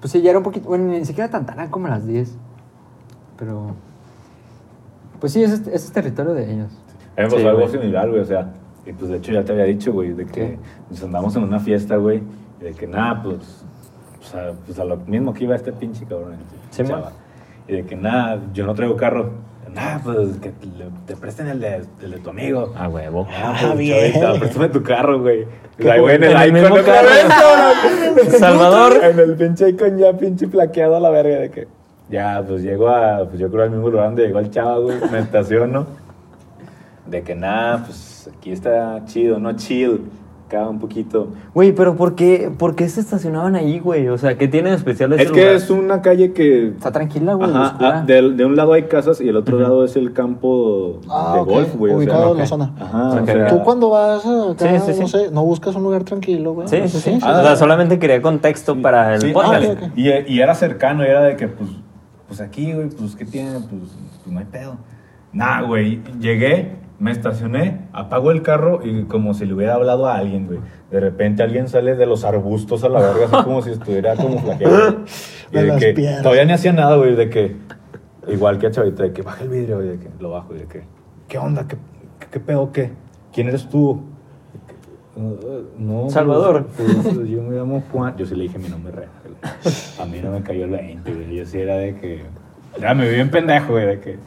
pues 0.00 0.12
sí, 0.12 0.22
ya 0.22 0.30
era 0.30 0.38
un 0.38 0.44
poquito, 0.44 0.68
bueno, 0.68 0.84
ni 0.84 1.04
siquiera 1.04 1.30
tan 1.30 1.46
tarde 1.46 1.68
como 1.70 1.88
las 1.88 2.06
10. 2.06 2.36
Pero, 3.36 3.74
pues 5.26 5.32
sí, 5.32 5.42
ese, 5.42 5.54
es- 5.54 5.60
ese 5.66 5.74
es 5.74 5.92
territorio 5.92 6.34
de 6.34 6.44
ellos. 6.52 6.68
A 7.16 7.20
mí 7.22 7.22
me 7.22 7.24
pasó 7.24 7.38
Sí, 7.38 7.46
algo 7.46 7.60
güey. 7.60 7.72
similar, 7.72 8.08
güey. 8.08 8.20
O 8.20 8.24
sea, 8.24 8.48
y 8.86 8.92
pues 8.92 9.10
de 9.10 9.16
hecho 9.16 9.32
ya 9.32 9.44
te 9.44 9.52
había 9.52 9.64
dicho, 9.64 9.92
güey, 9.92 10.12
de 10.12 10.24
que 10.26 10.32
¿Qué? 10.32 10.58
nos 10.90 11.02
andamos 11.02 11.34
en 11.36 11.42
una 11.44 11.58
fiesta, 11.60 11.96
güey, 11.96 12.22
y 12.60 12.64
de 12.64 12.72
que 12.72 12.86
nada, 12.86 13.22
pues, 13.22 13.64
o 14.20 14.24
sea, 14.24 14.52
pues 14.64 14.78
a 14.78 14.84
lo 14.84 14.96
mismo 14.98 15.34
que 15.34 15.44
iba 15.44 15.56
este 15.56 15.72
pinche 15.72 16.04
cabrón. 16.06 16.36
Sí, 16.70 16.84
chava. 16.84 17.12
Y 17.68 17.72
de 17.72 17.82
que 17.84 17.96
nada, 17.96 18.40
yo 18.52 18.64
no 18.66 18.74
traigo 18.74 18.96
carro. 18.96 19.30
Nah, 19.74 19.98
pues 20.02 20.36
que 20.38 20.50
te, 20.50 20.66
te 21.06 21.16
presten 21.16 21.48
el 21.48 21.60
de, 21.60 21.82
el 22.02 22.10
de 22.12 22.18
tu 22.18 22.30
amigo. 22.30 22.72
A 22.76 22.88
huevo. 22.88 23.26
Ah, 23.28 23.54
Ah, 23.56 23.58
pues, 23.66 23.78
bien. 23.78 24.12
chavita, 24.12 24.38
préstame 24.38 24.68
tu 24.68 24.82
carro, 24.82 25.20
güey. 25.20 25.44
Ahí, 25.90 26.00
güey, 26.00 26.14
en 26.16 26.24
el 26.24 26.32
En 26.32 26.56
el 26.56 26.64
Icon, 26.66 26.82
carro. 26.84 27.08
cabrón. 27.28 28.30
Salvador. 28.38 29.04
En 29.04 29.18
el 29.18 29.34
pinche 29.36 29.68
Icon 29.68 29.98
ya 29.98 30.12
pinche 30.16 30.46
plaqueado 30.48 30.96
a 30.96 31.00
la 31.00 31.10
verga 31.10 31.38
de 31.40 31.50
que... 31.50 31.68
Ya, 32.10 32.42
pues 32.46 32.62
llego 32.62 32.88
a... 32.88 33.24
Pues 33.26 33.38
yo 33.38 33.50
creo 33.50 33.64
al 33.64 33.70
mismo 33.70 33.88
lugar 33.90 34.06
donde 34.06 34.26
llegó 34.26 34.38
el 34.38 34.50
chavo, 34.50 34.82
güey. 34.84 34.96
Me 35.10 35.18
estaciono. 35.18 35.86
De 37.06 37.22
que 37.22 37.34
nada, 37.34 37.84
pues 37.84 38.28
aquí 38.36 38.50
está 38.52 39.04
chido, 39.06 39.38
no 39.38 39.52
chill. 39.54 40.02
Acá 40.48 40.68
un 40.68 40.78
poquito. 40.78 41.30
Güey, 41.54 41.72
pero 41.72 41.96
¿por 41.96 42.14
qué, 42.14 42.52
¿por 42.56 42.76
qué 42.76 42.88
se 42.88 43.00
estacionaban 43.00 43.56
ahí, 43.56 43.80
güey? 43.80 44.06
O 44.08 44.16
sea, 44.16 44.38
¿qué 44.38 44.46
tiene 44.46 44.70
de 44.70 44.76
especial 44.76 45.12
ese 45.12 45.24
Es 45.24 45.32
que 45.32 45.40
lugar? 45.40 45.56
es 45.56 45.70
una 45.70 46.00
calle 46.02 46.32
que... 46.32 46.68
Está 46.68 46.92
tranquila, 46.92 47.34
güey. 47.34 47.50
Ajá, 47.50 47.62
oscura. 47.72 47.98
ah, 47.98 48.04
de, 48.06 48.30
de 48.30 48.44
un 48.44 48.54
lado 48.54 48.72
hay 48.74 48.84
casas 48.84 49.20
y 49.20 49.28
el 49.28 49.34
otro 49.36 49.58
lado 49.58 49.84
es 49.84 49.96
el 49.96 50.12
campo 50.12 51.00
Ah, 51.10 51.32
de 51.34 51.40
ok, 51.40 51.48
golf, 51.48 51.74
güey. 51.74 51.92
o 51.92 51.96
ubicado 51.96 52.20
sea, 52.22 52.30
en 52.30 52.36
la 52.38 52.42
ok. 52.44 52.48
zona. 52.48 52.72
Ajá, 52.78 53.08
Ok, 53.14 53.22
o 53.22 53.26
sea, 53.26 53.46
Tú 53.48 53.62
cuando 53.64 53.90
vas 53.90 54.24
acá, 54.24 54.54
Sí, 54.78 54.86
sí, 54.86 54.92
sí. 54.94 55.00
no 55.00 55.08
sé, 55.08 55.30
no 55.32 55.44
buscas 55.44 55.74
un 55.74 55.82
lugar 55.82 56.04
tranquilo, 56.04 56.52
güey. 56.54 56.68
Sí, 56.68 56.78
sí, 56.86 57.00
sí. 57.00 57.18
Ah. 57.22 57.38
o 57.40 57.42
sea, 57.42 57.56
solamente 57.56 57.98
quería 57.98 58.22
contexto 58.22 58.80
para 58.80 59.16
el 59.16 59.22
Sí, 59.22 59.32
podcast. 59.32 59.54
ándale. 59.54 59.72
ok, 59.72 59.82
ok. 59.82 59.98
Y, 59.98 60.32
y 60.32 60.40
era 60.40 60.54
cercano, 60.54 61.02
y 61.04 61.08
era 61.08 61.24
de 61.24 61.34
que, 61.36 61.48
pues, 61.48 61.70
pues 62.26 62.40
aquí, 62.40 62.72
güey, 62.72 62.88
pues, 62.88 63.14
¿qué 63.16 63.24
tiene? 63.24 63.52
Pues, 63.52 63.70
pues 64.22 64.26
no 64.32 64.38
hay 64.38 64.44
pedo. 64.46 64.76
Nah, 65.32 65.62
güey, 65.62 66.02
llegué, 66.20 66.76
me 66.98 67.10
estacioné, 67.10 67.82
apago 67.92 68.30
el 68.30 68.42
carro 68.42 68.80
y 68.84 69.04
como 69.04 69.34
si 69.34 69.44
le 69.44 69.54
hubiera 69.54 69.74
hablado 69.74 70.06
a 70.06 70.16
alguien, 70.16 70.46
güey. 70.46 70.60
De 70.90 71.00
repente 71.00 71.42
alguien 71.42 71.68
sale 71.68 71.94
de 71.94 72.06
los 72.06 72.24
arbustos 72.24 72.84
a 72.84 72.88
la 72.88 73.00
verga, 73.00 73.26
así 73.26 73.44
como 73.44 73.60
si 73.62 73.70
estuviera 73.70 74.14
como 74.16 74.38
flaqueado. 74.38 75.04
Y 75.52 75.58
De 75.58 75.76
que 75.76 75.92
piedras. 75.94 76.22
todavía 76.22 76.44
ni 76.44 76.52
hacía 76.52 76.72
nada, 76.72 76.96
güey, 76.96 77.14
de 77.14 77.30
que, 77.30 77.56
igual 78.26 78.58
que 78.58 78.66
a 78.66 78.70
Chavita, 78.72 79.04
de 79.04 79.12
que 79.12 79.22
baja 79.22 79.44
el 79.44 79.48
vidrio, 79.50 79.76
güey, 79.76 79.90
de 79.90 79.98
que 79.98 80.08
lo 80.18 80.30
bajo, 80.30 80.54
y 80.56 80.58
de 80.58 80.64
que, 80.66 80.82
¿qué 81.28 81.38
onda? 81.38 81.68
¿Qué, 81.68 81.76
qué, 82.18 82.26
qué 82.32 82.40
pedo? 82.40 82.72
¿Qué? 82.72 82.90
¿Quién 83.32 83.46
eres 83.48 83.68
tú? 83.68 84.02
Uh, 85.16 85.64
no, 85.78 86.10
Salvador. 86.10 86.66
pues, 86.76 86.94
pues, 87.02 87.28
yo 87.28 87.42
me 87.42 87.56
llamo 87.58 87.82
Juan. 87.90 88.14
Yo 88.16 88.26
sí 88.26 88.34
le 88.34 88.44
dije 88.44 88.58
mi 88.58 88.68
nombre 88.68 88.92
real. 88.92 89.10
A 89.98 90.04
mí 90.04 90.20
no 90.22 90.30
me 90.30 90.42
cayó 90.42 90.64
el 90.64 90.70
20, 90.70 91.14
güey. 91.14 91.36
Yo 91.36 91.46
sí 91.46 91.58
era 91.58 91.76
de 91.76 91.94
que. 91.96 92.22
Ya 92.80 92.92
me 92.94 93.08
vi 93.08 93.14
bien 93.14 93.30
pendejo, 93.30 93.72
güey, 93.72 93.86
de 93.86 94.00
que. 94.00 94.18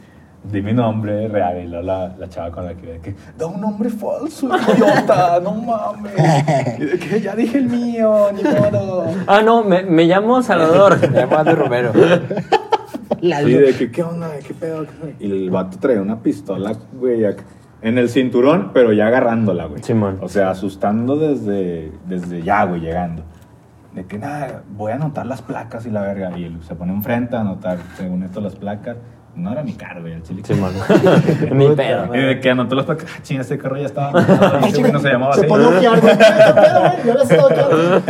Di 0.42 0.62
mi 0.62 0.72
nombre 0.72 1.28
real 1.28 1.58
y 1.62 1.68
luego 1.68 1.84
la, 1.84 2.16
la 2.18 2.28
chava 2.30 2.50
con 2.50 2.64
la 2.64 2.74
que 2.74 2.86
iba 2.86 2.92
de 2.94 3.00
que. 3.00 3.14
Da 3.36 3.46
un 3.46 3.60
nombre 3.60 3.90
falso, 3.90 4.48
idiota, 4.74 5.38
no 5.38 5.52
mames. 5.54 6.14
Y 6.78 6.84
de 6.86 6.98
que 6.98 7.20
ya 7.20 7.36
dije 7.36 7.58
el 7.58 7.66
mío, 7.66 8.28
ni 8.32 8.42
modo. 8.42 9.04
Ah, 9.26 9.42
no, 9.42 9.62
me, 9.62 9.82
me 9.82 10.04
llamo 10.06 10.42
Salvador. 10.42 10.98
Me 11.10 11.20
llamo 11.20 11.36
Aldo 11.36 11.54
Romero. 11.56 11.92
La 13.20 13.40
Sí, 13.42 13.52
de 13.52 13.74
que, 13.74 13.90
¿qué 13.92 14.02
onda? 14.02 14.30
¿Qué 14.38 14.54
pedo? 14.54 14.86
¿Qué 14.86 14.92
pedo? 14.92 15.12
Y 15.20 15.30
el 15.30 15.50
vato 15.50 15.76
traía 15.78 16.00
una 16.00 16.22
pistola, 16.22 16.72
güey, 16.98 17.26
acá, 17.26 17.42
en 17.82 17.98
el 17.98 18.08
cinturón, 18.08 18.70
pero 18.72 18.92
ya 18.92 19.06
agarrándola, 19.06 19.66
güey. 19.66 19.82
Simón. 19.82 20.18
O 20.20 20.28
sea, 20.28 20.50
asustando 20.50 21.16
desde, 21.16 21.92
desde 22.06 22.42
ya, 22.42 22.64
güey, 22.64 22.80
llegando. 22.80 23.22
De 23.94 24.04
que, 24.04 24.18
nada, 24.18 24.62
voy 24.76 24.92
a 24.92 24.96
anotar 24.96 25.26
las 25.26 25.42
placas 25.42 25.86
y 25.86 25.90
la 25.90 26.02
verga. 26.02 26.36
Y 26.38 26.44
él 26.44 26.58
se 26.62 26.74
pone 26.74 26.92
enfrente 26.92 27.36
a 27.36 27.40
anotar, 27.40 27.78
según 27.96 28.22
esto, 28.22 28.40
las 28.40 28.54
placas. 28.54 28.96
No 29.40 29.52
era 29.52 29.62
mi 29.62 29.72
carro, 29.72 30.02
güey, 30.02 30.12
el 30.14 30.22
chile. 30.22 30.42
Simón. 30.44 30.72
Ni 31.52 31.68
pedo. 31.70 32.14
Y 32.14 32.18
de 32.20 32.40
que 32.40 32.50
anotó 32.50 32.74
las 32.74 32.86
placas, 32.86 33.06
ah, 33.16 33.18
chinga, 33.22 33.40
ese 33.42 33.58
carro 33.58 33.76
ya 33.78 33.86
estaba 33.86 34.10
anotado, 34.10 34.60
y 34.66 34.68
ese 34.68 34.80
güey 34.80 34.92
no 34.92 34.98
se 35.00 35.08
llamaba 35.08 35.32
Se 35.34 35.40
así. 35.40 35.48
pone 35.48 35.64
a 35.64 35.68
ojear, 35.68 36.00
güey. 36.00 36.18
¿Qué 36.18 36.24
pedo, 36.54 36.80
güey? 36.80 37.38
Yo 37.38 37.44
ojeando. 37.46 38.02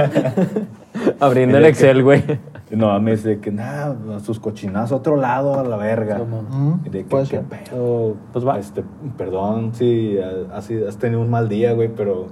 Abriendo 1.20 1.56
el 1.56 1.62
de 1.62 1.68
que- 1.68 1.72
Excel, 1.72 2.02
güey. 2.02 2.22
No, 2.70 3.00
me 3.00 3.12
dice 3.12 3.40
que 3.40 3.50
nada, 3.50 3.96
a 4.16 4.20
sus 4.20 4.38
cochinazos 4.38 4.92
a 4.92 4.96
otro 4.96 5.16
lado, 5.16 5.58
a 5.58 5.64
la 5.64 5.76
verga. 5.76 6.20
De 6.84 6.90
que, 6.90 7.06
¿qué 7.06 7.26
ser. 7.26 7.42
pedo? 7.42 8.16
Pues 8.32 8.46
va. 8.46 8.58
Este, 8.58 8.84
perdón, 9.16 9.72
sí, 9.74 10.16
has, 10.52 10.70
has 10.70 10.96
tenido 10.98 11.20
un 11.20 11.30
mal 11.30 11.48
día, 11.48 11.72
güey, 11.72 11.88
pero 11.88 12.28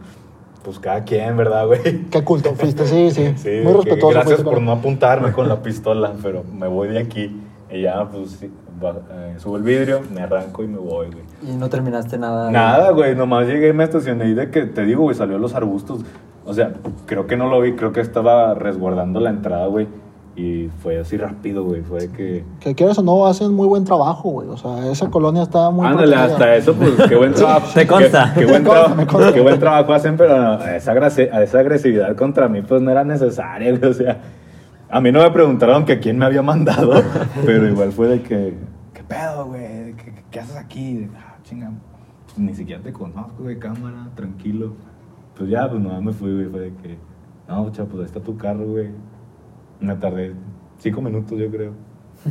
pues 0.63 0.79
cada 0.79 1.03
quien, 1.03 1.37
¿verdad, 1.37 1.67
güey? 1.67 2.05
Qué 2.11 2.23
culto 2.23 2.55
fuiste, 2.55 2.85
sí, 2.87 3.11
sí. 3.11 3.33
Sí, 3.37 3.61
Muy 3.65 3.73
respetuoso. 3.73 4.11
Gracias 4.11 4.35
fuiste 4.37 4.45
por 4.45 4.61
no 4.63 4.73
apuntarme 4.73 5.33
con 5.33 5.49
la 5.49 5.61
pistola, 5.63 6.13
pero 6.23 6.45
me 6.45 6.69
voy 6.69 6.89
de 6.89 6.99
aquí. 7.01 7.41
Y 7.71 7.83
ya, 7.83 8.09
pues, 8.09 8.31
sí, 8.33 8.51
eh, 9.11 9.35
subo 9.39 9.57
el 9.57 9.63
vidrio, 9.63 10.01
me 10.15 10.21
arranco 10.23 10.63
y 10.63 10.69
me 10.69 10.79
voy, 10.79 11.07
güey. 11.07 11.25
Y 11.43 11.57
no 11.57 11.69
terminaste 11.69 12.19
nada. 12.19 12.51
Nada, 12.51 12.91
güey, 12.91 13.15
nomás 13.15 13.47
llegué 13.47 13.69
y 13.69 13.73
me 13.73 13.85
estacioné 13.85 14.29
y 14.29 14.35
de 14.35 14.51
que, 14.51 14.63
te 14.63 14.85
digo, 14.85 15.03
güey, 15.03 15.15
salió 15.17 15.39
los 15.39 15.55
arbustos. 15.55 16.01
O 16.45 16.55
sea, 16.55 16.73
creo 17.07 17.27
que 17.27 17.37
no 17.37 17.49
lo 17.49 17.61
vi, 17.61 17.75
creo 17.75 17.93
que 17.93 18.01
estaba 18.01 18.55
resguardando 18.55 19.21
la 19.21 19.31
entrada, 19.31 19.67
güey. 19.67 19.87
Y 20.37 20.69
fue 20.85 21.01
así 21.01 21.17
rápido, 21.17 21.65
güey, 21.65 21.83
fue 21.83 21.99
de 22.03 22.09
que... 22.13 22.45
Que 22.61 22.75
quieras 22.77 22.97
o 22.99 23.03
no, 23.03 23.27
hacen 23.27 23.53
muy 23.53 23.67
buen 23.67 23.83
trabajo, 23.83 24.31
güey. 24.31 24.49
O 24.49 24.57
sea, 24.57 24.89
esa 24.89 25.11
colonia 25.11 25.43
está 25.43 25.69
muy 25.71 25.85
Ándale, 25.85 26.13
protegida. 26.15 26.33
hasta 26.33 26.55
eso, 26.55 26.75
pues, 26.75 26.93
qué 27.09 27.17
buen 27.17 27.35
trabajo. 27.35 27.67
Te 27.75 27.87
consta. 27.89 28.33
Qué, 28.35 28.41
qué 28.41 28.47
buen 28.47 28.63
Me 28.63 28.69
consta, 28.69 29.07
consta. 29.07 29.33
qué 29.33 29.41
buen 29.41 29.59
trabajo 29.59 29.93
hacen, 29.93 30.17
pero 30.17 30.39
no, 30.41 30.65
esa, 30.65 30.95
agresi- 30.95 31.29
esa 31.43 31.59
agresividad 31.59 32.15
contra 32.15 32.49
mí, 32.49 32.63
pues, 32.63 32.81
no 32.81 32.91
era 32.93 33.03
necesaria, 33.03 33.77
güey. 33.77 33.91
O 33.91 33.95
sea, 33.95 34.17
a 34.91 35.01
mí 35.01 35.13
no 35.13 35.23
me 35.23 35.31
preguntaron 35.31 35.85
que 35.85 35.99
quién 35.99 36.19
me 36.19 36.25
había 36.25 36.43
mandado, 36.43 37.03
pero 37.45 37.69
igual 37.69 37.93
fue 37.93 38.09
de 38.09 38.23
que, 38.23 38.55
¿qué 38.95 39.03
pedo, 39.03 39.47
güey? 39.47 39.95
¿Qué, 40.31 40.41
haces 40.41 40.57
aquí? 40.57 40.95
De, 40.95 41.09
ah, 41.17 41.37
chinga, 41.43 41.71
pues, 42.27 42.39
ni 42.39 42.55
siquiera 42.55 42.83
te 42.83 42.93
conozco, 42.93 43.43
güey, 43.43 43.59
cámara, 43.59 44.09
tranquilo. 44.15 44.75
Pues 45.37 45.51
ya, 45.51 45.69
pues, 45.69 45.81
no, 45.81 46.01
me 46.01 46.13
fui, 46.13 46.33
güey, 46.33 46.47
fue 46.47 46.61
de 46.61 46.75
que, 46.75 46.99
no, 47.49 47.71
chavo, 47.71 47.89
pues, 47.89 48.01
ahí 48.01 48.07
está 48.07 48.21
tu 48.21 48.37
carro, 48.37 48.65
güey. 48.67 48.91
Me 49.81 49.95
tardé 49.97 50.35
cinco 50.79 51.01
minutos, 51.03 51.39
yo 51.39 51.51
creo. 51.51 51.73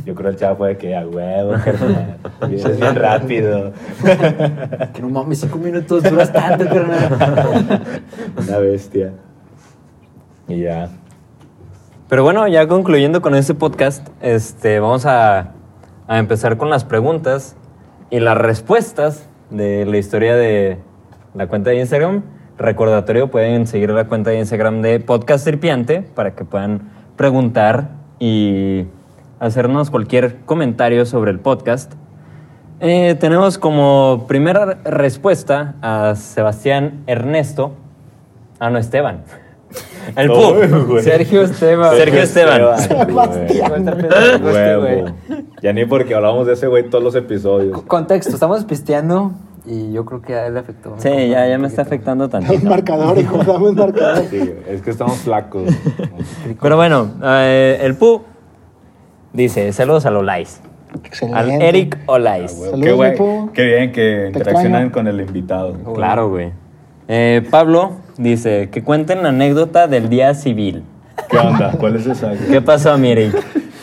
Yo 0.04 0.14
creo 0.14 0.30
el 0.30 0.36
chavo 0.36 0.56
fue 0.56 0.68
de 0.68 0.76
que, 0.76 0.96
a 0.96 1.06
huevo, 1.06 1.52
carnal, 1.64 2.18
vienes 2.48 2.78
bien 2.78 2.94
rápido. 2.94 3.72
Que 4.92 5.00
no 5.00 5.08
mames, 5.10 5.40
cinco 5.40 5.58
minutos 5.58 6.02
duras 6.02 6.32
tanto, 6.32 6.66
carnal. 6.66 8.02
Una 8.36 8.58
bestia. 8.58 9.14
Y 10.46 10.62
ya. 10.62 10.90
Pero 12.08 12.22
bueno, 12.22 12.48
ya 12.48 12.66
concluyendo 12.66 13.20
con 13.20 13.34
este 13.34 13.52
podcast, 13.52 14.08
este, 14.22 14.80
vamos 14.80 15.04
a, 15.04 15.52
empezar 16.08 16.56
con 16.56 16.70
las 16.70 16.84
preguntas 16.84 17.54
y 18.08 18.18
las 18.18 18.38
respuestas 18.38 19.28
de 19.50 19.84
la 19.84 19.98
historia 19.98 20.34
de 20.34 20.78
la 21.34 21.48
cuenta 21.48 21.68
de 21.68 21.80
Instagram. 21.80 22.22
Recordatorio, 22.56 23.30
pueden 23.30 23.66
seguir 23.66 23.90
la 23.90 24.08
cuenta 24.08 24.30
de 24.30 24.38
Instagram 24.38 24.80
de 24.80 25.00
Podcast 25.00 25.44
Serpiente 25.44 26.00
para 26.00 26.34
que 26.34 26.46
puedan 26.46 26.88
preguntar 27.16 27.90
y 28.18 28.86
hacernos 29.38 29.90
cualquier 29.90 30.36
comentario 30.46 31.04
sobre 31.04 31.30
el 31.30 31.40
podcast. 31.40 31.92
Eh, 32.80 33.16
tenemos 33.20 33.58
como 33.58 34.24
primera 34.26 34.78
respuesta 34.82 35.74
a 35.82 36.14
Sebastián 36.14 37.02
Ernesto. 37.06 37.72
Ah, 38.60 38.70
no, 38.70 38.78
Esteban. 38.78 39.24
El 40.16 40.28
Pu. 40.28 40.34
Uy, 40.34 40.66
güey. 40.86 41.02
Sergio 41.04 41.42
Esteban. 41.42 41.96
Sergio 41.96 42.22
Esteban. 42.22 42.78
Sebastián. 42.78 43.84
Ya 45.62 45.72
ni 45.72 45.84
porque 45.84 46.14
hablábamos 46.14 46.46
de 46.46 46.54
ese 46.54 46.66
güey 46.66 46.88
todos 46.88 47.02
los 47.04 47.14
episodios. 47.14 47.72
Co- 47.72 47.84
Contexto, 47.86 48.32
estamos 48.34 48.64
pisteando 48.64 49.32
y 49.66 49.92
yo 49.92 50.04
creo 50.04 50.22
que 50.22 50.34
a 50.34 50.46
él 50.46 50.54
le 50.54 50.60
afectó. 50.60 50.94
Sí, 50.98 51.28
ya, 51.28 51.46
ya 51.48 51.58
me 51.58 51.68
está 51.68 51.82
afectando 51.82 52.28
Dame 52.28 52.44
un 52.46 52.50
tantito. 52.50 52.70
marcador, 52.70 53.18
hijo, 53.18 53.38
dame 53.38 53.68
un 53.68 53.74
marcador. 53.76 54.24
Sí, 54.30 54.52
es 54.68 54.82
que 54.82 54.90
estamos 54.90 55.16
flacos. 55.18 55.64
Pero 56.60 56.76
bueno, 56.76 57.12
eh, 57.22 57.78
el 57.82 57.94
Pu 57.96 58.22
dice, 59.32 59.72
saludos 59.72 60.06
a 60.06 60.10
Olais. 60.16 60.60
Excelente. 61.04 61.38
Al 61.38 61.50
Eric 61.62 61.98
Olais. 62.06 62.50
Saludos, 62.52 62.80
qué, 62.82 62.92
güey, 62.92 63.14
qué 63.52 63.64
bien 63.64 63.92
que 63.92 64.30
Te 64.32 64.38
interaccionan 64.38 64.84
extraño. 64.86 64.92
con 64.92 65.06
el 65.06 65.20
invitado. 65.20 65.74
Claro, 65.94 66.30
güey. 66.30 66.52
Eh, 67.08 67.46
Pablo 67.50 67.92
dice, 68.18 68.68
que 68.70 68.82
cuenten 68.84 69.22
la 69.22 69.30
anécdota 69.30 69.86
del 69.86 70.08
día 70.08 70.34
civil. 70.34 70.84
¿Qué 71.30 71.38
onda? 71.38 71.72
¿Cuál 71.78 71.96
es 71.96 72.06
esa? 72.06 72.32
¿Qué 72.50 72.60
pasó, 72.60 72.96
mi 72.98 73.10
Eric? 73.12 73.34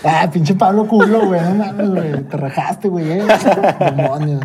Ah, 0.03 0.29
pinche 0.31 0.53
Pablo 0.53 0.85
culo, 0.87 1.25
güey. 1.25 1.41
No 1.41 1.55
mames, 1.55 1.89
güey. 1.89 2.23
Te 2.23 2.37
rajaste, 2.37 2.87
güey. 2.89 3.11
Eh. 3.11 3.23
Demonios. 3.95 4.41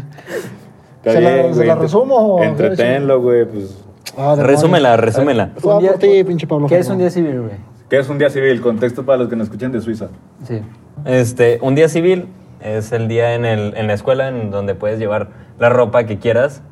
Está 0.99 1.13
¿Se 1.13 1.21
la- 1.21 1.31
se 1.31 1.43
güey, 1.51 1.67
la 1.67 1.73
entre- 1.75 1.75
resumo 1.83 2.15
o- 2.17 2.43
Entretenlo, 2.43 3.21
güey, 3.21 3.45
pues. 3.45 3.79
Ah, 4.17 4.31
demonios. 4.37 4.47
Resúmela, 4.47 4.97
resúmela. 4.97 5.51
Fue 5.59 5.81
por 5.81 5.99
ti, 5.99 6.25
pinche 6.25 6.47
Pablo. 6.47 6.67
¿Qué 6.67 6.79
es 6.79 6.89
un 6.89 6.99
día 6.99 7.11
civil, 7.11 7.41
güey? 7.43 7.53
¿Qué 7.89 7.99
es 7.99 8.09
un 8.09 8.19
día 8.19 8.31
civil? 8.31 8.61
Contexto 8.61 9.05
para 9.05 9.19
los 9.19 9.29
que 9.29 9.37
nos 9.37 9.47
escuchan 9.47 9.73
de 9.73 9.81
Suiza. 9.81 10.09
Sí. 10.47 10.61
Este, 11.05 11.59
un 11.63 11.75
día 11.75 11.89
civil 11.89 12.27
es 12.63 12.93
el 12.93 13.09
día 13.09 13.35
en, 13.35 13.45
el, 13.45 13.75
en 13.77 13.87
la 13.87 13.95
escuela 13.95 14.29
en 14.29 14.51
donde 14.51 14.75
puedes 14.75 14.99
llevar 14.99 15.29
la 15.59 15.69
ropa 15.71 16.05
que 16.05 16.19
quieras. 16.19 16.63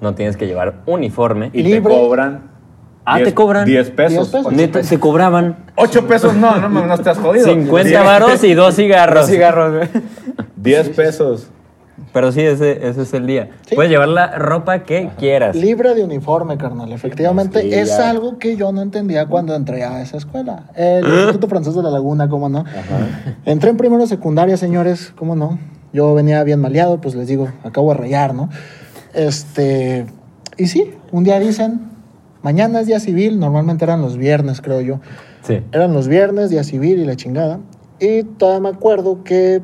No 0.00 0.14
tienes 0.14 0.36
que 0.36 0.46
llevar 0.46 0.74
uniforme. 0.86 1.50
Y 1.52 1.62
Libre. 1.62 1.80
te 1.80 1.88
cobran. 1.88 2.42
Ah, 3.10 3.16
¿te 3.18 3.24
10 3.24 3.34
cobran? 3.34 3.64
10 3.64 3.90
pesos. 3.90 4.30
10 4.30 4.44
pesos. 4.44 4.52
Neta, 4.52 4.80
te 4.82 4.98
cobraban 5.00 5.56
8 5.76 6.06
pesos, 6.06 6.34
no, 6.34 6.56
no, 6.58 6.68
no, 6.68 6.86
no 6.86 6.94
estás 6.94 7.18
jodido. 7.18 7.46
50 7.46 7.88
10 7.88 8.04
varos 8.04 8.44
y 8.44 8.54
dos 8.54 8.74
cigarros. 8.76 9.26
cigarros, 9.26 9.74
güey. 9.76 9.88
10 10.56 10.88
pesos. 10.90 11.48
Pero 12.12 12.30
sí, 12.32 12.40
ese, 12.40 12.86
ese 12.88 13.02
es 13.02 13.12
el 13.12 13.26
día. 13.26 13.50
Sí. 13.66 13.74
Puedes 13.74 13.90
llevar 13.90 14.08
la 14.08 14.38
ropa 14.38 14.80
que 14.84 15.10
quieras. 15.18 15.56
Libre 15.56 15.94
de 15.94 16.04
uniforme, 16.04 16.56
carnal. 16.56 16.92
Efectivamente, 16.92 17.60
Sí, 17.62 17.74
es 17.74 17.88
ya. 17.98 18.10
algo 18.10 18.38
que 18.38 18.56
yo 18.56 18.72
no 18.72 18.82
entendía 18.82 19.26
cuando 19.26 19.54
entré 19.54 19.84
a 19.84 20.00
esa 20.00 20.16
escuela. 20.16 20.64
El 20.74 21.04
Instituto 21.06 21.48
Francés 21.48 21.74
de 21.74 21.82
la 21.82 21.90
Laguna, 21.90 22.28
¿cómo 22.28 22.48
no? 22.48 22.64
Entré 23.44 23.70
en 23.70 23.76
primero 23.76 24.06
secundaria, 24.06 24.56
señores, 24.56 25.12
¿cómo 25.16 25.34
no? 25.34 25.58
Yo 25.92 26.14
venía 26.14 26.42
bien 26.44 26.60
maleado, 26.60 27.00
pues 27.00 27.14
les 27.14 27.26
digo, 27.26 27.48
acabo 27.64 27.92
de 27.92 27.98
rayar, 27.98 28.34
¿no? 28.34 28.48
Este, 29.14 30.06
y 30.56 30.66
sí, 30.68 30.94
un 31.10 31.24
día 31.24 31.38
dicen, 31.40 31.80
mañana 32.42 32.80
es 32.80 32.86
día 32.86 33.00
civil, 33.00 33.38
normalmente 33.38 33.84
eran 33.84 34.00
los 34.00 34.16
viernes, 34.16 34.60
creo 34.60 34.80
yo. 34.80 35.00
Sí. 35.42 35.62
Eran 35.72 35.92
los 35.92 36.08
viernes, 36.08 36.50
día 36.50 36.64
civil 36.64 36.98
y 37.00 37.04
la 37.04 37.16
chingada. 37.16 37.60
Y 38.00 38.22
todavía 38.22 38.70
me 38.70 38.76
acuerdo 38.76 39.24
que, 39.24 39.62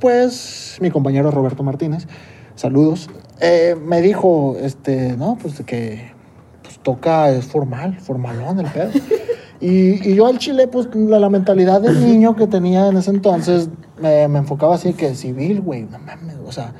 pues, 0.00 0.78
mi 0.80 0.90
compañero 0.90 1.30
Roberto 1.30 1.62
Martínez, 1.62 2.06
saludos, 2.54 3.10
eh, 3.40 3.76
me 3.82 4.00
dijo, 4.00 4.56
este, 4.60 5.16
no, 5.16 5.36
pues 5.40 5.62
que 5.62 6.12
pues, 6.62 6.78
toca, 6.80 7.30
es 7.30 7.46
formal, 7.46 7.98
formalón 8.00 8.60
el 8.60 8.66
pedo. 8.66 8.90
Y, 9.62 10.08
y 10.08 10.14
yo 10.14 10.26
al 10.26 10.38
chile, 10.38 10.68
pues, 10.68 10.88
la, 10.94 11.18
la 11.18 11.28
mentalidad 11.28 11.82
del 11.82 12.02
niño 12.02 12.34
que 12.34 12.46
tenía 12.46 12.88
en 12.88 12.96
ese 12.96 13.10
entonces, 13.10 13.68
me, 14.00 14.26
me 14.26 14.38
enfocaba 14.38 14.74
así 14.74 14.94
que 14.94 15.14
civil, 15.14 15.60
güey, 15.60 15.82
no 15.82 15.98
mames, 15.98 16.36
o 16.46 16.50
sea, 16.50 16.72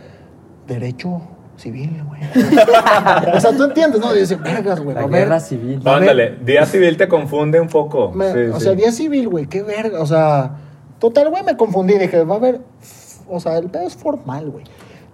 derecho 0.66 1.20
civil, 1.60 2.02
güey. 2.08 2.20
o 3.34 3.40
sea, 3.40 3.56
tú 3.56 3.64
entiendes, 3.64 4.00
¿no? 4.00 4.12
Dice, 4.12 4.36
vergas, 4.36 4.80
güey, 4.80 4.94
La 4.94 5.02
a 5.02 5.06
ver, 5.06 5.24
guerra 5.24 5.40
civil. 5.40 5.80
Ándale, 5.84 6.36
día 6.44 6.66
civil 6.66 6.96
te 6.96 7.06
confunde 7.08 7.60
un 7.60 7.68
poco. 7.68 8.10
me- 8.12 8.32
Sí, 8.32 8.38
o 8.52 8.58
sí. 8.58 8.64
sea, 8.64 8.72
día 8.74 8.92
civil, 8.92 9.28
güey, 9.28 9.46
qué 9.46 9.62
verga. 9.62 10.00
O 10.00 10.06
sea, 10.06 10.52
total, 10.98 11.30
güey, 11.30 11.42
me 11.44 11.56
confundí. 11.56 11.94
Dije, 11.98 12.24
va 12.24 12.34
a 12.34 12.38
haber. 12.38 12.60
O 13.28 13.38
sea, 13.38 13.58
el 13.58 13.68
pedo 13.70 13.82
es 13.86 13.94
formal, 13.96 14.50
güey. 14.50 14.64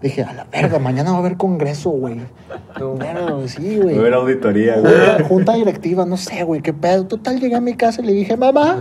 Dije, 0.00 0.22
a 0.22 0.32
la 0.34 0.44
verga, 0.44 0.78
mañana 0.78 1.10
va 1.10 1.16
a 1.16 1.20
haber 1.20 1.36
congreso, 1.36 1.90
güey. 1.90 2.20
Güey, 2.78 3.48
sí, 3.48 3.78
güey. 3.78 3.94
Va 3.94 3.96
a 3.96 4.00
haber 4.02 4.14
auditoría, 4.14 4.78
güey. 4.78 4.92
Junta, 4.94 5.24
junta 5.24 5.54
directiva, 5.54 6.04
no 6.04 6.16
sé, 6.18 6.44
güey, 6.44 6.60
qué 6.60 6.74
pedo. 6.74 7.06
Total, 7.06 7.40
llegué 7.40 7.54
a 7.56 7.60
mi 7.60 7.74
casa 7.74 8.02
y 8.02 8.04
le 8.06 8.12
dije, 8.12 8.36
mamá, 8.36 8.78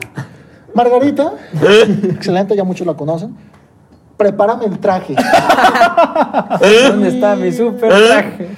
Margarita, 0.73 1.31
excelente, 2.09 2.55
ya 2.55 2.65
muchos 2.65 2.85
la 2.85 2.93
conocen. 2.95 3.35
Prepárame 4.17 4.65
el 4.65 4.79
traje. 4.79 5.15
¿Dónde 6.89 7.09
está 7.09 7.35
mi 7.35 7.51
super 7.51 7.89
traje? 7.89 8.49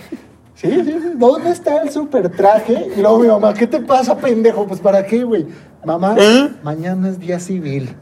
Sí, 0.56 0.72
sí, 0.72 0.92
sí. 1.02 1.12
¿Dónde 1.16 1.52
está 1.52 1.82
el 1.82 1.90
super 1.90 2.30
traje? 2.30 2.92
Y 2.96 3.02
luego 3.02 3.20
mi 3.20 3.28
mamá, 3.28 3.54
¿qué 3.54 3.68
te 3.68 3.80
pasa, 3.80 4.16
pendejo? 4.18 4.66
Pues 4.66 4.80
para 4.80 5.06
qué, 5.06 5.24
güey. 5.24 5.48
Mamá, 5.86 6.16
mañana 6.64 7.10
es 7.10 7.20
día 7.20 7.40
civil. 7.40 7.96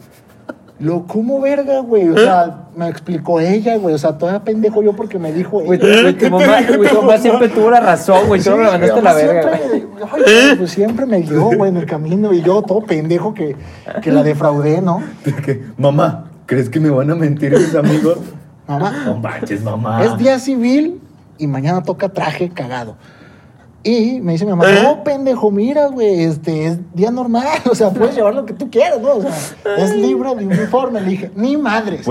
Lo, 0.77 1.05
¿cómo 1.05 1.39
verga, 1.39 1.79
güey? 1.79 2.09
O 2.09 2.17
sea, 2.17 2.67
me 2.75 2.89
explicó 2.89 3.39
ella, 3.39 3.77
güey. 3.77 3.95
O 3.95 3.97
sea, 3.97 4.17
todavía 4.17 4.43
pendejo 4.43 4.83
yo 4.83 4.93
porque 4.93 5.17
me 5.17 5.31
dijo 5.31 5.61
Güey, 5.61 5.79
tu 5.79 6.29
mamá, 6.29 6.61
güey, 6.75 6.89
tu 6.89 7.01
mamá 7.01 7.17
siempre 7.17 7.47
tuvo 7.47 7.71
la 7.71 7.79
razón, 7.79 8.27
güey. 8.27 8.41
Tú 8.41 8.49
no 8.51 8.57
me 8.57 8.65
Sí, 8.65 8.71
mandaste 8.71 9.01
la 9.01 9.13
verga, 9.13 9.41
siempre, 9.41 9.59
ay, 9.73 9.87
güey, 10.25 10.57
pues 10.57 10.71
siempre 10.71 11.05
me 11.05 11.19
guió, 11.21 11.45
güey, 11.55 11.71
en 11.71 11.77
el 11.77 11.85
camino. 11.85 12.33
Y 12.33 12.41
yo, 12.41 12.61
todo 12.61 12.81
pendejo 12.81 13.33
que, 13.33 13.55
que 14.01 14.11
la 14.11 14.23
defraudé, 14.23 14.81
¿no? 14.81 15.01
Que, 15.45 15.63
Mamá, 15.77 16.25
¿crees 16.45 16.69
que 16.69 16.79
me 16.79 16.89
van 16.89 17.11
a 17.11 17.15
mentir 17.15 17.51
mis 17.51 17.75
amigos? 17.75 18.17
No 18.67 18.79
Mamá, 18.79 19.19
manches, 19.21 19.61
mamá. 19.61 20.03
es 20.03 20.17
día 20.17 20.39
civil 20.39 20.99
y 21.37 21.45
mañana 21.45 21.83
toca 21.83 22.09
traje 22.09 22.49
cagado. 22.49 22.95
Y 23.83 24.19
me 24.21 24.31
dice 24.31 24.45
mi 24.45 24.49
mamá, 24.49 24.65
no, 24.81 25.03
pendejo, 25.03 25.51
mira, 25.51 25.85
güey, 25.89 26.23
este, 26.23 26.65
es 26.65 26.79
día 26.95 27.11
normal, 27.11 27.45
o 27.69 27.75
sea, 27.75 27.91
puedes 27.91 28.15
llevar 28.15 28.33
lo 28.33 28.43
que 28.43 28.53
tú 28.53 28.71
quieras, 28.71 28.99
¿no? 28.99 29.17
O 29.17 29.21
sea, 29.21 29.31
es 29.77 29.95
libre 29.95 30.33
de 30.33 30.47
uniforme. 30.47 30.99
Le 31.01 31.09
dije, 31.11 31.31
ni 31.35 31.55
madres. 31.57 32.07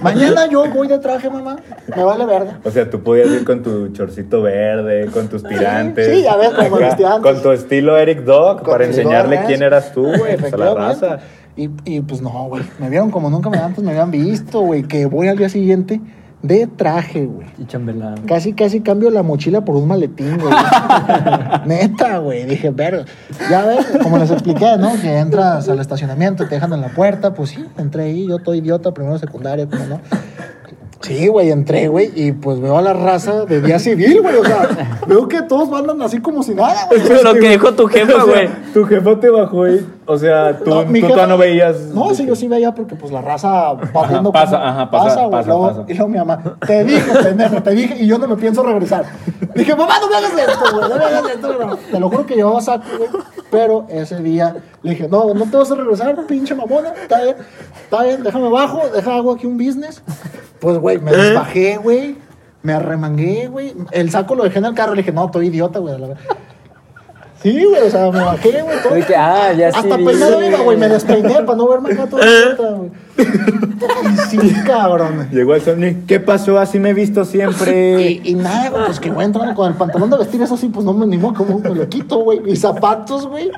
Mañana 0.00 0.46
yo 0.46 0.64
voy 0.70 0.88
de 0.88 0.98
traje, 0.98 1.28
mamá, 1.28 1.56
me 1.94 2.02
vale 2.02 2.24
verga. 2.24 2.58
O 2.64 2.70
sea, 2.70 2.88
tú 2.88 3.02
podías 3.02 3.28
ir 3.28 3.44
con 3.44 3.62
tu 3.62 3.88
chorcito 3.88 4.40
verde, 4.40 5.10
con 5.12 5.28
tus 5.28 5.42
tirantes. 5.42 6.06
sí, 6.10 6.22
ya 6.22 6.36
ves, 6.38 6.54
como 6.54 6.76
Acá, 6.76 6.86
mis 6.86 6.96
tirantes. 6.96 7.32
Con 7.32 7.42
tu 7.42 7.50
estilo 7.50 7.98
Eric 7.98 8.20
Dog, 8.20 8.62
Con 8.62 8.70
para 8.72 8.86
enseñarle 8.86 9.36
gorras. 9.36 9.46
quién 9.46 9.62
eras 9.62 9.92
tú, 9.92 10.04
güey, 10.04 10.38
pues 10.38 10.54
a 10.54 10.56
la 10.56 10.72
raza. 10.72 11.18
Y, 11.58 11.70
y 11.84 12.00
pues 12.02 12.22
no, 12.22 12.30
güey, 12.44 12.62
me 12.78 12.88
vieron 12.88 13.10
como 13.10 13.30
nunca 13.30 13.50
me 13.50 13.58
antes 13.58 13.82
me 13.82 13.90
habían 13.90 14.12
visto, 14.12 14.60
güey, 14.60 14.84
que 14.84 15.06
voy 15.06 15.26
al 15.26 15.36
día 15.36 15.48
siguiente 15.48 16.00
de 16.40 16.68
traje, 16.68 17.26
güey. 17.26 17.48
Y 17.58 17.64
chambelán. 17.66 18.22
Casi, 18.26 18.52
casi 18.52 18.80
cambio 18.80 19.10
la 19.10 19.24
mochila 19.24 19.64
por 19.64 19.74
un 19.74 19.88
maletín, 19.88 20.38
güey. 20.38 20.54
Neta, 21.66 22.18
güey. 22.18 22.44
Dije, 22.44 22.70
verga. 22.70 23.04
Ya 23.50 23.64
ves, 23.64 23.86
como 24.02 24.18
les 24.18 24.30
expliqué, 24.30 24.76
¿no? 24.78 24.92
Que 25.00 25.18
entras 25.18 25.68
al 25.68 25.80
estacionamiento, 25.80 26.46
te 26.46 26.54
dejan 26.54 26.72
en 26.72 26.80
la 26.80 26.88
puerta. 26.90 27.34
Pues 27.34 27.50
sí, 27.50 27.64
entré 27.76 28.04
ahí. 28.04 28.28
Yo 28.28 28.38
todo 28.38 28.54
idiota, 28.54 28.92
primero 28.92 29.18
secundaria, 29.18 29.66
como 29.66 29.84
no. 29.86 30.00
Sí, 31.00 31.28
güey, 31.28 31.50
entré, 31.50 31.86
güey, 31.86 32.10
y 32.16 32.32
pues 32.32 32.60
veo 32.60 32.76
a 32.76 32.82
la 32.82 32.92
raza 32.92 33.44
de 33.44 33.60
día 33.60 33.78
civil, 33.78 34.20
güey. 34.20 34.34
O 34.36 34.44
sea, 34.44 34.68
veo 35.06 35.28
que 35.28 35.42
todos 35.42 35.72
andan 35.72 36.02
así 36.02 36.20
como 36.20 36.42
si 36.42 36.54
nada, 36.54 36.88
güey. 36.88 37.22
Lo 37.22 37.34
que 37.34 37.50
dijo 37.50 37.72
tu 37.72 37.86
jefa, 37.88 38.12
O 38.24 38.26
sea, 38.26 38.34
güey. 38.34 38.48
tu 38.74 38.84
jefa 38.84 39.20
te 39.20 39.30
bajó 39.30 39.68
y, 39.68 39.86
o 40.06 40.18
sea, 40.18 40.58
tú, 40.58 40.70
No, 40.70 40.82
tú 40.84 40.92
jefa- 40.92 41.26
no 41.28 41.38
veías. 41.38 41.76
No, 41.94 42.12
sí, 42.14 42.26
yo 42.26 42.34
sí 42.34 42.48
veía 42.48 42.74
porque 42.74 42.96
pues 42.96 43.12
la 43.12 43.20
raza 43.22 43.74
va 43.74 44.08
viendo 44.08 44.32
pasa, 44.32 44.56
cómo- 44.58 44.64
ajá, 44.70 44.90
pasa, 44.90 45.14
güey. 45.20 45.30
pasa, 45.30 45.48
Luego- 45.48 45.68
pasa. 45.68 45.84
Y 45.86 45.94
luego 45.94 46.08
mi 46.08 46.18
mamá, 46.18 46.42
te 46.66 46.82
dije, 46.84 47.12
pendejo, 47.22 47.62
te 47.62 47.70
dije, 47.70 47.96
y 48.02 48.06
yo 48.08 48.18
no 48.18 48.26
me 48.26 48.36
pienso 48.36 48.64
regresar. 48.64 49.04
Dije, 49.54 49.76
mamá, 49.76 49.94
no 50.00 50.08
me 50.08 50.16
hagas 50.16 50.32
esto, 50.32 50.76
güey, 50.76 50.90
no 50.90 50.96
me 50.98 51.04
hagas 51.04 51.30
esto. 51.32 51.64
no. 51.64 51.76
Te 51.76 52.00
lo 52.00 52.10
juro 52.10 52.26
que 52.26 52.34
llevaba 52.34 52.60
saco, 52.60 52.84
güey. 52.98 53.08
Pero 53.50 53.86
ese 53.88 54.20
día 54.22 54.56
le 54.82 54.90
dije, 54.90 55.08
no, 55.08 55.32
no 55.32 55.44
te 55.50 55.56
vas 55.56 55.70
a 55.70 55.74
regresar, 55.74 56.26
pinche 56.26 56.54
mamona. 56.54 56.92
Está 57.00 57.22
bien, 57.22 57.36
está 57.82 58.02
bien, 58.04 58.22
déjame 58.22 58.50
bajo, 58.50 58.88
deja 58.88 59.14
hago 59.16 59.32
aquí 59.32 59.46
un 59.46 59.56
business. 59.56 60.02
Pues, 60.60 60.78
güey, 60.78 60.98
me 60.98 61.12
desbajé, 61.12 61.76
güey. 61.78 62.16
Me 62.62 62.72
arremangué, 62.72 63.46
güey. 63.46 63.74
El 63.92 64.10
saco 64.10 64.34
lo 64.34 64.44
dejé 64.44 64.58
en 64.58 64.66
el 64.66 64.74
carro. 64.74 64.94
Le 64.94 65.02
dije, 65.02 65.12
no, 65.12 65.26
estoy 65.26 65.46
idiota, 65.46 65.78
güey. 65.78 65.94
A 67.42 67.46
la 67.46 67.52
verga". 67.52 67.60
Sí, 67.60 67.64
güey, 67.64 67.82
o 67.82 67.90
sea, 67.90 68.10
me 68.10 68.24
bajé, 68.24 68.62
güey. 68.62 68.82
todo. 68.82 68.92
Oye, 68.94 69.06
que, 69.06 69.16
ah, 69.16 69.52
ya 69.52 69.68
Hasta 69.68 69.96
sí, 69.96 70.04
peinado 70.04 70.40
sí. 70.40 70.46
iba, 70.46 70.58
güey. 70.60 70.76
Me 70.76 70.88
despeiné 70.88 71.34
para 71.42 71.56
no 71.56 71.68
verme 71.68 71.92
acá 71.92 72.06
todo 72.06 72.20
idiota, 72.20 72.70
güey. 72.70 72.90
Y 73.18 74.16
sí, 74.28 74.54
cabrón. 74.66 75.28
Llegó 75.30 75.54
el 75.54 75.62
Sony. 75.62 76.06
¿Qué 76.06 76.20
pasó? 76.20 76.58
Así 76.58 76.78
me 76.78 76.90
he 76.90 76.94
visto 76.94 77.24
siempre. 77.24 77.98
Y, 78.08 78.30
y 78.30 78.34
nada, 78.34 78.70
güey, 78.70 78.84
pues 78.86 79.00
que 79.00 79.10
voy 79.10 79.24
entrando 79.24 79.54
con 79.54 79.70
el 79.70 79.76
pantalón 79.76 80.10
de 80.10 80.18
vestir, 80.18 80.40
eso 80.42 80.56
sí, 80.56 80.68
pues 80.68 80.84
no 80.84 80.92
me 80.92 81.04
animo, 81.04 81.34
como 81.34 81.58
me 81.58 81.74
lo 81.74 81.88
quito, 81.88 82.18
güey. 82.18 82.40
Mis 82.40 82.60
zapatos, 82.60 83.26
güey. 83.26 83.50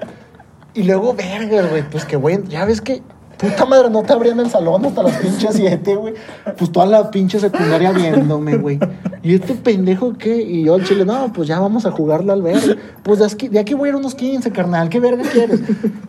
Y 0.75 0.85
luego, 0.85 1.15
verga, 1.15 1.69
güey, 1.69 1.83
pues 1.89 2.05
que 2.05 2.17
voy, 2.17 2.43
ya 2.49 2.65
ves 2.65 2.81
que, 2.81 3.03
puta 3.41 3.65
madre, 3.65 3.91
no 3.91 4.03
te 4.03 4.13
abrían 4.13 4.39
el 4.41 4.51
salón 4.51 4.85
hasta 4.85 5.03
las 5.03 5.17
pinches 5.17 5.55
siete, 5.55 5.97
güey. 5.97 6.15
Pues 6.57 6.71
toda 6.71 6.87
la 6.87 7.11
pinche 7.11 7.39
secundaria 7.41 7.93
viéndome, 7.93 8.57
güey. 8.57 8.79
Y 9.23 9.35
este 9.35 9.55
pendejo, 9.55 10.15
¿qué? 10.19 10.37
Y 10.37 10.65
yo 10.65 10.75
al 10.75 10.85
chile, 10.85 11.05
no, 11.05 11.33
pues 11.33 11.49
ya 11.49 11.61
vamos 11.61 11.85
a 11.87 11.91
jugarle 11.91 12.33
al 12.33 12.43
verde. 12.43 12.77
Pues 13.03 13.19
de 13.19 13.27
aquí, 13.27 13.49
de 13.49 13.59
aquí 13.59 13.75
voy 13.75 13.89
a 13.89 13.91
ir 13.91 13.97
unos 13.97 14.15
15, 14.15 14.51
carnal, 14.51 14.89
¿qué 14.89 15.01
verga 15.01 15.23
quieres? 15.31 15.61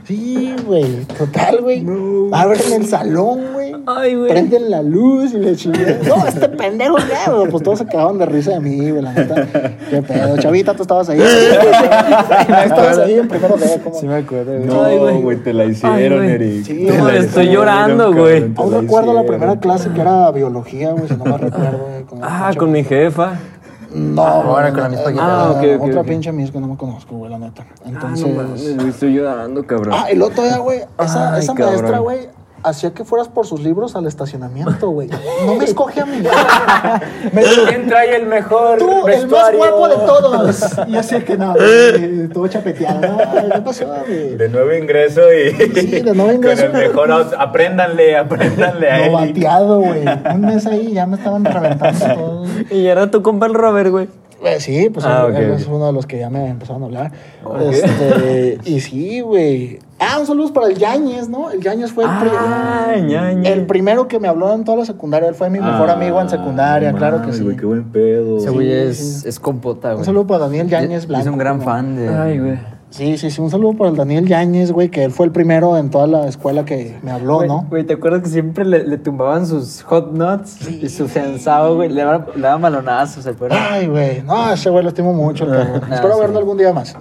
Sí, 0.05 0.55
güey, 0.65 1.05
total, 1.17 1.61
güey. 1.61 1.85
Abren 2.31 2.73
el 2.73 2.85
salón, 2.85 3.53
güey. 3.53 3.73
Ay, 3.85 4.15
güey. 4.15 4.29
Prenden 4.29 4.69
la 4.69 4.81
luz 4.81 5.33
y 5.33 5.37
le 5.37 5.55
chingué. 5.55 5.99
No, 6.07 6.25
este 6.25 6.49
pendejo, 6.49 6.95
¿qué? 6.97 7.31
güey? 7.31 7.49
Pues 7.49 7.63
todos 7.63 7.79
se 7.79 7.85
quedaban 7.85 8.17
de 8.17 8.25
risa 8.25 8.51
de 8.51 8.59
mí, 8.59 8.89
güey, 8.89 9.01
la 9.01 9.13
neta. 9.13 9.47
Qué 9.89 10.01
pedo. 10.01 10.37
Chavita, 10.37 10.73
tú 10.75 10.83
estabas 10.83 11.09
ahí. 11.09 11.21
estabas 12.65 12.97
ahí 12.97 13.15
en 13.15 13.27
primero 13.27 13.57
de 13.57 13.79
¿cómo? 13.83 13.99
Sí 13.99 14.07
me 14.07 14.15
acuerdo, 14.15 14.53
güey. 14.57 14.65
No, 14.65 14.99
güey. 14.99 15.21
güey, 15.21 15.37
te 15.37 15.53
la 15.53 15.63
Ay, 15.63 15.71
hicieron, 15.71 16.19
güey. 16.19 16.31
Eric. 16.31 16.65
Sí, 16.65 16.85
Te 16.85 16.97
no, 16.97 17.07
la 17.07 17.20
estoy 17.25 17.49
llorando, 17.49 18.13
güey. 18.13 18.53
Aún 18.55 18.73
recuerdo 18.73 19.13
la 19.13 19.23
primera 19.25 19.59
clase 19.59 19.89
que 19.91 20.01
era 20.01 20.31
biología, 20.31 20.91
güey, 20.91 21.07
si 21.07 21.15
no 21.15 21.25
me 21.25 21.37
recuerdo. 21.37 21.79
una 22.11 22.47
Ah, 22.49 22.51
con 22.57 22.71
mi 22.71 22.83
jefa. 22.83 23.33
No, 23.93 24.21
ahora 24.23 24.69
no, 24.69 24.73
con 24.73 24.83
la 24.83 24.89
no, 24.89 24.95
misma 24.95 25.11
no, 25.11 25.21
Ah, 25.21 25.61
Otra 25.81 26.01
ok. 26.01 26.07
pinche 26.07 26.31
mis 26.31 26.49
que 26.49 26.59
no 26.61 26.67
me 26.67 26.77
conozco, 26.77 27.17
güey, 27.17 27.29
la 27.31 27.39
neta. 27.39 27.65
Ah, 27.69 27.83
Entonces. 27.87 28.25
no 28.27 28.41
mames, 28.41 28.75
güey, 28.77 28.89
estoy 28.89 29.13
llorando, 29.15 29.65
cabrón. 29.65 29.93
Ah, 29.97 30.05
el 30.09 30.21
otro 30.21 30.43
día, 30.43 30.57
güey, 30.59 30.79
esa, 30.99 31.33
Ay, 31.33 31.39
esa 31.41 31.53
maestra, 31.53 31.99
güey, 31.99 32.29
hacía 32.63 32.91
que 32.93 33.03
fueras 33.03 33.27
por 33.27 33.45
sus 33.45 33.61
libros 33.61 33.95
al 33.95 34.05
estacionamiento, 34.07 34.89
güey. 34.89 35.09
No 35.45 35.55
me 35.55 35.65
escoge 35.65 36.01
a 36.01 36.05
mí. 36.05 36.21
Me 37.33 37.43
dijo, 37.43 37.61
¿Quién 37.67 37.87
trae 37.87 38.15
el 38.15 38.25
mejor 38.27 38.77
tú, 38.79 39.07
el 39.07 39.27
más 39.27 39.55
guapo 39.55 39.87
de 39.87 39.95
todos. 39.95 40.61
Y 40.87 40.95
así 40.95 41.19
que 41.21 41.37
no, 41.37 41.53
güey, 41.53 42.27
todo 42.29 42.47
chapeteado. 42.47 43.17
¿Qué 43.53 43.61
pasó, 43.61 43.85
güey? 44.05 44.35
De 44.35 44.49
nuevo 44.49 44.73
ingreso 44.73 45.21
y. 45.33 45.51
Sí, 45.73 46.01
de 46.01 46.13
nuevo 46.13 46.31
ingreso. 46.31 46.65
Con 46.71 46.75
el 46.81 46.87
mejor 46.89 47.11
Apréndanle, 47.37 48.17
apréndanle 48.17 48.89
a 48.91 48.97
No 48.97 49.03
él. 49.03 49.11
bateado, 49.29 49.79
güey. 49.81 50.03
Un 50.35 50.41
mes 50.41 50.65
ahí 50.65 50.93
ya 50.93 51.05
me 51.07 51.17
estaban 51.17 51.45
reventando 51.45 52.05
todo. 52.05 52.45
Y 52.69 52.85
era 52.87 53.09
tu 53.09 53.21
compa 53.21 53.45
el 53.45 53.53
Robert, 53.53 53.89
güey. 53.89 54.07
Eh, 54.43 54.59
sí, 54.59 54.89
pues 54.89 55.05
Ah, 55.05 55.27
él, 55.29 55.35
él 55.35 55.51
es 55.51 55.67
uno 55.67 55.85
de 55.85 55.93
los 55.93 56.07
que 56.07 56.17
ya 56.17 56.29
me 56.31 56.47
empezaron 56.47 56.81
a 56.81 56.85
hablar. 56.87 57.11
Este, 57.69 58.57
y 58.65 58.79
sí, 58.79 59.21
güey. 59.21 59.79
Ah, 60.03 60.17
un 60.19 60.25
saludo 60.25 60.51
para 60.51 60.67
el 60.67 60.77
Yañez, 60.77 61.29
¿no? 61.29 61.51
El 61.51 61.61
Yañez 61.61 61.91
fue 61.91 62.03
el, 62.05 62.09
pri- 62.09 62.31
Ah, 62.35 62.93
el 62.95 63.65
primero 63.67 64.07
que 64.07 64.19
me 64.19 64.27
habló 64.27 64.51
en 64.53 64.63
toda 64.63 64.77
la 64.79 64.85
secundaria. 64.85 65.29
Él 65.29 65.35
fue 65.35 65.49
mi 65.51 65.59
mejor 65.59 65.89
Ah, 65.89 65.93
amigo 65.93 66.19
en 66.19 66.27
secundaria, 66.29 66.91
no 66.91 66.97
claro 66.97 67.21
que 67.21 67.31
sí. 67.33 67.43
güey, 67.43 67.55
qué 67.55 67.65
buen 67.67 67.83
pedo. 67.91 68.37
Ese 68.37 68.49
güey 68.49 68.67
Sí, 68.67 68.73
es, 68.73 69.21
sí. 69.21 69.29
es 69.29 69.39
compota, 69.39 69.89
güey. 69.89 69.99
Un 69.99 70.05
saludo 70.05 70.25
para 70.25 70.45
Daniel 70.45 70.67
Yañez 70.67 71.03
Es 71.03 71.07
Blanco. 71.07 71.29
un 71.29 71.37
gran 71.37 71.57
¿no? 71.59 71.63
fan 71.63 71.95
de... 71.95 72.09
Ay, 72.09 72.39
güey. 72.39 72.59
Sí, 72.89 73.17
sí, 73.17 73.29
sí. 73.31 73.39
Un 73.39 73.49
saludo 73.49 73.73
para 73.77 73.89
el 73.91 73.95
Daniel 73.95 74.27
Yañez, 74.27 74.71
güey, 74.73 74.89
que 74.89 75.03
él 75.05 75.11
fue 75.11 75.25
el 75.27 75.31
primero 75.31 75.77
en 75.77 75.89
toda 75.91 76.07
la 76.07 76.27
escuela 76.27 76.65
que 76.65 76.97
me 77.03 77.11
habló, 77.11 77.35
Güey, 77.37 77.47
¿no? 77.47 77.67
Güey, 77.69 77.85
¿te 77.85 77.93
acuerdas 77.93 78.21
que 78.23 78.27
siempre 78.29 78.65
le, 78.65 78.85
le 78.85 78.97
tumbaban 78.97 79.45
sus 79.47 79.81
hot 79.83 80.11
nuts 80.11 80.67
y 80.67 80.89
su 80.89 81.07
sensado, 81.07 81.75
güey? 81.75 81.87
Le 81.89 82.03
daban, 82.03 82.25
le 82.35 82.41
daban 82.41 82.61
balonazos, 82.61 83.23
¿se 83.23 83.29
acuerdan? 83.29 83.59
Ay, 83.71 83.87
güey. 83.87 84.23
No, 84.23 84.51
ese 84.51 84.69
güey 84.69 84.83
lo 84.83 84.89
estimo 84.89 85.13
mucho, 85.13 85.45
cabrón. 85.45 85.81
Ah, 85.89 85.93
Espero 85.95 86.15
sí. 86.15 86.19
verlo 86.19 86.39
algún 86.39 86.57
día 86.57 86.73
más. 86.73 86.95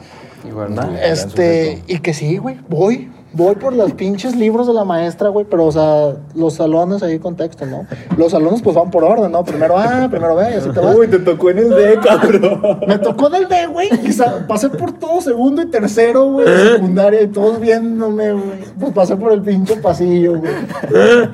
Igual, 0.47 0.75
¿no? 0.75 0.83
Este, 1.03 1.83
y 1.87 1.99
que 1.99 2.15
sí, 2.15 2.39
güey, 2.39 2.59
voy. 2.69 3.11
voy 3.33 3.55
por 3.55 3.73
los 3.73 3.93
pinches 3.93 4.35
libros 4.35 4.67
de 4.67 4.73
la 4.73 4.85
maestra, 4.85 5.29
güey, 5.29 5.47
pero, 5.49 5.67
o 5.67 5.73
sea, 5.73 6.17
los 6.35 6.55
salones 6.55 7.03
ahí 7.03 7.19
contexto, 7.19 7.67
¿no? 7.67 7.87
Los 8.17 8.33
salones, 8.33 8.61
pues, 8.63 8.75
van 8.75 8.91
por 8.91 9.05
orden, 9.05 9.31
¿no? 9.31 9.45
Primero 9.45 9.79
A, 9.79 10.09
primero 10.09 10.35
B, 10.35 10.51
y 10.51 10.55
así 10.55 10.71
te 10.71 10.81
vas. 10.81 10.97
Uy, 10.97 11.09
te 11.09 11.19
tocó 11.19 11.51
en 11.51 11.59
el 11.59 11.71
D, 11.71 11.99
cabrón. 12.03 12.81
Me 12.87 12.99
tocó 12.99 13.29
del 13.31 13.49
D, 13.49 13.67
güey, 13.69 13.89
pasé 14.49 14.69
por 14.71 14.93
todo 14.93 15.21
segundo 15.21 15.63
y 15.63 15.67
tercero, 15.67 16.25
güey, 16.27 16.47
de 16.47 16.73
secundaria, 16.73 17.23
y 17.23 17.29
todos 17.29 17.61
viéndome, 17.61 18.33
güey. 18.33 18.65
Pues 18.79 18.93
pasé 18.93 19.17
por 19.17 19.33
el 19.33 19.43
pinche 19.43 19.77
pasillo, 19.77 20.39
güey. 20.39 20.53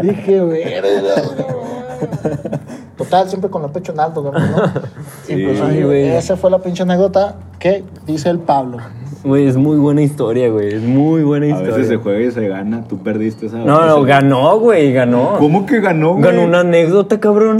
Dije, 0.02 0.40
verga, 0.40 1.22
güey. 1.22 2.55
Total, 2.96 3.28
siempre 3.28 3.50
con 3.50 3.62
el 3.64 3.70
pecho 3.70 3.92
en 3.92 4.00
alto, 4.00 4.22
¿no? 4.22 4.32
Y 5.28 5.44
pues, 5.44 5.60
Ay, 5.60 5.82
güey. 5.82 6.08
esa 6.08 6.36
fue 6.36 6.50
la 6.50 6.58
pinche 6.60 6.82
anécdota 6.82 7.36
que 7.58 7.84
dice 8.06 8.30
el 8.30 8.38
Pablo. 8.38 8.78
Güey, 9.24 9.46
es 9.48 9.56
muy 9.56 9.76
buena 9.76 10.02
historia, 10.02 10.48
güey. 10.50 10.74
Es 10.74 10.82
muy 10.82 11.22
buena 11.24 11.46
A 11.46 11.48
historia. 11.48 11.72
veces 11.72 11.88
se 11.88 11.96
juega 11.96 12.20
y 12.20 12.30
se 12.30 12.48
gana. 12.48 12.84
Tú 12.88 12.98
perdiste 13.02 13.46
esa. 13.46 13.58
No, 13.58 13.84
no, 13.84 13.98
esa- 13.98 14.06
ganó, 14.06 14.58
güey, 14.60 14.92
ganó. 14.92 15.36
¿Cómo 15.38 15.66
que 15.66 15.80
ganó, 15.80 16.12
güey? 16.12 16.22
Ganó 16.22 16.44
una 16.44 16.60
anécdota, 16.60 17.18
cabrón. 17.18 17.58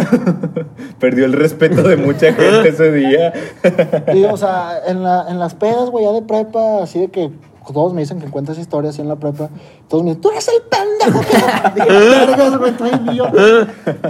Perdió 1.00 1.24
el 1.24 1.32
respeto 1.32 1.82
de 1.82 1.96
mucha 1.96 2.32
gente 2.32 2.68
ese 2.68 2.92
día. 2.92 3.32
Y, 4.14 4.24
o 4.24 4.36
sea, 4.36 4.78
en, 4.86 5.02
la, 5.02 5.26
en 5.28 5.38
las 5.38 5.54
pedas, 5.54 5.90
güey, 5.90 6.04
ya 6.04 6.12
de 6.12 6.22
prepa, 6.22 6.82
así 6.82 7.00
de 7.00 7.08
que 7.08 7.30
todos 7.72 7.92
me 7.92 8.00
dicen 8.02 8.20
que 8.20 8.28
cuentas 8.28 8.58
historias 8.58 8.94
así 8.94 9.02
en 9.02 9.08
la 9.08 9.16
prepa. 9.16 9.48
Todos 9.88 10.04
me 10.04 10.10
dicen, 10.10 10.22
tú 10.22 10.30
eres 10.30 10.48
el 10.48 10.62
pendejo 10.62 11.20
que... 11.20 11.36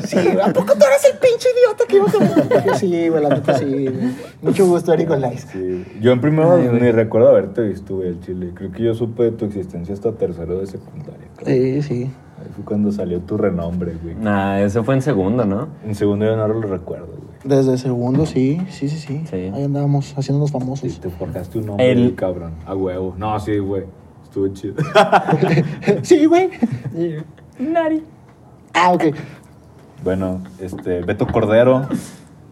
Sí, 0.07 0.19
¿a 0.43 0.53
poco 0.53 0.75
tú 0.75 0.85
eres 0.85 1.05
el 1.11 1.19
pinche 1.19 1.49
idiota 1.57 1.85
que 1.89 1.97
iba 1.97 2.07
a 2.07 2.79
sí, 2.79 3.09
güey, 3.09 3.23
la 3.23 3.29
neta 3.31 3.59
sí. 3.59 3.87
Mucho 4.43 4.67
gusto, 4.67 4.93
Eric 4.93 5.11
Olais. 5.11 5.47
Sí. 5.53 5.85
Yo 6.01 6.13
en 6.13 6.21
primero 6.21 6.53
Ay, 6.55 6.69
ni 6.73 6.91
recuerdo 6.91 7.29
haberte 7.29 7.63
visto, 7.63 7.97
güey, 7.97 8.09
el 8.09 8.21
chile. 8.21 8.53
Creo 8.55 8.71
que 8.73 8.83
yo 8.83 8.95
supe 8.95 9.25
de 9.25 9.33
tu 9.33 9.45
existencia 9.45 9.95
hasta 9.95 10.13
tercero 10.13 10.59
de 10.59 10.67
secundaria. 10.67 11.29
Sí, 11.45 11.83
sí. 11.83 12.11
Ahí 12.39 12.49
fue 12.55 12.65
cuando 12.65 12.93
salió 12.93 13.21
tu 13.21 13.37
renombre, 13.37 13.95
güey. 14.03 14.15
Nah, 14.15 14.61
eso 14.61 14.85
fue 14.85 14.95
en 14.95 15.03
segundo, 15.03 15.45
¿no? 15.45 15.69
En 15.87 15.95
segundo 15.95 16.25
yo 16.27 16.37
no 16.37 16.47
lo 16.49 16.61
recuerdo, 16.63 17.07
güey. 17.07 17.27
Desde 17.45 17.79
segundo, 17.79 18.27
sí, 18.27 18.61
sí, 18.71 18.89
sí, 18.89 18.99
sí. 18.99 19.23
Sí. 19.31 19.37
Ahí 19.55 19.65
andábamos 19.65 20.13
haciéndonos 20.19 20.51
Sí, 20.51 20.59
famosos. 20.59 21.01
te 21.01 21.09
forjaste 21.11 21.59
un 21.59 21.67
nombre, 21.67 21.91
El- 21.93 22.15
cabrón. 22.15 22.53
A 22.67 22.75
huevo. 22.75 23.15
No, 23.17 23.39
sí, 23.41 23.59
güey. 23.59 23.85
Estuvo 24.25 24.49
chido. 24.49 24.75
sí, 26.03 26.27
güey. 26.27 26.51
Nari. 27.59 28.03
Ah, 28.75 28.93
ok. 28.93 29.05
bueno, 30.05 30.41
este, 30.61 31.01
Beto 31.03 31.27
Cordero. 31.27 31.87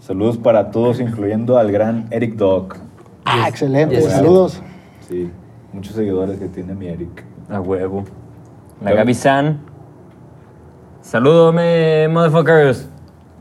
Saludos 0.00 0.38
para 0.38 0.70
todos, 0.70 1.00
incluyendo 1.00 1.58
al 1.58 1.70
gran 1.72 2.06
Eric 2.10 2.36
Dog. 2.36 2.74
Ah, 3.24 3.46
excelente. 3.48 3.96
yes. 3.96 4.04
Saludos. 4.10 4.62
Sí, 5.08 5.30
muchos 5.72 5.94
seguidores 5.94 6.38
que 6.38 6.48
tiene 6.48 6.74
mi 6.74 6.86
Eric. 6.88 7.24
A 7.50 7.60
huevo. 7.60 8.04
La 8.82 8.90
Gaby- 8.92 8.96
Gaby 8.96 9.14
San. 11.04 11.10
Saludome, 11.10 12.08
motherfuckers. 12.08 12.88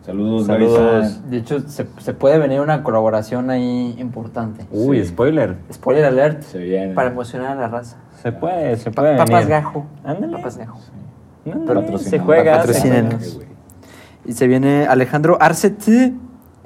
Saludos, 0.06 0.48
Saludos. 0.48 1.30
De 1.30 1.38
hecho, 1.38 1.62
se, 1.62 1.88
se 2.00 2.14
puede 2.14 2.38
venir 2.38 2.60
una 2.60 2.84
colaboración 2.84 3.50
ahí 3.50 3.96
importante. 4.00 4.66
Uy, 4.72 5.00
Sí. 5.02 5.08
spoiler. 5.08 5.56
Spoiler 5.72 6.04
alert. 6.06 6.42
Se 6.44 6.58
viene. 6.60 6.94
Para 6.94 7.10
emocionar 7.10 7.54
a 7.54 7.56
la 7.62 7.68
raza. 7.70 7.98
Se 8.22 8.34
puede, 8.34 8.76
se 8.76 8.92
Pa- 8.92 9.02
puede. 9.02 9.16
papas 9.18 9.30
venir. 9.46 9.48
gajo. 9.50 9.86
Ándale. 10.04 10.34
Papas 10.38 10.58
gajo. 10.58 10.80
Ándale. 11.52 11.98
Se 12.00 12.20
juega. 12.20 12.54
se 12.54 12.60
Patrocínenos. 12.60 13.40
Y 14.26 14.34
se 14.34 14.48
viene 14.48 14.86
Alejandro 14.88 15.38
Arceti. 15.40 16.14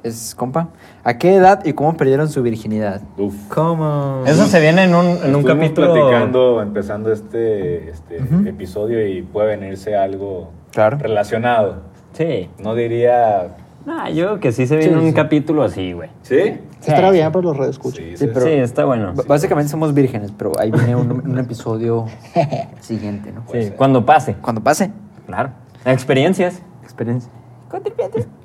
Es 0.02 0.34
compa. 0.36 0.68
¿A 1.04 1.18
qué 1.18 1.34
edad 1.36 1.64
y 1.64 1.72
cómo 1.74 1.96
perdieron 1.96 2.28
su 2.28 2.42
virginidad? 2.42 3.00
Uf. 3.16 3.34
¿Cómo? 3.48 4.22
Eso 4.26 4.46
se 4.46 4.60
viene 4.60 4.84
en 4.84 4.94
un, 4.94 5.06
en 5.06 5.10
un 5.10 5.16
Estuvimos 5.20 5.44
capítulo. 5.46 5.92
platicando, 5.92 6.62
empezando 6.62 7.12
este, 7.12 7.90
este 7.90 8.16
episodio 8.48 9.04
y 9.06 9.22
puede 9.22 9.56
venirse 9.56 9.96
algo 9.96 10.50
Claro. 10.72 10.98
relacionado. 10.98 11.82
Sí. 12.12 12.48
No 12.58 12.74
diría... 12.74 13.56
Nah, 13.86 14.08
yo 14.10 14.26
creo 14.26 14.40
que 14.40 14.52
sí 14.52 14.66
se 14.66 14.76
viene 14.76 14.92
Sí, 14.92 14.98
un 14.98 15.08
sí. 15.08 15.14
capítulo 15.14 15.62
así, 15.62 15.92
güey. 15.92 16.10
¿Sí? 16.22 16.58
Estará 16.80 17.10
bien 17.10 17.32
para 17.32 17.44
los 17.44 17.56
redes 17.56 17.70
escucha. 17.72 17.96
Sí, 17.96 18.10
Sí, 18.10 18.16
sí. 18.26 18.30
pero- 18.34 18.46
Sí, 18.46 18.52
está 18.52 18.84
bueno. 18.84 19.14
B- 19.14 19.22
Básicamente 19.26 19.70
somos 19.70 19.94
vírgenes, 19.94 20.32
pero 20.36 20.52
ahí 20.58 20.70
viene 20.70 20.94
un, 20.94 21.10
un 21.10 21.38
episodio 21.38 22.04
siguiente, 22.80 23.32
¿no? 23.32 23.44
Sí, 23.50 23.72
cuando 23.76 24.04
pase. 24.04 24.34
Cuando 24.34 24.62
pase. 24.62 24.90
Claro. 25.26 25.50
Experiencias. 25.84 26.60
Experiencia. 26.82 27.30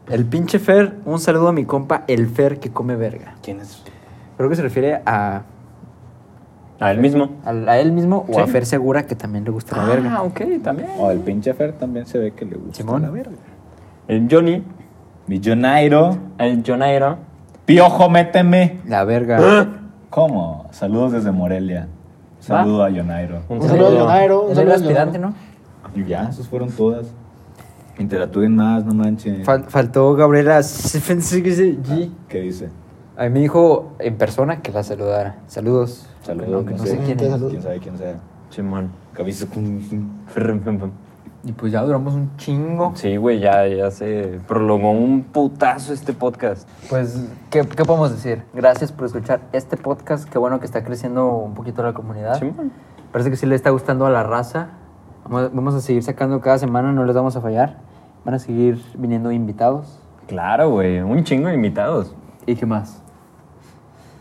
El 0.09 0.25
pinche 0.25 0.59
Fer, 0.59 0.95
un 1.05 1.19
saludo 1.19 1.47
a 1.49 1.53
mi 1.53 1.65
compa, 1.65 2.03
el 2.07 2.27
Fer 2.27 2.59
que 2.59 2.71
come 2.71 2.95
verga. 2.95 3.35
¿Quién 3.41 3.59
es? 3.61 3.81
Creo 4.37 4.49
que 4.49 4.55
se 4.55 4.61
refiere 4.61 5.01
a, 5.05 5.43
A 6.83 6.91
él 6.91 6.99
mismo. 6.99 7.29
a, 7.45 7.49
a 7.51 7.79
él 7.79 7.91
mismo 7.91 8.25
o 8.27 8.39
a. 8.39 8.47
Fer 8.47 8.65
Segura, 8.65 9.05
que 9.05 9.15
también 9.15 9.43
le 9.45 9.51
gusta 9.51 9.75
la 9.77 9.85
verga. 9.85 10.15
Ah, 10.17 10.23
ok, 10.23 10.41
también. 10.63 10.89
O 10.99 11.09
el 11.11 11.19
pinche 11.19 11.53
Fer 11.53 11.73
también 11.73 12.05
se 12.05 12.17
ve 12.19 12.31
que 12.33 12.45
le 12.45 12.55
gusta 12.57 12.75
Simón. 12.77 13.01
la 13.01 13.09
verga. 13.09 13.31
El 14.07 14.27
Johnny. 14.29 14.63
Millonairo. 15.27 16.17
El 16.37 16.63
Jonairo. 16.63 17.17
Piojo, 17.65 18.09
méteme. 18.09 18.79
La 18.85 19.03
verga. 19.05 19.67
¿Cómo? 20.09 20.67
Saludos 20.71 21.13
desde 21.13 21.31
Morelia. 21.31 21.87
Saludo 22.39 22.83
a 22.83 22.89
Yonairo. 22.89 23.41
Un 23.47 23.61
saludo 23.61 23.87
a 23.87 23.99
Yonairo. 23.99 24.41
Un 24.47 24.55
saludo 24.55 24.73
aspirante. 24.75 25.17
¿no? 25.17 25.33
Y 25.95 26.03
ya, 26.05 26.23
esas 26.29 26.47
fueron 26.47 26.69
todas. 26.69 27.07
Interactúen 27.97 28.55
más, 28.55 28.83
no 28.83 28.93
manchen. 28.93 29.43
Fal- 29.45 29.65
faltó 29.69 30.13
Gabriela. 30.15 30.59
¿Qué 32.27 32.41
dice? 32.41 32.69
A 33.15 33.23
mí 33.25 33.29
me 33.29 33.39
dijo 33.41 33.93
en 33.99 34.17
persona 34.17 34.61
que 34.61 34.71
la 34.71 34.83
saludara. 34.83 35.37
Saludos. 35.47 36.09
Saludos, 36.23 36.49
No, 36.49 36.65
que 36.65 36.71
no 36.71 36.77
no 36.77 36.85
sé. 36.85 36.97
quién 37.05 37.19
es. 37.19 37.41
¿Quién 37.43 37.61
sabe 37.61 37.79
quién 37.79 37.97
sea? 37.97 38.15
Simón. 38.49 38.91
Con... 39.15 40.91
Y 41.45 41.51
pues 41.51 41.71
ya 41.73 41.81
duramos 41.81 42.13
un 42.13 42.35
chingo. 42.37 42.93
Sí, 42.95 43.17
güey, 43.17 43.39
ya, 43.39 43.67
ya 43.67 43.91
se 43.91 44.39
prolongó 44.47 44.91
un 44.91 45.23
putazo 45.23 45.91
este 45.91 46.13
podcast. 46.13 46.67
Pues, 46.89 47.27
¿qué, 47.49 47.61
qué 47.67 47.83
podemos 47.83 48.11
decir? 48.11 48.43
Gracias 48.53 48.93
por 48.93 49.05
escuchar 49.07 49.41
este 49.51 49.75
podcast. 49.75 50.29
Qué 50.29 50.37
bueno 50.37 50.59
que 50.61 50.65
está 50.65 50.83
creciendo 50.83 51.27
un 51.27 51.53
poquito 51.53 51.83
la 51.83 51.93
comunidad. 51.93 52.39
Simón. 52.39 52.71
Parece 53.11 53.29
que 53.29 53.35
sí 53.35 53.45
le 53.45 53.55
está 53.55 53.71
gustando 53.71 54.05
a 54.05 54.09
la 54.09 54.23
raza. 54.23 54.69
Vamos, 55.25 55.53
vamos 55.53 55.75
a 55.75 55.81
seguir 55.81 56.03
sacando 56.03 56.39
cada 56.39 56.57
semana, 56.57 56.93
no 56.93 57.03
les 57.03 57.15
vamos 57.15 57.35
a 57.35 57.41
fallar. 57.41 57.77
Van 58.23 58.35
a 58.35 58.39
seguir 58.39 58.81
viniendo 58.97 59.31
invitados. 59.33 59.99
Claro, 60.27 60.69
güey. 60.69 61.01
Un 61.01 61.25
chingo 61.25 61.49
de 61.49 61.55
invitados. 61.55 62.15
¿Y 62.45 62.55
qué 62.55 62.65
más? 62.65 63.02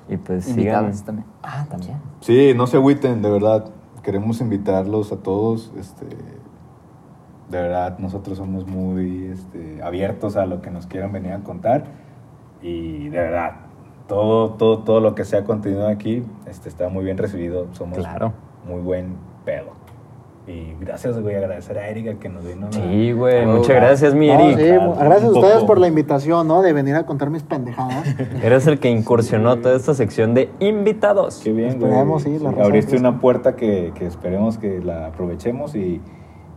Y 0.08 0.16
pues 0.16 0.44
sigan. 0.44 0.58
Invitados 0.58 1.02
también. 1.04 1.26
Ah, 1.42 1.66
también. 1.70 1.98
Sí, 2.20 2.52
no 2.56 2.66
se 2.66 2.76
agüiten, 2.76 3.22
de 3.22 3.30
verdad. 3.30 3.66
Queremos 4.02 4.40
invitarlos 4.40 5.12
a 5.12 5.16
todos. 5.18 5.72
Este, 5.76 6.06
de 6.06 7.60
verdad, 7.62 7.98
nosotros 7.98 8.38
somos 8.38 8.66
muy 8.66 9.26
este, 9.26 9.82
abiertos 9.82 10.36
a 10.36 10.46
lo 10.46 10.60
que 10.62 10.70
nos 10.70 10.86
quieran 10.86 11.12
venir 11.12 11.32
a 11.32 11.40
contar. 11.40 11.84
Y 12.62 13.08
de 13.08 13.18
verdad, 13.18 13.52
todo, 14.08 14.50
todo, 14.54 14.78
todo 14.80 15.00
lo 15.00 15.14
que 15.14 15.24
sea 15.24 15.44
contenido 15.44 15.86
aquí 15.88 16.24
este, 16.46 16.68
está 16.68 16.88
muy 16.88 17.04
bien 17.04 17.18
recibido. 17.18 17.68
Somos 17.72 17.98
Claro. 17.98 18.32
muy 18.66 18.80
buen 18.80 19.16
pedo. 19.44 19.81
Y 20.44 20.74
gracias, 20.80 21.20
güey, 21.20 21.36
agradecer 21.36 21.78
a 21.78 21.88
Erika 21.88 22.14
que 22.14 22.28
nos 22.28 22.44
vino. 22.44 22.66
Sí, 22.72 23.12
güey. 23.12 23.46
Muchas 23.46 23.76
gracias, 23.76 24.12
mi 24.14 24.26
No, 24.26 24.34
Eric. 24.40 24.58
sí, 24.58 24.64
claro, 24.64 24.94
gracias 24.98 25.24
a 25.24 25.30
ustedes 25.30 25.54
poco. 25.54 25.66
por 25.66 25.78
la 25.78 25.86
invitación, 25.86 26.48
¿no? 26.48 26.62
De 26.62 26.72
venir 26.72 26.96
a 26.96 27.06
contar 27.06 27.30
mis 27.30 27.44
pendejadas. 27.44 28.04
Eres 28.42 28.66
el 28.66 28.80
que 28.80 28.90
incursionó 28.90 29.58
toda 29.58 29.76
esta 29.76 29.94
sección 29.94 30.34
de 30.34 30.50
invitados. 30.58 31.40
Qué 31.44 31.52
bien, 31.52 31.78
güey. 31.78 31.90
Esperemos, 31.92 32.22
sí, 32.24 32.38
la 32.40 32.50
Abriste 32.50 32.96
una 32.96 33.20
puerta 33.20 33.54
que, 33.54 33.92
que 33.94 34.06
esperemos 34.06 34.58
que 34.58 34.80
la 34.80 35.06
aprovechemos 35.06 35.76
y... 35.76 36.00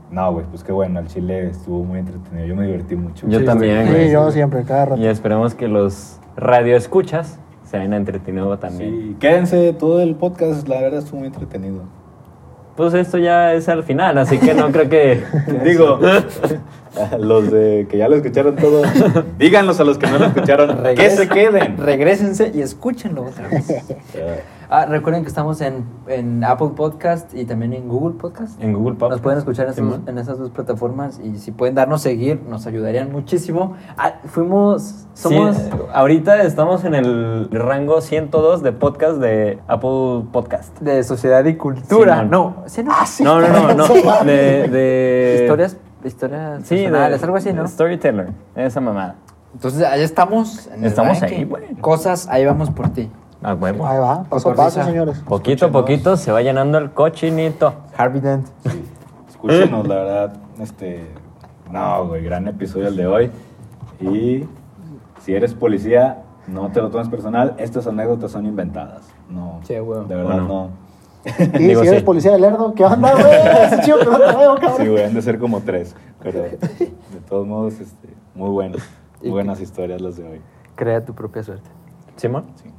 No, 0.10 0.32
güey, 0.34 0.46
pues 0.46 0.64
qué 0.64 0.72
bueno, 0.72 1.00
el 1.00 1.08
chile 1.08 1.48
estuvo 1.50 1.84
muy 1.84 2.00
entretenido. 2.00 2.46
Yo 2.48 2.56
me 2.56 2.66
divertí 2.66 2.96
mucho. 2.96 3.28
Yo 3.28 3.44
también, 3.44 3.88
güey. 3.88 4.06
Sí, 4.06 4.12
yo 4.14 4.32
siempre, 4.32 4.64
cada 4.64 4.86
rato. 4.86 5.02
Y 5.02 5.06
esperemos 5.08 5.54
que 5.56 5.68
los 5.68 6.20
radioescuchas 6.38 7.40
se 7.64 7.78
hayan 7.78 7.94
entretenido 7.94 8.58
también. 8.58 8.92
Sí, 8.92 9.16
quédense 9.20 9.74
todo 9.74 10.02
el 10.02 10.16
podcast, 10.16 10.68
la 10.68 10.82
verdad 10.82 11.00
estuvo 11.00 11.20
muy 11.20 11.28
entretenido. 11.28 11.82
Pues 12.76 12.94
esto 12.94 13.18
ya 13.18 13.54
es 13.54 13.70
al 13.70 13.84
final, 13.84 14.18
así 14.18 14.38
que 14.38 14.54
no 14.54 14.70
creo 14.72 14.90
que. 14.90 15.24
Digo, 15.64 16.00
los 17.20 17.52
de 17.52 17.88
que 17.90 17.98
ya 17.98 18.10
lo 18.10 18.18
escucharon 18.18 18.56
todo, 18.58 18.84
díganlos 19.40 19.80
a 19.80 19.86
los 19.86 19.98
que 19.98 20.08
no 20.08 20.20
lo 20.20 20.26
escucharon, 20.26 20.84
que 20.96 21.10
se 21.10 21.30
queden. 21.30 21.78
Regrésense 21.78 22.52
y 22.54 22.62
escúchenlo 22.62 23.24
otra 23.24 23.48
vez. 23.48 23.66
Eh, 24.76 24.78
Ah, 24.78 24.86
recuerden 24.88 25.22
que 25.24 25.30
estamos 25.30 25.62
en, 25.62 25.86
en 26.08 26.44
Apple 26.44 26.72
Podcast 26.76 27.34
y 27.34 27.46
también 27.46 27.72
en 27.74 27.88
Google 27.88 28.16
Podcast. 28.18 28.62
En 28.62 28.74
Google 28.74 28.96
Podcast. 28.96 29.12
Nos 29.12 29.22
pueden 29.22 29.40
escuchar 29.40 29.66
en, 29.68 29.72
esas- 29.72 29.84
Simón. 29.86 30.04
en 30.08 30.18
esas 30.18 30.38
dos 30.38 30.50
plataformas 30.50 31.20
y 31.24 31.38
si 31.38 31.52
pueden 31.52 31.76
darnos 31.76 32.02
seguir, 32.02 32.42
nos 32.50 32.68
ayudarían 32.68 33.12
muchísimo. 33.12 33.76
Ah, 33.98 34.16
fuimos, 34.26 35.06
somos... 35.14 35.56
Sí, 35.56 35.70
ahorita 35.94 36.42
estamos 36.44 36.84
en 36.84 36.94
el 36.96 37.50
rango 37.52 38.02
102 38.02 38.64
de 38.64 38.72
podcast 38.74 39.18
de 39.20 39.60
Apple 39.68 40.26
Podcast. 40.34 40.78
De 40.82 41.04
sociedad 41.04 41.46
y 41.46 41.56
cultura. 41.56 42.16
Simón. 42.24 42.32
no, 42.32 42.56
¿sí, 42.66 42.84
no? 42.84 43.40
No, 43.40 43.48
no, 43.48 43.74
no, 43.74 43.88
no. 43.88 44.26
De. 44.26 44.68
de 44.68 45.40
Historias, 45.44 45.78
historias 46.04 46.68
Sí, 46.68 46.76
de, 46.76 46.98
algo 46.98 47.38
así, 47.38 47.54
¿no? 47.54 47.66
Storyteller, 47.68 48.32
esa 48.56 48.82
mamada. 48.82 49.16
Entonces, 49.54 49.84
allá 49.86 50.04
estamos. 50.04 50.68
en 50.68 50.84
Estamos 50.84 51.22
ranking. 51.22 51.38
ahí, 51.38 51.44
güey. 51.46 51.76
Cosas, 51.76 52.28
ahí 52.30 52.46
vamos 52.46 52.70
por 52.72 52.90
ti. 52.90 53.10
A 53.46 53.54
huevo. 53.54 53.86
Ahí 53.86 54.00
va, 54.00 54.24
paso 54.24 54.50
a 54.50 54.56
paso, 54.56 54.84
señores. 54.84 55.20
Poquito 55.20 55.68
a 55.68 55.72
poquito 55.72 56.18
se 56.18 56.32
va 56.32 56.42
llenando 56.42 56.78
el 56.80 56.92
cochinito. 56.92 57.74
Harvey 57.96 58.20
Dent. 58.22 58.48
Escúchenos, 59.30 59.88
la 59.88 59.96
verdad, 59.96 60.34
este... 60.60 61.06
No, 61.72 62.08
güey, 62.08 62.24
gran 62.24 62.48
episodio 62.48 62.88
el 62.88 62.96
de 62.96 63.06
hoy. 63.08 63.32
Y 64.00 64.46
si 65.20 65.34
eres 65.36 65.54
policía, 65.54 66.24
no 66.48 66.72
te 66.72 66.82
lo 66.82 66.90
tomes 66.90 67.08
personal. 67.10 67.54
Estas 67.58 67.86
anécdotas 67.88 68.32
son 68.32 68.46
inventadas. 68.46 69.04
No, 69.30 69.60
Sí, 69.64 69.78
güey. 69.78 70.06
de 70.08 70.16
verdad 70.16 70.30
Bueno. 70.42 70.48
no. 70.48 70.86
Y 71.60 71.68
Digo, 71.68 71.82
si 71.82 71.88
eres 71.88 72.00
sí. 72.02 72.06
policía 72.06 72.32
de 72.34 72.40
Lerdo, 72.40 72.74
¿qué 72.76 72.86
onda, 72.86 73.12
güey? 73.14 73.26
Ese 73.66 73.82
chido 73.82 74.00
que 74.00 74.06
no 74.06 74.18
te 74.20 74.26
veo, 74.38 74.56
cabrón. 74.56 74.74
Sí, 74.78 74.88
güey, 74.88 75.04
han 75.04 75.14
de 75.14 75.22
ser 75.22 75.38
como 75.40 75.62
tres. 75.62 75.96
Pero 76.22 76.42
de 76.44 76.58
todos 77.30 77.46
modos, 77.48 77.80
este, 77.80 78.10
muy 78.36 78.50
buenas. 78.50 78.82
Muy 79.22 79.32
buenas 79.32 79.60
historias 79.62 80.02
las 80.02 80.18
de 80.18 80.28
hoy. 80.28 80.42
Crea 80.76 81.04
tu 81.06 81.14
propia 81.14 81.42
suerte. 81.44 81.70
Simón, 82.16 82.46
Sí. 82.56 82.70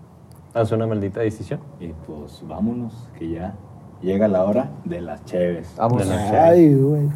Haz 0.56 0.72
una 0.72 0.86
maldita 0.86 1.20
decisión. 1.20 1.60
Y 1.80 1.88
pues 2.06 2.42
vámonos, 2.46 2.92
que 3.18 3.30
ya 3.30 3.54
llega 4.02 4.26
la 4.28 4.44
hora 4.44 4.70
de 4.84 5.00
las 5.00 5.24
cheves. 5.24 5.74
Vamos. 5.76 5.98
De 6.08 6.14
la- 6.14 6.44
Ay, 6.48 6.74
güey. 6.74 7.08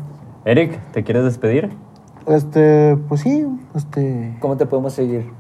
Eric, 0.45 0.79
¿te 0.93 1.03
quieres 1.03 1.25
despedir? 1.25 1.71
Este, 2.27 2.97
pues 3.09 3.23
sí, 3.23 3.47
este. 3.75 4.37
¿Cómo 4.41 4.57
te 4.57 4.67
podemos 4.67 4.93
seguir? 4.93 5.31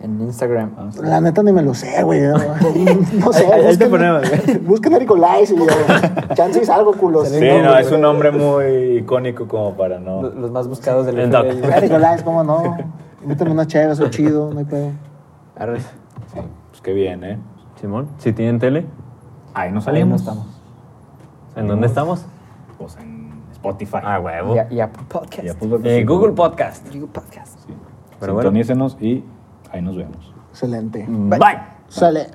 En 0.00 0.20
Instagram. 0.20 0.72
Ah, 0.76 0.88
sí. 0.90 1.00
La 1.02 1.20
neta 1.22 1.42
ni 1.42 1.52
me 1.52 1.62
lo 1.62 1.72
sé, 1.74 2.02
güey. 2.02 2.20
No, 2.28 2.38
no 3.26 3.32
sé. 3.32 3.46
Ahí- 3.52 3.76
te 3.76 3.86
ponemos, 3.86 4.22
Busquen 4.62 4.94
a 4.94 4.98
Nicolás 4.98 5.50
y. 5.50 6.34
Chance 6.34 6.60
y 6.62 6.64
salgo, 6.64 6.92
culos. 6.92 7.28
Sí, 7.28 7.40
no, 7.40 7.76
es 7.78 7.90
un 7.90 8.02
nombre 8.02 8.30
muy 8.30 8.98
icónico 8.98 9.48
como 9.48 9.74
para 9.74 9.98
no. 9.98 10.22
Los, 10.22 10.34
los 10.34 10.50
más 10.50 10.68
buscados 10.68 11.06
del 11.06 11.16
FBI. 11.30 11.62
Ah, 11.72 11.80
Nicolás, 11.80 12.22
¿cómo 12.22 12.44
no? 12.44 12.76
Invítame 13.22 13.50
una 13.52 13.66
chévere, 13.66 13.96
soy 13.96 14.10
chido, 14.10 14.52
no 14.52 14.58
hay 14.60 14.64
pedo. 14.66 14.90
Arre. 15.56 15.78
Qué 16.86 16.92
bien, 16.92 17.24
¿eh? 17.24 17.36
Simón, 17.80 18.06
si 18.18 18.32
tienen 18.32 18.60
tele, 18.60 18.86
Ahí 19.54 19.72
nos 19.72 19.88
Ahí 19.88 19.94
no 19.94 19.98
salimos. 19.98 20.20
estamos. 20.20 20.46
¿en 21.56 21.66
dónde 21.66 21.88
estamos? 21.88 22.24
Pues 22.78 22.96
en 22.98 23.32
Spotify. 23.50 23.96
Ah, 24.04 24.20
huevo. 24.20 24.54
Y, 24.54 24.58
a- 24.60 24.68
y 24.72 24.78
Apple 24.78 25.02
Podcast. 25.08 25.44
Y 25.44 25.48
Apple 25.48 25.68
Podcast, 25.68 25.86
Eh, 25.86 26.04
Google 26.04 26.32
Podcast. 26.32 26.86
Google 26.94 27.08
Podcast. 27.08 27.58
Sí. 27.66 27.74
Pero 28.20 28.34
bueno. 28.34 28.50
Sintonícenos 28.50 28.96
y 29.00 29.24
ahí 29.72 29.82
nos 29.82 29.96
vemos. 29.96 30.32
Excelente. 30.50 31.06
Bye. 31.08 31.58
Sale. 31.88 32.28